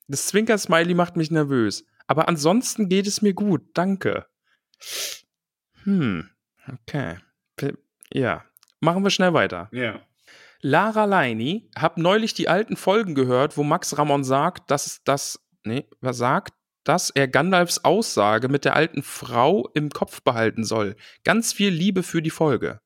das 0.08 0.28
Zwinker-Smiley 0.28 0.94
macht 0.94 1.18
mich 1.18 1.32
nervös. 1.32 1.86
Aber 2.08 2.28
ansonsten 2.28 2.90
geht 2.90 3.08
es 3.08 3.22
mir 3.22 3.34
gut. 3.34 3.62
Danke. 3.74 4.26
Hm. 5.84 6.30
Okay. 6.68 7.18
Ja. 8.14 8.44
Machen 8.80 9.04
wir 9.04 9.10
schnell 9.10 9.34
weiter. 9.34 9.70
Ja. 9.72 10.02
Lara 10.62 11.06
Leini, 11.06 11.70
hab 11.76 11.98
neulich 11.98 12.34
die 12.34 12.48
alten 12.48 12.76
Folgen 12.76 13.16
gehört, 13.16 13.58
wo 13.58 13.64
Max 13.64 13.98
Ramon 13.98 14.24
sagt, 14.24 14.70
dass 14.70 15.02
das, 15.04 15.40
nee, 15.64 15.88
was 16.02 16.18
sagt, 16.18 16.54
dass 16.84 17.10
er 17.10 17.28
Gandalfs 17.28 17.80
Aussage 17.84 18.50
mit 18.50 18.66
der 18.66 18.76
alten 18.76 19.04
Frau 19.04 19.70
im 19.74 19.90
Kopf 19.90 20.22
behalten 20.22 20.64
soll. 20.64 20.96
Ganz 21.24 21.54
viel 21.54 21.70
Liebe 21.70 22.04
für 22.04 22.22
die 22.22 22.30
Folge. 22.30 22.80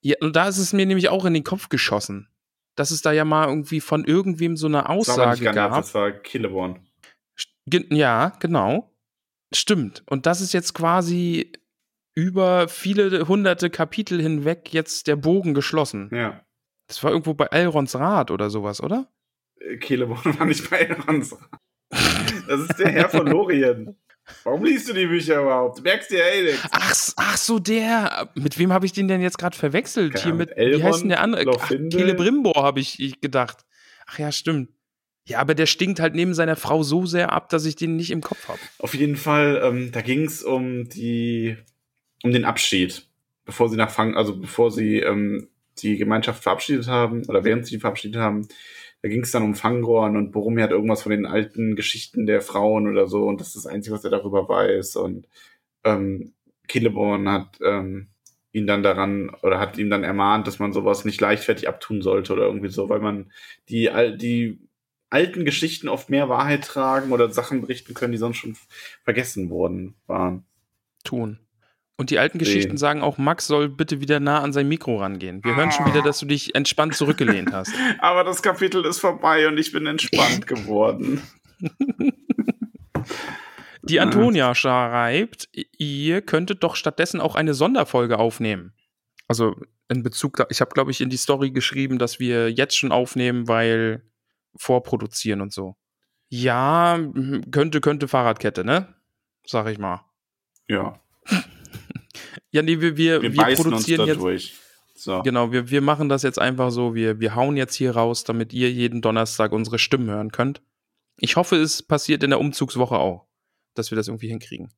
Ja, 0.00 0.16
und 0.20 0.34
da 0.36 0.48
ist 0.48 0.58
es 0.58 0.72
mir 0.72 0.86
nämlich 0.86 1.08
auch 1.08 1.24
in 1.24 1.34
den 1.34 1.44
Kopf 1.44 1.68
geschossen. 1.68 2.28
Dass 2.76 2.90
es 2.90 3.02
da 3.02 3.12
ja 3.12 3.24
mal 3.24 3.48
irgendwie 3.48 3.80
von 3.80 4.04
irgendwem 4.04 4.56
so 4.56 4.66
eine 4.66 4.78
Das 4.78 4.86
Aussage 4.86 5.44
Gandalf, 5.44 5.72
gab. 5.72 5.82
das 5.82 5.94
war 5.94 6.10
Killeborn. 6.12 6.86
Ja, 7.66 8.32
genau. 8.40 8.92
Stimmt. 9.54 10.02
Und 10.06 10.26
das 10.26 10.40
ist 10.40 10.52
jetzt 10.54 10.74
quasi 10.74 11.52
über 12.14 12.68
viele 12.68 13.28
hunderte 13.28 13.70
Kapitel 13.70 14.20
hinweg 14.20 14.72
jetzt 14.72 15.06
der 15.06 15.16
Bogen 15.16 15.54
geschlossen. 15.54 16.10
Ja. 16.12 16.44
Das 16.88 17.02
war 17.04 17.12
irgendwo 17.12 17.34
bei 17.34 17.46
Elrons 17.46 17.94
Rat 17.94 18.30
oder 18.30 18.50
sowas, 18.50 18.82
oder? 18.82 19.08
Äh, 19.60 19.76
Killeborn 19.76 20.22
war 20.38 20.46
nicht 20.46 20.68
bei 20.70 20.78
Elrons. 20.78 21.36
Das 21.90 22.60
ist 22.60 22.78
der 22.78 22.90
Herr 22.90 23.08
von 23.08 23.26
Lorien. 23.26 23.96
Warum 24.44 24.64
liest 24.64 24.88
du 24.88 24.92
die 24.92 25.06
Bücher 25.06 25.42
überhaupt? 25.42 25.78
Du 25.78 25.82
merkst 25.82 26.10
dir 26.10 26.24
eh 26.24 26.42
nichts. 26.44 26.68
Ach, 26.70 26.94
ach 27.16 27.36
so, 27.36 27.58
der. 27.58 28.30
Mit 28.34 28.58
wem 28.58 28.72
habe 28.72 28.86
ich 28.86 28.92
den 28.92 29.08
denn 29.08 29.20
jetzt 29.20 29.38
gerade 29.38 29.56
verwechselt? 29.56 30.14
Keine 30.14 30.24
Hier 30.24 30.34
mit, 30.34 30.50
mit 30.50 30.58
wie 30.58 30.82
heißt 30.82 30.84
Elrond, 30.84 31.02
denn 31.02 31.08
der 31.08 31.20
andere? 31.20 31.58
Celebrimbor 31.68 32.62
habe 32.62 32.80
ich, 32.80 33.00
ich 33.00 33.20
gedacht. 33.20 33.64
Ach 34.06 34.18
ja, 34.18 34.32
stimmt. 34.32 34.70
Ja, 35.26 35.38
aber 35.38 35.54
der 35.54 35.66
stinkt 35.66 36.00
halt 36.00 36.14
neben 36.14 36.34
seiner 36.34 36.56
Frau 36.56 36.82
so 36.82 37.06
sehr 37.06 37.32
ab, 37.32 37.48
dass 37.50 37.64
ich 37.64 37.76
den 37.76 37.96
nicht 37.96 38.10
im 38.10 38.20
Kopf 38.20 38.48
habe. 38.48 38.58
Auf 38.78 38.94
jeden 38.94 39.16
Fall, 39.16 39.60
ähm, 39.62 39.92
da 39.92 40.00
ging 40.00 40.24
es 40.24 40.42
um 40.42 40.88
die, 40.88 41.56
um 42.24 42.32
den 42.32 42.44
Abschied, 42.44 43.06
bevor 43.44 43.68
sie 43.68 43.76
nach 43.76 43.90
Fang, 43.90 44.16
also 44.16 44.36
bevor 44.36 44.72
sie 44.72 44.98
ähm, 44.98 45.48
die 45.78 45.96
Gemeinschaft 45.98 46.42
verabschiedet 46.42 46.88
haben 46.88 47.24
oder 47.26 47.44
während 47.44 47.66
sie 47.66 47.76
die 47.76 47.80
verabschiedet 47.80 48.20
haben, 48.20 48.48
da 49.02 49.08
ging 49.08 49.22
es 49.22 49.30
dann 49.30 49.42
um 49.42 49.54
Fangorn 49.54 50.16
und 50.16 50.32
Boromir 50.32 50.64
hat 50.64 50.70
irgendwas 50.70 51.02
von 51.02 51.10
den 51.10 51.26
alten 51.26 51.76
Geschichten 51.76 52.26
der 52.26 52.42
Frauen 52.42 52.86
oder 52.88 53.06
so 53.06 53.26
und 53.26 53.40
das 53.40 53.48
ist 53.48 53.64
das 53.64 53.66
Einzige, 53.66 53.94
was 53.94 54.04
er 54.04 54.10
darüber 54.10 54.48
weiß 54.48 54.96
und 54.96 55.26
ähm, 55.84 56.32
Celeborn 56.70 57.28
hat 57.28 57.58
ähm, 57.64 58.08
ihn 58.52 58.66
dann 58.66 58.82
daran 58.82 59.30
oder 59.42 59.60
hat 59.60 59.78
ihm 59.78 59.90
dann 59.90 60.04
ermahnt, 60.04 60.46
dass 60.46 60.58
man 60.58 60.72
sowas 60.72 61.04
nicht 61.04 61.20
leichtfertig 61.20 61.68
abtun 61.68 62.02
sollte 62.02 62.32
oder 62.32 62.46
irgendwie 62.46 62.68
so, 62.68 62.88
weil 62.88 63.00
man 63.00 63.32
die, 63.68 63.90
die 64.16 64.58
alten 65.08 65.44
Geschichten 65.44 65.88
oft 65.88 66.10
mehr 66.10 66.28
Wahrheit 66.28 66.64
tragen 66.64 67.12
oder 67.12 67.30
Sachen 67.30 67.60
berichten 67.60 67.94
können, 67.94 68.12
die 68.12 68.18
sonst 68.18 68.38
schon 68.38 68.56
vergessen 69.04 69.50
worden 69.50 69.94
waren. 70.06 70.44
Tun. 71.04 71.38
Und 72.00 72.08
die 72.08 72.18
alten. 72.18 72.38
Geschichten 72.38 72.78
sagen 72.78 73.02
auch, 73.02 73.18
Max 73.18 73.46
soll 73.46 73.68
bitte 73.68 74.00
wieder 74.00 74.20
nah 74.20 74.40
an 74.40 74.54
sein 74.54 74.66
Mikro 74.66 74.96
rangehen. 74.96 75.44
Wir 75.44 75.54
hören 75.54 75.70
schon 75.70 75.84
wieder, 75.84 76.00
dass 76.00 76.18
du 76.18 76.24
dich 76.24 76.54
entspannt 76.54 76.94
zurückgelehnt 76.94 77.52
hast. 77.52 77.74
Aber 77.98 78.24
das 78.24 78.40
Kapitel 78.40 78.86
ist 78.86 79.00
vorbei 79.00 79.46
und 79.46 79.58
ich 79.58 79.70
bin 79.70 79.86
entspannt 79.86 80.46
geworden. 80.46 81.20
Die 83.82 84.00
Antonia 84.00 84.54
schreibt, 84.54 85.50
ihr 85.76 86.22
könntet 86.22 86.62
doch 86.62 86.74
stattdessen 86.74 87.20
auch 87.20 87.34
eine 87.34 87.52
Sonderfolge 87.52 88.18
aufnehmen. 88.18 88.72
Also 89.28 89.54
in 89.90 90.02
Bezug, 90.02 90.36
da, 90.36 90.46
ich 90.48 90.62
habe 90.62 90.70
glaube 90.70 90.92
ich 90.92 91.02
in 91.02 91.10
die 91.10 91.18
Story 91.18 91.50
geschrieben, 91.50 91.98
dass 91.98 92.18
wir 92.18 92.50
jetzt 92.50 92.78
schon 92.78 92.92
aufnehmen, 92.92 93.46
weil 93.46 94.02
vorproduzieren 94.56 95.42
und 95.42 95.52
so. 95.52 95.76
Ja, 96.30 96.98
könnte, 97.50 97.82
könnte 97.82 98.08
Fahrradkette, 98.08 98.64
ne? 98.64 98.94
Sag 99.44 99.68
ich 99.68 99.78
mal. 99.78 100.00
Ja, 100.66 100.98
Ja, 102.50 102.62
nee, 102.62 102.80
wir, 102.80 102.96
wir, 102.96 103.22
wir, 103.22 103.32
wir, 103.32 103.56
produzieren 103.56 104.06
jetzt. 104.06 104.20
durch. 104.20 104.54
So. 104.94 105.22
Genau, 105.22 105.50
wir, 105.50 105.70
wir 105.70 105.80
machen 105.80 106.08
das 106.08 106.22
jetzt 106.22 106.38
einfach 106.38 106.70
so. 106.70 106.94
Wir, 106.94 107.20
wir 107.20 107.34
hauen 107.34 107.56
jetzt 107.56 107.74
hier 107.74 107.92
raus, 107.96 108.24
damit 108.24 108.52
ihr 108.52 108.70
jeden 108.70 109.00
Donnerstag 109.00 109.52
unsere 109.52 109.78
Stimmen 109.78 110.10
hören 110.10 110.30
könnt. 110.30 110.60
Ich 111.16 111.36
hoffe, 111.36 111.56
es 111.56 111.82
passiert 111.82 112.22
in 112.22 112.30
der 112.30 112.40
Umzugswoche 112.40 112.98
auch, 112.98 113.26
dass 113.74 113.90
wir 113.90 113.96
das 113.96 114.08
irgendwie 114.08 114.28
hinkriegen. 114.28 114.68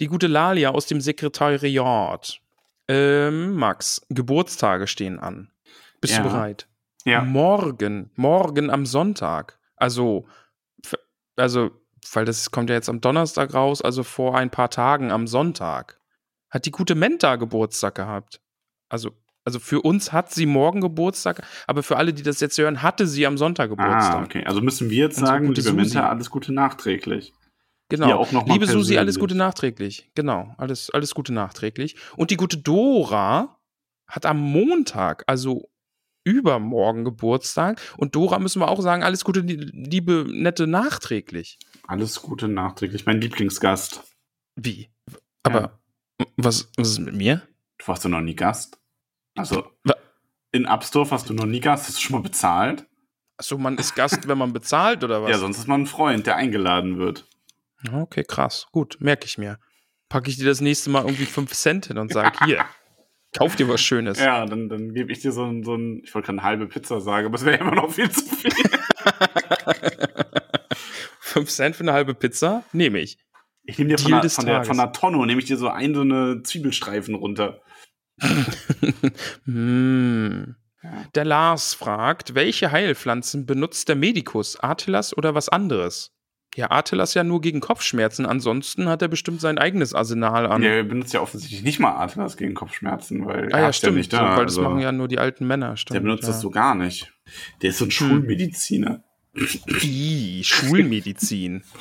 Die 0.00 0.06
gute 0.06 0.26
Lalia 0.26 0.70
aus 0.70 0.86
dem 0.86 1.00
Sekretariat. 1.00 2.40
Ähm, 2.88 3.54
Max, 3.54 4.04
Geburtstage 4.08 4.86
stehen 4.86 5.18
an. 5.18 5.50
Bist 6.00 6.14
Ja. 6.14 6.22
du 6.22 6.28
bereit? 6.28 6.66
Ja. 7.04 7.22
Morgen, 7.22 8.10
morgen 8.16 8.70
am 8.70 8.84
Sonntag. 8.86 9.58
Also, 9.76 10.26
also, 11.36 11.70
weil 12.12 12.24
das 12.24 12.50
kommt 12.50 12.68
ja 12.70 12.76
jetzt 12.76 12.88
am 12.88 13.00
Donnerstag 13.00 13.54
raus, 13.54 13.80
also 13.80 14.02
vor 14.02 14.36
ein 14.36 14.50
paar 14.50 14.70
Tagen 14.70 15.10
am 15.10 15.26
Sonntag. 15.26 16.00
Hat 16.52 16.66
die 16.66 16.70
gute 16.70 16.94
Menta 16.94 17.36
Geburtstag 17.36 17.94
gehabt. 17.94 18.40
Also, 18.90 19.10
Also 19.44 19.58
für 19.58 19.80
uns 19.82 20.12
hat 20.12 20.32
sie 20.32 20.46
morgen 20.46 20.80
Geburtstag, 20.80 21.42
aber 21.66 21.82
für 21.82 21.96
alle, 21.96 22.12
die 22.12 22.22
das 22.22 22.38
jetzt 22.40 22.56
hören, 22.58 22.80
hatte 22.82 23.06
sie 23.08 23.26
am 23.26 23.36
Sonntag 23.38 23.70
Geburtstag. 23.70 24.14
Ah, 24.20 24.22
okay. 24.22 24.44
Also 24.44 24.60
müssen 24.60 24.88
wir 24.90 24.98
jetzt 24.98 25.18
sagen, 25.18 25.46
liebe 25.48 25.62
Susi. 25.62 25.74
Minta, 25.76 26.08
alles 26.08 26.30
Gute 26.30 26.52
nachträglich. 26.52 27.32
Genau. 27.88 28.24
Liebe 28.46 28.66
Susi, 28.66 28.96
alles. 28.98 29.18
Gute 29.18 29.34
nachträglich. 29.34 30.10
Genau, 30.14 30.54
alles, 30.58 30.90
alles 30.90 31.12
Gute 31.14 31.32
nachträglich. 31.32 31.96
Und 32.16 32.30
die 32.30 32.36
gute 32.36 32.56
Dora 32.58 33.58
hat 34.08 34.26
am 34.26 34.38
Montag, 34.40 35.24
also 35.26 35.68
übermorgen 36.24 37.04
Geburtstag. 37.04 37.80
Und 37.96 38.14
Dora 38.14 38.38
müssen 38.38 38.60
wir 38.60 38.68
auch 38.68 38.80
sagen, 38.80 39.02
alles 39.02 39.24
Gute, 39.24 39.40
li- 39.40 39.56
liebe, 39.56 40.24
nette 40.28 40.66
nachträglich. 40.68 41.58
Alles 41.88 42.22
Gute 42.22 42.46
nachträglich. 42.48 43.06
Mein 43.06 43.20
Lieblingsgast. 43.20 44.02
Wie? 44.54 44.88
Aber 45.42 45.80
was, 46.36 46.68
was 46.76 46.88
ist 46.90 46.98
mit 47.00 47.14
mir? 47.14 47.42
Du 47.78 47.86
warst 47.88 48.04
doch 48.04 48.10
noch 48.10 48.20
nie 48.20 48.34
Gast. 48.36 48.78
Also, 49.36 49.66
Wa- 49.84 49.96
in 50.52 50.66
Abstorf 50.66 51.10
hast 51.10 51.28
du 51.30 51.34
noch 51.34 51.46
nie 51.46 51.60
Gast. 51.60 51.88
Hast 51.88 51.96
du 51.98 52.02
schon 52.02 52.16
mal 52.16 52.22
bezahlt? 52.22 52.86
Achso, 53.38 53.56
man 53.58 53.78
ist 53.78 53.94
Gast, 53.94 54.28
wenn 54.28 54.38
man 54.38 54.52
bezahlt 54.52 55.02
oder 55.04 55.22
was? 55.22 55.30
Ja, 55.30 55.38
sonst 55.38 55.58
ist 55.58 55.66
man 55.68 55.82
ein 55.82 55.86
Freund, 55.86 56.26
der 56.26 56.36
eingeladen 56.36 56.98
wird. 56.98 57.26
Okay, 57.92 58.22
krass. 58.22 58.66
Gut, 58.70 58.98
merke 59.00 59.24
ich 59.26 59.38
mir. 59.38 59.58
Packe 60.08 60.28
ich 60.30 60.36
dir 60.36 60.44
das 60.44 60.60
nächste 60.60 60.90
Mal 60.90 61.02
irgendwie 61.04 61.24
5 61.26 61.50
Cent 61.52 61.86
hin 61.86 61.98
und 61.98 62.12
sage, 62.12 62.44
hier, 62.44 62.64
kauf 63.36 63.56
dir 63.56 63.68
was 63.68 63.80
Schönes. 63.80 64.20
Ja, 64.20 64.44
dann, 64.46 64.68
dann 64.68 64.92
gebe 64.94 65.10
ich 65.10 65.20
dir 65.20 65.32
so 65.32 65.44
ein, 65.44 65.64
so 65.64 65.74
ein 65.74 66.02
ich 66.04 66.14
wollte 66.14 66.26
gerade 66.26 66.38
eine 66.38 66.46
halbe 66.46 66.66
Pizza 66.68 67.00
sagen, 67.00 67.26
aber 67.26 67.36
es 67.36 67.44
wäre 67.44 67.56
immer 67.56 67.74
noch 67.74 67.90
viel 67.90 68.10
zu 68.10 68.22
viel. 68.26 68.52
5 71.20 71.48
Cent 71.50 71.76
für 71.76 71.82
eine 71.84 71.92
halbe 71.94 72.14
Pizza? 72.14 72.62
Nehme 72.72 72.98
ich. 73.00 73.18
Ich 73.64 73.78
nehme 73.78 73.90
dir 73.90 73.98
von 73.98 74.10
der, 74.10 74.28
von, 74.28 74.46
der, 74.46 74.64
von 74.64 74.76
der 74.76 74.92
Tonne, 74.92 75.24
nehme 75.26 75.40
ich 75.40 75.46
dir 75.46 75.56
so 75.56 75.68
ein, 75.68 75.94
so 75.94 76.00
eine 76.00 76.42
Zwiebelstreifen 76.42 77.14
runter. 77.14 77.60
Hm. 79.44 80.56
Der 81.14 81.24
Lars 81.24 81.74
fragt, 81.74 82.34
welche 82.34 82.72
Heilpflanzen 82.72 83.46
benutzt 83.46 83.88
der 83.88 83.96
Medikus? 83.96 84.58
Artilas 84.58 85.16
oder 85.16 85.34
was 85.34 85.48
anderes? 85.48 86.10
Ja, 86.54 86.70
Artilas 86.70 87.14
ja 87.14 87.24
nur 87.24 87.40
gegen 87.40 87.60
Kopfschmerzen, 87.60 88.26
ansonsten 88.26 88.88
hat 88.88 89.00
er 89.00 89.08
bestimmt 89.08 89.40
sein 89.40 89.56
eigenes 89.56 89.94
Arsenal 89.94 90.46
an. 90.46 90.60
Der 90.60 90.82
benutzt 90.82 91.14
ja 91.14 91.20
offensichtlich 91.20 91.62
nicht 91.62 91.78
mal 91.78 91.96
Atlas 91.96 92.36
gegen 92.36 92.52
Kopfschmerzen, 92.52 93.24
weil 93.24 93.46
ah 93.54 93.58
er 93.58 93.62
ja, 93.62 93.72
stimmt, 93.72 93.96
nicht 93.96 94.12
da. 94.12 94.18
so, 94.18 94.24
weil 94.24 94.46
das 94.46 94.58
also, 94.58 94.68
machen 94.68 94.80
ja 94.80 94.92
nur 94.92 95.08
die 95.08 95.18
alten 95.18 95.46
Männer, 95.46 95.76
stimmt. 95.78 95.94
der 95.94 96.00
benutzt 96.00 96.24
ja. 96.24 96.28
Hm. 96.28 96.32
das 96.32 96.40
so 96.42 96.50
gar 96.50 96.74
nicht. 96.74 97.12
Der 97.62 97.70
ist 97.70 97.78
so 97.78 97.86
ein 97.86 97.90
Schulmediziner. 97.90 99.02
Ih, 99.34 100.42
Schulmedizin. 100.44 101.62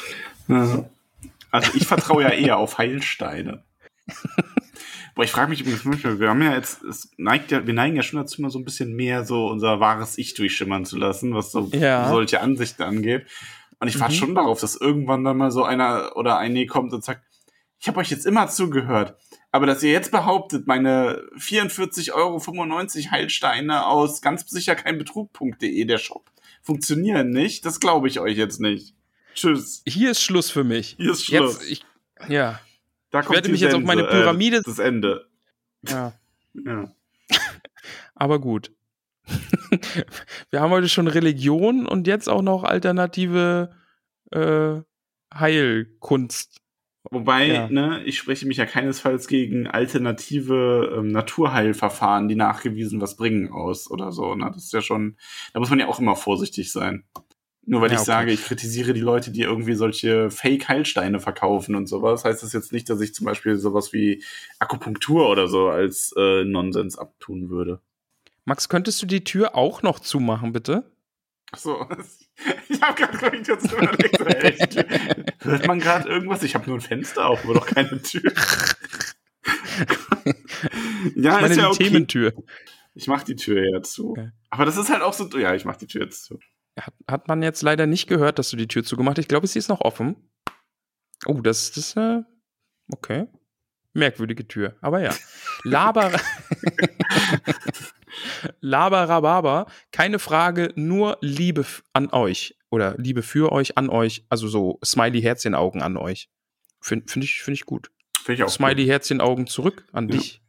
Ja. 0.48 0.90
Also 1.52 1.72
ich 1.76 1.86
vertraue 1.86 2.24
ja 2.24 2.30
eher 2.30 2.58
auf 2.58 2.78
Heilsteine. 2.78 3.64
Boah, 5.16 5.24
ich 5.26 5.32
frage 5.32 5.50
mich 5.50 5.62
übrigens 5.62 5.84
manchmal, 5.84 6.20
wir 6.20 6.30
haben 6.30 6.42
ja 6.42 6.54
jetzt, 6.56 6.84
es 6.84 7.12
neigt 7.18 7.52
ja, 7.52 7.68
wir 7.68 7.74
neigen 7.74 7.96
ja 7.98 8.04
schon 8.04 8.20
dazu, 8.20 8.42
mal 8.42 8.50
so 8.50 8.60
ein 8.60 8.64
bisschen 8.66 8.94
mehr 8.96 9.26
so 9.26 9.48
unser 9.48 9.80
wahres 9.82 10.18
Ich 10.18 10.34
durchschimmern 10.36 10.86
zu 10.86 10.98
lassen, 10.98 11.34
was 11.34 11.52
so 11.52 11.70
Ja. 11.74 12.08
solche 12.10 12.40
Ansichten 12.42 12.84
angeht. 12.84 13.28
Und 13.80 13.88
ich 13.90 14.00
warte 14.00 14.14
Mhm. 14.14 14.18
schon 14.20 14.36
darauf, 14.36 14.62
dass 14.62 14.76
irgendwann 14.76 15.24
dann 15.24 15.38
mal 15.38 15.52
so 15.52 15.64
einer 15.64 16.16
oder 16.16 16.38
eine 16.38 16.66
kommt 16.66 16.94
und 16.94 17.04
sagt, 17.04 17.24
ich 17.80 17.88
habe 17.88 18.00
euch 18.00 18.12
jetzt 18.12 18.26
immer 18.28 18.48
zugehört, 18.48 19.18
aber 19.52 19.66
dass 19.66 19.82
ihr 19.84 19.92
jetzt 19.92 20.12
behauptet, 20.12 20.68
meine 20.68 21.24
44,95 21.36 22.12
Euro 22.14 23.12
Heilsteine 23.12 23.88
aus 23.88 24.22
ganz 24.22 24.48
sicher 24.50 24.76
kein 24.76 24.98
Betrug.de, 25.00 25.84
der 25.86 25.98
Shop, 25.98 26.30
funktionieren 26.62 27.32
nicht, 27.32 27.66
das 27.66 27.80
glaube 27.80 28.08
ich 28.08 28.20
euch 28.20 28.38
jetzt 28.38 28.62
nicht. 28.62 28.96
Tschüss. 29.34 29.82
Hier 29.88 30.12
ist 30.12 30.22
Schluss 30.22 30.50
für 30.52 30.64
mich. 30.64 30.96
Hier 30.98 31.12
ist 31.12 31.26
Schluss. 31.26 31.60
Jetzt, 31.62 31.72
ich, 31.72 31.86
ja, 32.30 32.60
Da 33.12 33.28
werde 33.30 33.44
die 33.48 33.52
mich 33.52 33.62
jetzt 33.62 33.74
auf 33.76 33.82
meine 33.84 34.02
Sense, 34.04 34.16
Pyramide- 34.16 34.58
Äh, 34.58 34.64
das 34.66 34.80
Ende. 34.80 35.28
ja. 35.88 36.14
Ja. 36.66 36.92
Aber 38.14 38.40
gut. 38.40 38.72
Wir 40.50 40.60
haben 40.60 40.72
heute 40.72 40.90
schon 40.90 41.08
Religion 41.08 41.88
und 41.88 42.08
jetzt 42.08 42.28
auch 42.28 42.42
noch 42.42 42.66
alternative 42.66 43.74
äh, 44.32 44.82
Heilkunst. 45.34 46.58
Wobei, 47.10 47.48
Ja. 47.48 47.70
ne, 47.70 48.04
ich 48.04 48.18
spreche 48.18 48.46
mich 48.46 48.58
ja 48.58 48.66
keinesfalls 48.66 49.28
gegen 49.28 49.66
alternative 49.68 50.94
ähm, 50.98 51.08
Naturheilverfahren, 51.08 52.28
die 52.28 52.36
nachgewiesen 52.36 53.00
was 53.02 53.16
bringen, 53.16 53.50
aus 53.52 53.90
oder 53.90 54.12
so. 54.12 54.36
Ne? 54.36 54.52
Das 54.54 54.66
ist 54.66 54.74
ja 54.74 54.82
schon, 54.82 55.18
da 55.54 55.60
muss 55.62 55.70
man 55.70 55.80
ja 55.80 55.88
auch 55.88 56.00
immer 56.00 56.16
vorsichtig 56.18 56.72
sein. 56.72 57.06
Nur 57.64 57.82
weil 57.82 57.90
Ja, 57.90 57.96
ich 57.96 58.00
okay. 58.02 58.06
sage, 58.08 58.32
ich 58.32 58.44
kritisiere 58.44 58.94
die 58.94 59.02
Leute, 59.02 59.32
die 59.32 59.42
irgendwie 59.42 59.76
solche 59.76 60.32
Fake-Heilsteine 60.32 61.20
verkaufen 61.20 61.76
und 61.76 61.86
sowas, 61.88 62.26
heißt 62.26 62.42
das 62.42 62.54
jetzt 62.54 62.74
nicht, 62.74 62.90
dass 62.90 63.00
ich 63.02 63.14
zum 63.14 63.26
Beispiel 63.26 63.56
sowas 63.58 63.94
wie 63.94 64.24
Akupunktur 64.60 65.30
oder 65.30 65.48
so 65.48 65.70
als 65.70 66.14
äh, 66.18 66.44
Nonsens 66.44 66.98
abtun 66.98 67.50
würde. 67.50 67.80
Max, 68.46 68.68
könntest 68.68 69.02
du 69.02 69.06
die 69.06 69.24
Tür 69.24 69.56
auch 69.56 69.84
noch 69.84 70.00
zumachen, 70.00 70.52
bitte? 70.54 70.92
Ach 71.52 71.60
so, 71.60 71.88
ich 72.70 72.82
habe 72.82 72.96
gerade 73.00 73.18
kurz 73.46 73.72
überlegt, 73.72 74.18
so, 74.18 74.26
ey, 74.26 74.52
die 74.54 74.68
Tür- 74.68 75.26
hört 75.52 75.68
man 75.68 75.80
gerade 75.80 76.10
irgendwas? 76.10 76.42
Ich 76.42 76.56
habe 76.56 76.66
nur 76.68 76.78
ein 76.80 76.82
Fenster 76.82 77.28
auf, 77.28 77.44
aber 77.44 77.54
doch 77.54 77.68
keine 77.68 78.02
Tür. 78.02 78.32
ja, 81.16 81.36
Ich 81.36 81.42
meine 81.42 81.48
ist 81.48 81.58
ja 81.58 81.64
die 81.64 81.70
okay. 81.76 81.84
Thementür. 81.86 82.34
Ich 82.96 83.08
mach 83.08 83.24
die 83.24 83.36
Tür 83.36 83.64
ja 83.70 83.82
zu. 83.82 84.12
Okay. 84.12 84.32
Aber 84.50 84.66
das 84.66 84.78
ist 84.78 84.90
halt 84.90 85.02
auch 85.02 85.14
so, 85.14 85.30
ja, 85.38 85.54
ich 85.56 85.66
mach 85.66 85.78
die 85.78 85.88
Tür 85.88 86.02
jetzt 86.04 86.26
zu. 86.26 86.40
Hat, 86.80 86.94
hat 87.10 87.28
man 87.28 87.44
jetzt 87.44 87.62
leider 87.62 87.86
nicht 87.86 88.08
gehört, 88.08 88.40
dass 88.40 88.50
du 88.50 88.58
die 88.58 88.68
Tür 88.68 88.84
zugemacht 88.84 89.18
hast. 89.18 89.24
Ich 89.24 89.28
glaube, 89.28 89.48
sie 89.48 89.60
ist 89.60 89.68
noch 89.70 89.82
offen. 89.82 90.16
Oh, 91.26 91.42
das 91.42 91.70
ist, 91.78 91.98
äh, 91.98 92.22
okay. 92.92 93.28
Merkwürdige 93.94 94.48
Tür, 94.48 94.76
aber 94.82 95.02
ja. 95.02 95.14
Laber. 95.64 96.12
Laberababa, 98.62 99.68
keine 99.92 100.20
Frage, 100.20 100.72
nur 100.76 101.18
Liebe 101.22 101.66
an 101.94 102.10
euch. 102.12 102.56
Oder 102.70 102.96
Liebe 102.98 103.22
für 103.22 103.52
euch, 103.52 103.78
an 103.78 103.90
euch. 103.90 104.26
Also 104.30 104.48
so 104.48 104.80
Smiley-Herzchen-Augen 104.84 105.82
an 105.82 105.98
euch. 105.98 106.30
Finde 106.80 107.12
find 107.12 107.26
ich, 107.26 107.42
find 107.44 107.56
ich 107.58 107.66
gut. 107.66 107.92
Finde 108.24 108.42
ich 108.42 108.44
auch. 108.44 108.50
Smiley-Herzchen-Augen 108.50 109.48
zurück 109.48 109.86
an 109.92 110.08
Ja. 110.10 110.18
dich. 110.18 110.42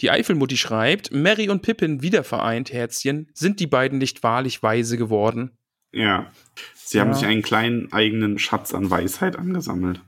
Die 0.00 0.10
Eifelmutti 0.10 0.56
schreibt, 0.56 1.10
Mary 1.12 1.48
und 1.48 1.62
Pippin 1.62 2.02
wiedervereint, 2.02 2.72
Herzchen. 2.72 3.30
Sind 3.34 3.58
die 3.58 3.66
beiden 3.66 3.98
nicht 3.98 4.22
wahrlich 4.22 4.62
weise 4.62 4.96
geworden? 4.96 5.57
Ja. 5.92 6.30
Sie 6.74 7.00
haben 7.00 7.08
Ja. 7.10 7.14
sich 7.14 7.26
einen 7.26 7.42
kleinen 7.42 7.92
eigenen 7.92 8.38
Schatz 8.38 8.74
an 8.74 8.90
Weisheit 8.90 9.36
angesammelt. 9.36 10.00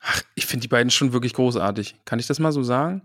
Ach, 0.00 0.22
ich 0.34 0.46
finde 0.46 0.62
die 0.62 0.68
beiden 0.68 0.90
schon 0.90 1.12
wirklich 1.12 1.34
großartig. 1.34 1.96
Kann 2.04 2.18
ich 2.18 2.26
das 2.26 2.38
mal 2.38 2.52
so 2.52 2.62
sagen? 2.62 3.02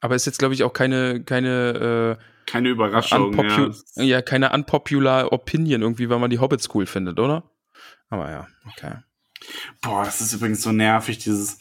Aber 0.00 0.14
ist 0.14 0.26
jetzt, 0.26 0.38
glaube 0.38 0.54
ich, 0.54 0.62
auch 0.62 0.72
keine, 0.72 1.24
keine, 1.24 2.18
Keine 2.46 2.68
äh, 2.68 2.72
Überraschung. 2.72 3.24
unpopu 3.30 3.72
ja. 3.96 4.02
ja, 4.04 4.22
keine 4.22 4.52
unpopular 4.52 5.32
Opinion 5.32 5.82
irgendwie, 5.82 6.08
weil 6.08 6.20
man 6.20 6.30
die 6.30 6.38
Hobbits 6.38 6.72
cool 6.74 6.86
findet, 6.86 7.18
oder? 7.18 7.50
Aber 8.08 8.30
ja, 8.30 8.46
okay. 8.68 8.94
Boah, 9.82 10.04
das 10.04 10.20
ist 10.20 10.32
übrigens 10.34 10.62
so 10.62 10.70
nervig, 10.72 11.18
dieses 11.18 11.58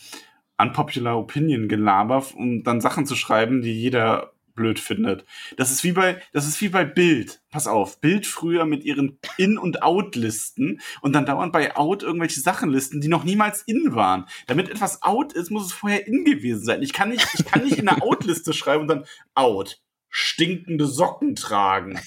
unpopular 0.59 1.17
Opinion 1.17 1.67
Gelaber, 1.67 2.23
um 2.35 2.63
dann 2.63 2.79
Sachen 2.81 3.05
zu 3.05 3.15
schreiben, 3.15 3.61
die 3.61 3.73
jeder 3.73 4.33
blöd 4.57 4.77
findet. 4.79 5.23
Das 5.55 5.71
ist 5.71 5.85
wie 5.85 5.93
bei, 5.93 6.21
das 6.33 6.45
ist 6.45 6.59
wie 6.59 6.67
bei 6.67 6.83
Bild. 6.83 7.39
Pass 7.49 7.67
auf, 7.67 8.01
Bild 8.01 8.27
früher 8.27 8.65
mit 8.65 8.83
ihren 8.83 9.17
In- 9.37 9.57
und 9.57 9.81
Out-Listen 9.81 10.81
und 11.01 11.13
dann 11.13 11.25
dauernd 11.25 11.53
bei 11.53 11.77
Out 11.77 12.03
irgendwelche 12.03 12.41
Sachen 12.41 12.69
listen, 12.69 12.99
die 12.99 13.07
noch 13.07 13.23
niemals 13.23 13.61
in 13.61 13.95
waren. 13.95 14.25
Damit 14.47 14.69
etwas 14.69 15.01
out 15.01 15.31
ist, 15.31 15.49
muss 15.49 15.67
es 15.67 15.71
vorher 15.71 16.05
in 16.05 16.25
gewesen 16.25 16.65
sein. 16.65 16.83
Ich 16.83 16.91
kann 16.91 17.07
nicht, 17.09 17.25
ich 17.37 17.45
kann 17.45 17.63
nicht 17.63 17.77
in 17.77 17.87
einer 17.87 18.03
Out-Liste 18.03 18.51
schreiben 18.51 18.81
und 18.81 18.87
dann 18.89 19.05
Out. 19.33 19.79
Stinkende 20.09 20.87
Socken 20.87 21.35
tragen. 21.35 21.99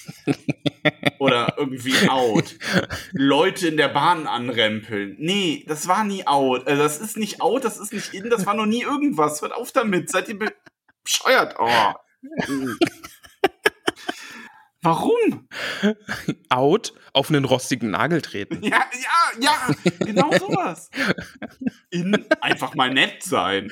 Oder 1.19 1.55
irgendwie 1.59 2.09
out. 2.09 2.57
Leute 3.13 3.69
in 3.69 3.77
der 3.77 3.89
Bahn 3.89 4.27
anrempeln. 4.27 5.17
Nee, 5.19 5.65
das 5.69 5.87
war 5.87 6.03
nie 6.05 6.27
out. 6.27 6.67
Äh, 6.67 6.77
das 6.77 6.99
ist 6.99 7.19
nicht 7.19 7.43
out, 7.43 7.65
das 7.65 7.79
ist 7.79 7.93
nicht 7.93 8.15
in, 8.15 8.31
das 8.31 8.47
war 8.47 8.55
noch 8.55 8.67
nie 8.67 8.83
irgendwas. 8.83 9.43
Hört 9.43 9.53
auf 9.53 9.71
damit. 9.73 10.11
Seid 10.11 10.29
ihr 10.31 10.39
be- 10.39 10.55
bescheuert? 11.05 11.57
Oh. 11.59 11.93
Warum? 14.83 15.47
Out 16.49 16.95
auf 17.13 17.29
einen 17.29 17.45
rostigen 17.45 17.91
Nagel 17.91 18.23
treten. 18.23 18.63
Ja, 18.63 18.87
ja, 18.95 19.41
ja, 19.41 19.75
genau 19.99 20.31
sowas. 20.39 20.91
In 21.91 22.27
einfach 22.41 22.75
mal 22.75 22.91
nett 22.93 23.23
sein. 23.23 23.71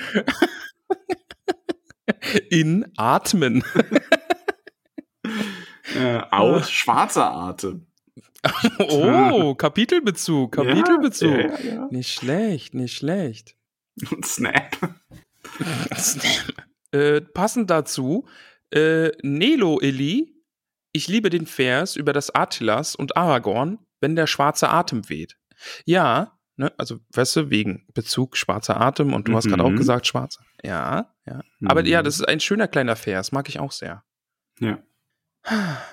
In 2.51 2.93
atmen. 2.97 3.65
Äh, 5.95 6.21
out, 6.31 6.67
schwarzer 6.69 7.33
Atem. 7.33 7.87
Oh, 8.79 9.55
Kapitelbezug, 9.55 10.53
Kapitelbezug. 10.53 11.29
Ja, 11.31 11.59
ja, 11.59 11.75
ja. 11.75 11.89
Nicht 11.91 12.13
schlecht, 12.15 12.73
nicht 12.75 12.97
schlecht. 12.97 13.57
Und 14.11 14.25
Snap. 14.25 14.77
Äh, 16.93 17.21
passend 17.21 17.71
dazu, 17.71 18.27
äh, 18.71 19.11
Nelo 19.23 19.81
Eli, 19.81 20.35
ich 20.93 21.09
liebe 21.09 21.31
den 21.31 21.47
Vers 21.47 21.97
über 21.97 22.13
das 22.13 22.35
Attilas 22.35 22.95
und 22.95 23.17
Aragorn, 23.17 23.79
wenn 24.01 24.17
der 24.17 24.27
schwarze 24.27 24.69
Atem 24.71 25.09
weht. 25.09 25.37
Ja, 25.85 26.39
ne, 26.57 26.73
also, 26.79 26.99
weißt 27.13 27.37
du, 27.37 27.51
wegen 27.51 27.87
Bezug 27.95 28.37
schwarzer 28.37 28.81
Atem 28.81 29.13
und 29.13 29.29
du 29.29 29.35
hast 29.37 29.49
gerade 29.49 29.63
auch 29.65 29.71
Mhm. 29.71 29.77
gesagt 29.77 30.07
schwarzer. 30.07 30.43
Ja, 30.63 31.15
ja. 31.27 31.43
Aber 31.67 31.83
Mhm. 31.83 31.87
ja, 31.89 32.03
das 32.03 32.17
ist 32.17 32.27
ein 32.29 32.41
schöner 32.41 32.69
kleiner 32.69 32.97
Vers, 32.97 33.33
mag 33.33 33.49
ich 33.49 33.59
auch 33.61 33.73
sehr. 33.73 34.03
Ja. 34.61 34.79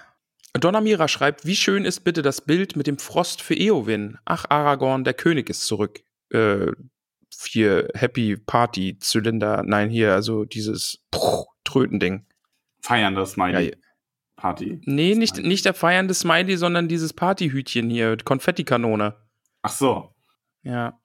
Donamira 0.53 1.07
schreibt, 1.09 1.45
wie 1.45 1.55
schön 1.55 1.83
ist 1.83 2.01
bitte 2.05 2.21
das 2.21 2.39
Bild 2.41 2.75
mit 2.77 2.87
dem 2.87 2.97
Frost 2.97 3.41
für 3.41 3.55
Eowyn? 3.55 4.17
Ach, 4.23 4.45
Aragorn, 4.49 5.03
der 5.03 5.13
König 5.13 5.49
ist 5.49 5.65
zurück. 5.67 6.01
Äh, 6.31 6.71
hier 7.43 7.89
Happy 7.93 8.37
Party 8.37 8.97
Zylinder, 8.99 9.63
nein, 9.63 9.89
hier, 9.89 10.13
also 10.13 10.45
dieses 10.45 11.03
Trötending. 11.63 12.25
Feiern 12.81 13.15
das 13.15 13.31
Smiley. 13.31 13.69
Ja, 13.69 13.75
Party. 14.35 14.79
Nee, 14.85 15.15
nicht, 15.15 15.37
nicht 15.37 15.65
der 15.65 15.73
feiernde 15.73 16.13
Smiley, 16.13 16.57
sondern 16.57 16.87
dieses 16.87 17.13
Partyhütchen 17.13 17.89
hier, 17.89 18.17
Konfettikanone. 18.17 19.15
Ach 19.61 19.71
so. 19.71 20.13
Ja. 20.63 20.99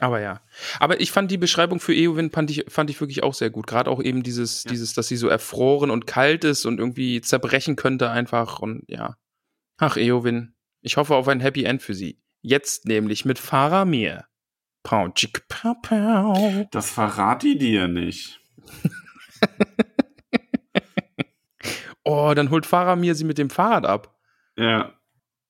Aber 0.00 0.20
ja. 0.20 0.40
Aber 0.80 1.00
ich 1.00 1.12
fand 1.12 1.30
die 1.30 1.38
Beschreibung 1.38 1.78
für 1.78 1.94
Eowyn 1.94 2.30
fand 2.30 2.50
ich, 2.50 2.64
fand 2.68 2.90
ich 2.90 3.00
wirklich 3.00 3.22
auch 3.22 3.32
sehr 3.32 3.50
gut. 3.50 3.66
Gerade 3.66 3.90
auch 3.90 4.02
eben 4.02 4.22
dieses, 4.24 4.64
Ja. 4.64 4.70
dieses, 4.72 4.92
dass 4.92 5.06
sie 5.06 5.16
so 5.16 5.28
erfroren 5.28 5.90
und 5.90 6.06
kalt 6.06 6.42
ist 6.44 6.66
und 6.66 6.78
irgendwie 6.78 7.20
zerbrechen 7.20 7.76
könnte 7.76 8.10
einfach 8.10 8.58
und 8.58 8.82
ja. 8.88 9.16
Ach, 9.78 9.96
Eowyn. 9.96 10.54
Ich 10.80 10.96
hoffe 10.96 11.14
auf 11.14 11.28
ein 11.28 11.40
Happy 11.40 11.64
End 11.64 11.80
für 11.80 11.94
sie. 11.94 12.20
Jetzt 12.42 12.86
nämlich 12.86 13.24
mit 13.24 13.38
Faramir. 13.38 14.24
Pau, 14.84 15.08
tschick, 15.08 15.48
pau, 15.48 15.74
pau. 15.82 16.68
Das 16.70 16.90
verrat 16.90 17.42
die 17.42 17.58
dir 17.58 17.88
nicht. 17.88 18.40
Oh, 22.04 22.32
dann 22.34 22.50
holt 22.50 22.66
Faramir 22.66 23.14
sie 23.14 23.24
mit 23.24 23.38
dem 23.38 23.48
Fahrrad 23.48 23.86
ab. 23.86 24.14
Ja. 24.58 24.92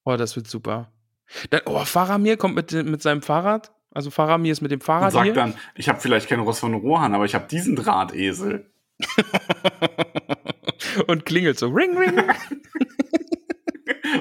Oh, 0.05 0.16
das 0.16 0.36
wird 0.36 0.47
super. 0.47 0.93
Dann, 1.51 1.62
oh, 1.66 1.85
Faramir 1.85 2.36
kommt 2.36 2.55
mit, 2.55 2.70
mit 2.73 3.02
seinem 3.02 3.23
Fahrrad. 3.23 3.73
Also 3.90 4.11
Faramir 4.11 4.52
ist 4.52 4.61
mit 4.61 4.70
dem 4.70 4.78
Und 4.78 4.85
Fahrrad 4.85 5.12
sagt 5.12 5.24
hier. 5.24 5.35
dann, 5.35 5.55
ich 5.74 5.89
habe 5.89 6.01
vielleicht 6.01 6.28
kein 6.28 6.40
Ross 6.40 6.61
von 6.61 6.74
Rohan, 6.74 7.15
aber 7.15 7.24
ich 7.24 7.35
habe 7.35 7.48
diesen 7.48 7.74
Drahtesel. 7.74 8.70
und 11.09 11.27
klingelt 11.27 11.59
so. 11.59 11.69
Ring, 11.69 11.97
ring. 11.98 12.16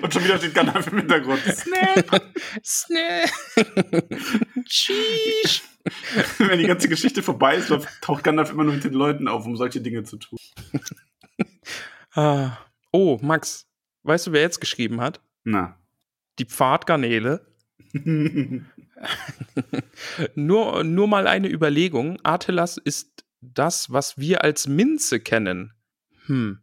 Und 0.02 0.14
schon 0.14 0.24
wieder 0.24 0.38
steht 0.38 0.54
Gandalf 0.54 0.88
im 0.88 1.00
Hintergrund. 1.00 1.42
Snap! 1.42 2.22
Snap. 2.64 3.30
Sheesh. 4.68 5.64
Wenn 6.38 6.60
die 6.60 6.68
ganze 6.68 6.88
Geschichte 6.88 7.22
vorbei 7.24 7.58
ist, 7.58 7.72
taucht 8.02 8.24
Gandalf 8.24 8.52
immer 8.52 8.64
nur 8.64 8.74
mit 8.74 8.84
den 8.84 8.94
Leuten 8.94 9.28
auf, 9.28 9.46
um 9.46 9.56
solche 9.56 9.82
Dinge 9.82 10.04
zu 10.04 10.18
tun. 10.18 10.40
Ah. 12.16 12.60
Oh, 12.92 13.18
Max, 13.24 13.66
weißt 14.04 14.28
du, 14.28 14.34
wer 14.34 14.42
jetzt 14.42 14.62
geschrieben 14.62 15.02
hat? 15.02 15.20
Na. 15.44 15.80
Die 16.38 16.46
Pfadgarnele. 16.46 17.44
Nur, 20.36 20.84
nur 20.84 21.08
mal 21.08 21.28
eine 21.28 21.50
Überlegung. 21.50 22.20
Artelas 22.24 22.78
ist 22.78 23.26
das, 23.42 23.92
was 23.92 24.18
wir 24.18 24.44
als 24.44 24.68
Minze 24.68 25.20
kennen. 25.20 25.74
Hm. 26.26 26.60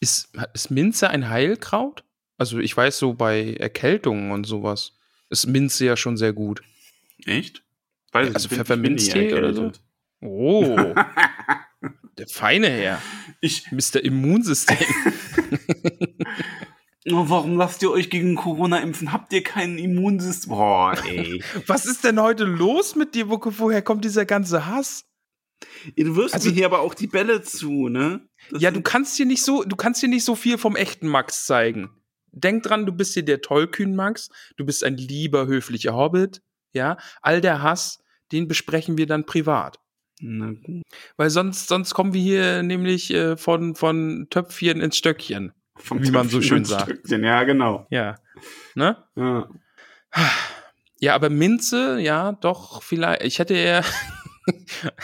Ist, 0.00 0.36
ist 0.54 0.70
Minze 0.70 1.10
ein 1.10 1.28
Heilkraut? 1.28 2.04
Also 2.38 2.58
ich 2.58 2.76
weiß 2.76 2.98
so 2.98 3.14
bei 3.14 3.54
Erkältungen 3.54 4.32
und 4.32 4.44
sowas 4.44 4.92
ist 5.30 5.46
Minze 5.46 5.84
ja 5.86 5.96
schon 5.96 6.16
sehr 6.16 6.32
gut. 6.32 6.62
Echt? 7.24 7.62
Weiß 8.12 8.28
ich 8.28 8.34
Also 8.34 8.48
Pfefferminztee 8.48 9.34
oder 9.34 9.54
so? 9.54 9.72
Oh, 10.20 10.76
der 12.18 12.26
feine 12.28 12.68
Herr. 12.68 13.02
Ich, 13.40 13.70
Mr. 13.72 14.04
Immunsystem. 14.04 14.76
oh, 17.10 17.24
warum 17.28 17.56
lasst 17.56 17.82
ihr 17.82 17.90
euch 17.90 18.10
gegen 18.10 18.34
Corona 18.36 18.78
impfen? 18.78 19.12
Habt 19.12 19.32
ihr 19.32 19.42
kein 19.42 19.78
Immunsystem? 19.78 20.50
Boah, 20.50 20.94
ey. 21.06 21.42
Was 21.66 21.86
ist 21.86 22.04
denn 22.04 22.20
heute 22.20 22.44
los 22.44 22.94
mit 22.94 23.14
dir? 23.14 23.28
Wo, 23.30 23.40
woher 23.42 23.82
kommt 23.82 24.04
dieser 24.04 24.24
ganze 24.26 24.66
Hass? 24.66 25.04
du 25.96 26.16
wirst 26.16 26.34
Also- 26.34 26.48
mir 26.50 26.54
hier 26.54 26.66
aber 26.66 26.80
auch 26.80 26.94
die 26.94 27.06
Bälle 27.06 27.42
zu, 27.42 27.88
ne? 27.88 28.28
Das 28.50 28.62
Ja, 28.62 28.70
du 28.70 28.82
kannst 28.82 29.16
hier 29.16 29.26
nicht 29.26 29.42
so, 29.42 29.64
du 29.64 29.76
kannst 29.76 30.00
hier 30.00 30.08
nicht 30.08 30.24
so 30.24 30.34
viel 30.34 30.58
vom 30.58 30.76
echten 30.76 31.08
Max 31.08 31.46
zeigen. 31.46 31.90
Denk 32.32 32.62
dran, 32.62 32.86
du 32.86 32.92
bist 32.92 33.14
hier 33.14 33.24
der 33.24 33.40
tollkühn 33.40 33.94
Max, 33.94 34.30
du 34.56 34.64
bist 34.64 34.84
ein 34.84 34.96
lieber, 34.96 35.46
höflicher 35.46 35.94
Hobbit, 35.94 36.42
ja. 36.72 36.96
All 37.20 37.40
der 37.40 37.62
Hass, 37.62 38.02
den 38.32 38.48
besprechen 38.48 38.98
wir 38.98 39.06
dann 39.06 39.26
privat. 39.26 39.78
Na 40.20 40.52
gut. 40.52 40.82
Weil 41.16 41.30
sonst, 41.30 41.68
sonst 41.68 41.94
kommen 41.94 42.14
wir 42.14 42.20
hier 42.20 42.62
nämlich 42.62 43.12
äh, 43.12 43.36
von, 43.36 43.74
von 43.74 44.28
Töpfchen 44.30 44.80
ins 44.80 44.96
Stöckchen. 44.96 45.52
Vom 45.76 46.02
Wie 46.02 46.10
man 46.10 46.28
so 46.28 46.38
Töpfchen 46.38 46.42
schön 46.42 46.64
sagt. 46.64 46.84
Stückchen. 46.84 47.24
Ja, 47.24 47.44
genau. 47.44 47.86
Ja. 47.90 48.16
Ne? 48.74 48.96
Ja. 49.16 49.48
Ja, 51.00 51.14
aber 51.16 51.30
Minze, 51.30 51.98
ja, 52.00 52.32
doch, 52.32 52.82
vielleicht. 52.82 53.24
Ich 53.24 53.40
hätte 53.40 53.54
eher. 53.54 53.84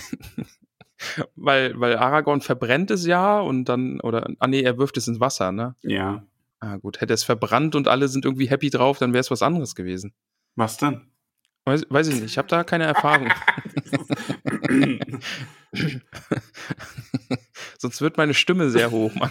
weil, 1.35 1.79
weil 1.81 1.97
Aragorn 1.97 2.41
verbrennt 2.41 2.93
es 2.93 3.05
ja 3.05 3.41
und 3.41 3.65
dann, 3.65 4.01
oder, 4.01 4.29
ah 4.39 4.47
nee, 4.47 4.63
er 4.63 4.79
wirft 4.79 4.97
es 4.97 5.09
ins 5.09 5.21
Wasser, 5.21 5.51
ne? 5.53 5.75
ja. 5.83 6.23
Ah, 6.61 6.77
gut. 6.77 7.01
Hätte 7.01 7.15
es 7.15 7.25
verbrannt 7.25 7.75
und 7.75 7.89
alle 7.89 8.09
sind 8.09 8.25
irgendwie 8.25 8.49
happy 8.49 8.71
drauf, 8.71 8.99
dann 8.99 9.13
wäre 9.13 9.21
es 9.21 9.31
was 9.31 9.43
anderes 9.43 9.75
gewesen. 9.75 10.15
Was 10.57 10.77
denn? 10.77 11.11
Weiß, 11.65 11.87
weiß 11.89 12.09
ich 12.09 12.15
nicht. 12.15 12.25
Ich 12.25 12.39
habe 12.39 12.49
da 12.49 12.65
keine 12.65 12.85
Erfahrung. 12.85 13.29
Sonst 17.79 18.01
wird 18.01 18.17
meine 18.17 18.35
Stimme 18.35 18.71
sehr 18.71 18.91
hoch, 18.91 19.15
Mann. 19.15 19.31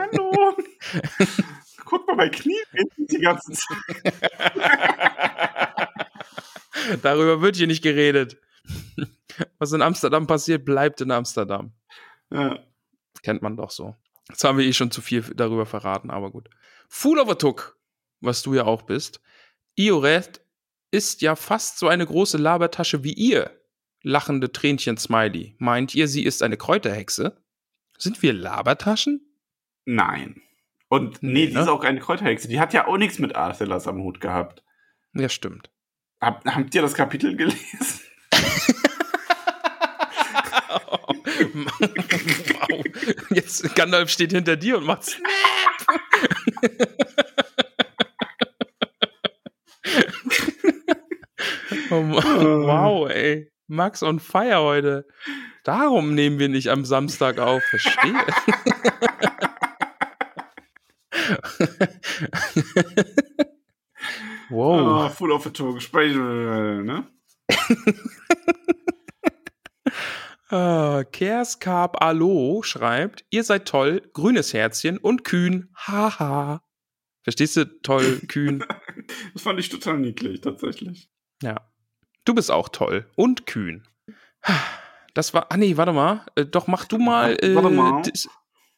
Hallo. 0.00 0.56
Guck 1.84 2.06
mal, 2.06 2.16
mein 2.16 2.30
Knie 2.30 2.56
die 2.98 3.18
ganze 3.18 3.52
Zeit. 3.52 4.14
Darüber 7.02 7.42
wird 7.42 7.56
hier 7.56 7.66
nicht 7.66 7.82
geredet. 7.82 8.38
Was 9.58 9.72
in 9.72 9.82
Amsterdam 9.82 10.26
passiert, 10.26 10.64
bleibt 10.64 11.00
in 11.00 11.10
Amsterdam. 11.10 11.72
Ja. 12.30 12.58
Kennt 13.22 13.42
man 13.42 13.56
doch 13.56 13.70
so. 13.70 13.96
Jetzt 14.30 14.44
haben 14.44 14.58
wir 14.58 14.64
eh 14.66 14.72
schon 14.72 14.90
zu 14.90 15.02
viel 15.02 15.22
darüber 15.34 15.66
verraten, 15.66 16.10
aber 16.10 16.30
gut. 16.30 16.48
Fool 16.88 17.18
of 17.18 17.28
a 17.28 17.34
Took, 17.34 17.78
was 18.20 18.42
du 18.42 18.54
ja 18.54 18.64
auch 18.64 18.82
bist. 18.82 19.20
Ioret 19.76 20.40
ist 20.90 21.22
ja 21.22 21.36
fast 21.36 21.78
so 21.78 21.88
eine 21.88 22.06
große 22.06 22.38
Labertasche 22.38 23.04
wie 23.04 23.12
ihr. 23.12 23.50
Lachende 24.02 24.50
Tränchen 24.50 24.96
Smiley. 24.96 25.54
Meint 25.58 25.94
ihr, 25.94 26.08
sie 26.08 26.24
ist 26.24 26.42
eine 26.42 26.56
Kräuterhexe? 26.56 27.42
Sind 27.98 28.22
wir 28.22 28.32
Labertaschen? 28.32 29.20
Nein. 29.84 30.40
Und 30.88 31.22
nee, 31.22 31.32
Nee, 31.32 31.46
die 31.48 31.54
ne? 31.54 31.60
ist 31.60 31.68
auch 31.68 31.84
eine 31.84 32.00
Kräuterhexe. 32.00 32.48
Die 32.48 32.58
hat 32.58 32.72
ja 32.72 32.86
auch 32.86 32.96
nichts 32.96 33.18
mit 33.18 33.36
Arthelas 33.36 33.86
am 33.86 34.02
Hut 34.02 34.20
gehabt. 34.20 34.64
Ja, 35.12 35.28
stimmt. 35.28 35.70
Hab, 36.20 36.44
habt 36.44 36.74
ihr 36.74 36.82
das 36.82 36.94
Kapitel 36.94 37.36
gelesen? 37.36 38.00
Wow. 40.70 41.16
Jetzt 43.30 43.74
Gandalf 43.74 44.10
steht 44.10 44.32
hinter 44.32 44.56
dir 44.56 44.78
und 44.78 44.86
macht 44.86 45.04
Snap. 45.04 45.28
oh 51.90 52.66
wow, 52.66 53.10
ey. 53.10 53.50
Max 53.66 54.02
on 54.02 54.18
fire 54.18 54.62
heute. 54.62 55.06
Darum 55.64 56.14
nehmen 56.14 56.38
wir 56.38 56.48
nicht 56.48 56.68
am 56.68 56.84
Samstag 56.84 57.38
auf. 57.38 57.62
Verstehe. 57.64 58.14
wow. 64.48 65.06
Oh, 65.06 65.08
full 65.10 65.32
of 65.32 65.46
a 65.46 65.50
Tour. 65.50 65.74
Gespräch, 65.74 66.14
ne? 66.14 67.06
Äh, 70.50 71.04
Kerskarp 71.04 72.02
Alo 72.02 72.62
schreibt, 72.62 73.24
ihr 73.30 73.44
seid 73.44 73.68
toll, 73.68 74.02
grünes 74.12 74.52
Herzchen 74.52 74.98
und 74.98 75.22
kühn, 75.24 75.70
haha. 75.76 76.62
Verstehst 77.22 77.56
du? 77.56 77.64
Toll, 77.82 78.20
kühn. 78.28 78.64
Das 79.32 79.42
fand 79.42 79.58
ich 79.58 79.68
total 79.68 79.98
niedlich, 79.98 80.40
tatsächlich. 80.40 81.10
Ja. 81.42 81.68
Du 82.24 82.34
bist 82.34 82.50
auch 82.50 82.68
toll 82.68 83.10
und 83.16 83.46
kühn. 83.46 83.82
Das 85.14 85.34
war, 85.34 85.50
ah 85.50 85.56
nee, 85.56 85.76
warte 85.76 85.92
mal. 85.92 86.26
Äh, 86.36 86.46
doch, 86.46 86.68
mach 86.68 86.84
du 86.84 86.98
mal, 86.98 87.36
äh, 87.42 87.54
Warte 87.54 87.70
mal. 87.70 88.02
Dis, 88.02 88.28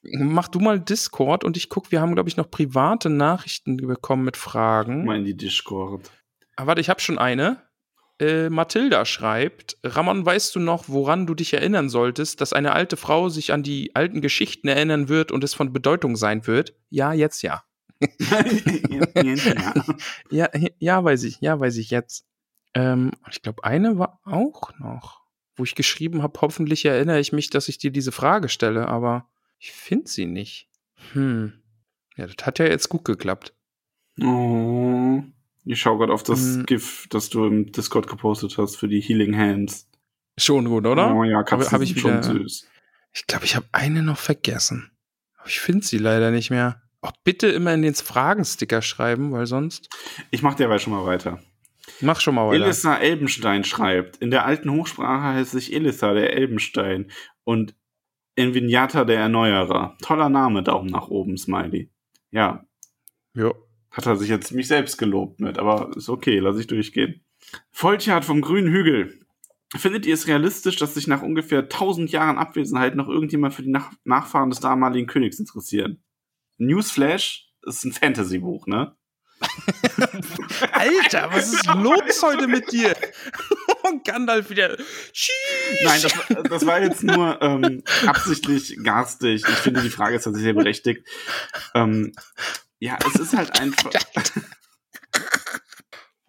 mach 0.03 0.49
du 0.49 0.59
mal 0.59 0.81
Discord 0.81 1.44
und 1.44 1.57
ich 1.57 1.69
guck, 1.69 1.93
wir 1.93 2.01
haben, 2.01 2.15
glaube 2.15 2.31
ich, 2.31 2.36
noch 2.36 2.51
private 2.51 3.11
Nachrichten 3.11 3.77
bekommen 3.77 4.24
mit 4.24 4.39
Fragen. 4.39 5.05
Mal 5.05 5.19
in 5.19 5.24
die 5.24 5.36
Discord. 5.36 6.11
Ah, 6.57 6.66
warte, 6.66 6.81
ich 6.81 6.89
habe 6.89 7.01
schon 7.01 7.19
eine. 7.19 7.62
Äh, 8.18 8.51
Mathilda 8.51 9.05
schreibt, 9.05 9.78
Ramon, 9.82 10.24
weißt 10.24 10.55
du 10.55 10.60
noch, 10.60 10.89
woran 10.89 11.26
du 11.26 11.34
dich 11.34 11.55
erinnern 11.55 11.89
solltest, 11.89 12.40
dass 12.40 12.52
eine 12.52 12.72
alte 12.72 12.97
Frau 12.97 13.28
sich 13.28 13.52
an 13.52 13.62
die 13.62 13.97
alten 13.97 14.20
Geschichten 14.20 14.68
erinnern 14.68 15.09
wird 15.09 15.32
und 15.32 15.43
es 15.44 15.55
von 15.55 15.72
Bedeutung 15.72 16.16
sein 16.16 16.47
wird? 16.47 16.74
Ja, 16.90 17.12
jetzt 17.12 17.43
ja. 17.43 17.64
ja. 20.30 20.48
Ja, 20.78 21.05
weiß 21.05 21.24
ich, 21.24 21.40
ja, 21.40 21.59
weiß 21.59 21.76
ich 21.78 21.90
jetzt. 21.90 22.26
Ähm, 22.74 23.12
ich 23.30 23.43
glaube, 23.43 23.64
eine 23.64 23.98
war 23.98 24.20
auch 24.24 24.72
noch, 24.78 25.22
wo 25.56 25.64
ich 25.64 25.74
geschrieben 25.74 26.22
habe, 26.22 26.40
hoffentlich 26.40 26.84
erinnere 26.84 27.20
ich 27.20 27.32
mich, 27.32 27.51
dass 27.51 27.68
ich 27.68 27.78
dir 27.78 27.90
diese 27.90 28.12
Frage 28.12 28.48
stelle, 28.48 28.89
aber 28.89 29.28
ich 29.59 29.72
finde 29.72 30.09
sie 30.09 30.26
nicht. 30.26 30.68
Hm. 31.12 31.52
Ja, 32.16 32.26
das 32.26 32.47
hat 32.47 32.59
ja 32.59 32.66
jetzt 32.66 32.89
gut 32.89 33.05
geklappt. 33.05 33.55
Oh. 34.20 35.22
Ich 35.64 35.80
schaue 35.80 35.98
gerade 35.98 36.12
auf 36.12 36.22
das 36.22 36.40
Hm. 36.56 36.66
GIF, 36.66 37.06
das 37.10 37.30
du 37.30 37.44
im 37.47 37.70
Discord 37.72 38.06
gepostet 38.09 38.59
hast 38.59 38.76
für 38.76 38.89
die 38.89 39.01
Healing 39.01 39.36
Hands. 39.36 39.89
Schon 40.39 40.64
gut, 40.66 40.86
oder? 40.86 41.14
Oh 41.14 41.24
ja, 41.24 41.43
Katzen 41.43 41.66
Hab- 41.66 41.72
hab 41.74 41.80
ich 41.82 41.90
sind 41.90 42.01
schon 42.01 42.10
wieder- 42.12 42.22
süß. 42.22 42.68
Ich 43.14 43.26
glaube, 43.26 43.44
ich 43.44 43.55
habe 43.55 43.66
eine 43.72 44.02
noch 44.02 44.18
vergessen. 44.18 44.90
Aber 45.36 45.48
ich 45.48 45.60
finde 45.60 45.84
sie 45.84 45.98
leider 45.98 46.30
nicht 46.30 46.51
mehr. 46.51 46.80
Auch 47.02 47.12
bitte 47.24 47.48
immer 47.48 47.74
in 47.74 47.82
den 47.82 47.94
Fragensticker 47.94 48.80
schreiben, 48.80 49.32
weil 49.32 49.47
sonst. 49.47 49.89
Ich 50.30 50.43
mach 50.43 50.55
derweil 50.55 50.78
schon 50.78 50.93
mal 50.93 51.05
weiter. 51.05 51.43
Mach 52.01 52.20
schon 52.20 52.34
mal 52.36 52.48
weiter. 52.48 52.64
Elissa 52.64 52.97
Elbenstein 52.97 53.64
schreibt, 53.64 54.16
in 54.18 54.30
der 54.30 54.47
alten 54.47 54.70
Hochsprache 54.70 55.34
heißt 55.34 55.51
sich 55.51 55.72
Elissa 55.72 56.14
der 56.14 56.32
Elbenstein 56.32 57.10
und 57.44 57.74
in 58.36 58.55
Vignata 58.55 59.05
der 59.05 59.18
Erneuerer. 59.18 59.97
Toller 60.01 60.28
Name, 60.28 60.62
Daumen 60.62 60.89
nach 60.90 61.09
oben, 61.09 61.36
Smiley. 61.36 61.90
Ja, 62.30 62.64
Ja. 63.34 63.52
Hat 63.93 64.06
er 64.06 64.16
sich 64.16 64.28
jetzt 64.28 64.48
ziemlich 64.48 64.69
selbst 64.69 64.97
gelobt 64.98 65.40
mit, 65.40 65.59
aber 65.59 65.90
ist 65.97 66.09
okay, 66.09 66.39
lass 66.39 66.59
ich 66.59 66.66
durchgehen. 66.66 67.23
Volltjard 67.70 68.24
vom 68.24 68.40
grünen 68.40 68.73
Hügel. 68.73 69.19
Findet 69.74 70.05
ihr 70.05 70.14
es 70.14 70.27
realistisch, 70.27 70.77
dass 70.77 70.94
sich 70.94 71.06
nach 71.06 71.23
ungefähr 71.23 71.60
1000 71.60 72.10
Jahren 72.10 72.39
Abwesenheit 72.39 72.94
noch 72.94 73.09
irgendjemand 73.09 73.55
für 73.55 73.62
die 73.62 73.70
nach 73.70 73.93
Nachfahren 74.05 74.51
des 74.51 74.60
damaligen 74.60 75.06
Königs 75.06 75.39
interessieren? 75.39 76.02
Newsflash 76.59 77.48
ist 77.62 77.85
ein 77.85 77.93
Fantasy-Buch, 77.93 78.66
ne? 78.66 78.94
Alter, 80.73 81.31
was 81.32 81.52
ist 81.52 81.66
los 81.66 82.23
heute 82.23 82.47
mit 82.47 82.70
dir? 82.70 82.94
Und 83.82 84.05
Gandalf 84.05 84.51
wieder. 84.51 84.77
Nein, 85.85 86.02
das, 86.02 86.12
das 86.48 86.66
war 86.66 86.81
jetzt 86.81 87.02
nur 87.02 87.40
ähm, 87.43 87.82
absichtlich 88.06 88.77
garstig. 88.82 89.43
Ich 89.48 89.56
finde, 89.56 89.82
die 89.82 89.90
Frage 89.90 90.16
ist 90.16 90.24
tatsächlich 90.24 90.44
sehr 90.44 90.55
berechtigt. 90.55 91.09
Ähm, 91.74 92.12
ja, 92.83 92.99
es 93.07 93.15
ist 93.15 93.37
halt 93.37 93.59
einfach. 93.61 93.91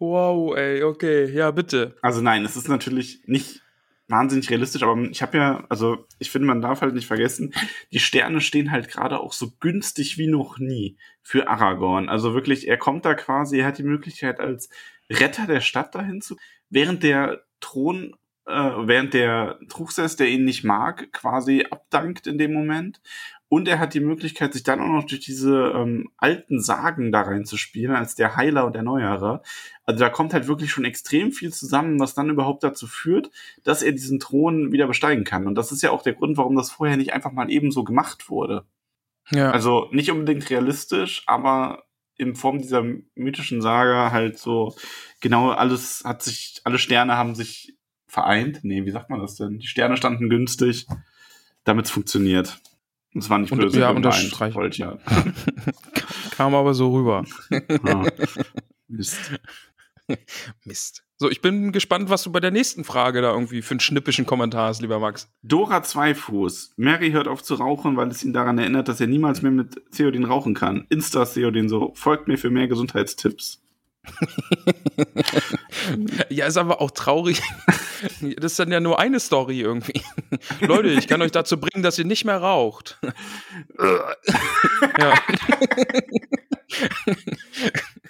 Wow, 0.00 0.54
ey, 0.56 0.82
okay, 0.82 1.30
ja, 1.30 1.50
bitte. 1.52 1.96
Also 2.02 2.20
nein, 2.20 2.44
es 2.44 2.56
ist 2.56 2.68
natürlich 2.68 3.22
nicht 3.26 3.62
wahnsinnig 4.08 4.50
realistisch, 4.50 4.82
aber 4.82 5.00
ich 5.02 5.22
habe 5.22 5.38
ja, 5.38 5.64
also 5.70 6.04
ich 6.18 6.30
finde, 6.30 6.48
man 6.48 6.60
darf 6.60 6.82
halt 6.82 6.94
nicht 6.94 7.06
vergessen, 7.06 7.54
die 7.90 8.00
Sterne 8.00 8.40
stehen 8.42 8.70
halt 8.70 8.88
gerade 8.88 9.20
auch 9.20 9.32
so 9.32 9.52
günstig 9.60 10.18
wie 10.18 10.26
noch 10.26 10.58
nie 10.58 10.98
für 11.22 11.48
Aragorn. 11.48 12.08
Also 12.10 12.34
wirklich, 12.34 12.68
er 12.68 12.76
kommt 12.76 13.04
da 13.06 13.14
quasi, 13.14 13.60
er 13.60 13.66
hat 13.66 13.78
die 13.78 13.84
Möglichkeit 13.84 14.40
als 14.40 14.68
Retter 15.08 15.46
der 15.46 15.60
Stadt 15.60 15.94
dahin 15.94 16.20
zu, 16.20 16.36
während 16.68 17.02
der 17.02 17.44
Thron, 17.60 18.14
äh, 18.46 18.52
während 18.52 19.14
der 19.14 19.58
Truchsess, 19.68 20.16
der 20.16 20.28
ihn 20.28 20.44
nicht 20.44 20.64
mag, 20.64 21.12
quasi 21.12 21.64
abdankt 21.70 22.26
in 22.26 22.36
dem 22.36 22.52
Moment. 22.52 23.00
Und 23.54 23.68
er 23.68 23.78
hat 23.78 23.94
die 23.94 24.00
Möglichkeit, 24.00 24.52
sich 24.52 24.64
dann 24.64 24.80
auch 24.80 24.88
noch 24.88 25.04
durch 25.04 25.20
diese 25.20 25.72
ähm, 25.76 26.10
alten 26.16 26.60
Sagen 26.60 27.12
da 27.12 27.20
reinzuspielen, 27.20 27.94
als 27.94 28.16
der 28.16 28.34
Heiler 28.34 28.66
und 28.66 28.74
Erneuerer. 28.74 29.44
Also 29.84 30.00
da 30.00 30.10
kommt 30.10 30.34
halt 30.34 30.48
wirklich 30.48 30.72
schon 30.72 30.84
extrem 30.84 31.30
viel 31.30 31.52
zusammen, 31.52 32.00
was 32.00 32.14
dann 32.14 32.30
überhaupt 32.30 32.64
dazu 32.64 32.88
führt, 32.88 33.30
dass 33.62 33.82
er 33.82 33.92
diesen 33.92 34.18
Thron 34.18 34.72
wieder 34.72 34.88
besteigen 34.88 35.22
kann. 35.22 35.46
Und 35.46 35.54
das 35.54 35.70
ist 35.70 35.84
ja 35.84 35.92
auch 35.92 36.02
der 36.02 36.14
Grund, 36.14 36.36
warum 36.36 36.56
das 36.56 36.72
vorher 36.72 36.96
nicht 36.96 37.12
einfach 37.12 37.30
mal 37.30 37.48
ebenso 37.48 37.84
gemacht 37.84 38.28
wurde. 38.28 38.64
Ja. 39.30 39.52
Also 39.52 39.86
nicht 39.92 40.10
unbedingt 40.10 40.50
realistisch, 40.50 41.22
aber 41.26 41.84
in 42.16 42.34
Form 42.34 42.58
dieser 42.58 42.82
mythischen 43.14 43.62
Saga 43.62 44.10
halt 44.10 44.36
so 44.36 44.74
genau 45.20 45.50
alles 45.50 46.02
hat 46.04 46.24
sich, 46.24 46.60
alle 46.64 46.80
Sterne 46.80 47.16
haben 47.16 47.36
sich 47.36 47.76
vereint. 48.08 48.64
Nee, 48.64 48.84
wie 48.84 48.90
sagt 48.90 49.10
man 49.10 49.20
das 49.20 49.36
denn? 49.36 49.60
Die 49.60 49.68
Sterne 49.68 49.96
standen 49.96 50.28
günstig, 50.28 50.88
damit 51.62 51.84
es 51.84 51.92
funktioniert. 51.92 52.60
Es 53.14 53.30
war 53.30 53.38
nicht 53.38 53.52
Und- 53.52 53.60
böse 53.60 53.80
ja, 53.80 53.90
unterstreichen. 53.90 54.54
wollte 54.54 54.78
ja. 54.78 54.98
Kam 56.32 56.54
aber 56.54 56.74
so 56.74 56.92
rüber. 56.92 57.24
ja. 57.50 58.04
Mist. 58.88 59.32
Mist. 60.64 61.02
So, 61.16 61.30
ich 61.30 61.40
bin 61.40 61.70
gespannt, 61.72 62.10
was 62.10 62.24
du 62.24 62.32
bei 62.32 62.40
der 62.40 62.50
nächsten 62.50 62.84
Frage 62.84 63.22
da 63.22 63.32
irgendwie 63.32 63.62
für 63.62 63.70
einen 63.72 63.80
schnippischen 63.80 64.26
Kommentar 64.26 64.68
hast, 64.68 64.82
lieber 64.82 64.98
Max. 64.98 65.32
Dora 65.42 65.82
Zweifuß. 65.82 66.74
Mary 66.76 67.12
hört 67.12 67.28
auf 67.28 67.42
zu 67.42 67.54
rauchen, 67.54 67.96
weil 67.96 68.08
es 68.08 68.22
ihn 68.24 68.32
daran 68.32 68.58
erinnert, 68.58 68.88
dass 68.88 69.00
er 69.00 69.06
niemals 69.06 69.40
mehr 69.40 69.52
mit 69.52 69.80
Theodin 69.92 70.24
rauchen 70.24 70.54
kann. 70.54 70.86
Insta 70.90 71.24
Theodin 71.24 71.68
so, 71.68 71.92
folgt 71.94 72.26
mir 72.28 72.36
für 72.36 72.50
mehr 72.50 72.66
Gesundheitstipps. 72.68 73.63
Ja, 76.30 76.46
ist 76.46 76.56
aber 76.56 76.80
auch 76.80 76.90
traurig. 76.90 77.40
Das 78.36 78.52
ist 78.52 78.58
dann 78.58 78.70
ja 78.70 78.80
nur 78.80 78.98
eine 78.98 79.18
Story 79.18 79.60
irgendwie. 79.60 80.02
Leute, 80.60 80.88
ich 80.88 81.08
kann 81.08 81.22
euch 81.22 81.30
dazu 81.30 81.58
bringen, 81.58 81.82
dass 81.82 81.98
ihr 81.98 82.04
nicht 82.04 82.26
mehr 82.26 82.36
raucht. 82.36 82.98
ja. 84.98 85.14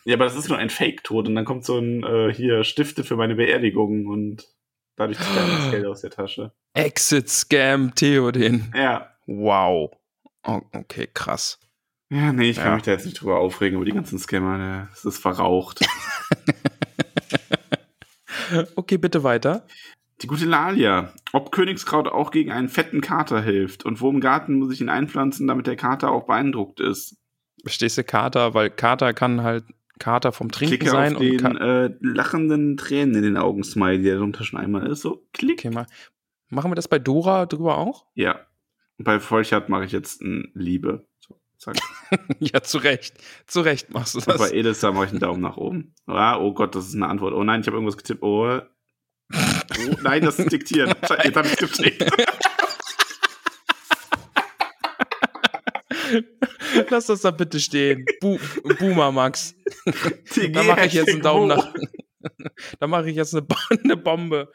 Ja, 0.04 0.14
aber 0.14 0.24
das 0.24 0.34
ist 0.34 0.48
nur 0.48 0.58
ein 0.58 0.70
Fake-Tod 0.70 1.28
und 1.28 1.36
dann 1.36 1.44
kommt 1.44 1.64
so 1.64 1.78
ein 1.78 2.02
äh, 2.02 2.34
hier 2.34 2.64
Stifte 2.64 3.04
für 3.04 3.16
meine 3.16 3.36
Beerdigung 3.36 4.06
und 4.06 4.48
dadurch 4.96 5.18
zieht 5.18 5.36
er 5.36 5.46
das 5.46 5.70
Geld 5.70 5.86
aus 5.86 6.00
der 6.00 6.10
Tasche. 6.10 6.52
Exit 6.74 7.28
Scam 7.28 7.94
Theodin. 7.94 8.72
Ja. 8.74 9.14
Wow. 9.26 9.92
Oh, 10.44 10.60
okay, 10.72 11.08
krass. 11.12 11.60
Ja, 12.14 12.32
nee, 12.32 12.50
ich 12.50 12.56
kann 12.58 12.66
Ja. 12.66 12.74
mich 12.74 12.84
da 12.84 12.92
jetzt 12.92 13.06
nicht 13.06 13.20
drüber 13.20 13.38
aufregen, 13.40 13.76
über 13.76 13.84
die 13.84 13.90
ganzen 13.92 14.18
Scammer, 14.20 14.86
das 14.90 15.04
ist 15.04 15.18
verraucht. 15.18 15.80
Okay, 18.76 18.98
bitte 18.98 19.24
weiter. 19.24 19.66
Die 20.22 20.26
gute 20.26 20.44
Lalia. 20.44 21.12
Ob 21.32 21.50
Königskraut 21.50 22.06
auch 22.08 22.30
gegen 22.30 22.52
einen 22.52 22.68
fetten 22.68 23.00
Kater 23.00 23.40
hilft 23.42 23.84
und 23.84 24.00
wo 24.00 24.10
im 24.10 24.20
Garten 24.20 24.54
muss 24.58 24.72
ich 24.72 24.80
ihn 24.80 24.88
einpflanzen, 24.88 25.46
damit 25.46 25.66
der 25.66 25.76
Kater 25.76 26.12
auch 26.12 26.26
beeindruckt 26.26 26.78
ist. 26.78 27.16
Verstehst 27.62 27.98
du 27.98 28.04
Kater? 28.04 28.54
Weil 28.54 28.70
Kater 28.70 29.12
kann 29.12 29.42
halt 29.42 29.64
Kater 29.98 30.30
vom 30.32 30.50
Trinken 30.52 30.76
Klicke 30.76 30.90
sein 30.90 31.16
auf 31.16 31.22
und 31.22 31.40
den 31.42 31.56
äh, 31.56 31.90
lachenden 32.00 32.76
Tränen 32.76 33.14
in 33.16 33.22
den 33.22 33.36
Augen 33.36 33.64
Smiley, 33.64 34.02
der 34.02 34.18
drunter 34.18 34.44
schon 34.44 34.60
einmal 34.60 34.86
ist. 34.86 35.00
So, 35.00 35.26
klick. 35.32 35.60
Okay, 35.60 35.70
mal. 35.70 35.86
Machen 36.50 36.70
wir 36.70 36.76
das 36.76 36.88
bei 36.88 36.98
Dora 36.98 37.46
drüber 37.46 37.78
auch? 37.78 38.06
Ja. 38.14 38.40
Bei 38.98 39.18
Volchert 39.18 39.68
mache 39.68 39.84
ich 39.86 39.92
jetzt 39.92 40.20
ein 40.22 40.52
Liebe. 40.54 41.06
Zack. 41.64 41.76
ja, 42.40 42.62
zu 42.62 42.76
Recht. 42.76 43.14
Zu 43.46 43.62
Recht 43.62 43.88
machst 43.90 44.14
du 44.14 44.18
Und 44.18 44.26
bei 44.26 44.34
das. 44.34 44.52
Edessa 44.52 44.92
mache 44.92 45.06
ich 45.06 45.12
einen 45.12 45.20
Daumen 45.20 45.40
nach 45.40 45.56
oben. 45.56 45.94
Ah, 46.06 46.36
oh 46.38 46.52
Gott, 46.52 46.74
das 46.74 46.88
ist 46.88 46.94
eine 46.94 47.08
Antwort. 47.08 47.32
Oh 47.32 47.42
nein, 47.42 47.62
ich 47.62 47.66
habe 47.66 47.78
irgendwas 47.78 47.96
getippt. 47.96 48.22
Oh. 48.22 48.60
oh 48.60 48.60
nein, 50.02 50.22
das 50.22 50.38
ist 50.38 50.52
diktiert. 50.52 50.94
Scheiße, 51.08 51.24
Jetzt 51.24 51.36
habe 51.36 51.48
ich 51.48 51.56
getippt. 51.56 52.04
Lass 56.90 57.06
das 57.06 57.22
da 57.22 57.30
bitte 57.30 57.58
stehen. 57.60 58.04
Bu 58.20 58.38
Boomer 58.78 59.10
Max. 59.10 59.54
Da 60.52 60.62
mache 60.64 60.84
ich 60.84 60.92
jetzt 60.92 61.08
einen 61.08 61.22
Daumen 61.22 61.48
nach. 61.48 61.72
Da 62.78 62.86
mache 62.86 63.08
ich 63.08 63.16
jetzt 63.16 63.34
eine, 63.34 63.40
Bo 63.42 63.56
eine 63.70 63.96
Bombe. 63.96 64.52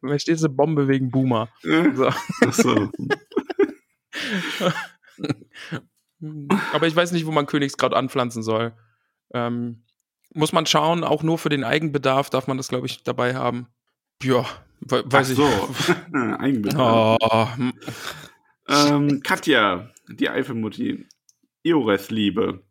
Verstehst 0.00 0.42
du? 0.42 0.48
Bombe 0.48 0.88
wegen 0.88 1.10
Boomer. 1.10 1.50
So. 1.62 2.08
Ach 2.08 2.52
so. 2.52 2.90
Aber 6.72 6.86
ich 6.86 6.94
weiß 6.94 7.12
nicht, 7.12 7.26
wo 7.26 7.32
man 7.32 7.46
Königskraut 7.46 7.94
anpflanzen 7.94 8.42
soll. 8.42 8.72
Ähm, 9.32 9.84
muss 10.34 10.52
man 10.52 10.66
schauen, 10.66 11.04
auch 11.04 11.22
nur 11.22 11.38
für 11.38 11.48
den 11.48 11.64
Eigenbedarf 11.64 12.30
darf 12.30 12.46
man 12.46 12.56
das, 12.56 12.68
glaube 12.68 12.86
ich, 12.86 13.02
dabei 13.02 13.34
haben. 13.34 13.66
Ja, 14.22 14.44
we 14.80 15.02
weiß 15.06 15.28
Ach 15.28 15.30
ich. 15.30 15.36
so. 15.36 16.14
Eigenbedarf. 16.38 17.18
Oh, 17.20 17.48
hm. 17.56 17.72
Ähm, 18.68 19.22
Katja, 19.22 19.90
die 20.08 20.28
Eifelmutti. 20.28 21.06
Iores-Liebe. 21.62 22.62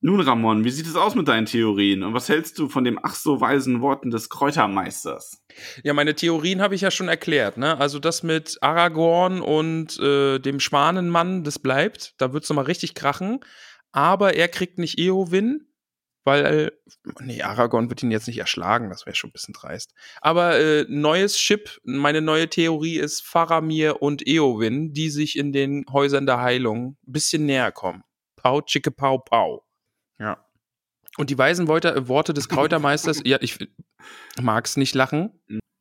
Nun, 0.00 0.20
Ramon, 0.20 0.64
wie 0.64 0.70
sieht 0.70 0.86
es 0.86 0.94
aus 0.94 1.14
mit 1.14 1.26
deinen 1.26 1.46
Theorien? 1.46 2.04
Und 2.04 2.14
was 2.14 2.28
hältst 2.28 2.58
du 2.58 2.68
von 2.68 2.84
dem 2.84 3.00
ach 3.02 3.14
so 3.14 3.40
weisen 3.40 3.80
Worten 3.80 4.10
des 4.10 4.28
Kräutermeisters? 4.28 5.42
Ja, 5.82 5.94
meine 5.94 6.14
Theorien 6.14 6.60
habe 6.60 6.74
ich 6.74 6.80
ja 6.80 6.90
schon 6.90 7.08
erklärt. 7.08 7.56
Ne? 7.56 7.78
Also 7.78 7.98
das 7.98 8.22
mit 8.22 8.58
Aragorn 8.60 9.40
und 9.40 9.98
äh, 9.98 10.38
dem 10.38 10.60
Schwanenmann, 10.60 11.44
das 11.44 11.58
bleibt. 11.58 12.14
Da 12.18 12.32
wird's 12.32 12.48
noch 12.48 12.56
mal 12.56 12.62
richtig 12.62 12.94
krachen. 12.94 13.40
Aber 13.92 14.34
er 14.34 14.48
kriegt 14.48 14.78
nicht 14.78 14.98
Eowyn, 14.98 15.66
weil, 16.24 16.72
nee, 17.20 17.42
Aragorn 17.42 17.88
wird 17.88 18.02
ihn 18.02 18.10
jetzt 18.10 18.26
nicht 18.26 18.38
erschlagen. 18.38 18.90
Das 18.90 19.06
wäre 19.06 19.16
schon 19.16 19.30
ein 19.30 19.32
bisschen 19.32 19.54
dreist. 19.54 19.94
Aber 20.20 20.60
äh, 20.60 20.84
neues 20.88 21.38
Chip, 21.38 21.80
meine 21.84 22.20
neue 22.20 22.48
Theorie 22.48 22.98
ist 22.98 23.26
Faramir 23.26 24.02
und 24.02 24.26
Eowyn, 24.26 24.92
die 24.92 25.08
sich 25.08 25.38
in 25.38 25.52
den 25.52 25.86
Häusern 25.90 26.26
der 26.26 26.40
Heilung 26.40 26.98
ein 27.06 27.12
bisschen 27.12 27.46
näher 27.46 27.72
kommen. 27.72 28.04
Pau, 28.36 28.60
chicke, 28.60 28.90
pau, 28.90 29.18
pau. 29.18 29.64
Ja. 30.18 30.44
Und 31.18 31.30
die 31.30 31.36
weisen 31.38 31.68
Worte, 31.68 32.08
Worte 32.08 32.32
des 32.32 32.48
Kräutermeisters, 32.48 33.22
ja, 33.24 33.38
ich 33.40 33.58
mag's 34.40 34.76
nicht 34.76 34.94
lachen. 34.94 35.30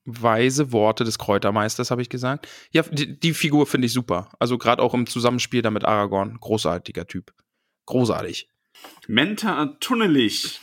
Weise 0.06 0.72
Worte 0.72 1.04
des 1.04 1.20
Kräutermeisters, 1.20 1.92
habe 1.92 2.02
ich 2.02 2.10
gesagt. 2.10 2.48
Ja, 2.72 2.82
die, 2.84 3.20
die 3.20 3.34
Figur 3.34 3.68
finde 3.68 3.88
ich 3.88 3.94
super. 3.94 4.30
Also 4.40 4.58
gerade 4.58 4.82
auch 4.82 4.94
im 4.94 5.06
Zusammenspiel 5.06 5.62
da 5.62 5.70
mit 5.70 5.86
Aragorn. 5.86 6.38
Großartiger 6.40 7.06
Typ. 7.08 7.34
Großartig. 7.86 8.50
Menta 9.08 9.76
Tunnelig. 9.80 10.60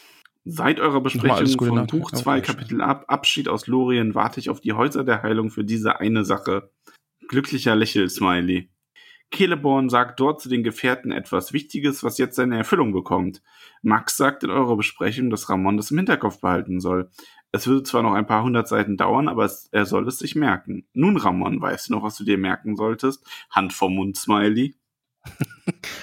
Seit 0.46 0.78
eurer 0.80 1.00
Besprechung 1.00 1.58
von 1.58 1.74
nach- 1.76 1.86
Buch 1.86 2.12
auf 2.12 2.20
2 2.22 2.36
Wiedersehen. 2.36 2.56
Kapitel 2.56 2.80
ab 2.82 3.04
Abschied 3.08 3.48
aus 3.48 3.66
Lorien 3.66 4.14
warte 4.14 4.40
ich 4.40 4.50
auf 4.50 4.60
die 4.60 4.72
Häuser 4.72 5.04
der 5.04 5.22
Heilung 5.22 5.50
für 5.50 5.64
diese 5.64 6.00
eine 6.00 6.24
Sache. 6.24 6.70
Glücklicher 7.28 7.74
Lächel-Smiley. 7.76 8.68
Celeborn 9.34 9.88
sagt 9.88 10.20
dort 10.20 10.40
zu 10.40 10.48
den 10.48 10.62
Gefährten 10.62 11.12
etwas 11.12 11.52
Wichtiges, 11.52 12.02
was 12.02 12.18
jetzt 12.18 12.36
seine 12.36 12.56
Erfüllung 12.56 12.92
bekommt. 12.92 13.42
Max 13.82 14.16
sagt 14.16 14.44
in 14.44 14.50
eurer 14.50 14.76
Besprechung, 14.76 15.30
dass 15.30 15.48
Ramon 15.48 15.76
das 15.76 15.90
im 15.90 15.98
Hinterkopf 15.98 16.40
behalten 16.40 16.80
soll. 16.80 17.10
Es 17.52 17.66
würde 17.66 17.82
zwar 17.84 18.02
noch 18.02 18.14
ein 18.14 18.26
paar 18.26 18.42
hundert 18.42 18.68
Seiten 18.68 18.96
dauern, 18.96 19.28
aber 19.28 19.44
es, 19.44 19.68
er 19.70 19.86
soll 19.86 20.08
es 20.08 20.18
sich 20.18 20.34
merken. 20.34 20.86
Nun, 20.92 21.16
Ramon, 21.16 21.60
weißt 21.60 21.88
du 21.88 21.94
noch, 21.94 22.02
was 22.02 22.16
du 22.16 22.24
dir 22.24 22.38
merken 22.38 22.76
solltest? 22.76 23.24
Hand 23.50 23.72
vom 23.72 23.94
Mund, 23.94 24.16
Smiley. 24.16 24.76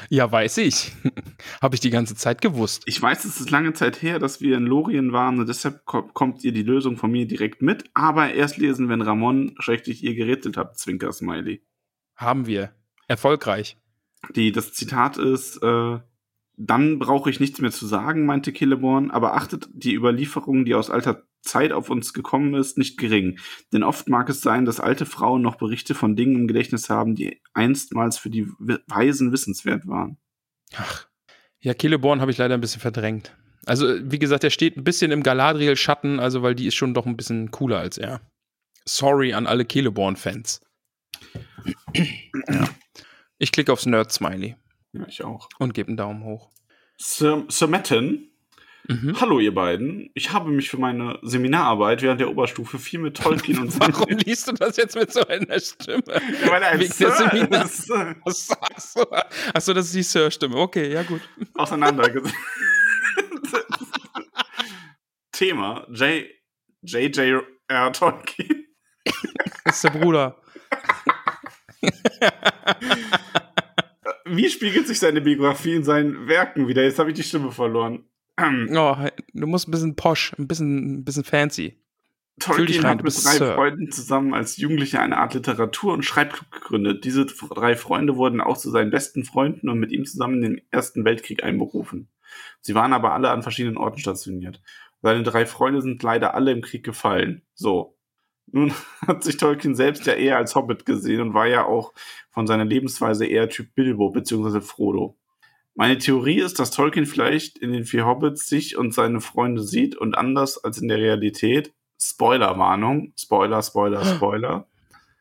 Ja, 0.10 0.30
weiß 0.30 0.58
ich. 0.58 0.91
Habe 1.62 1.76
ich 1.76 1.80
die 1.80 1.90
ganze 1.90 2.16
Zeit 2.16 2.41
gewusst. 2.41 2.84
Ich 2.86 3.02
weiß, 3.02 3.24
es 3.24 3.40
ist 3.40 3.49
lange 3.49 3.72
Zeit 3.72 4.02
her, 4.02 4.20
dass 4.20 4.41
wir 4.41 4.58
in 4.58 4.66
Lorien 4.66 5.14
waren 5.14 5.40
und 5.40 5.48
deshalb 5.48 5.86
ko 5.86 6.02
kommt 6.02 6.44
ihr 6.44 6.52
die 6.52 6.64
Lösung 6.64 6.98
von 6.98 7.12
mir 7.12 7.26
direkt 7.26 7.62
mit, 7.62 7.86
aber 7.94 8.34
erst 8.34 8.58
lesen, 8.58 8.90
wenn 8.90 9.02
Ramon 9.02 9.56
schrecklich 9.60 10.03
ihr 10.03 10.16
gerettet 10.16 10.58
habt, 10.58 10.78
Zwinker-Smiley. 10.78 11.64
Haben 12.18 12.45
wir. 12.45 12.76
Erfolgreich. 13.12 13.78
Die, 14.36 14.52
das 14.52 14.74
Zitat 14.74 15.18
ist, 15.18 15.58
äh, 15.62 16.00
dann 16.58 17.00
brauche 17.00 17.30
ich 17.30 17.40
nichts 17.40 17.60
mehr 17.60 17.72
zu 17.72 17.86
sagen, 17.86 18.26
meinte 18.26 18.52
Killeborn, 18.54 19.12
aber 19.12 19.36
achtet 19.36 19.68
die 19.74 19.96
Überlieferung, 19.96 20.66
die 20.66 20.76
aus 20.76 20.90
alter 20.90 21.24
Zeit 21.42 21.72
auf 21.72 21.90
uns 21.90 22.14
gekommen 22.14 22.54
ist, 22.54 22.78
nicht 22.78 22.98
gering. 22.98 23.40
Denn 23.74 23.84
oft 23.84 24.08
mag 24.08 24.30
es 24.30 24.42
sein, 24.42 24.66
dass 24.66 24.80
alte 24.80 25.06
Frauen 25.06 25.42
noch 25.42 25.56
Berichte 25.56 25.96
von 25.96 26.16
Dingen 26.16 26.36
im 26.36 26.48
Gedächtnis 26.48 26.90
haben, 26.90 27.16
die 27.16 27.42
einstmals 27.54 28.18
für 28.18 28.30
die 28.30 28.48
Weisen 28.88 29.32
wissenswert 29.32 29.88
waren. 29.88 30.18
Ach. 30.76 31.08
Ja, 31.60 31.74
Killeborn 31.74 32.22
habe 32.22 32.32
ich 32.32 32.38
leider 32.38 32.54
ein 32.54 32.62
bisschen 32.62 32.82
verdrängt. 32.82 33.36
Also, 33.66 33.88
wie 34.04 34.20
gesagt, 34.20 34.44
er 34.44 34.50
steht 34.50 34.78
ein 34.78 34.84
bisschen 34.84 35.12
im 35.12 35.24
Galadriel-Schatten, 35.24 36.20
also 36.20 36.42
weil 36.42 36.56
die 36.56 36.68
ist 36.68 36.76
schon 36.76 36.94
doch 36.94 37.06
ein 37.06 37.18
bisschen 37.18 37.52
cooler 37.52 37.80
als 37.80 37.98
er. 37.98 38.22
Sorry 38.86 39.34
an 39.34 39.48
alle 39.48 39.66
Killeborn-Fans. 39.66 40.62
ja. 41.94 42.70
Ich 43.41 43.51
klicke 43.51 43.73
aufs 43.73 43.88
Nerd-Smiley. 43.88 44.55
Ja, 44.93 45.07
ich 45.07 45.23
auch. 45.23 45.49
Und 45.57 45.73
gebe 45.73 45.88
einen 45.88 45.97
Daumen 45.97 46.23
hoch. 46.23 46.51
Sir, 46.97 47.43
Sir 47.47 47.65
Metten, 47.65 48.30
mhm. 48.88 49.19
hallo 49.19 49.39
ihr 49.39 49.51
beiden. 49.51 50.11
Ich 50.13 50.31
habe 50.31 50.51
mich 50.51 50.69
für 50.69 50.77
meine 50.77 51.18
Seminararbeit 51.23 52.03
während 52.03 52.22
der 52.22 52.30
Oberstufe 52.30 52.77
viel 52.77 52.99
mit 52.99 53.18
Tolkien 53.18 53.57
und 53.57 53.69
Warum 53.80 54.09
liest 54.09 54.47
du 54.47 54.51
das 54.51 54.77
jetzt 54.77 54.95
mit 54.95 55.11
so 55.11 55.26
einer 55.26 55.59
Stimme? 55.59 56.03
Ja, 56.07 56.51
weil 56.51 56.61
er 56.61 56.69
ein 56.69 56.88
Sir 56.88 57.31
ist. 58.26 58.51
Achso, 58.51 59.07
Achso, 59.55 59.73
das 59.73 59.88
ist 59.88 59.95
die 59.95 60.03
Sir-Stimme. 60.03 60.57
Okay, 60.57 60.93
ja 60.93 61.01
gut. 61.01 61.22
Auseinandergesetzt. 61.55 62.35
Thema. 65.31 65.88
J.J.R. 66.84 67.91
Tolkien. 67.91 68.68
Das 69.65 69.77
ist 69.77 69.84
der 69.84 69.89
Bruder. 69.89 70.38
Wie 74.26 74.49
spiegelt 74.49 74.88
sich 74.88 74.99
seine 74.99 75.22
Biografie 75.22 75.76
in 75.76 75.84
seinen 75.84 76.28
Werken 76.28 76.68
wieder? 76.68 76.84
Jetzt 76.84 76.99
habe 76.99 77.10
ich 77.10 77.16
die 77.16 77.24
Stimme 77.24 77.52
verloren. 77.52 78.06
Oh, 78.74 78.95
du 79.34 79.45
musst 79.45 79.68
ein 79.68 79.72
bisschen 79.72 79.95
posch, 79.95 80.34
ein 80.40 80.48
bisschen, 80.48 80.95
ein 80.95 81.03
bisschen 81.03 81.24
fancy. 81.24 81.78
Tolkien 82.40 82.82
rein, 82.82 82.98
hat 82.98 83.03
mit 83.03 83.14
drei 83.14 83.38
Sir. 83.38 83.53
Freunden 83.53 83.91
zusammen 83.91 84.34
als 84.34 84.58
Jugendlicher 84.58 84.99
eine 84.99 85.18
Art 85.18 85.34
Literatur- 85.34 85.94
und 85.94 86.03
Schreibclub 86.03 86.49
gegründet. 86.49 87.03
Diese 87.06 87.26
drei 87.26 87.76
Freunde 87.76 88.16
wurden 88.16 88.41
auch 88.41 88.58
zu 88.58 88.72
seinen 88.72 88.90
besten 88.90 89.26
Freunden 89.26 89.70
und 89.70 89.80
mit 89.80 89.91
ihm 89.91 90.06
zusammen 90.06 90.36
in 90.36 90.56
den 90.56 90.62
Ersten 90.72 91.06
Weltkrieg 91.06 91.44
einberufen. 91.44 92.10
Sie 92.62 92.74
waren 92.74 92.94
aber 92.94 93.14
alle 93.14 93.30
an 93.30 93.44
verschiedenen 93.44 93.78
Orten 93.78 93.99
stationiert. 93.99 94.62
Seine 95.02 95.24
drei 95.24 95.45
Freunde 95.45 95.82
sind 95.82 96.02
leider 96.02 96.34
alle 96.34 96.52
im 96.52 96.62
Krieg 96.62 96.84
gefallen. 96.84 97.44
So. 97.53 97.98
Nun 98.52 98.73
hat 99.07 99.23
sich 99.23 99.38
Tolkien 99.38 99.76
selbst 99.76 100.06
ja 100.06 100.14
eher 100.14 100.38
als 100.38 100.56
Hobbit 100.56 100.86
gesehen 100.86 101.22
und 101.22 101.34
war 101.34 101.48
ja 101.48 101.65
auch 101.65 101.94
von 102.30 102.48
seiner 102.48 102.65
Lebensweise 102.65 103.26
eher 103.26 103.49
Typ 103.49 103.73
Bilbo 103.76 104.10
bzw. 104.10 104.61
Frodo. 104.61 105.18
Meine 105.73 105.98
Theorie 105.98 106.40
ist, 106.40 106.60
dass 106.60 106.72
Tolkien 106.72 107.06
vielleicht 107.06 107.57
in 107.57 107.72
den 107.72 107.86
vier 107.86 108.06
Hobbits 108.06 108.48
sich 108.48 108.78
und 108.78 108.94
seine 108.94 109.22
Freunde 109.22 109.64
sieht 109.64 109.95
und 109.95 110.18
anders 110.18 110.64
als 110.64 110.80
in 110.80 110.90
der 110.90 110.98
Realität. 110.98 111.73
Spoilerwarnung. 111.99 113.14
Spoiler, 113.18 113.61
Spoiler, 113.61 114.03
Spoiler. 114.15 114.68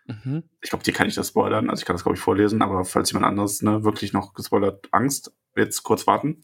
Mhm. 0.06 0.42
Ich 0.60 0.70
glaube, 0.70 0.84
hier 0.84 0.94
kann 0.94 1.06
ich 1.06 1.14
das 1.14 1.28
spoilern. 1.28 1.70
Also 1.70 1.82
ich 1.82 1.86
kann 1.86 1.94
das, 1.94 2.02
glaube 2.02 2.16
ich, 2.16 2.22
vorlesen, 2.22 2.62
aber 2.62 2.84
falls 2.84 3.12
jemand 3.12 3.26
anderes 3.26 3.62
ne, 3.62 3.84
wirklich 3.84 4.12
noch 4.12 4.34
gespoilert, 4.34 4.88
Angst, 4.90 5.32
jetzt 5.54 5.82
kurz 5.82 6.06
warten. 6.06 6.42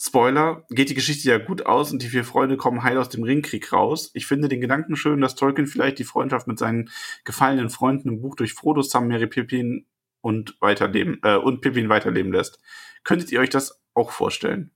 Spoiler, 0.00 0.64
geht 0.70 0.90
die 0.90 0.94
Geschichte 0.94 1.28
ja 1.28 1.38
gut 1.38 1.66
aus 1.66 1.90
und 1.90 2.02
die 2.02 2.08
vier 2.08 2.24
Freunde 2.24 2.56
kommen 2.56 2.84
heil 2.84 2.98
aus 2.98 3.08
dem 3.08 3.24
Ringkrieg 3.24 3.72
raus. 3.72 4.10
Ich 4.14 4.26
finde 4.26 4.48
den 4.48 4.60
Gedanken 4.60 4.94
schön, 4.94 5.20
dass 5.20 5.34
Tolkien 5.34 5.66
vielleicht 5.66 5.98
die 5.98 6.04
Freundschaft 6.04 6.46
mit 6.46 6.58
seinen 6.58 6.90
gefallenen 7.24 7.68
Freunden 7.68 8.08
im 8.08 8.20
Buch 8.20 8.36
durch 8.36 8.54
Frodo, 8.54 8.82
Sam, 8.82 9.08
Mary, 9.08 9.26
Pippin 9.26 9.86
und 10.20 10.56
weiterleben 10.60 11.18
äh, 11.24 11.36
und 11.36 11.62
Pippin 11.62 11.88
weiterleben 11.88 12.32
lässt. 12.32 12.60
Könntet 13.02 13.32
ihr 13.32 13.40
euch 13.40 13.50
das 13.50 13.82
auch 13.94 14.12
vorstellen? 14.12 14.70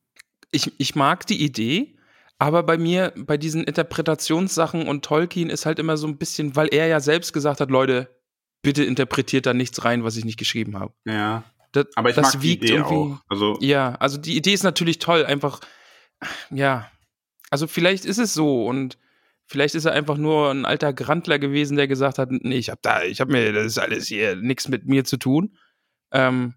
Ich, 0.51 0.73
ich 0.79 0.97
mag 0.97 1.25
die 1.27 1.43
Idee, 1.43 1.97
aber 2.39 2.65
bei 2.65 2.77
mir, 2.77 3.13
bei 3.17 3.37
diesen 3.37 3.63
Interpretationssachen 3.63 4.89
und 4.89 5.05
Tolkien 5.05 5.51
ist 5.51 5.67
halt 5.67 5.79
immer 5.79 5.97
so 5.97 6.09
ein 6.09 6.19
bisschen, 6.19 6.57
weil 6.57 6.67
er 6.73 6.89
ja 6.89 6.99
selbst 6.99 7.33
gesagt 7.33 7.61
hat, 7.61 7.71
Leute, 7.71 8.09
bitte 8.63 8.83
interpretiert 8.83 9.47
da 9.47 9.55
nichts 9.55 9.85
rein, 9.85 10.03
was 10.03 10.17
ich 10.17 10.25
nicht 10.25 10.39
geschrieben 10.39 10.79
habe. 10.79 10.93
Ja. 11.05 11.45
Das, 11.73 11.87
aber 11.95 12.11
ich 12.11 12.17
das 12.17 12.35
mag 12.35 12.43
wiegt 12.43 12.63
die 12.63 12.69
Idee 12.69 12.77
irgendwie. 12.77 12.95
auch. 12.95 13.19
Also 13.29 13.59
Ja, 13.61 13.95
also 13.95 14.19
die 14.19 14.37
Idee 14.37 14.53
ist 14.53 14.63
natürlich 14.63 14.99
toll, 14.99 15.25
einfach, 15.25 15.61
ja. 16.51 16.91
Also 17.51 17.67
vielleicht 17.67 18.05
ist 18.05 18.19
es 18.19 18.35
so 18.35 18.67
und 18.67 18.99
vielleicht 19.47 19.75
ist 19.75 19.85
er 19.85 19.93
einfach 19.93 20.17
nur 20.17 20.51
ein 20.51 20.65
alter 20.65 20.93
Grandler 20.93 21.39
gewesen, 21.39 21.77
der 21.77 21.89
gesagt 21.89 22.19
hat, 22.19 22.31
nee, 22.31 22.57
ich 22.57 22.71
hab 22.71 22.81
da, 22.83 23.03
ich 23.03 23.21
hab 23.21 23.29
mir, 23.29 23.53
das 23.53 23.67
ist 23.67 23.79
alles 23.79 24.07
hier 24.07 24.37
nichts 24.37 24.69
mit 24.69 24.87
mir 24.87 25.05
zu 25.05 25.17
tun. 25.17 25.57
Ähm, 26.13 26.55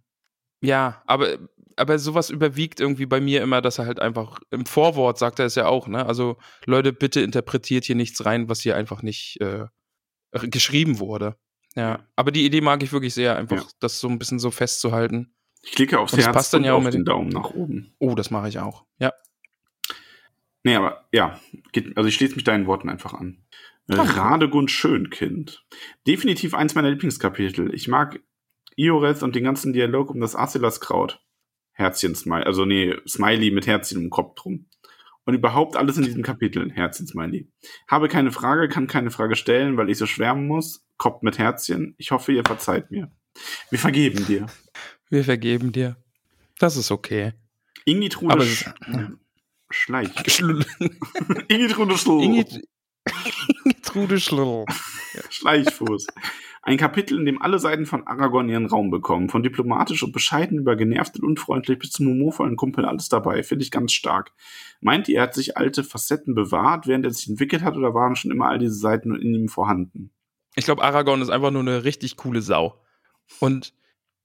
ja, 0.62 1.02
aber, 1.06 1.38
aber 1.76 2.00
sowas 2.00 2.30
überwiegt 2.30 2.80
irgendwie 2.80 3.06
bei 3.06 3.20
mir 3.20 3.42
immer, 3.42 3.62
dass 3.62 3.80
er 3.80 3.86
halt 3.86 4.00
einfach 4.00 4.40
im 4.52 4.66
Vorwort 4.66 5.18
sagt 5.18 5.40
er 5.40 5.46
es 5.46 5.56
ja 5.56 5.68
auch, 5.68 5.88
ne? 5.88 6.06
Also 6.06 6.38
Leute, 6.66 6.94
bitte 6.94 7.22
interpretiert 7.22 7.86
hier 7.86 7.96
nichts 7.96 8.26
rein, 8.26 8.50
was 8.50 8.62
hier 8.62 8.76
einfach 8.76 9.02
nicht 9.02 9.40
äh, 9.42 9.66
geschrieben 10.32 11.00
wurde. 11.00 11.38
Ja, 11.76 12.00
aber 12.16 12.32
die 12.32 12.46
Idee 12.46 12.62
mag 12.62 12.82
ich 12.84 12.92
wirklich 12.94 13.14
sehr, 13.14 13.36
einfach 13.36 13.58
Ja. 13.58 13.68
das 13.80 14.00
so 14.00 14.08
ein 14.08 14.18
bisschen 14.18 14.40
so 14.40 14.50
festzuhalten. 14.52 15.34
ich 15.62 15.72
klicke 15.72 16.00
aufs 16.00 16.14
Und 16.14 16.20
das 16.20 16.28
Herz 16.28 16.36
passt 16.36 16.54
dann 16.54 16.62
und 16.62 16.66
ja 16.66 16.74
auch 16.74 16.78
auf 16.78 16.84
mit 16.84 16.94
den 16.94 17.06
Daumen 17.06 17.30
nach 17.30 17.50
oben. 17.52 17.94
Oh, 18.00 18.16
das 18.16 18.32
mache 18.32 18.48
ich 18.48 18.60
auch. 18.60 18.86
Ja. 19.00 19.12
Nee, 20.64 20.76
aber 20.76 21.06
ja, 21.12 21.40
geht, 21.72 21.96
also 21.98 22.08
ich 22.08 22.16
schließe 22.16 22.36
mich 22.36 22.44
deinen 22.44 22.66
Worten 22.66 22.90
einfach 22.90 23.14
an. 23.14 23.44
Äh, 23.88 23.96
Radegund 23.96 24.72
Schönkind. 24.72 25.64
Definitiv 26.08 26.54
eins 26.56 26.74
meiner 26.74 26.90
Lieblingskapitel. 26.90 27.74
Ich 27.74 27.88
mag 27.88 28.20
Ioreth 28.76 29.22
und 29.22 29.36
den 29.36 29.44
ganzen 29.44 29.74
Dialog 29.74 30.10
um 30.10 30.20
das 30.20 30.36
Arcelas-Kraut. 30.36 31.22
Herzchen 31.74 32.16
Smiley, 32.16 32.46
also 32.46 32.64
nee, 32.66 32.96
Smiley 33.06 33.52
mit 33.52 33.68
Herzchen 33.68 34.02
im 34.02 34.10
Kopf 34.10 34.36
drum. 34.36 34.68
Und 35.26 35.34
überhaupt 35.34 35.76
alles 35.76 35.98
in 35.98 36.04
diesem 36.04 36.22
Kapitel, 36.22 36.72
Herzchen 36.72 37.08
Smiley. 37.08 37.48
Habe 37.88 38.08
keine 38.08 38.32
Frage, 38.32 38.70
kann 38.70 38.86
keine 38.88 39.10
Frage 39.10 39.36
stellen, 39.36 39.76
weil 39.76 39.90
ich 39.90 39.98
so 39.98 40.06
schwärmen 40.06 40.48
muss. 40.48 40.86
Kopf 40.98 41.24
mit 41.24 41.40
Herzchen. 41.40 41.96
Ich 41.98 42.12
hoffe, 42.12 42.32
ihr 42.32 42.44
verzeiht 42.46 42.92
mir. 42.92 43.12
Wir 43.70 43.80
vergeben 43.80 44.26
dir. 44.28 44.46
Wir 45.10 45.24
vergeben 45.24 45.72
dir. 45.72 45.98
Das 46.60 46.78
ist 46.78 46.92
okay. 46.92 47.34
Ingitrude 47.86 48.34
Aber 48.34 48.46
Sch 48.46 48.66
Schleich. 49.72 50.10
Schlüll. 50.32 50.64
Ingitrude 51.48 51.98
Schleich. 51.98 52.24
Ingrid- 52.24 52.64
Trude 53.82 54.20
Schlüll. 54.20 54.66
Schleichfuß. 55.30 56.08
Ein 56.68 56.78
Kapitel, 56.78 57.20
in 57.20 57.26
dem 57.28 57.40
alle 57.44 57.60
Seiten 57.60 57.86
von 57.86 58.08
Aragorn 58.08 58.50
ihren 58.50 58.66
Raum 58.66 58.90
bekommen. 58.90 59.30
Von 59.30 59.44
diplomatisch 59.44 60.02
und 60.02 60.12
bescheiden 60.12 60.58
über 60.58 60.76
genervt 60.76 61.16
und 61.20 61.24
unfreundlich 61.24 61.78
bis 61.78 61.92
zum 61.92 62.08
humorvollen 62.08 62.56
Kumpel 62.56 62.86
alles 62.86 63.08
dabei. 63.08 63.44
Finde 63.44 63.64
ich 63.64 63.70
ganz 63.70 63.94
stark. 63.94 64.34
Meint 64.82 65.08
ihr, 65.08 65.18
er 65.18 65.24
hat 65.24 65.36
sich 65.36 65.58
alte 65.58 65.84
Facetten 65.84 66.34
bewahrt, 66.34 66.88
während 66.88 67.06
er 67.06 67.12
sich 67.12 67.30
entwickelt 67.30 67.62
hat, 67.62 67.78
oder 67.78 67.94
waren 67.94 68.16
schon 68.16 68.32
immer 68.32 68.48
all 68.48 68.58
diese 68.58 68.74
Seiten 68.74 69.14
in 69.14 69.36
ihm 69.36 69.48
vorhanden? 69.48 70.10
Ich 70.56 70.66
glaube, 70.66 70.82
Aragorn 70.82 71.22
ist 71.22 71.30
einfach 71.30 71.52
nur 71.52 71.62
eine 71.62 71.84
richtig 71.84 72.18
coole 72.18 72.42
Sau. 72.42 72.82
Und, 73.40 73.76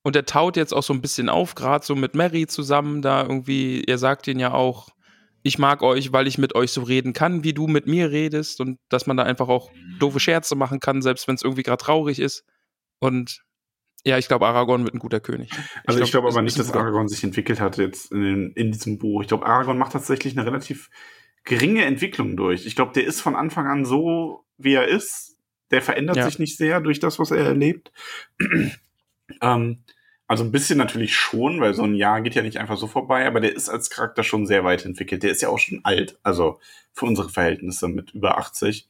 und 0.03 0.17
er 0.17 0.25
taut 0.25 0.57
jetzt 0.57 0.73
auch 0.73 0.83
so 0.83 0.95
ein 0.95 1.03
bisschen 1.03 1.29
auf, 1.29 1.55
gerade 1.55 1.85
so 1.85 1.95
mit 1.95 2.15
Mary 2.15 2.47
zusammen, 2.47 3.03
da 3.03 3.21
irgendwie, 3.21 3.85
er 3.85 3.99
sagt 3.99 4.27
ihn 4.29 4.39
ja 4.39 4.55
auch, 4.55 4.89
ich 5.43 5.59
mag 5.59 5.83
euch, 5.83 6.13
weil 6.13 6.27
ich 6.27 6.39
mit 6.39 6.55
euch 6.55 6.71
so 6.73 6.83
reden 6.83 7.13
kann, 7.13 7.45
wie 7.45 7.53
du 7.55 7.67
mit 7.67 7.87
mir 7.87 8.11
redest 8.11 8.61
und 8.61 8.79
dass 8.89 9.07
man 9.07 9.17
da 9.17 9.23
einfach 9.23 9.49
auch 9.49 9.71
doofe 9.99 10.21
Scherze 10.21 10.55
machen 10.57 10.81
kann, 10.81 11.03
selbst 11.03 11.27
wenn 11.29 11.35
es 11.35 11.43
irgendwie 11.43 11.63
gerade 11.63 11.83
traurig 11.83 12.19
ist. 12.19 12.45
Und 12.99 13.43
ja, 14.05 14.17
ich 14.19 14.29
glaube, 14.29 14.47
Aragorn 14.47 14.85
wird 14.85 14.95
ein 14.95 14.99
guter 14.99 15.21
König. 15.21 15.51
Also 15.87 16.01
ich 16.01 16.11
glaube 16.11 16.29
aber 16.29 16.43
nicht, 16.43 16.59
dass 16.59 16.73
Aragorn 16.73 17.09
sich 17.09 17.23
entwickelt 17.25 17.61
hat 17.61 17.77
jetzt 17.79 18.13
in, 18.13 18.23
den- 18.23 18.53
in 18.53 18.73
diesem 18.73 18.99
Buch. 18.99 19.23
Ich 19.23 19.29
glaube, 19.29 19.47
Aragorn 19.47 19.79
macht 19.79 19.93
tatsächlich 19.93 20.37
eine 20.37 20.47
relativ 20.47 20.91
geringe 21.45 21.85
Entwicklung 21.85 22.37
durch. 22.37 22.67
Ich 22.67 22.77
glaube, 22.77 22.93
der 22.95 23.05
ist 23.05 23.21
von 23.21 23.35
Anfang 23.37 23.67
an 23.67 23.85
so, 23.85 24.45
wie 24.59 24.75
er 24.75 24.89
ist. 24.89 25.37
Der 25.71 25.81
verändert 25.83 26.17
Ja. 26.17 26.25
sich 26.27 26.39
nicht 26.39 26.57
sehr 26.57 26.81
durch 26.81 26.99
das, 27.01 27.19
was 27.19 27.31
er 27.31 27.45
erlebt. 27.45 27.93
ähm, 29.43 29.85
also 30.31 30.45
ein 30.45 30.53
bisschen 30.53 30.79
natürlich 30.79 31.17
schon, 31.17 31.61
weil 31.61 31.75
so 31.75 31.83
ein 31.83 31.97
Jahr 31.97 32.21
geht 32.21 32.37
ja 32.37 32.43
nicht 32.43 32.59
einfach 32.59 32.77
so 32.77 32.87
vorbei, 32.87 33.27
aber 33.27 33.41
der 33.41 33.53
ist 33.53 33.69
als 33.69 33.91
Charakter 33.91 34.23
schon 34.23 34.47
sehr 34.47 34.63
weit 34.63 34.85
entwickelt. 34.85 35.25
Der 35.25 35.33
ist 35.33 35.43
ja 35.43 35.49
auch 35.49 35.59
schon 35.59 35.81
alt, 35.83 36.21
also 36.23 36.61
für 36.93 37.07
unsere 37.07 37.29
Verhältnisse 37.29 37.89
mit 37.89 38.13
über 38.13 38.39
80. 38.39 38.89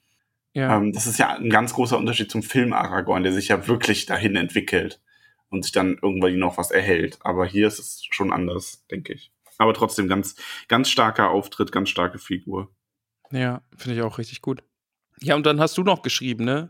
Ja. 0.52 0.76
Ähm, 0.76 0.92
das 0.92 1.06
ist 1.06 1.18
ja 1.18 1.30
ein 1.30 1.48
ganz 1.48 1.72
großer 1.72 1.96
Unterschied 1.96 2.30
zum 2.30 2.42
Film 2.42 2.74
Aragorn, 2.74 3.22
der 3.22 3.32
sich 3.32 3.48
ja 3.48 3.66
wirklich 3.68 4.04
dahin 4.04 4.36
entwickelt 4.36 5.00
und 5.48 5.62
sich 5.62 5.72
dann 5.72 5.96
irgendwann 6.02 6.38
noch 6.38 6.58
was 6.58 6.70
erhält. 6.70 7.18
Aber 7.22 7.46
hier 7.46 7.68
ist 7.68 7.78
es 7.78 8.04
schon 8.10 8.34
anders, 8.34 8.84
denke 8.90 9.14
ich. 9.14 9.32
Aber 9.56 9.72
trotzdem 9.72 10.08
ganz, 10.08 10.36
ganz 10.68 10.90
starker 10.90 11.30
Auftritt, 11.30 11.72
ganz 11.72 11.88
starke 11.88 12.18
Figur. 12.18 12.68
Ja, 13.32 13.62
finde 13.74 13.96
ich 13.96 14.02
auch 14.02 14.18
richtig 14.18 14.42
gut. 14.42 14.62
Ja, 15.22 15.36
und 15.36 15.46
dann 15.46 15.58
hast 15.58 15.78
du 15.78 15.84
noch 15.84 16.02
geschrieben, 16.02 16.44
ne? 16.44 16.68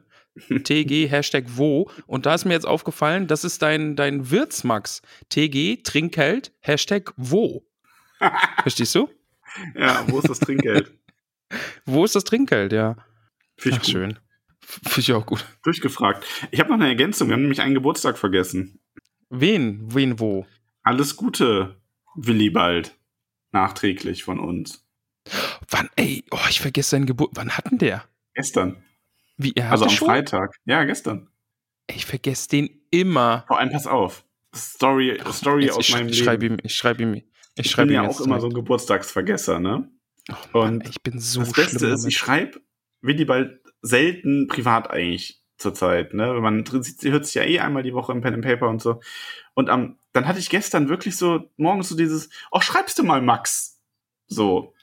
TG 0.49 1.09
Hashtag 1.09 1.45
wo. 1.57 1.91
Und 2.07 2.27
da 2.27 2.35
ist 2.35 2.45
mir 2.45 2.55
jetzt 2.55 2.67
aufgefallen, 2.67 3.27
das 3.27 3.45
ist 3.45 3.63
dein, 3.63 3.97
dein 3.97 4.31
Wirtsmax. 4.31 5.03
TG 5.29 5.83
Trinkgeld 5.83 6.53
Hashtag 6.61 7.13
wo. 7.17 7.65
Verstehst 8.63 8.95
du? 8.95 9.09
Ja, 9.75 10.05
wo 10.09 10.19
ist 10.19 10.29
das 10.29 10.39
Trinkgeld? 10.41 10.93
Wo 11.85 12.05
ist 12.05 12.15
das 12.15 12.23
Trinkgeld, 12.23 12.73
ja. 12.73 12.97
Find 13.57 13.75
Ach, 13.75 13.83
ich 13.83 13.87
gut. 13.87 13.93
schön. 13.93 14.19
Finde 14.61 15.01
ich 15.01 15.13
auch 15.13 15.27
gut. 15.27 15.45
Durchgefragt. 15.65 16.25
Ich 16.53 16.61
habe 16.61 16.71
noch 16.71 16.77
eine 16.77 16.87
Ergänzung. 16.87 17.29
Wir 17.29 17.35
haben 17.35 17.43
nämlich 17.43 17.61
einen 17.61 17.75
Geburtstag 17.75 18.19
vergessen. 18.19 18.79
Wen? 19.31 19.83
Wen 19.93 20.21
wo? 20.21 20.47
Alles 20.83 21.17
Gute, 21.17 21.81
Willibald. 22.15 22.97
Nachträglich 23.51 24.23
von 24.23 24.39
uns. 24.39 24.87
Wann, 25.69 25.91
ey, 25.97 26.25
oh, 26.31 26.39
ich 26.49 26.61
vergesse 26.61 26.91
seinen 26.91 27.07
Geburt. 27.07 27.31
Wann 27.35 27.57
hatten 27.57 27.79
der? 27.79 28.05
Gestern. 28.35 28.83
Wie, 29.43 29.53
hatte 29.63 29.71
Also 29.71 29.85
am 29.85 29.91
schon? 29.91 30.09
Freitag. 30.09 30.57
Ja, 30.65 30.85
gestern. 30.85 31.29
Ich 31.89 32.07
vergesse 32.07 32.49
den 32.49 32.83
immer. 32.91 33.45
Vor 33.49 33.59
allem, 33.59 33.71
pass 33.71 33.87
auf. 33.87 34.25
Story, 34.55 35.21
Story 35.33 35.65
Jetzt, 35.65 35.77
aus 35.77 35.89
ich, 35.89 35.95
meinem 35.95 36.09
ich 36.09 36.17
Leben. 36.17 36.25
schreibe 36.25 36.47
ihm, 36.47 36.57
ich 36.63 36.75
schreibe 36.75 37.03
ihm, 37.03 37.15
ich 37.15 37.25
ich 37.57 37.71
schreibe 37.71 37.89
bin 37.89 37.97
ihm 37.97 38.03
ja 38.05 38.09
auch 38.09 38.21
immer 38.21 38.41
so 38.41 38.47
ein 38.47 38.51
direkt. 38.51 38.55
Geburtstagsvergesser, 38.55 39.61
ne? 39.61 39.91
Oh 40.53 40.59
Mann, 40.59 40.75
und 40.75 40.89
ich 40.89 41.03
bin 41.03 41.19
so 41.19 41.41
das 41.41 41.53
Beste 41.53 41.87
ist, 41.87 42.03
damit. 42.03 42.13
ich 42.13 42.17
schreibe 42.19 42.61
Willibald 43.01 43.61
selten 43.83 44.49
privat 44.49 44.91
eigentlich 44.91 45.43
zurzeit, 45.57 46.15
ne? 46.15 46.35
Wenn 46.35 46.43
man 46.43 46.65
hört 46.71 47.27
sich 47.27 47.35
ja 47.35 47.43
eh 47.45 47.61
einmal 47.61 47.83
die 47.83 47.95
Woche 47.95 48.13
im 48.13 48.21
Pen 48.23 48.35
and 48.35 48.45
Paper 48.45 48.69
und 48.69 48.83
so. 48.83 49.01
Und 49.55 49.71
am, 49.71 49.99
dann 50.13 50.27
hatte 50.27 50.39
ich 50.39 50.51
gestern 50.51 50.89
wirklich 50.89 51.17
so 51.17 51.51
morgens 51.57 51.89
so 51.89 51.97
dieses, 51.97 52.29
oh, 52.51 52.61
schreibst 52.61 52.99
du 52.99 53.03
mal 53.05 53.23
Max. 53.23 53.81
So. 54.27 54.75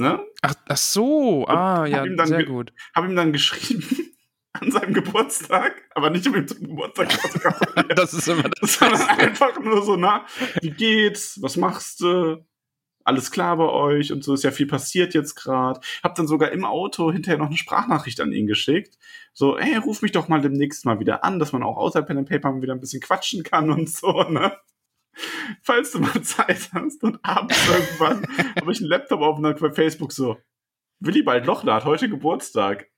Ne? 0.00 0.18
Ach, 0.40 0.54
ach 0.66 0.76
so, 0.78 1.46
ah, 1.46 1.84
ja, 1.84 2.06
sehr 2.24 2.44
gut. 2.44 2.72
Hab 2.94 3.04
ihm 3.04 3.16
dann 3.16 3.34
geschrieben 3.34 3.84
an 4.54 4.72
seinem 4.72 4.94
Geburtstag, 4.94 5.74
aber 5.94 6.08
nicht 6.08 6.26
um 6.26 6.36
ihm 6.36 6.48
zum 6.48 6.60
Geburtstag 6.68 7.12
zu. 7.20 7.38
Das 7.94 8.14
ist 8.14 8.26
immer 8.26 8.48
das 8.48 8.74
sondern 8.76 9.02
einfach 9.02 9.60
nur 9.60 9.82
so, 9.82 9.96
na, 9.96 10.24
wie 10.62 10.70
geht's? 10.70 11.42
Was 11.42 11.58
machst 11.58 12.00
du? 12.00 12.46
Alles 13.04 13.30
klar 13.30 13.58
bei 13.58 13.68
euch 13.68 14.10
und 14.10 14.24
so 14.24 14.32
ist 14.32 14.44
ja 14.44 14.52
viel 14.52 14.66
passiert 14.66 15.12
jetzt 15.12 15.34
gerade. 15.34 15.80
Hab 16.02 16.14
dann 16.14 16.26
sogar 16.26 16.50
im 16.50 16.64
Auto 16.64 17.12
hinterher 17.12 17.38
noch 17.38 17.48
eine 17.48 17.58
Sprachnachricht 17.58 18.20
an 18.20 18.32
ihn 18.32 18.46
geschickt. 18.46 18.96
So, 19.34 19.58
hey, 19.58 19.76
ruf 19.76 20.00
mich 20.00 20.12
doch 20.12 20.28
mal 20.28 20.40
demnächst 20.40 20.86
mal 20.86 20.98
wieder 20.98 21.24
an, 21.24 21.38
dass 21.38 21.52
man 21.52 21.62
auch 21.62 21.76
außer 21.76 22.02
Pen 22.02 22.18
and 22.18 22.28
Paper 22.28 22.52
mal 22.52 22.62
wieder 22.62 22.74
ein 22.74 22.80
bisschen 22.80 23.02
quatschen 23.02 23.42
kann 23.42 23.70
und 23.70 23.90
so, 23.90 24.22
ne? 24.22 24.56
Falls 25.62 25.92
du 25.92 26.00
mal 26.00 26.22
Zeit 26.22 26.70
hast 26.72 27.02
und 27.02 27.18
abends 27.22 27.58
irgendwann 27.68 28.26
habe 28.60 28.72
ich 28.72 28.80
einen 28.80 28.88
Laptop 28.88 29.20
auf 29.20 29.36
und 29.36 29.44
dann 29.44 29.56
bei 29.56 29.70
Facebook 29.70 30.12
so, 30.12 30.38
Willibald 31.00 31.46
Lochner 31.46 31.74
hat 31.74 31.84
heute 31.84 32.08
Geburtstag. 32.08 32.88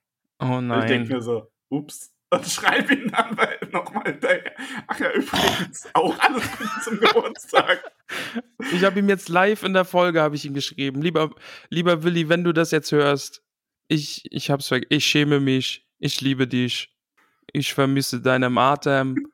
Oh 0.40 0.56
Und 0.56 0.70
ich 0.70 0.86
denke 0.86 1.08
nein. 1.08 1.18
mir 1.18 1.22
so, 1.22 1.50
ups. 1.68 2.12
Und 2.30 2.46
schreib 2.46 2.90
ihn 2.90 3.12
dann 3.12 3.36
nochmal 3.72 4.04
hinterher. 4.04 4.54
Ach 4.86 4.98
ja, 4.98 5.12
übrigens, 5.12 5.86
auch 5.92 6.18
alles 6.18 6.50
Gute 6.52 6.80
zum 6.82 7.00
Geburtstag. 7.00 7.92
Ich 8.72 8.84
habe 8.84 8.98
ihm 8.98 9.08
jetzt 9.08 9.30
live 9.30 9.62
in 9.62 9.72
der 9.72 9.86
Folge 9.86 10.20
habe 10.20 10.36
ich 10.36 10.44
ihm 10.44 10.52
geschrieben, 10.52 11.00
lieber, 11.00 11.30
lieber 11.70 12.02
Willi, 12.02 12.28
wenn 12.28 12.44
du 12.44 12.52
das 12.52 12.70
jetzt 12.70 12.92
hörst, 12.92 13.42
ich, 13.88 14.30
ich 14.30 14.50
hab's 14.50 14.68
vergessen, 14.68 14.92
ich 14.92 15.06
schäme 15.06 15.40
mich, 15.40 15.88
ich 15.98 16.20
liebe 16.20 16.46
dich, 16.46 16.94
ich 17.52 17.72
vermisse 17.72 18.20
deinen 18.20 18.58
Atem. 18.58 19.32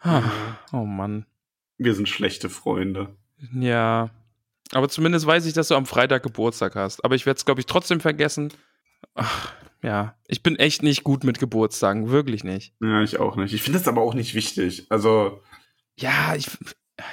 Ah, 0.00 0.22
oh 0.72 0.84
Mann. 0.84 1.24
Wir 1.78 1.94
sind 1.94 2.08
schlechte 2.08 2.48
Freunde. 2.48 3.16
Ja. 3.52 4.10
Aber 4.72 4.88
zumindest 4.88 5.26
weiß 5.26 5.46
ich, 5.46 5.52
dass 5.52 5.68
du 5.68 5.74
am 5.74 5.86
Freitag 5.86 6.22
Geburtstag 6.22 6.74
hast. 6.74 7.04
Aber 7.04 7.14
ich 7.14 7.26
werde 7.26 7.38
es, 7.38 7.44
glaube 7.44 7.60
ich, 7.60 7.66
trotzdem 7.66 8.00
vergessen. 8.00 8.52
Ach, 9.14 9.52
ja. 9.82 10.16
Ich 10.26 10.42
bin 10.42 10.56
echt 10.56 10.82
nicht 10.82 11.04
gut 11.04 11.22
mit 11.22 11.38
Geburtstagen. 11.38 12.10
Wirklich 12.10 12.42
nicht. 12.44 12.74
Ja, 12.80 13.02
ich 13.02 13.18
auch 13.18 13.36
nicht. 13.36 13.52
Ich 13.52 13.62
finde 13.62 13.78
das 13.78 13.88
aber 13.88 14.00
auch 14.00 14.14
nicht 14.14 14.34
wichtig. 14.34 14.86
Also, 14.88 15.42
Ja, 15.98 16.34
ich, 16.34 16.48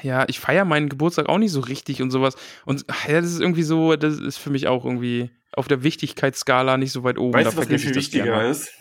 ja, 0.02 0.26
ich 0.28 0.40
feiere 0.40 0.66
meinen 0.66 0.90
Geburtstag 0.90 1.30
auch 1.30 1.38
nicht 1.38 1.52
so 1.52 1.60
richtig 1.60 2.02
und 2.02 2.10
sowas. 2.12 2.36
Und 2.66 2.86
ja, 3.08 3.22
das 3.22 3.32
ist 3.32 3.40
irgendwie 3.42 3.64
so, 3.64 3.96
das 3.96 4.18
ist 4.18 4.38
für 4.38 4.50
mich 4.50 4.68
auch 4.68 4.86
irgendwie 4.86 5.30
auf 5.52 5.68
der 5.68 5.84
Wichtigkeitsskala 5.84 6.78
nicht 6.78 6.92
so 6.92 7.04
weit 7.04 7.20
oben. 7.20 7.34
weißt 7.34 7.54
du, 7.54 7.58
was 7.58 7.70
mir 7.70 7.80
viel 7.80 7.96
wichtiger 7.96 8.50
ist? 8.50 8.72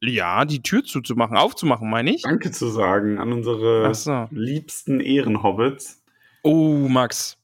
Ja, 0.00 0.44
die 0.44 0.62
Tür 0.62 0.84
zuzumachen, 0.84 1.36
aufzumachen, 1.36 1.88
meine 1.88 2.14
ich. 2.14 2.22
Danke 2.22 2.50
zu 2.50 2.68
sagen 2.68 3.18
an 3.18 3.32
unsere 3.32 3.86
Ach 3.88 3.94
so. 3.94 4.28
liebsten 4.30 5.00
Ehrenhobbits. 5.00 6.02
Oh, 6.42 6.88
Max. 6.88 7.38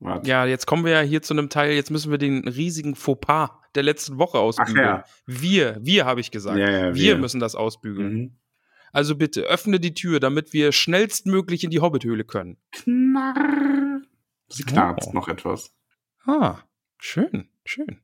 Warte. 0.00 0.28
Ja, 0.28 0.44
jetzt 0.46 0.66
kommen 0.66 0.84
wir 0.84 0.92
ja 0.92 1.00
hier 1.00 1.22
zu 1.22 1.34
einem 1.34 1.48
Teil, 1.48 1.72
jetzt 1.72 1.90
müssen 1.90 2.10
wir 2.10 2.18
den 2.18 2.46
riesigen 2.46 2.94
Fauxpas 2.94 3.50
der 3.74 3.82
letzten 3.82 4.18
Woche 4.18 4.38
ausbügeln. 4.38 4.76
ja. 4.76 5.04
Wir, 5.26 5.78
wir 5.80 6.04
habe 6.04 6.20
ich 6.20 6.30
gesagt. 6.30 6.58
Ja, 6.58 6.70
ja, 6.70 6.94
wir. 6.94 7.02
wir. 7.02 7.16
müssen 7.18 7.40
das 7.40 7.54
ausbügeln. 7.54 8.12
Mhm. 8.14 8.32
Also 8.92 9.16
bitte, 9.16 9.42
öffne 9.42 9.80
die 9.80 9.94
Tür, 9.94 10.20
damit 10.20 10.52
wir 10.52 10.70
schnellstmöglich 10.70 11.64
in 11.64 11.70
die 11.70 11.80
Hobbithöhle 11.80 12.22
können. 12.24 12.58
Knarr. 12.70 14.02
Sie 14.48 14.62
knarzt 14.62 15.08
Oh. 15.10 15.14
noch 15.14 15.26
etwas. 15.28 15.74
Ah, 16.26 16.58
schön, 16.98 17.48
schön. 17.64 17.98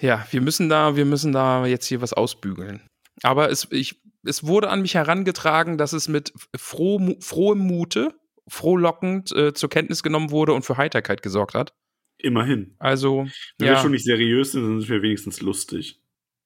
Ja, 0.00 0.26
wir 0.30 0.40
müssen 0.40 0.68
da, 0.68 0.96
wir 0.96 1.04
müssen 1.04 1.32
da 1.32 1.66
jetzt 1.66 1.86
hier 1.86 2.00
was 2.00 2.12
ausbügeln. 2.12 2.82
Aber 3.22 3.50
es, 3.50 3.68
ich, 3.70 4.02
es 4.24 4.44
wurde 4.44 4.68
an 4.68 4.82
mich 4.82 4.94
herangetragen, 4.94 5.78
dass 5.78 5.92
es 5.92 6.08
mit 6.08 6.32
froh, 6.56 7.16
frohem 7.20 7.58
Mute, 7.60 8.12
frohlockend 8.48 9.32
äh, 9.32 9.54
zur 9.54 9.70
Kenntnis 9.70 10.02
genommen 10.02 10.30
wurde 10.30 10.52
und 10.52 10.62
für 10.64 10.76
Heiterkeit 10.76 11.22
gesorgt 11.22 11.54
hat. 11.54 11.74
Immerhin. 12.18 12.74
Also, 12.78 13.26
Wenn 13.58 13.66
wir 13.68 13.74
ja, 13.74 13.80
schon 13.82 13.92
nicht 13.92 14.04
seriös 14.04 14.52
sind, 14.52 14.62
dann 14.62 14.80
sind 14.80 14.90
wir 14.90 15.02
wenigstens 15.02 15.40
lustig. 15.40 16.00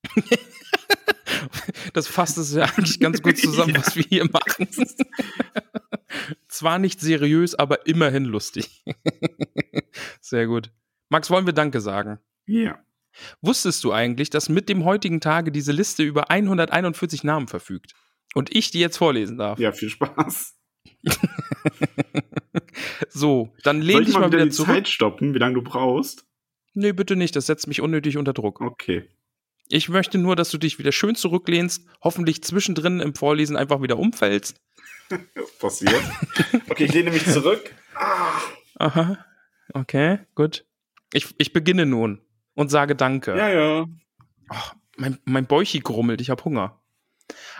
das 1.93 2.07
fasst 2.09 2.39
es 2.39 2.55
ja 2.55 2.65
eigentlich 2.65 3.01
ganz 3.01 3.23
gut 3.23 3.39
zusammen, 3.39 3.75
Ja. 3.75 3.81
was 3.81 3.97
wir 3.97 4.05
hier 4.05 4.29
machen. 4.31 4.69
Zwar 6.49 6.79
nicht 6.79 7.01
seriös, 7.01 7.55
aber 7.55 7.87
immerhin 7.87 8.25
lustig. 8.25 8.85
Sehr 10.21 10.47
gut. 10.47 10.71
Max, 11.11 11.31
wollen 11.31 11.47
wir 11.47 11.53
Danke 11.53 11.81
sagen? 11.81 12.19
Ja. 12.47 12.79
Wusstest 13.41 13.85
du 13.85 13.93
eigentlich, 13.93 14.31
dass 14.31 14.49
mit 14.49 14.69
dem 14.69 14.85
heutigen 14.85 15.21
Tage 15.21 15.53
diese 15.53 15.73
Liste 15.73 16.03
über 16.03 16.31
141 16.31 17.25
Namen 17.25 17.49
verfügt? 17.49 17.93
Und 18.35 18.55
ich 18.55 18.71
die 18.71 18.81
jetzt 18.81 18.99
vorlesen 18.99 19.39
darf. 19.39 19.59
Ja, 19.59 19.73
viel 19.73 19.89
Spaß. 19.91 20.55
So, 23.09 23.53
dann 23.63 23.83
lehn 23.83 23.95
Soll 23.95 24.03
ich 24.03 24.09
dich 24.09 24.15
mal 24.17 24.27
wieder 24.29 24.39
wieder 24.39 24.45
die 24.47 24.51
zurück. 24.53 24.75
Zeit 24.75 24.89
stoppen, 24.89 25.35
wie 25.35 25.39
lange 25.39 25.55
du 25.55 25.63
brauchst? 25.63 26.25
Nee, 26.75 26.93
bitte 26.93 27.17
nicht, 27.17 27.35
das 27.37 27.47
setzt 27.47 27.67
mich 27.67 27.81
unnötig 27.81 28.17
unter 28.17 28.33
Druck. 28.33 28.61
Okay. 28.61 29.09
Ich 29.69 29.89
möchte 29.89 30.19
nur, 30.19 30.37
dass 30.37 30.51
du 30.51 30.59
dich 30.59 30.79
wieder 30.79 30.93
schön 30.93 31.15
zurücklehnst, 31.15 31.85
hoffentlich 32.03 32.43
zwischendrin 32.43 33.01
im 33.01 33.15
Vorlesen 33.15 33.57
einfach 33.57 33.83
wieder 33.83 33.99
umfällst. 33.99 34.61
Passiert? 35.59 36.01
Okay, 36.69 36.85
ich 36.85 36.95
lehne 36.95 37.11
mich 37.11 37.25
zurück. 37.25 37.75
Aha. 38.77 39.25
Okay, 39.75 40.21
gut. 40.35 40.65
Ich, 41.13 41.35
ich 41.39 41.53
beginne 41.53 41.87
nun 41.87 42.21
und 42.59 42.71
sage 42.71 42.97
Danke. 42.97 43.37
Ja, 43.37 43.49
ja. 43.49 43.87
Ach, 44.49 44.75
mein, 44.97 45.19
mein 45.25 45.47
Bäuchi 45.47 45.79
grummelt, 45.79 46.21
ich 46.21 46.29
habe 46.29 46.45
Hunger. 46.45 46.83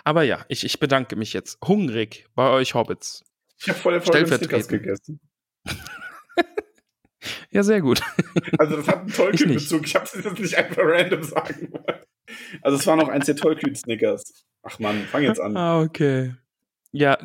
Aber 0.03 0.23
ja, 0.23 0.45
ich, 0.49 0.65
ich 0.65 0.77
bedanke 0.79 1.15
mich 1.15 1.31
jetzt 1.31 1.57
hungrig 1.65 2.27
bei 2.35 2.49
euch 2.49 2.73
Hobbits. 2.73 3.23
Ich 3.61 3.69
habe 3.69 3.79
vor 3.79 3.93
der 3.93 4.01
Folge. 4.01 4.27
Snickers 4.27 4.67
gegessen. 4.67 5.19
Ja, 7.51 7.63
sehr 7.63 7.81
gut. 7.81 8.01
Also 8.59 8.77
das 8.77 8.87
hat 8.87 8.99
einen 8.99 9.09
Ich 9.09 9.15
Tollkühn-Bezug. 9.15 9.85
Ich 9.85 9.95
habe 9.95 10.05
es 10.05 10.13
jetzt 10.13 10.39
nicht 10.39 10.55
einfach 10.55 10.83
random 10.83 11.23
sagen 11.23 11.73
wollen. 11.73 11.99
Also 12.61 12.77
es 12.77 12.87
war 12.87 12.95
noch 12.95 13.09
eins 13.09 13.25
der 13.25 13.35
Tollkühn-Snickers. 13.35 14.45
Ach 14.61 14.79
man, 14.79 15.03
fang 15.05 15.23
jetzt 15.23 15.41
an. 15.41 15.57
Ah, 15.57 15.81
okay. 15.81 16.35
Ja, 16.91 17.17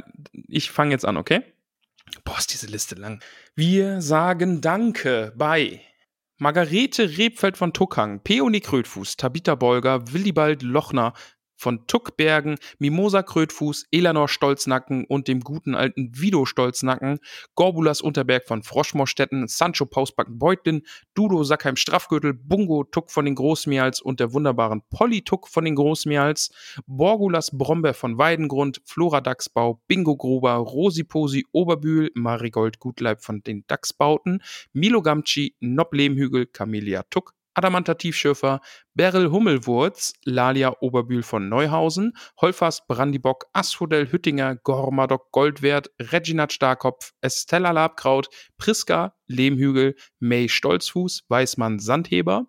ich 0.48 0.70
fange 0.70 0.92
jetzt 0.92 1.04
an, 1.04 1.16
okay? 1.18 1.42
Boah, 2.24 2.38
ist 2.38 2.52
diese 2.52 2.66
Liste 2.66 2.94
lang. 2.94 3.22
Wir 3.54 4.00
sagen 4.00 4.60
Danke 4.62 5.32
bei 5.36 5.80
Margarete 6.44 7.16
Rebfeld 7.16 7.56
von 7.56 7.72
Tuckhang, 7.72 8.20
Peony 8.22 8.60
Krötfuß, 8.60 9.16
Tabitha 9.16 9.54
Bolger, 9.54 10.12
Willibald 10.12 10.60
Lochner 10.60 11.14
von 11.56 11.86
Tuckbergen, 11.86 12.56
Mimosa 12.78 13.22
Krötfuß, 13.22 13.86
Elanor 13.90 14.28
Stolznacken 14.28 15.04
und 15.04 15.28
dem 15.28 15.40
guten 15.40 15.74
alten 15.74 16.10
Vido 16.14 16.44
Stolznacken, 16.44 17.18
Gorbulas 17.54 18.00
Unterberg 18.00 18.46
von 18.46 18.62
Froschmorstetten, 18.62 19.48
Sancho 19.48 19.86
Pausbacken 19.86 20.38
Beutlin, 20.38 20.82
Dudo 21.14 21.44
Sackheim 21.44 21.76
Straffgürtel, 21.76 22.34
Bungo 22.34 22.84
Tuck 22.84 23.10
von 23.10 23.24
den 23.24 23.34
Großmeals 23.34 24.00
und 24.00 24.20
der 24.20 24.32
wunderbaren 24.32 24.82
Polly 24.90 25.22
Tuck 25.22 25.48
von 25.48 25.64
den 25.64 25.74
Großmeals, 25.74 26.50
Borgulas 26.86 27.50
Brombeer 27.56 27.94
von 27.94 28.18
Weidengrund, 28.18 28.80
Flora 28.84 29.20
Dachsbau, 29.20 29.80
Bingo 29.86 30.16
Gruber, 30.16 30.54
Rosi 30.54 31.04
Posi 31.04 31.46
Oberbühl, 31.52 32.10
Marigold 32.14 32.78
Gutleib 32.78 33.22
von 33.22 33.42
den 33.42 33.64
Dachsbauten, 33.66 34.42
Milo 34.72 35.02
Gamci, 35.02 35.54
Nob 35.60 35.94
Lehmhügel, 35.94 36.46
Camelia 36.46 37.04
Tuck, 37.10 37.34
Adamanta 37.54 37.94
Tiefschürfer, 37.94 38.60
Beryl 38.94 39.30
Hummelwurz, 39.30 40.12
Lalia 40.24 40.74
Oberbühl 40.80 41.22
von 41.22 41.48
Neuhausen, 41.48 42.16
Holfast 42.40 42.86
Brandibock, 42.88 43.46
Asphodel 43.52 44.10
Hüttinger, 44.10 44.56
Gormadok 44.56 45.30
Goldwert, 45.30 45.90
Reginat 46.00 46.52
Starkopf, 46.52 47.12
Estella 47.20 47.70
Labkraut, 47.70 48.28
Priska 48.58 49.14
Lehmhügel, 49.26 49.94
May 50.18 50.48
Stolzfuß, 50.48 51.24
Weißmann 51.28 51.78
Sandheber, 51.78 52.46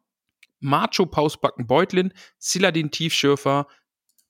Macho 0.60 1.06
Pausbacken 1.06 1.68
Beutlin, 1.68 2.12
Siladin 2.40 2.92
Tiefschürfer, 2.92 3.68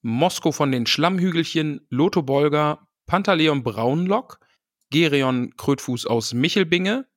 Mosko 0.01 0.51
von 0.51 0.71
den 0.71 0.85
Schlammhügelchen, 0.85 1.87
Lotho 1.89 2.21
Bolger, 2.21 2.87
Pantaleon 3.05 3.63
Braunlock, 3.63 4.39
Gerion 4.91 5.55
Krötfuß 5.57 6.05
aus 6.05 6.33
Michelbinge, 6.33 7.07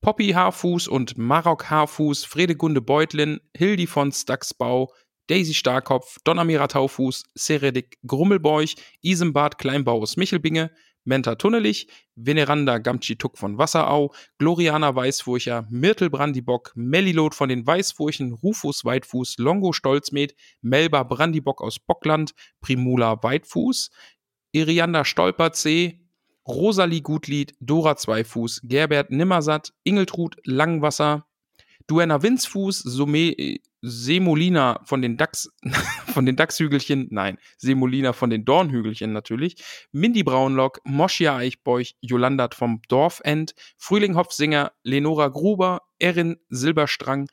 Poppy 0.00 0.30
Haarfuß 0.30 0.88
und 0.88 1.18
Marok 1.18 1.70
Haarfuß, 1.70 2.24
Fredegunde 2.24 2.80
Beutlin, 2.80 3.40
Hildi 3.56 3.86
von 3.86 4.12
Staxbau, 4.12 4.92
Daisy 5.28 5.54
Starkopf, 5.54 6.16
Donnermira 6.24 6.68
Taufuß, 6.68 7.24
Seredik 7.34 7.98
Grummelbeuch, 8.06 8.76
Isembart 9.02 9.58
Kleinbau 9.58 10.00
aus 10.00 10.16
Michelbinge, 10.16 10.70
Menta 11.04 11.34
Tunnelich, 11.34 11.88
Veneranda 12.16 12.78
Gamtschi-Tuck 12.78 13.38
von 13.38 13.58
Wasserau, 13.58 14.14
Gloriana 14.38 14.94
Weißfurcher, 14.94 15.66
Myrtle 15.70 16.10
Brandibock, 16.10 16.72
Mellilot 16.74 17.34
von 17.34 17.48
den 17.48 17.66
Weißfurchen, 17.66 18.32
Rufus 18.32 18.84
Weitfuß, 18.84 19.36
Longo 19.38 19.72
Stolzmed, 19.72 20.34
Melba 20.60 21.02
Brandibock 21.02 21.62
aus 21.62 21.78
Bockland, 21.78 22.32
Primula 22.60 23.22
Weitfuß, 23.22 23.90
Irianda 24.52 25.04
Stolperzee, 25.04 26.07
Rosalie 26.48 27.02
Gutlied, 27.02 27.54
Dora 27.60 27.96
Zweifuß, 27.96 28.62
Gerbert 28.64 29.10
Nimmersatt, 29.10 29.72
Ingeltrud 29.84 30.36
Langwasser, 30.44 31.26
Duenna 31.86 32.22
Winzfuß, 32.22 32.80
Sume, 32.80 33.34
Semolina 33.80 34.80
von 34.84 35.02
den 35.02 35.16
Dachs, 35.16 35.50
von 36.12 36.26
den 36.26 36.36
Dachshügelchen, 36.36 37.08
nein, 37.10 37.38
Semolina 37.58 38.12
von 38.12 38.30
den 38.30 38.44
Dornhügelchen 38.44 39.12
natürlich, 39.12 39.56
Mindy 39.92 40.22
Braunlock, 40.22 40.80
Moschia 40.84 41.36
Eichbeuch, 41.36 41.94
Jolandat 42.00 42.54
vom 42.54 42.82
Dorfend, 42.88 43.54
Frühling 43.76 44.16
Hopfsinger, 44.16 44.72
Lenora 44.82 45.28
Gruber, 45.28 45.82
Erin 45.98 46.38
Silberstrang, 46.48 47.28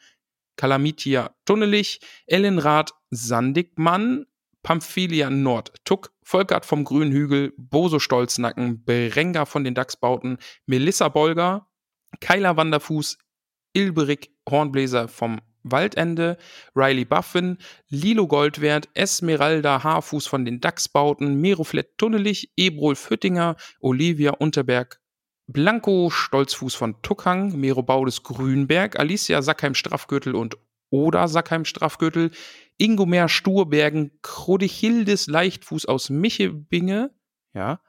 Kalamitia 0.55 1.35
Tunnelich, 1.45 1.99
Ellen 2.27 2.59
Rath 2.59 2.91
Sandigmann, 3.09 4.25
Pamphilia 4.65 5.29
Nord 5.29 5.73
Tuck, 5.85 6.11
Volkert 6.23 6.65
vom 6.65 6.85
Grünhügel, 6.85 7.53
Boso 7.55 7.99
Stolznacken, 7.99 8.83
Berenga 8.83 9.45
von 9.45 9.63
den 9.63 9.75
Dachsbauten, 9.75 10.39
Melissa 10.65 11.07
Bolger, 11.07 11.67
Keiler 12.19 12.57
Wanderfuß, 12.57 13.19
Ilberik 13.73 14.31
Hornbläser 14.49 15.07
vom 15.07 15.39
Waldende, 15.61 16.39
Riley 16.75 17.05
Buffin, 17.05 17.59
Lilo 17.89 18.27
Goldwert, 18.27 18.89
Esmeralda 18.95 19.83
Haarfuß 19.83 20.25
von 20.25 20.45
den 20.45 20.61
Dachsbauten, 20.61 21.39
Meroflett 21.39 21.99
Tunnelich, 21.99 22.51
Ebrol 22.57 22.95
Füttinger, 22.95 23.57
Olivia 23.81 24.31
Unterberg, 24.31 24.99
Blanco 25.45 26.09
Stolzfuß 26.09 26.73
von 26.73 26.99
Tuckhang, 27.03 27.55
Mero 27.55 27.83
Baudes 27.83 28.23
Grünberg, 28.23 28.97
Alicia 28.97 29.43
Sackheim 29.43 29.75
Straffgürtel 29.75 30.33
und 30.33 30.57
Oda 30.89 31.27
Sackheim 31.27 31.65
Straffgürtel, 31.65 32.31
Ingomer 32.77 33.29
Sturbergen, 33.29 34.11
Krodichildes 34.21 35.27
Leichtfuß 35.27 35.85
aus 35.85 36.09
Michebinge, 36.09 37.11
ja, 37.53 37.79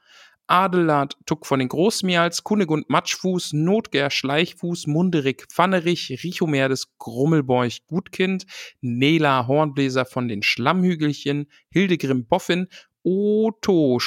Adelard 0.49 1.17
Tuck 1.27 1.45
von 1.45 1.59
den 1.59 1.69
Großmials, 1.69 2.45
Kunegund 2.45 2.89
Matschfuß, 2.89 3.53
Notger 3.53 4.11
Schleichfuß, 4.11 4.87
Munderig 4.87 5.47
Pfannerich, 5.51 6.23
Richomerdes 6.23 6.97
Grummelbeuch 6.99 7.81
Gutkind, 7.89 8.47
Nela 8.81 9.49
Hornbläser 9.49 10.05
von 10.05 10.29
den 10.29 10.43
Schlammhügelchen, 10.43 11.51
Hildegrim 11.71 12.27
Boffin, 12.27 12.69
Otto 13.03 13.99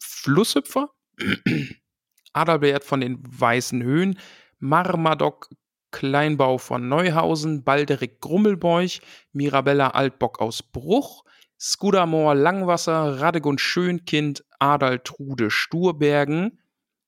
Flusshüpfer, 0.00 0.90
Adalbert 2.32 2.84
von 2.84 3.00
den 3.00 3.18
Weißen 3.22 3.82
Höhen, 3.82 4.18
Marmadoc 4.60 5.50
Kleinbau 5.92 6.58
von 6.58 6.88
Neuhausen, 6.88 7.62
Balderik 7.62 8.20
Grummelbeuch, 8.20 9.00
Mirabella 9.32 9.88
Altbock 9.88 10.40
aus 10.40 10.62
Bruch, 10.62 11.24
Skudamor 11.60 12.34
Langwasser, 12.34 13.20
Radegund 13.20 13.60
Schönkind, 13.60 14.44
Adaltrude 14.58 15.50
Sturbergen, 15.50 16.58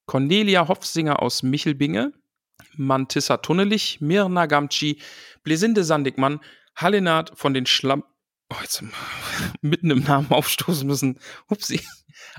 Cornelia 0.07 0.69
Hopfsinger 0.69 1.21
aus 1.21 1.43
Michelbinge, 1.43 2.13
Mantissa 2.77 3.39
Tunnelich, 3.39 4.01
Mirna 4.01 4.47
Gamci, 4.47 5.01
Blesinde 5.43 5.83
Sandigmann, 5.83 6.41
Hallenat 6.77 7.33
von 7.35 7.55
den 7.55 7.67
Schlamm. 7.67 8.05
Oh, 8.55 8.63
jetzt 8.63 8.83
mitten 9.63 9.91
im 9.91 10.01
Namen 10.05 10.31
aufstoßen 10.31 10.87
müssen. 10.87 11.19
Upsi. 11.49 11.81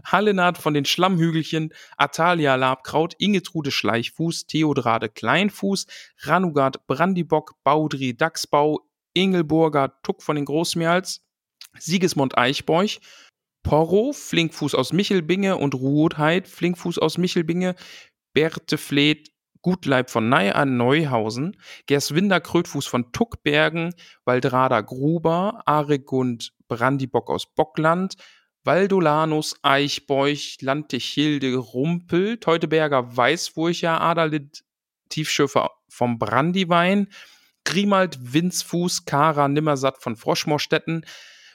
Hallenat 0.06 0.58
von 0.58 0.74
den 0.74 0.86
Schlammhügelchen, 0.86 1.74
Atalia 1.98 2.56
Labkraut, 2.56 3.14
Ingetrude 3.18 3.72
Schleichfuß, 3.72 4.48
Theodrade 4.48 5.10
Kleinfuß, 5.10 5.88
Ranugard 6.22 6.88
Brandibock, 6.88 7.56
Baudri 7.64 8.16
Dachsbau, 8.16 8.82
Ingelburger 9.14 10.02
Tuck 10.02 10.24
von 10.24 10.38
den 10.38 10.46
Großmials, 10.46 11.26
Sigismund 11.78 12.38
Eichbeuch, 12.38 13.00
Porro, 13.64 14.14
Flinkfuß 14.14 14.76
aus 14.76 14.94
Michelbinge 14.94 15.58
und 15.58 15.76
Ruotheit, 15.76 16.48
Flinkfuß 16.48 17.00
aus 17.00 17.18
Michelbinge, 17.18 17.76
Berthe 18.34 18.78
Fleet, 18.78 19.32
Gutleib 19.66 20.12
von 20.12 20.30
Ney 20.30 20.52
an 20.52 20.78
Neuhausen, 20.78 21.58
Gerswinder 21.88 22.40
Krötfuß 22.40 22.86
von 22.86 23.12
Tuckbergen, 23.12 23.96
Waldrada 24.24 24.82
Gruber, 24.82 25.64
Aregund 25.66 26.54
Brandibock 26.68 27.32
aus 27.32 27.48
Bockland, 27.48 28.14
Valdolanus 28.64 29.56
Eichbeuch, 29.64 30.58
Lantichilde 30.62 31.56
Rumpel, 31.56 32.38
Teuteberger 32.38 33.18
Weißfurcher, 33.18 34.00
Adalid 34.00 34.64
Tiefschöfer 35.10 35.72
vom 35.90 36.20
Brandiwein, 36.20 37.08
Grimald 37.64 38.20
Winzfuß, 38.22 39.06
Kara 39.06 39.48
Nimmersatt 39.48 39.98
von 39.98 40.16
Froschmorstetten, 40.16 41.08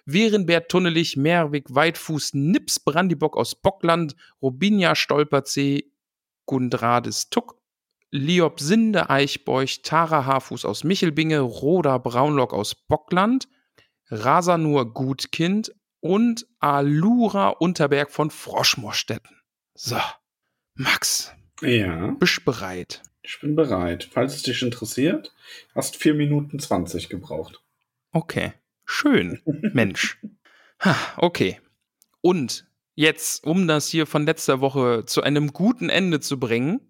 Werenbert 0.05 0.69
Tunnelich, 0.69 1.17
Meerwig, 1.17 1.67
Weitfuß, 1.69 2.35
Nips 2.35 2.81
Brandibock 2.81 3.37
aus 3.37 3.55
Bockland, 3.55 4.17
Robinia 4.43 4.97
Stolperzee, 4.97 5.93
Gundrades 6.47 7.31
Tuck, 7.31 7.60
Liop 8.11 8.61
Sinde 8.61 9.11
Eichbeuch, 9.11 9.83
Tara 9.83 10.25
Haarfuß 10.25 10.65
aus 10.65 10.85
Michelbinge, 10.85 11.41
Roda 11.41 11.99
Braunlock 11.99 12.53
aus 12.53 12.75
Bockland, 12.75 13.49
Rasanur 14.09 14.93
Gutkind 14.93 15.73
und 16.01 16.47
Alura 16.59 17.49
Unterberg 17.49 18.11
von 18.11 18.31
Froschmorstetten. 18.31 19.37
So, 19.75 19.99
Max. 20.75 21.33
Ja. 21.61 22.13
Bist 22.19 22.45
bereit? 22.45 23.03
Ich 23.23 23.39
bin 23.41 23.55
bereit. 23.55 24.09
Falls 24.11 24.35
es 24.35 24.43
dich 24.43 24.63
interessiert, 24.63 25.33
hast 25.75 25.97
4 25.97 26.15
Minuten 26.15 26.59
20 26.59 27.09
gebraucht. 27.09 27.63
Okay. 28.13 28.55
Schön, 28.93 29.41
Mensch. 29.73 30.19
Ha, 30.81 30.97
okay. 31.17 31.61
Und 32.23 32.67
jetzt, 32.97 33.45
um 33.45 33.69
das 33.69 33.87
hier 33.87 34.05
von 34.05 34.27
letzter 34.27 34.61
Woche 34.61 35.05
zu 35.07 35.23
einem 35.23 35.53
guten 35.53 35.89
Ende 35.89 36.19
zu 36.19 36.41
bringen, 36.41 36.90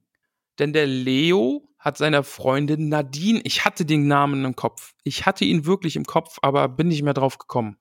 denn 0.61 0.73
der 0.73 0.87
Leo 0.87 1.67
hat 1.79 1.97
seiner 1.97 2.23
Freundin 2.23 2.89
Nadine, 2.89 3.41
ich 3.45 3.65
hatte 3.65 3.85
den 3.85 4.07
Namen 4.07 4.45
im 4.45 4.55
Kopf. 4.55 4.93
Ich 5.03 5.25
hatte 5.27 5.45
ihn 5.45 5.65
wirklich 5.65 5.97
im 5.97 6.05
Kopf, 6.05 6.39
aber 6.43 6.69
bin 6.69 6.89
nicht 6.89 7.03
mehr 7.03 7.15
drauf 7.15 7.39
gekommen. 7.39 7.79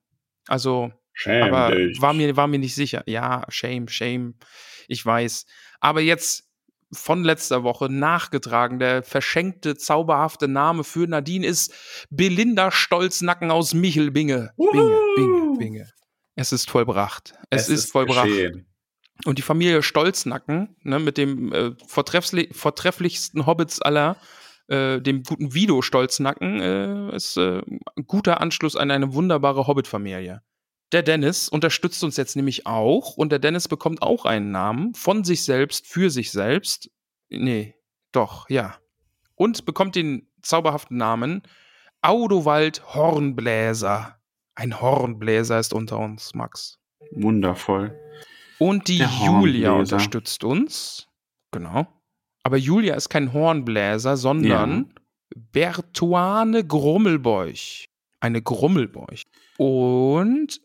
Also, 0.48 0.92
Schäm 1.14 1.44
aber 1.44 1.76
dich. 1.76 2.02
war 2.02 2.14
mir, 2.14 2.38
war 2.38 2.48
mir 2.48 2.60
nicht 2.60 2.76
sicher. 2.76 3.04
Ja, 3.06 3.46
shame, 3.50 3.90
shame. 3.90 4.36
Ich 4.88 5.06
weiß. 5.06 5.46
Aber 5.82 6.00
jetzt 6.00 6.50
von 6.92 7.24
letzter 7.24 7.64
Woche 7.64 7.90
nachgetragen. 7.90 8.80
Der 8.80 9.04
verschenkte, 9.04 9.76
zauberhafte 9.76 10.48
Name 10.48 10.84
für 10.84 11.08
Nadine 11.08 11.46
ist 11.46 11.74
Belinda 12.10 12.72
Stolznacken 12.72 13.52
aus 13.52 13.74
Michelbinge. 13.74 14.54
Binge, 14.58 15.00
Binge, 15.16 15.58
Binge. 15.58 15.90
Es 16.36 16.52
ist 16.54 16.70
vollbracht. 16.70 17.34
Es, 17.50 17.68
ist, 17.70 17.92
vollbracht. 17.92 18.28
geschehen. 18.28 18.69
Und 19.26 19.38
die 19.38 19.44
Familie 19.44 19.84
Stolznacken, 19.84 20.76
ne, 20.84 21.00
mit 21.00 21.18
dem 21.18 21.52
äh, 21.52 21.72
vortreffli 21.88 22.50
vortrefflichsten 22.54 23.46
Hobbits 23.46 23.82
aller, 23.82 24.18
äh, 24.68 25.02
dem 25.02 25.24
guten 25.24 25.54
Vido 25.54 25.82
Stolznacken, 25.82 26.62
äh, 26.62 27.16
ist 27.16 27.38
äh, 27.38 27.62
ein 27.62 28.06
guter 28.08 28.40
Anschluss 28.40 28.76
an 28.76 28.92
eine 28.92 29.14
wunderbare 29.14 29.68
Hobbit-Familie. 29.68 30.42
Der 30.92 31.04
Dennis 31.04 31.50
unterstützt 31.50 32.04
uns 32.04 32.18
jetzt 32.18 32.36
nämlich 32.36 32.66
auch 32.66 33.18
und 33.18 33.32
der 33.32 33.40
Dennis 33.40 33.68
bekommt 33.68 34.02
auch 34.02 34.26
einen 34.26 34.52
Namen 34.52 34.96
von 34.96 35.24
sich 35.24 35.44
selbst, 35.44 35.86
für 35.86 36.10
sich 36.10 36.32
selbst. 36.32 36.90
Nee, 37.30 37.76
doch, 38.12 38.50
ja. 38.50 38.78
Und 39.36 39.66
bekommt 39.66 39.96
den 39.96 40.28
zauberhaften 40.42 40.98
Namen 40.98 41.44
Audowald 42.02 42.96
Hornbläser. 42.96 44.18
Ein 44.56 44.82
Hornbläser 44.82 45.60
ist 45.60 45.74
unter 45.74 46.00
uns, 46.00 46.34
Max. 46.34 46.80
Wundervoll. 47.12 47.98
Und 48.60 48.88
die 48.88 49.00
Der 49.00 49.10
Julia 49.26 49.72
unterstützt 49.72 50.44
uns. 50.44 51.08
Genau. 51.52 51.88
Aber 52.44 52.58
Julia 52.58 52.96
ist 52.96 53.10
kein 53.10 53.34
Hornbläser, 53.34 54.18
sondern 54.18 54.94
Bertuane 55.52 56.66
Grummelbeuch. 56.66 57.88
Eine 58.20 58.42
Grummelbeuch. 58.42 59.24
Und 59.58 60.62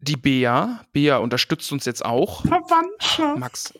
die 0.00 0.16
Bea. 0.16 0.80
Bea 0.92 1.18
unterstützt 1.18 1.70
uns 1.72 1.84
jetzt 1.84 2.04
auch. 2.04 2.42
Verwandtschaft. 2.42 3.38
Max. 3.38 3.74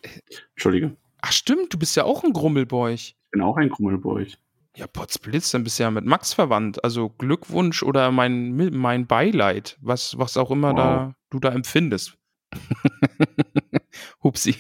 Entschuldige. 0.54 0.96
Ach 1.20 1.32
stimmt, 1.32 1.72
du 1.72 1.78
bist 1.78 1.96
ja 1.96 2.04
auch 2.04 2.24
ein 2.24 2.32
Grummelbeuch. 2.32 3.14
Ich 3.24 3.30
bin 3.30 3.40
auch 3.42 3.56
ein 3.56 3.68
Grummelbeuch. 3.70 4.36
Ja, 4.76 4.86
Potzblitz, 4.86 5.50
dann 5.50 5.64
bist 5.64 5.78
du 5.78 5.82
ja 5.84 5.90
mit 5.90 6.04
Max 6.04 6.32
verwandt. 6.34 6.82
Also 6.84 7.08
Glückwunsch 7.08 7.82
oder 7.82 8.12
mein, 8.12 8.54
mein 8.76 9.06
Beileid, 9.06 9.76
was, 9.80 10.16
was 10.18 10.36
auch 10.36 10.50
immer 10.50 10.70
Wow. 10.70 10.76
da, 10.76 11.14
du 11.30 11.40
da 11.40 11.48
empfindest. 11.50 12.17
Hupsi. 14.22 14.56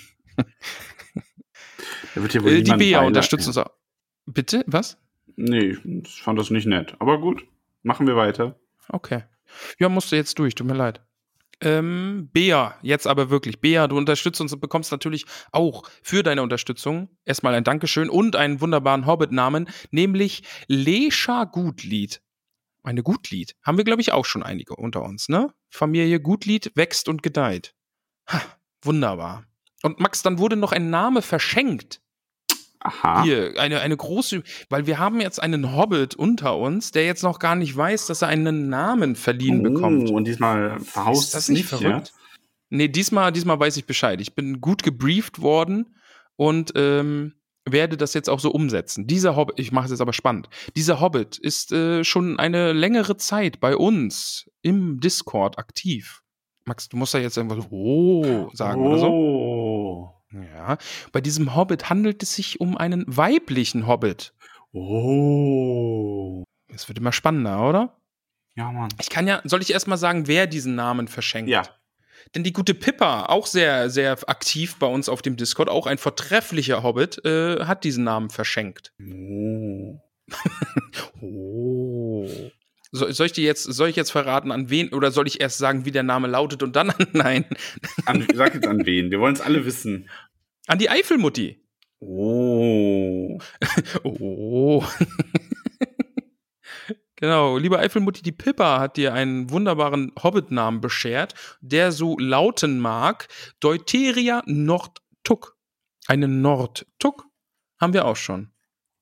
Da 2.14 2.22
wird 2.22 2.32
hier 2.32 2.42
wohl 2.42 2.52
Äh, 2.52 2.62
die 2.62 2.72
Bea 2.72 3.00
unterstützt 3.02 3.46
uns 3.46 3.56
auch. 3.58 3.70
Bitte? 4.26 4.64
Was? 4.66 4.98
Nee, 5.36 5.76
ich 6.02 6.22
fand 6.22 6.38
das 6.38 6.50
nicht 6.50 6.66
nett. 6.66 6.96
Aber 6.98 7.20
gut, 7.20 7.46
machen 7.82 8.06
wir 8.06 8.16
weiter. 8.16 8.58
Okay. 8.88 9.24
Ja, 9.78 9.88
musst 9.88 10.12
du 10.12 10.16
jetzt 10.16 10.38
durch, 10.38 10.54
tut 10.54 10.66
mir 10.66 10.74
leid. 10.74 11.00
Ähm, 11.60 12.28
Bea, 12.32 12.76
jetzt 12.82 13.06
aber 13.06 13.30
wirklich. 13.30 13.60
Bea, 13.60 13.88
du 13.88 13.96
unterstützt 13.96 14.40
uns 14.40 14.52
und 14.52 14.60
bekommst 14.60 14.92
natürlich 14.92 15.24
auch 15.50 15.88
für 16.02 16.22
deine 16.22 16.42
Unterstützung 16.42 17.08
erstmal 17.24 17.54
ein 17.54 17.64
Dankeschön 17.64 18.10
und 18.10 18.36
einen 18.36 18.60
wunderbaren 18.60 19.06
Hobbit-Namen, 19.06 19.68
nämlich 19.90 20.42
Lescha 20.68 21.44
Gutlied. 21.44 22.22
Eine 22.84 23.02
Gutlied. 23.02 23.56
Haben 23.62 23.76
wir, 23.76 23.84
glaube 23.84 24.00
ich, 24.00 24.12
auch 24.12 24.24
schon 24.24 24.42
einige 24.42 24.76
unter 24.76 25.02
uns, 25.02 25.28
ne? 25.28 25.52
Familie 25.68 26.20
Gutlied 26.20 26.72
wächst 26.74 27.08
und 27.08 27.22
gedeiht. 27.22 27.74
Ha, 28.28 28.40
wunderbar. 28.82 29.44
Und 29.82 30.00
Max, 30.00 30.22
dann 30.22 30.38
wurde 30.38 30.56
noch 30.56 30.72
ein 30.72 30.90
Name 30.90 31.22
verschenkt. 31.22 32.00
Aha. 32.80 33.24
Hier, 33.24 33.54
eine, 33.58 33.80
eine 33.80 33.96
große, 33.96 34.42
weil 34.68 34.86
wir 34.86 34.98
haben 34.98 35.20
jetzt 35.20 35.42
einen 35.42 35.74
Hobbit 35.74 36.14
unter 36.14 36.56
uns, 36.56 36.92
der 36.92 37.06
jetzt 37.06 37.22
noch 37.22 37.38
gar 37.38 37.56
nicht 37.56 37.76
weiß, 37.76 38.06
dass 38.06 38.22
er 38.22 38.28
einen 38.28 38.68
Namen 38.68 39.16
verliehen 39.16 39.62
bekommt. 39.62 40.10
Oh, 40.10 40.14
und 40.14 40.26
diesmal 40.26 40.78
verhaust 40.80 41.24
Ist 41.24 41.34
das 41.34 41.48
nicht 41.48 41.58
nicht, 41.60 41.68
verrückt? 41.68 42.12
Nee, 42.70 42.88
diesmal, 42.88 43.32
diesmal 43.32 43.58
weiß 43.58 43.76
ich 43.78 43.86
Bescheid. 43.86 44.20
Ich 44.20 44.34
bin 44.34 44.60
gut 44.60 44.82
gebrieft 44.82 45.40
worden 45.40 45.96
und 46.36 46.72
ähm, 46.76 47.34
werde 47.64 47.96
das 47.96 48.14
jetzt 48.14 48.30
auch 48.30 48.40
so 48.40 48.50
umsetzen. 48.50 49.06
Dieser 49.06 49.34
Hobbit, 49.34 49.58
ich 49.58 49.72
mache 49.72 49.86
es 49.86 49.90
jetzt 49.90 50.00
aber 50.00 50.12
spannend. 50.12 50.48
Dieser 50.76 51.00
Hobbit 51.00 51.36
ist 51.36 51.72
äh, 51.72 52.04
schon 52.04 52.38
eine 52.38 52.72
längere 52.72 53.16
Zeit 53.16 53.58
bei 53.58 53.76
uns 53.76 54.50
im 54.62 55.00
Discord 55.00 55.58
aktiv. 55.58 56.22
Max, 56.68 56.88
du 56.88 56.96
musst 56.96 57.14
da 57.14 57.18
jetzt 57.18 57.36
irgendwas 57.36 57.66
oh 57.70 58.50
sagen 58.52 58.82
ja? 58.82 58.88
oder 58.88 58.98
so. 58.98 59.06
Oh. 59.08 60.14
Ja. 60.32 60.76
Bei 61.12 61.20
diesem 61.20 61.56
Hobbit 61.56 61.88
handelt 61.88 62.22
es 62.22 62.34
sich 62.34 62.60
um 62.60 62.76
einen 62.76 63.04
weiblichen 63.06 63.86
Hobbit. 63.86 64.34
Oh. 64.72 66.44
Es 66.68 66.88
wird 66.88 66.98
immer 66.98 67.12
spannender, 67.12 67.66
oder? 67.66 67.96
Ja, 68.54 68.70
Mann. 68.70 68.90
Ich 69.00 69.08
kann 69.08 69.26
ja, 69.26 69.40
soll 69.44 69.62
ich 69.62 69.72
erstmal 69.72 69.98
sagen, 69.98 70.26
wer 70.26 70.46
diesen 70.46 70.74
Namen 70.74 71.08
verschenkt? 71.08 71.50
Ja. 71.50 71.62
Denn 72.34 72.44
die 72.44 72.52
gute 72.52 72.74
Pippa, 72.74 73.26
auch 73.26 73.46
sehr, 73.46 73.88
sehr 73.88 74.18
aktiv 74.28 74.76
bei 74.78 74.86
uns 74.86 75.08
auf 75.08 75.22
dem 75.22 75.36
Discord, 75.36 75.70
auch 75.70 75.86
ein 75.86 75.96
vortrefflicher 75.96 76.82
Hobbit, 76.82 77.24
äh, 77.24 77.64
hat 77.64 77.84
diesen 77.84 78.04
Namen 78.04 78.30
verschenkt. 78.30 78.92
Oh. 79.00 80.00
Oh. 81.20 82.28
So, 82.90 83.10
soll 83.12 83.26
ich 83.26 83.32
dir 83.32 83.44
jetzt, 83.44 83.64
soll 83.64 83.88
ich 83.90 83.96
jetzt 83.96 84.10
verraten, 84.12 84.50
an 84.50 84.70
wen, 84.70 84.92
oder 84.94 85.10
soll 85.10 85.26
ich 85.26 85.40
erst 85.40 85.58
sagen, 85.58 85.84
wie 85.84 85.90
der 85.90 86.02
Name 86.02 86.26
lautet 86.26 86.62
und 86.62 86.74
dann 86.74 86.90
an, 86.90 87.06
nein, 87.12 87.44
An, 88.06 88.26
sag 88.34 88.54
jetzt 88.54 88.66
an 88.66 88.86
wen. 88.86 89.10
Wir 89.10 89.20
wollen 89.20 89.34
es 89.34 89.40
alle 89.42 89.64
wissen. 89.66 90.08
an 90.66 90.78
die 90.78 90.88
Eifelmutti. 90.90 91.62
Oh. 92.00 93.38
Oh. 94.04 94.84
genau, 97.16 97.58
liebe 97.58 97.78
Eifelmutti, 97.78 98.22
die 98.22 98.32
Pippa 98.32 98.80
hat 98.80 98.96
dir 98.96 99.12
einen 99.14 99.50
wunderbaren 99.50 100.12
Hobbit-Namen 100.22 100.80
beschert, 100.80 101.34
der 101.60 101.92
so 101.92 102.18
lauten 102.18 102.80
mag: 102.80 103.28
Deuteria 103.60 104.42
Nordtuck. 104.46 105.56
Eine 106.06 106.28
Nordtuck 106.28 107.24
haben 107.80 107.92
wir 107.92 108.06
auch 108.06 108.16
schon. 108.16 108.52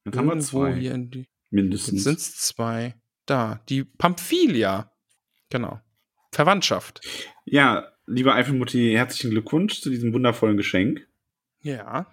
Jetzt 0.04 0.16
haben 0.18 0.28
wir 0.28 0.38
zwei. 0.40 0.72
die. 0.72 0.84
Jetzt 0.84 1.28
Mindestens. 1.50 2.04
sind 2.04 2.18
es 2.18 2.36
zwei. 2.36 2.94
Da, 3.26 3.60
die 3.68 3.84
Pamphilia. 3.84 4.90
Genau. 5.50 5.80
Verwandtschaft. 6.32 7.00
Ja, 7.44 7.88
liebe 8.06 8.32
Eifelmutti, 8.32 8.92
herzlichen 8.92 9.30
Glückwunsch 9.30 9.80
zu 9.80 9.90
diesem 9.90 10.12
wundervollen 10.12 10.56
Geschenk. 10.56 11.06
Ja. 11.60 12.06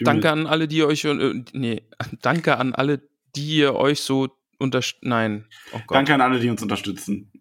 Danke 0.00 0.30
an 0.30 0.46
alle, 0.46 0.68
die 0.68 0.82
euch. 0.84 1.04
Äh, 1.04 1.44
nee, 1.52 1.82
danke 2.20 2.56
an 2.56 2.74
alle, 2.74 3.08
die 3.36 3.58
ihr 3.58 3.74
euch 3.74 4.00
so 4.00 4.28
unterstützt. 4.58 5.04
Nein. 5.04 5.46
Oh. 5.72 5.80
Danke 5.88 6.14
an 6.14 6.20
alle, 6.20 6.40
die 6.40 6.50
uns 6.50 6.62
unterstützen. 6.62 7.32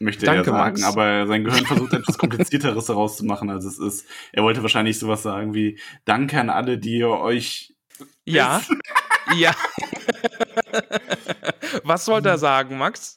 Möchte 0.00 0.26
Danke, 0.26 0.40
er 0.40 0.44
sagen, 0.44 0.58
Max. 0.58 0.82
aber 0.82 1.26
sein 1.28 1.44
Gehirn 1.44 1.64
versucht 1.64 1.92
etwas 1.92 2.18
komplizierteres 2.18 2.86
daraus 2.86 3.16
zu 3.16 3.24
machen, 3.24 3.50
als 3.50 3.64
es 3.64 3.78
ist. 3.78 4.06
Er 4.32 4.42
wollte 4.42 4.62
wahrscheinlich 4.62 4.98
sowas 4.98 5.22
sagen 5.22 5.54
wie 5.54 5.78
Danke 6.04 6.40
an 6.40 6.50
alle, 6.50 6.76
die 6.78 6.98
ihr 6.98 7.08
euch 7.08 7.74
Ja. 8.24 8.60
ja. 9.36 9.54
Was 11.84 12.04
soll 12.04 12.24
er 12.26 12.38
sagen, 12.38 12.78
Max? 12.78 13.16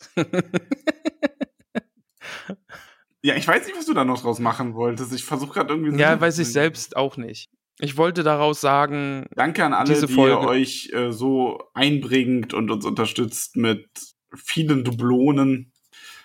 Ja, 3.21 3.35
ich 3.35 3.47
weiß 3.47 3.65
nicht, 3.65 3.75
was 3.77 3.85
du 3.87 3.93
da 3.93 4.05
noch 4.05 4.21
draus 4.21 4.39
machen 4.39 4.75
wolltest. 4.75 5.11
Ich 5.13 5.23
versuche 5.23 5.53
gerade 5.53 5.73
irgendwie. 5.73 5.91
so- 5.91 5.97
ja, 5.97 6.19
weiß 6.19 6.37
ich 6.39 6.51
selbst 6.51 6.95
auch 6.95 7.17
nicht. 7.17 7.49
Ich 7.79 7.97
wollte 7.97 8.23
daraus 8.23 8.61
sagen, 8.61 9.25
Danke 9.35 9.65
an 9.65 9.73
alle, 9.73 9.99
die 9.99 10.13
Folge. 10.13 10.33
ihr 10.35 10.39
euch 10.47 10.91
äh, 10.93 11.11
so 11.11 11.61
einbringt 11.73 12.53
und 12.53 12.71
uns 12.71 12.85
unterstützt 12.85 13.57
mit 13.57 13.89
vielen 14.35 14.83
Dublonen. 14.83 15.73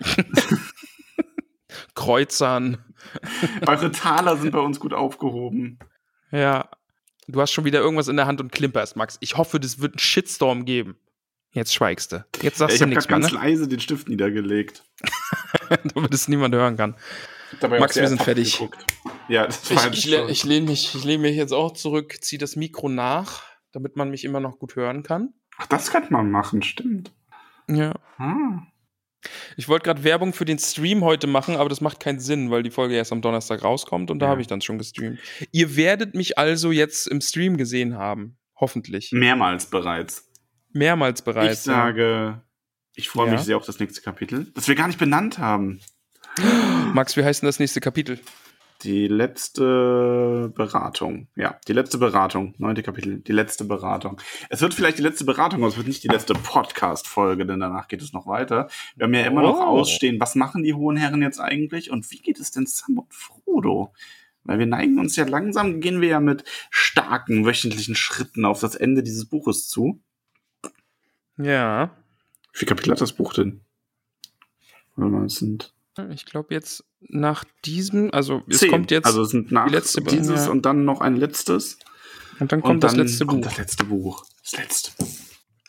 Kreuzern. 1.95 2.85
Eure 3.67 3.91
Taler 3.91 4.37
sind 4.37 4.53
bei 4.53 4.61
uns 4.61 4.79
gut 4.79 4.93
aufgehoben. 4.93 5.79
Ja. 6.31 6.69
Du 7.27 7.41
hast 7.41 7.53
schon 7.53 7.65
wieder 7.65 7.81
irgendwas 7.81 8.09
in 8.09 8.17
der 8.17 8.27
Hand 8.27 8.41
und 8.41 8.51
klimperst, 8.53 8.97
Max. 8.97 9.17
Ich 9.21 9.37
hoffe, 9.37 9.59
das 9.61 9.81
wird 9.81 9.95
einen 9.95 9.99
Shitstorm 10.01 10.65
geben. 10.65 10.97
Jetzt 11.53 11.75
schweigst 11.75 12.13
du. 12.13 12.25
Jetzt 12.43 12.59
sagst 12.59 12.75
ich 12.75 12.79
du 12.79 12.85
habe 12.85 12.91
nichts 12.95 13.09
mehr, 13.09 13.19
ganz 13.19 13.33
ne? 13.33 13.39
leise 13.39 13.67
den 13.69 13.81
Stift 13.81 14.09
niedergelegt. 14.09 14.85
Damit 15.95 16.15
es 16.15 16.29
niemand 16.29 16.55
hören 16.55 16.77
kann. 16.77 16.97
Ich 17.53 17.69
Max, 17.69 17.97
wir 17.97 18.07
sind 18.07 18.23
fertig. 18.23 18.53
geguckt. 18.59 18.85
Ja, 19.29 19.47
das 19.47 19.69
Ich, 19.69 19.77
war 19.77 19.93
ich, 19.93 20.05
le- 20.07 20.31
ich 20.31 20.45
lehne 20.45 20.67
mich, 20.67 20.95
ich 20.95 21.03
lehne 21.05 21.23
mich 21.23 21.37
jetzt 21.37 21.53
auch 21.53 21.73
zurück, 21.73 22.17
ziehe 22.21 22.39
das 22.39 22.55
Mikro 22.55 22.89
nach, 22.89 23.43
damit 23.73 23.97
man 23.97 24.11
mich 24.11 24.25
immer 24.25 24.39
noch 24.39 24.59
gut 24.61 24.77
hören 24.77 25.03
kann. 25.03 25.35
Ach, 25.59 25.67
das 25.67 25.91
könnte 25.91 26.13
man 26.13 26.31
machen, 26.31 26.63
stimmt. 26.63 27.13
Ja. 27.69 27.95
Ah. 28.19 28.63
Ich 29.57 29.69
wollte 29.69 29.85
gerade 29.85 30.05
Werbung 30.05 30.33
für 30.33 30.45
den 30.45 30.59
Stream 30.59 31.03
heute 31.05 31.27
machen, 31.27 31.57
aber 31.57 31.69
das 31.69 31.81
macht 31.81 31.99
keinen 32.01 32.21
Sinn, 32.21 32.51
weil 32.51 32.63
die 32.63 32.71
Folge 32.71 32.95
erst 32.95 33.13
am 33.13 33.21
Donnerstag 33.21 33.63
rauskommt 33.65 34.11
und 34.13 34.21
da 34.21 34.27
Ja. 34.27 34.31
habe 34.31 34.41
ich 34.41 34.47
dann 34.47 34.61
schon 34.63 34.79
gestreamt. 34.79 35.19
Ihr 35.51 35.75
werdet 35.77 36.15
mich 36.15 36.39
also 36.39 36.71
jetzt 36.71 37.07
im 37.09 37.21
Stream 37.21 37.57
gesehen 37.57 37.97
haben. 37.99 38.39
Hoffentlich. 38.57 39.11
Mehrmals 39.13 39.67
bereits. 39.67 40.30
Mehrmals 40.73 41.23
bereits. 41.23 41.59
ich 41.59 41.61
sage, 41.61 42.41
ich 42.95 43.09
freue 43.09 43.27
Ja. 43.27 43.33
mich 43.33 43.43
sehr 43.43 43.57
auf 43.57 43.67
das 43.67 43.79
nächste 43.81 44.01
Kapitel, 44.03 44.51
das 44.55 44.69
wir 44.69 44.75
gar 44.75 44.87
nicht 44.87 44.99
benannt 44.99 45.39
haben. 45.39 45.81
Max, 46.95 47.17
wie 47.17 47.25
heißt 47.25 47.43
denn 47.43 47.49
das 47.49 47.59
nächste 47.59 47.81
Kapitel? 47.81 48.21
Die 48.83 49.09
letzte 49.09 50.51
Beratung. 50.57 51.29
Ja, 51.37 51.59
die 51.69 51.75
letzte 51.75 51.99
Beratung. 51.99 52.55
Neunte 52.57 52.83
Kapitel. 52.83 53.19
Die 53.21 53.33
letzte 53.33 53.65
Beratung. 53.65 54.19
Es 54.49 54.63
wird 54.63 54.73
vielleicht 54.73 54.97
die 54.97 55.03
letzte 55.03 55.27
Beratung, 55.27 55.61
aber 55.61 55.69
es 55.69 55.77
wird 55.77 55.87
nicht 55.87 56.03
die 56.03 56.09
letzte 56.09 56.33
Podcast-Folge, 56.33 57.45
denn 57.45 57.61
danach 57.61 57.89
geht 57.89 58.01
es 58.01 58.15
noch 58.15 58.27
weiter. 58.27 58.69
Wir 58.97 59.05
haben 59.05 59.13
ja 59.13 59.27
immer 59.27 59.43
noch 59.43 59.59
Oh. 59.59 59.65
ausstehen, 59.65 60.19
was 60.19 60.35
machen 60.35 60.63
die 60.63 60.73
hohen 60.73 60.97
Herren 60.97 61.21
jetzt 61.21 61.41
eigentlich 61.41 61.91
und 61.91 62.11
wie 62.11 62.21
geht 62.23 62.41
es 62.41 62.53
denn 62.53 62.65
Sam 62.67 62.99
und 63.01 63.13
Frodo? 63.13 63.93
Weil 64.45 64.59
wir 64.59 64.67
neigen 64.67 64.99
uns 64.99 65.15
ja 65.17 65.27
langsam, 65.27 65.81
gehen 65.81 66.01
wir 66.01 66.09
ja 66.09 66.21
mit 66.21 66.45
starken 66.71 67.45
wöchentlichen 67.45 67.95
Schritten 67.95 68.47
auf 68.47 68.61
das 68.61 68.77
Ende 68.77 69.03
dieses 69.03 69.27
Buches 69.29 69.69
zu. 69.69 70.01
Ja. 71.43 71.97
Wie 72.53 72.59
viele 72.59 72.69
Kapitel 72.71 72.91
hat 72.93 73.01
das 73.01 73.13
Buch 73.13 73.33
denn? 73.35 73.61
Es 75.27 75.37
sind 75.37 75.73
Ich 76.13 76.25
glaube 76.27 76.53
jetzt 76.55 76.85
nach 77.01 77.45
diesem, 77.65 78.13
also 78.13 78.43
es 78.49 78.59
zehn. 78.59 78.71
kommt 78.71 78.91
jetzt 78.91 79.07
Also 79.07 79.23
es 79.23 79.31
sind 79.31 79.51
nach 79.53 79.67
die 79.67 79.73
letzte- 79.75 80.03
dieses 80.03 80.47
ja. 80.47 80.51
und 80.51 80.67
dann 80.67 80.85
noch 80.85 81.01
ein 81.01 81.17
letztes. 81.17 81.79
und 82.39 82.53
dann 82.53 82.61
kommt 82.61 82.75
und 82.77 82.85
das 82.85 82.93
dann 82.95 83.07
letzte 83.07 83.25
kommt 83.27 83.43
Buch. 83.43 83.49
das 83.49 83.59
letzte 83.59 83.85
Buch. 83.85 84.25
Das 84.43 84.53
letzte. 84.59 84.93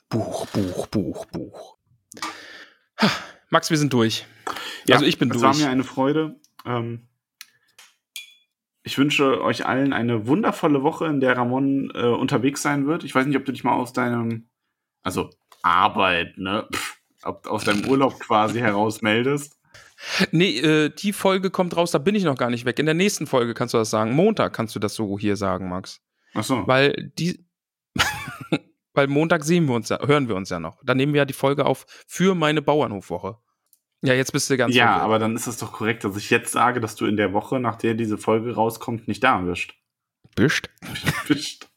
Buch, 0.10 0.45
Buch, 0.48 0.88
Buch, 0.88 1.26
Buch. 1.27 1.77
Ha, 2.99 3.10
Max, 3.49 3.69
wir 3.69 3.77
sind 3.77 3.93
durch. 3.93 4.26
Ja, 4.88 4.95
also 4.95 5.06
ich 5.06 5.18
bin 5.18 5.30
es 5.30 5.34
durch. 5.39 5.43
war 5.43 5.56
mir 5.56 5.69
eine 5.69 5.84
Freude. 5.85 6.35
Ähm, 6.65 7.07
ich 8.84 8.98
wünsche 8.98 9.41
euch 9.41 9.65
allen 9.65 9.93
eine 9.93 10.27
wundervolle 10.27 10.84
Woche, 10.84 11.06
in 11.06 11.19
der 11.22 11.38
Ramon 11.38 11.91
äh, 11.93 12.07
unterwegs 12.07 12.61
sein 12.61 12.88
wird. 12.88 13.03
Ich 13.03 13.14
weiß 13.15 13.26
nicht, 13.27 13.38
ob 13.38 13.45
du 13.45 13.52
dich 13.52 13.64
mal 13.64 13.73
aus 13.76 13.93
deinem, 13.93 14.49
also 15.03 15.30
Arbeit, 15.61 16.38
ne? 16.38 16.68
Pff, 16.73 16.98
ob, 17.23 17.48
aus 17.48 17.64
deinem 17.64 17.86
Urlaub 17.88 18.19
quasi 18.19 18.60
herausmeldest. 18.60 19.57
Nee, 20.32 20.57
äh, 20.60 20.90
die 20.90 21.14
Folge 21.14 21.52
kommt 21.52 21.78
raus, 21.78 21.91
da 21.91 21.99
bin 21.99 22.15
ich 22.15 22.23
noch 22.23 22.38
gar 22.38 22.49
nicht 22.49 22.65
weg. 22.65 22.80
In 22.80 22.86
der 22.86 22.95
nächsten 22.95 23.28
Folge 23.28 23.53
kannst 23.53 23.73
du 23.73 23.78
das 23.78 23.90
sagen. 23.90 24.14
Montag 24.14 24.53
kannst 24.53 24.76
du 24.76 24.80
das 24.80 24.95
so 24.95 25.19
hier 25.19 25.36
sagen, 25.36 25.69
Max. 25.69 26.02
Ach 26.34 26.44
so. 26.44 26.65
Weil 26.68 27.11
die. 27.18 27.45
Weil 28.94 29.07
Montag 29.07 29.45
sehen 29.45 29.68
wir 29.68 29.76
uns 29.76 29.88
ja, 29.88 30.06
hören 30.06 30.28
wir 30.28 30.36
uns 30.36 30.49
ja 30.49 30.60
noch. 30.60 30.82
Dann 30.84 30.98
nehmen 30.98 31.14
wir 31.14 31.19
ja 31.19 31.26
die 31.26 31.34
Folge 31.34 31.65
auf 31.65 31.86
für 32.07 32.36
meine 32.36 32.61
Bauernhofwoche. 32.61 33.38
Ja, 34.02 34.14
jetzt 34.14 34.34
bist 34.34 34.49
du 34.49 34.57
ganz 34.57 34.76
ja, 34.76 34.88
verwirrt. 34.88 35.03
aber 35.03 35.19
dann 35.19 35.36
ist 35.36 35.48
es 35.48 35.57
doch 35.57 35.72
korrekt, 35.72 36.03
dass 36.03 36.18
ich 36.18 36.30
jetzt 36.30 36.52
sage, 36.52 36.82
dass 36.82 36.95
du 36.95 37.06
in 37.06 37.15
der 37.15 37.32
Woche, 37.32 37.60
nach 37.60 37.78
der 37.78 37.94
diese 37.94 38.18
Folge 38.18 38.53
rauskommt, 38.56 39.07
nicht 39.07 39.23
da 39.23 39.38
bist. 39.38 39.73
Bist? 40.36 40.69
Bist. 41.28 41.69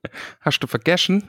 Hast 0.40 0.60
du 0.60 0.66
vergessen? 0.66 1.28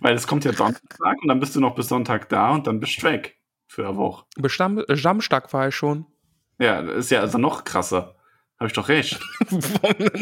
Weil 0.00 0.14
es 0.14 0.26
kommt 0.26 0.44
ja 0.44 0.52
Donnerstag 0.52 1.16
und 1.22 1.28
dann 1.28 1.40
bist 1.40 1.56
du 1.56 1.60
noch 1.60 1.74
bis 1.74 1.88
Sonntag 1.88 2.28
da 2.28 2.50
und 2.50 2.66
dann 2.66 2.80
bist 2.80 3.02
du 3.02 3.06
weg 3.06 3.38
für 3.66 3.86
eine 3.86 3.96
Woche. 3.96 4.24
Bestam 4.36 4.78
äh, 4.78 4.96
Samstag 4.96 5.52
war 5.52 5.68
ich 5.68 5.74
schon. 5.74 6.06
Ja, 6.58 6.80
ist 6.80 7.10
ja 7.10 7.20
also 7.20 7.38
noch 7.38 7.64
krasser. 7.64 8.16
Habe 8.58 8.68
ich 8.68 8.72
doch 8.72 8.88
recht. 8.88 9.20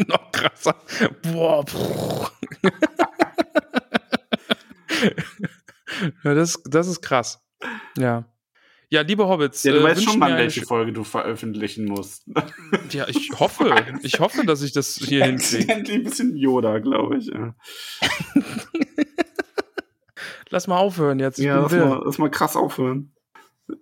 noch 0.07 0.31
krasser. 0.31 0.75
Boah. 1.21 1.63
ja, 6.23 6.33
das, 6.33 6.61
das 6.65 6.87
ist 6.87 7.01
krass. 7.01 7.41
Ja. 7.97 8.25
Ja, 8.89 9.01
liebe 9.01 9.27
Hobbits. 9.27 9.63
Ja, 9.63 9.73
du 9.73 9.79
äh, 9.79 9.83
weißt 9.83 10.03
schon 10.03 10.19
mal, 10.19 10.37
welche 10.37 10.61
Folge 10.61 10.93
du 10.93 11.03
veröffentlichen 11.03 11.85
musst. 11.85 12.23
Ja, 12.91 13.07
ich 13.07 13.31
hoffe. 13.39 13.75
Ich 14.03 14.19
hoffe, 14.19 14.45
dass 14.45 14.61
ich 14.61 14.71
das 14.71 14.95
hier 14.95 15.25
hinkriege. 15.25 15.71
Endlich 15.71 15.97
ein 15.97 16.03
bisschen 16.03 16.35
Yoda, 16.37 16.79
glaube 16.79 17.17
ich. 17.17 17.27
Ja, 17.27 17.55
Lass 20.49 20.67
mal 20.67 20.77
aufhören 20.77 21.19
jetzt. 21.19 21.39
Ja 21.39 21.59
lass, 21.59 21.71
mal, 21.71 22.01
lass 22.05 22.17
mal 22.17 22.29
krass 22.29 22.55
aufhören. 22.55 23.11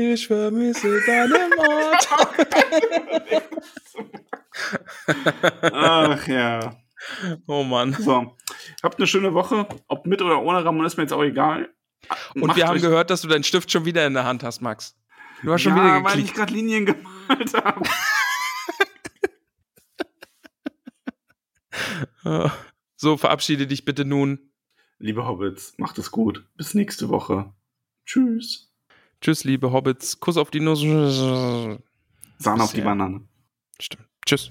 Ich 0.00 0.28
vermisse 0.28 1.00
deine 1.06 1.50
Mord. 1.56 2.08
Ach 5.72 6.28
ja. 6.28 6.76
Oh 7.48 7.64
Mann. 7.64 7.96
So, 7.98 8.36
habt 8.82 8.98
eine 8.98 9.06
schöne 9.06 9.34
Woche. 9.34 9.66
Ob 9.88 10.06
mit 10.06 10.22
oder 10.22 10.42
ohne 10.42 10.64
Ramon 10.64 10.86
ist 10.86 10.96
mir 10.96 11.04
jetzt 11.04 11.12
auch 11.12 11.22
egal. 11.22 11.68
Und 12.34 12.46
Macht 12.46 12.56
wir 12.56 12.66
haben 12.66 12.80
gehört, 12.80 13.10
dass 13.10 13.22
du 13.22 13.28
deinen 13.28 13.44
Stift 13.44 13.70
schon 13.70 13.84
wieder 13.84 14.06
in 14.06 14.14
der 14.14 14.24
Hand 14.24 14.42
hast, 14.42 14.60
Max. 14.60 14.96
Du 15.42 15.52
hast 15.52 15.62
schon 15.62 15.76
ja, 15.76 15.84
wieder 15.84 16.04
weil 16.04 16.18
ich 16.18 16.32
geklickt. 16.32 16.36
gerade 16.36 16.52
Linien 16.54 16.86
gemalt 16.86 17.54
habe. 17.54 17.82
So, 23.00 23.16
verabschiede 23.16 23.68
dich 23.68 23.84
bitte 23.84 24.04
nun. 24.04 24.50
Liebe 24.98 25.24
Hobbits, 25.24 25.74
macht 25.78 25.98
es 25.98 26.10
gut. 26.10 26.44
Bis 26.56 26.74
nächste 26.74 27.08
Woche. 27.08 27.54
Tschüss. 28.04 28.74
Tschüss, 29.20 29.44
liebe 29.44 29.72
Hobbits. 29.72 30.18
Kuss 30.18 30.36
auf 30.36 30.50
die 30.50 30.60
Nuss. 30.60 30.80
Sahne 30.80 32.62
auf 32.62 32.72
die. 32.72 32.80
Banane. 32.80 33.26
Stimmt. 33.80 34.08
Tschüss. 34.26 34.50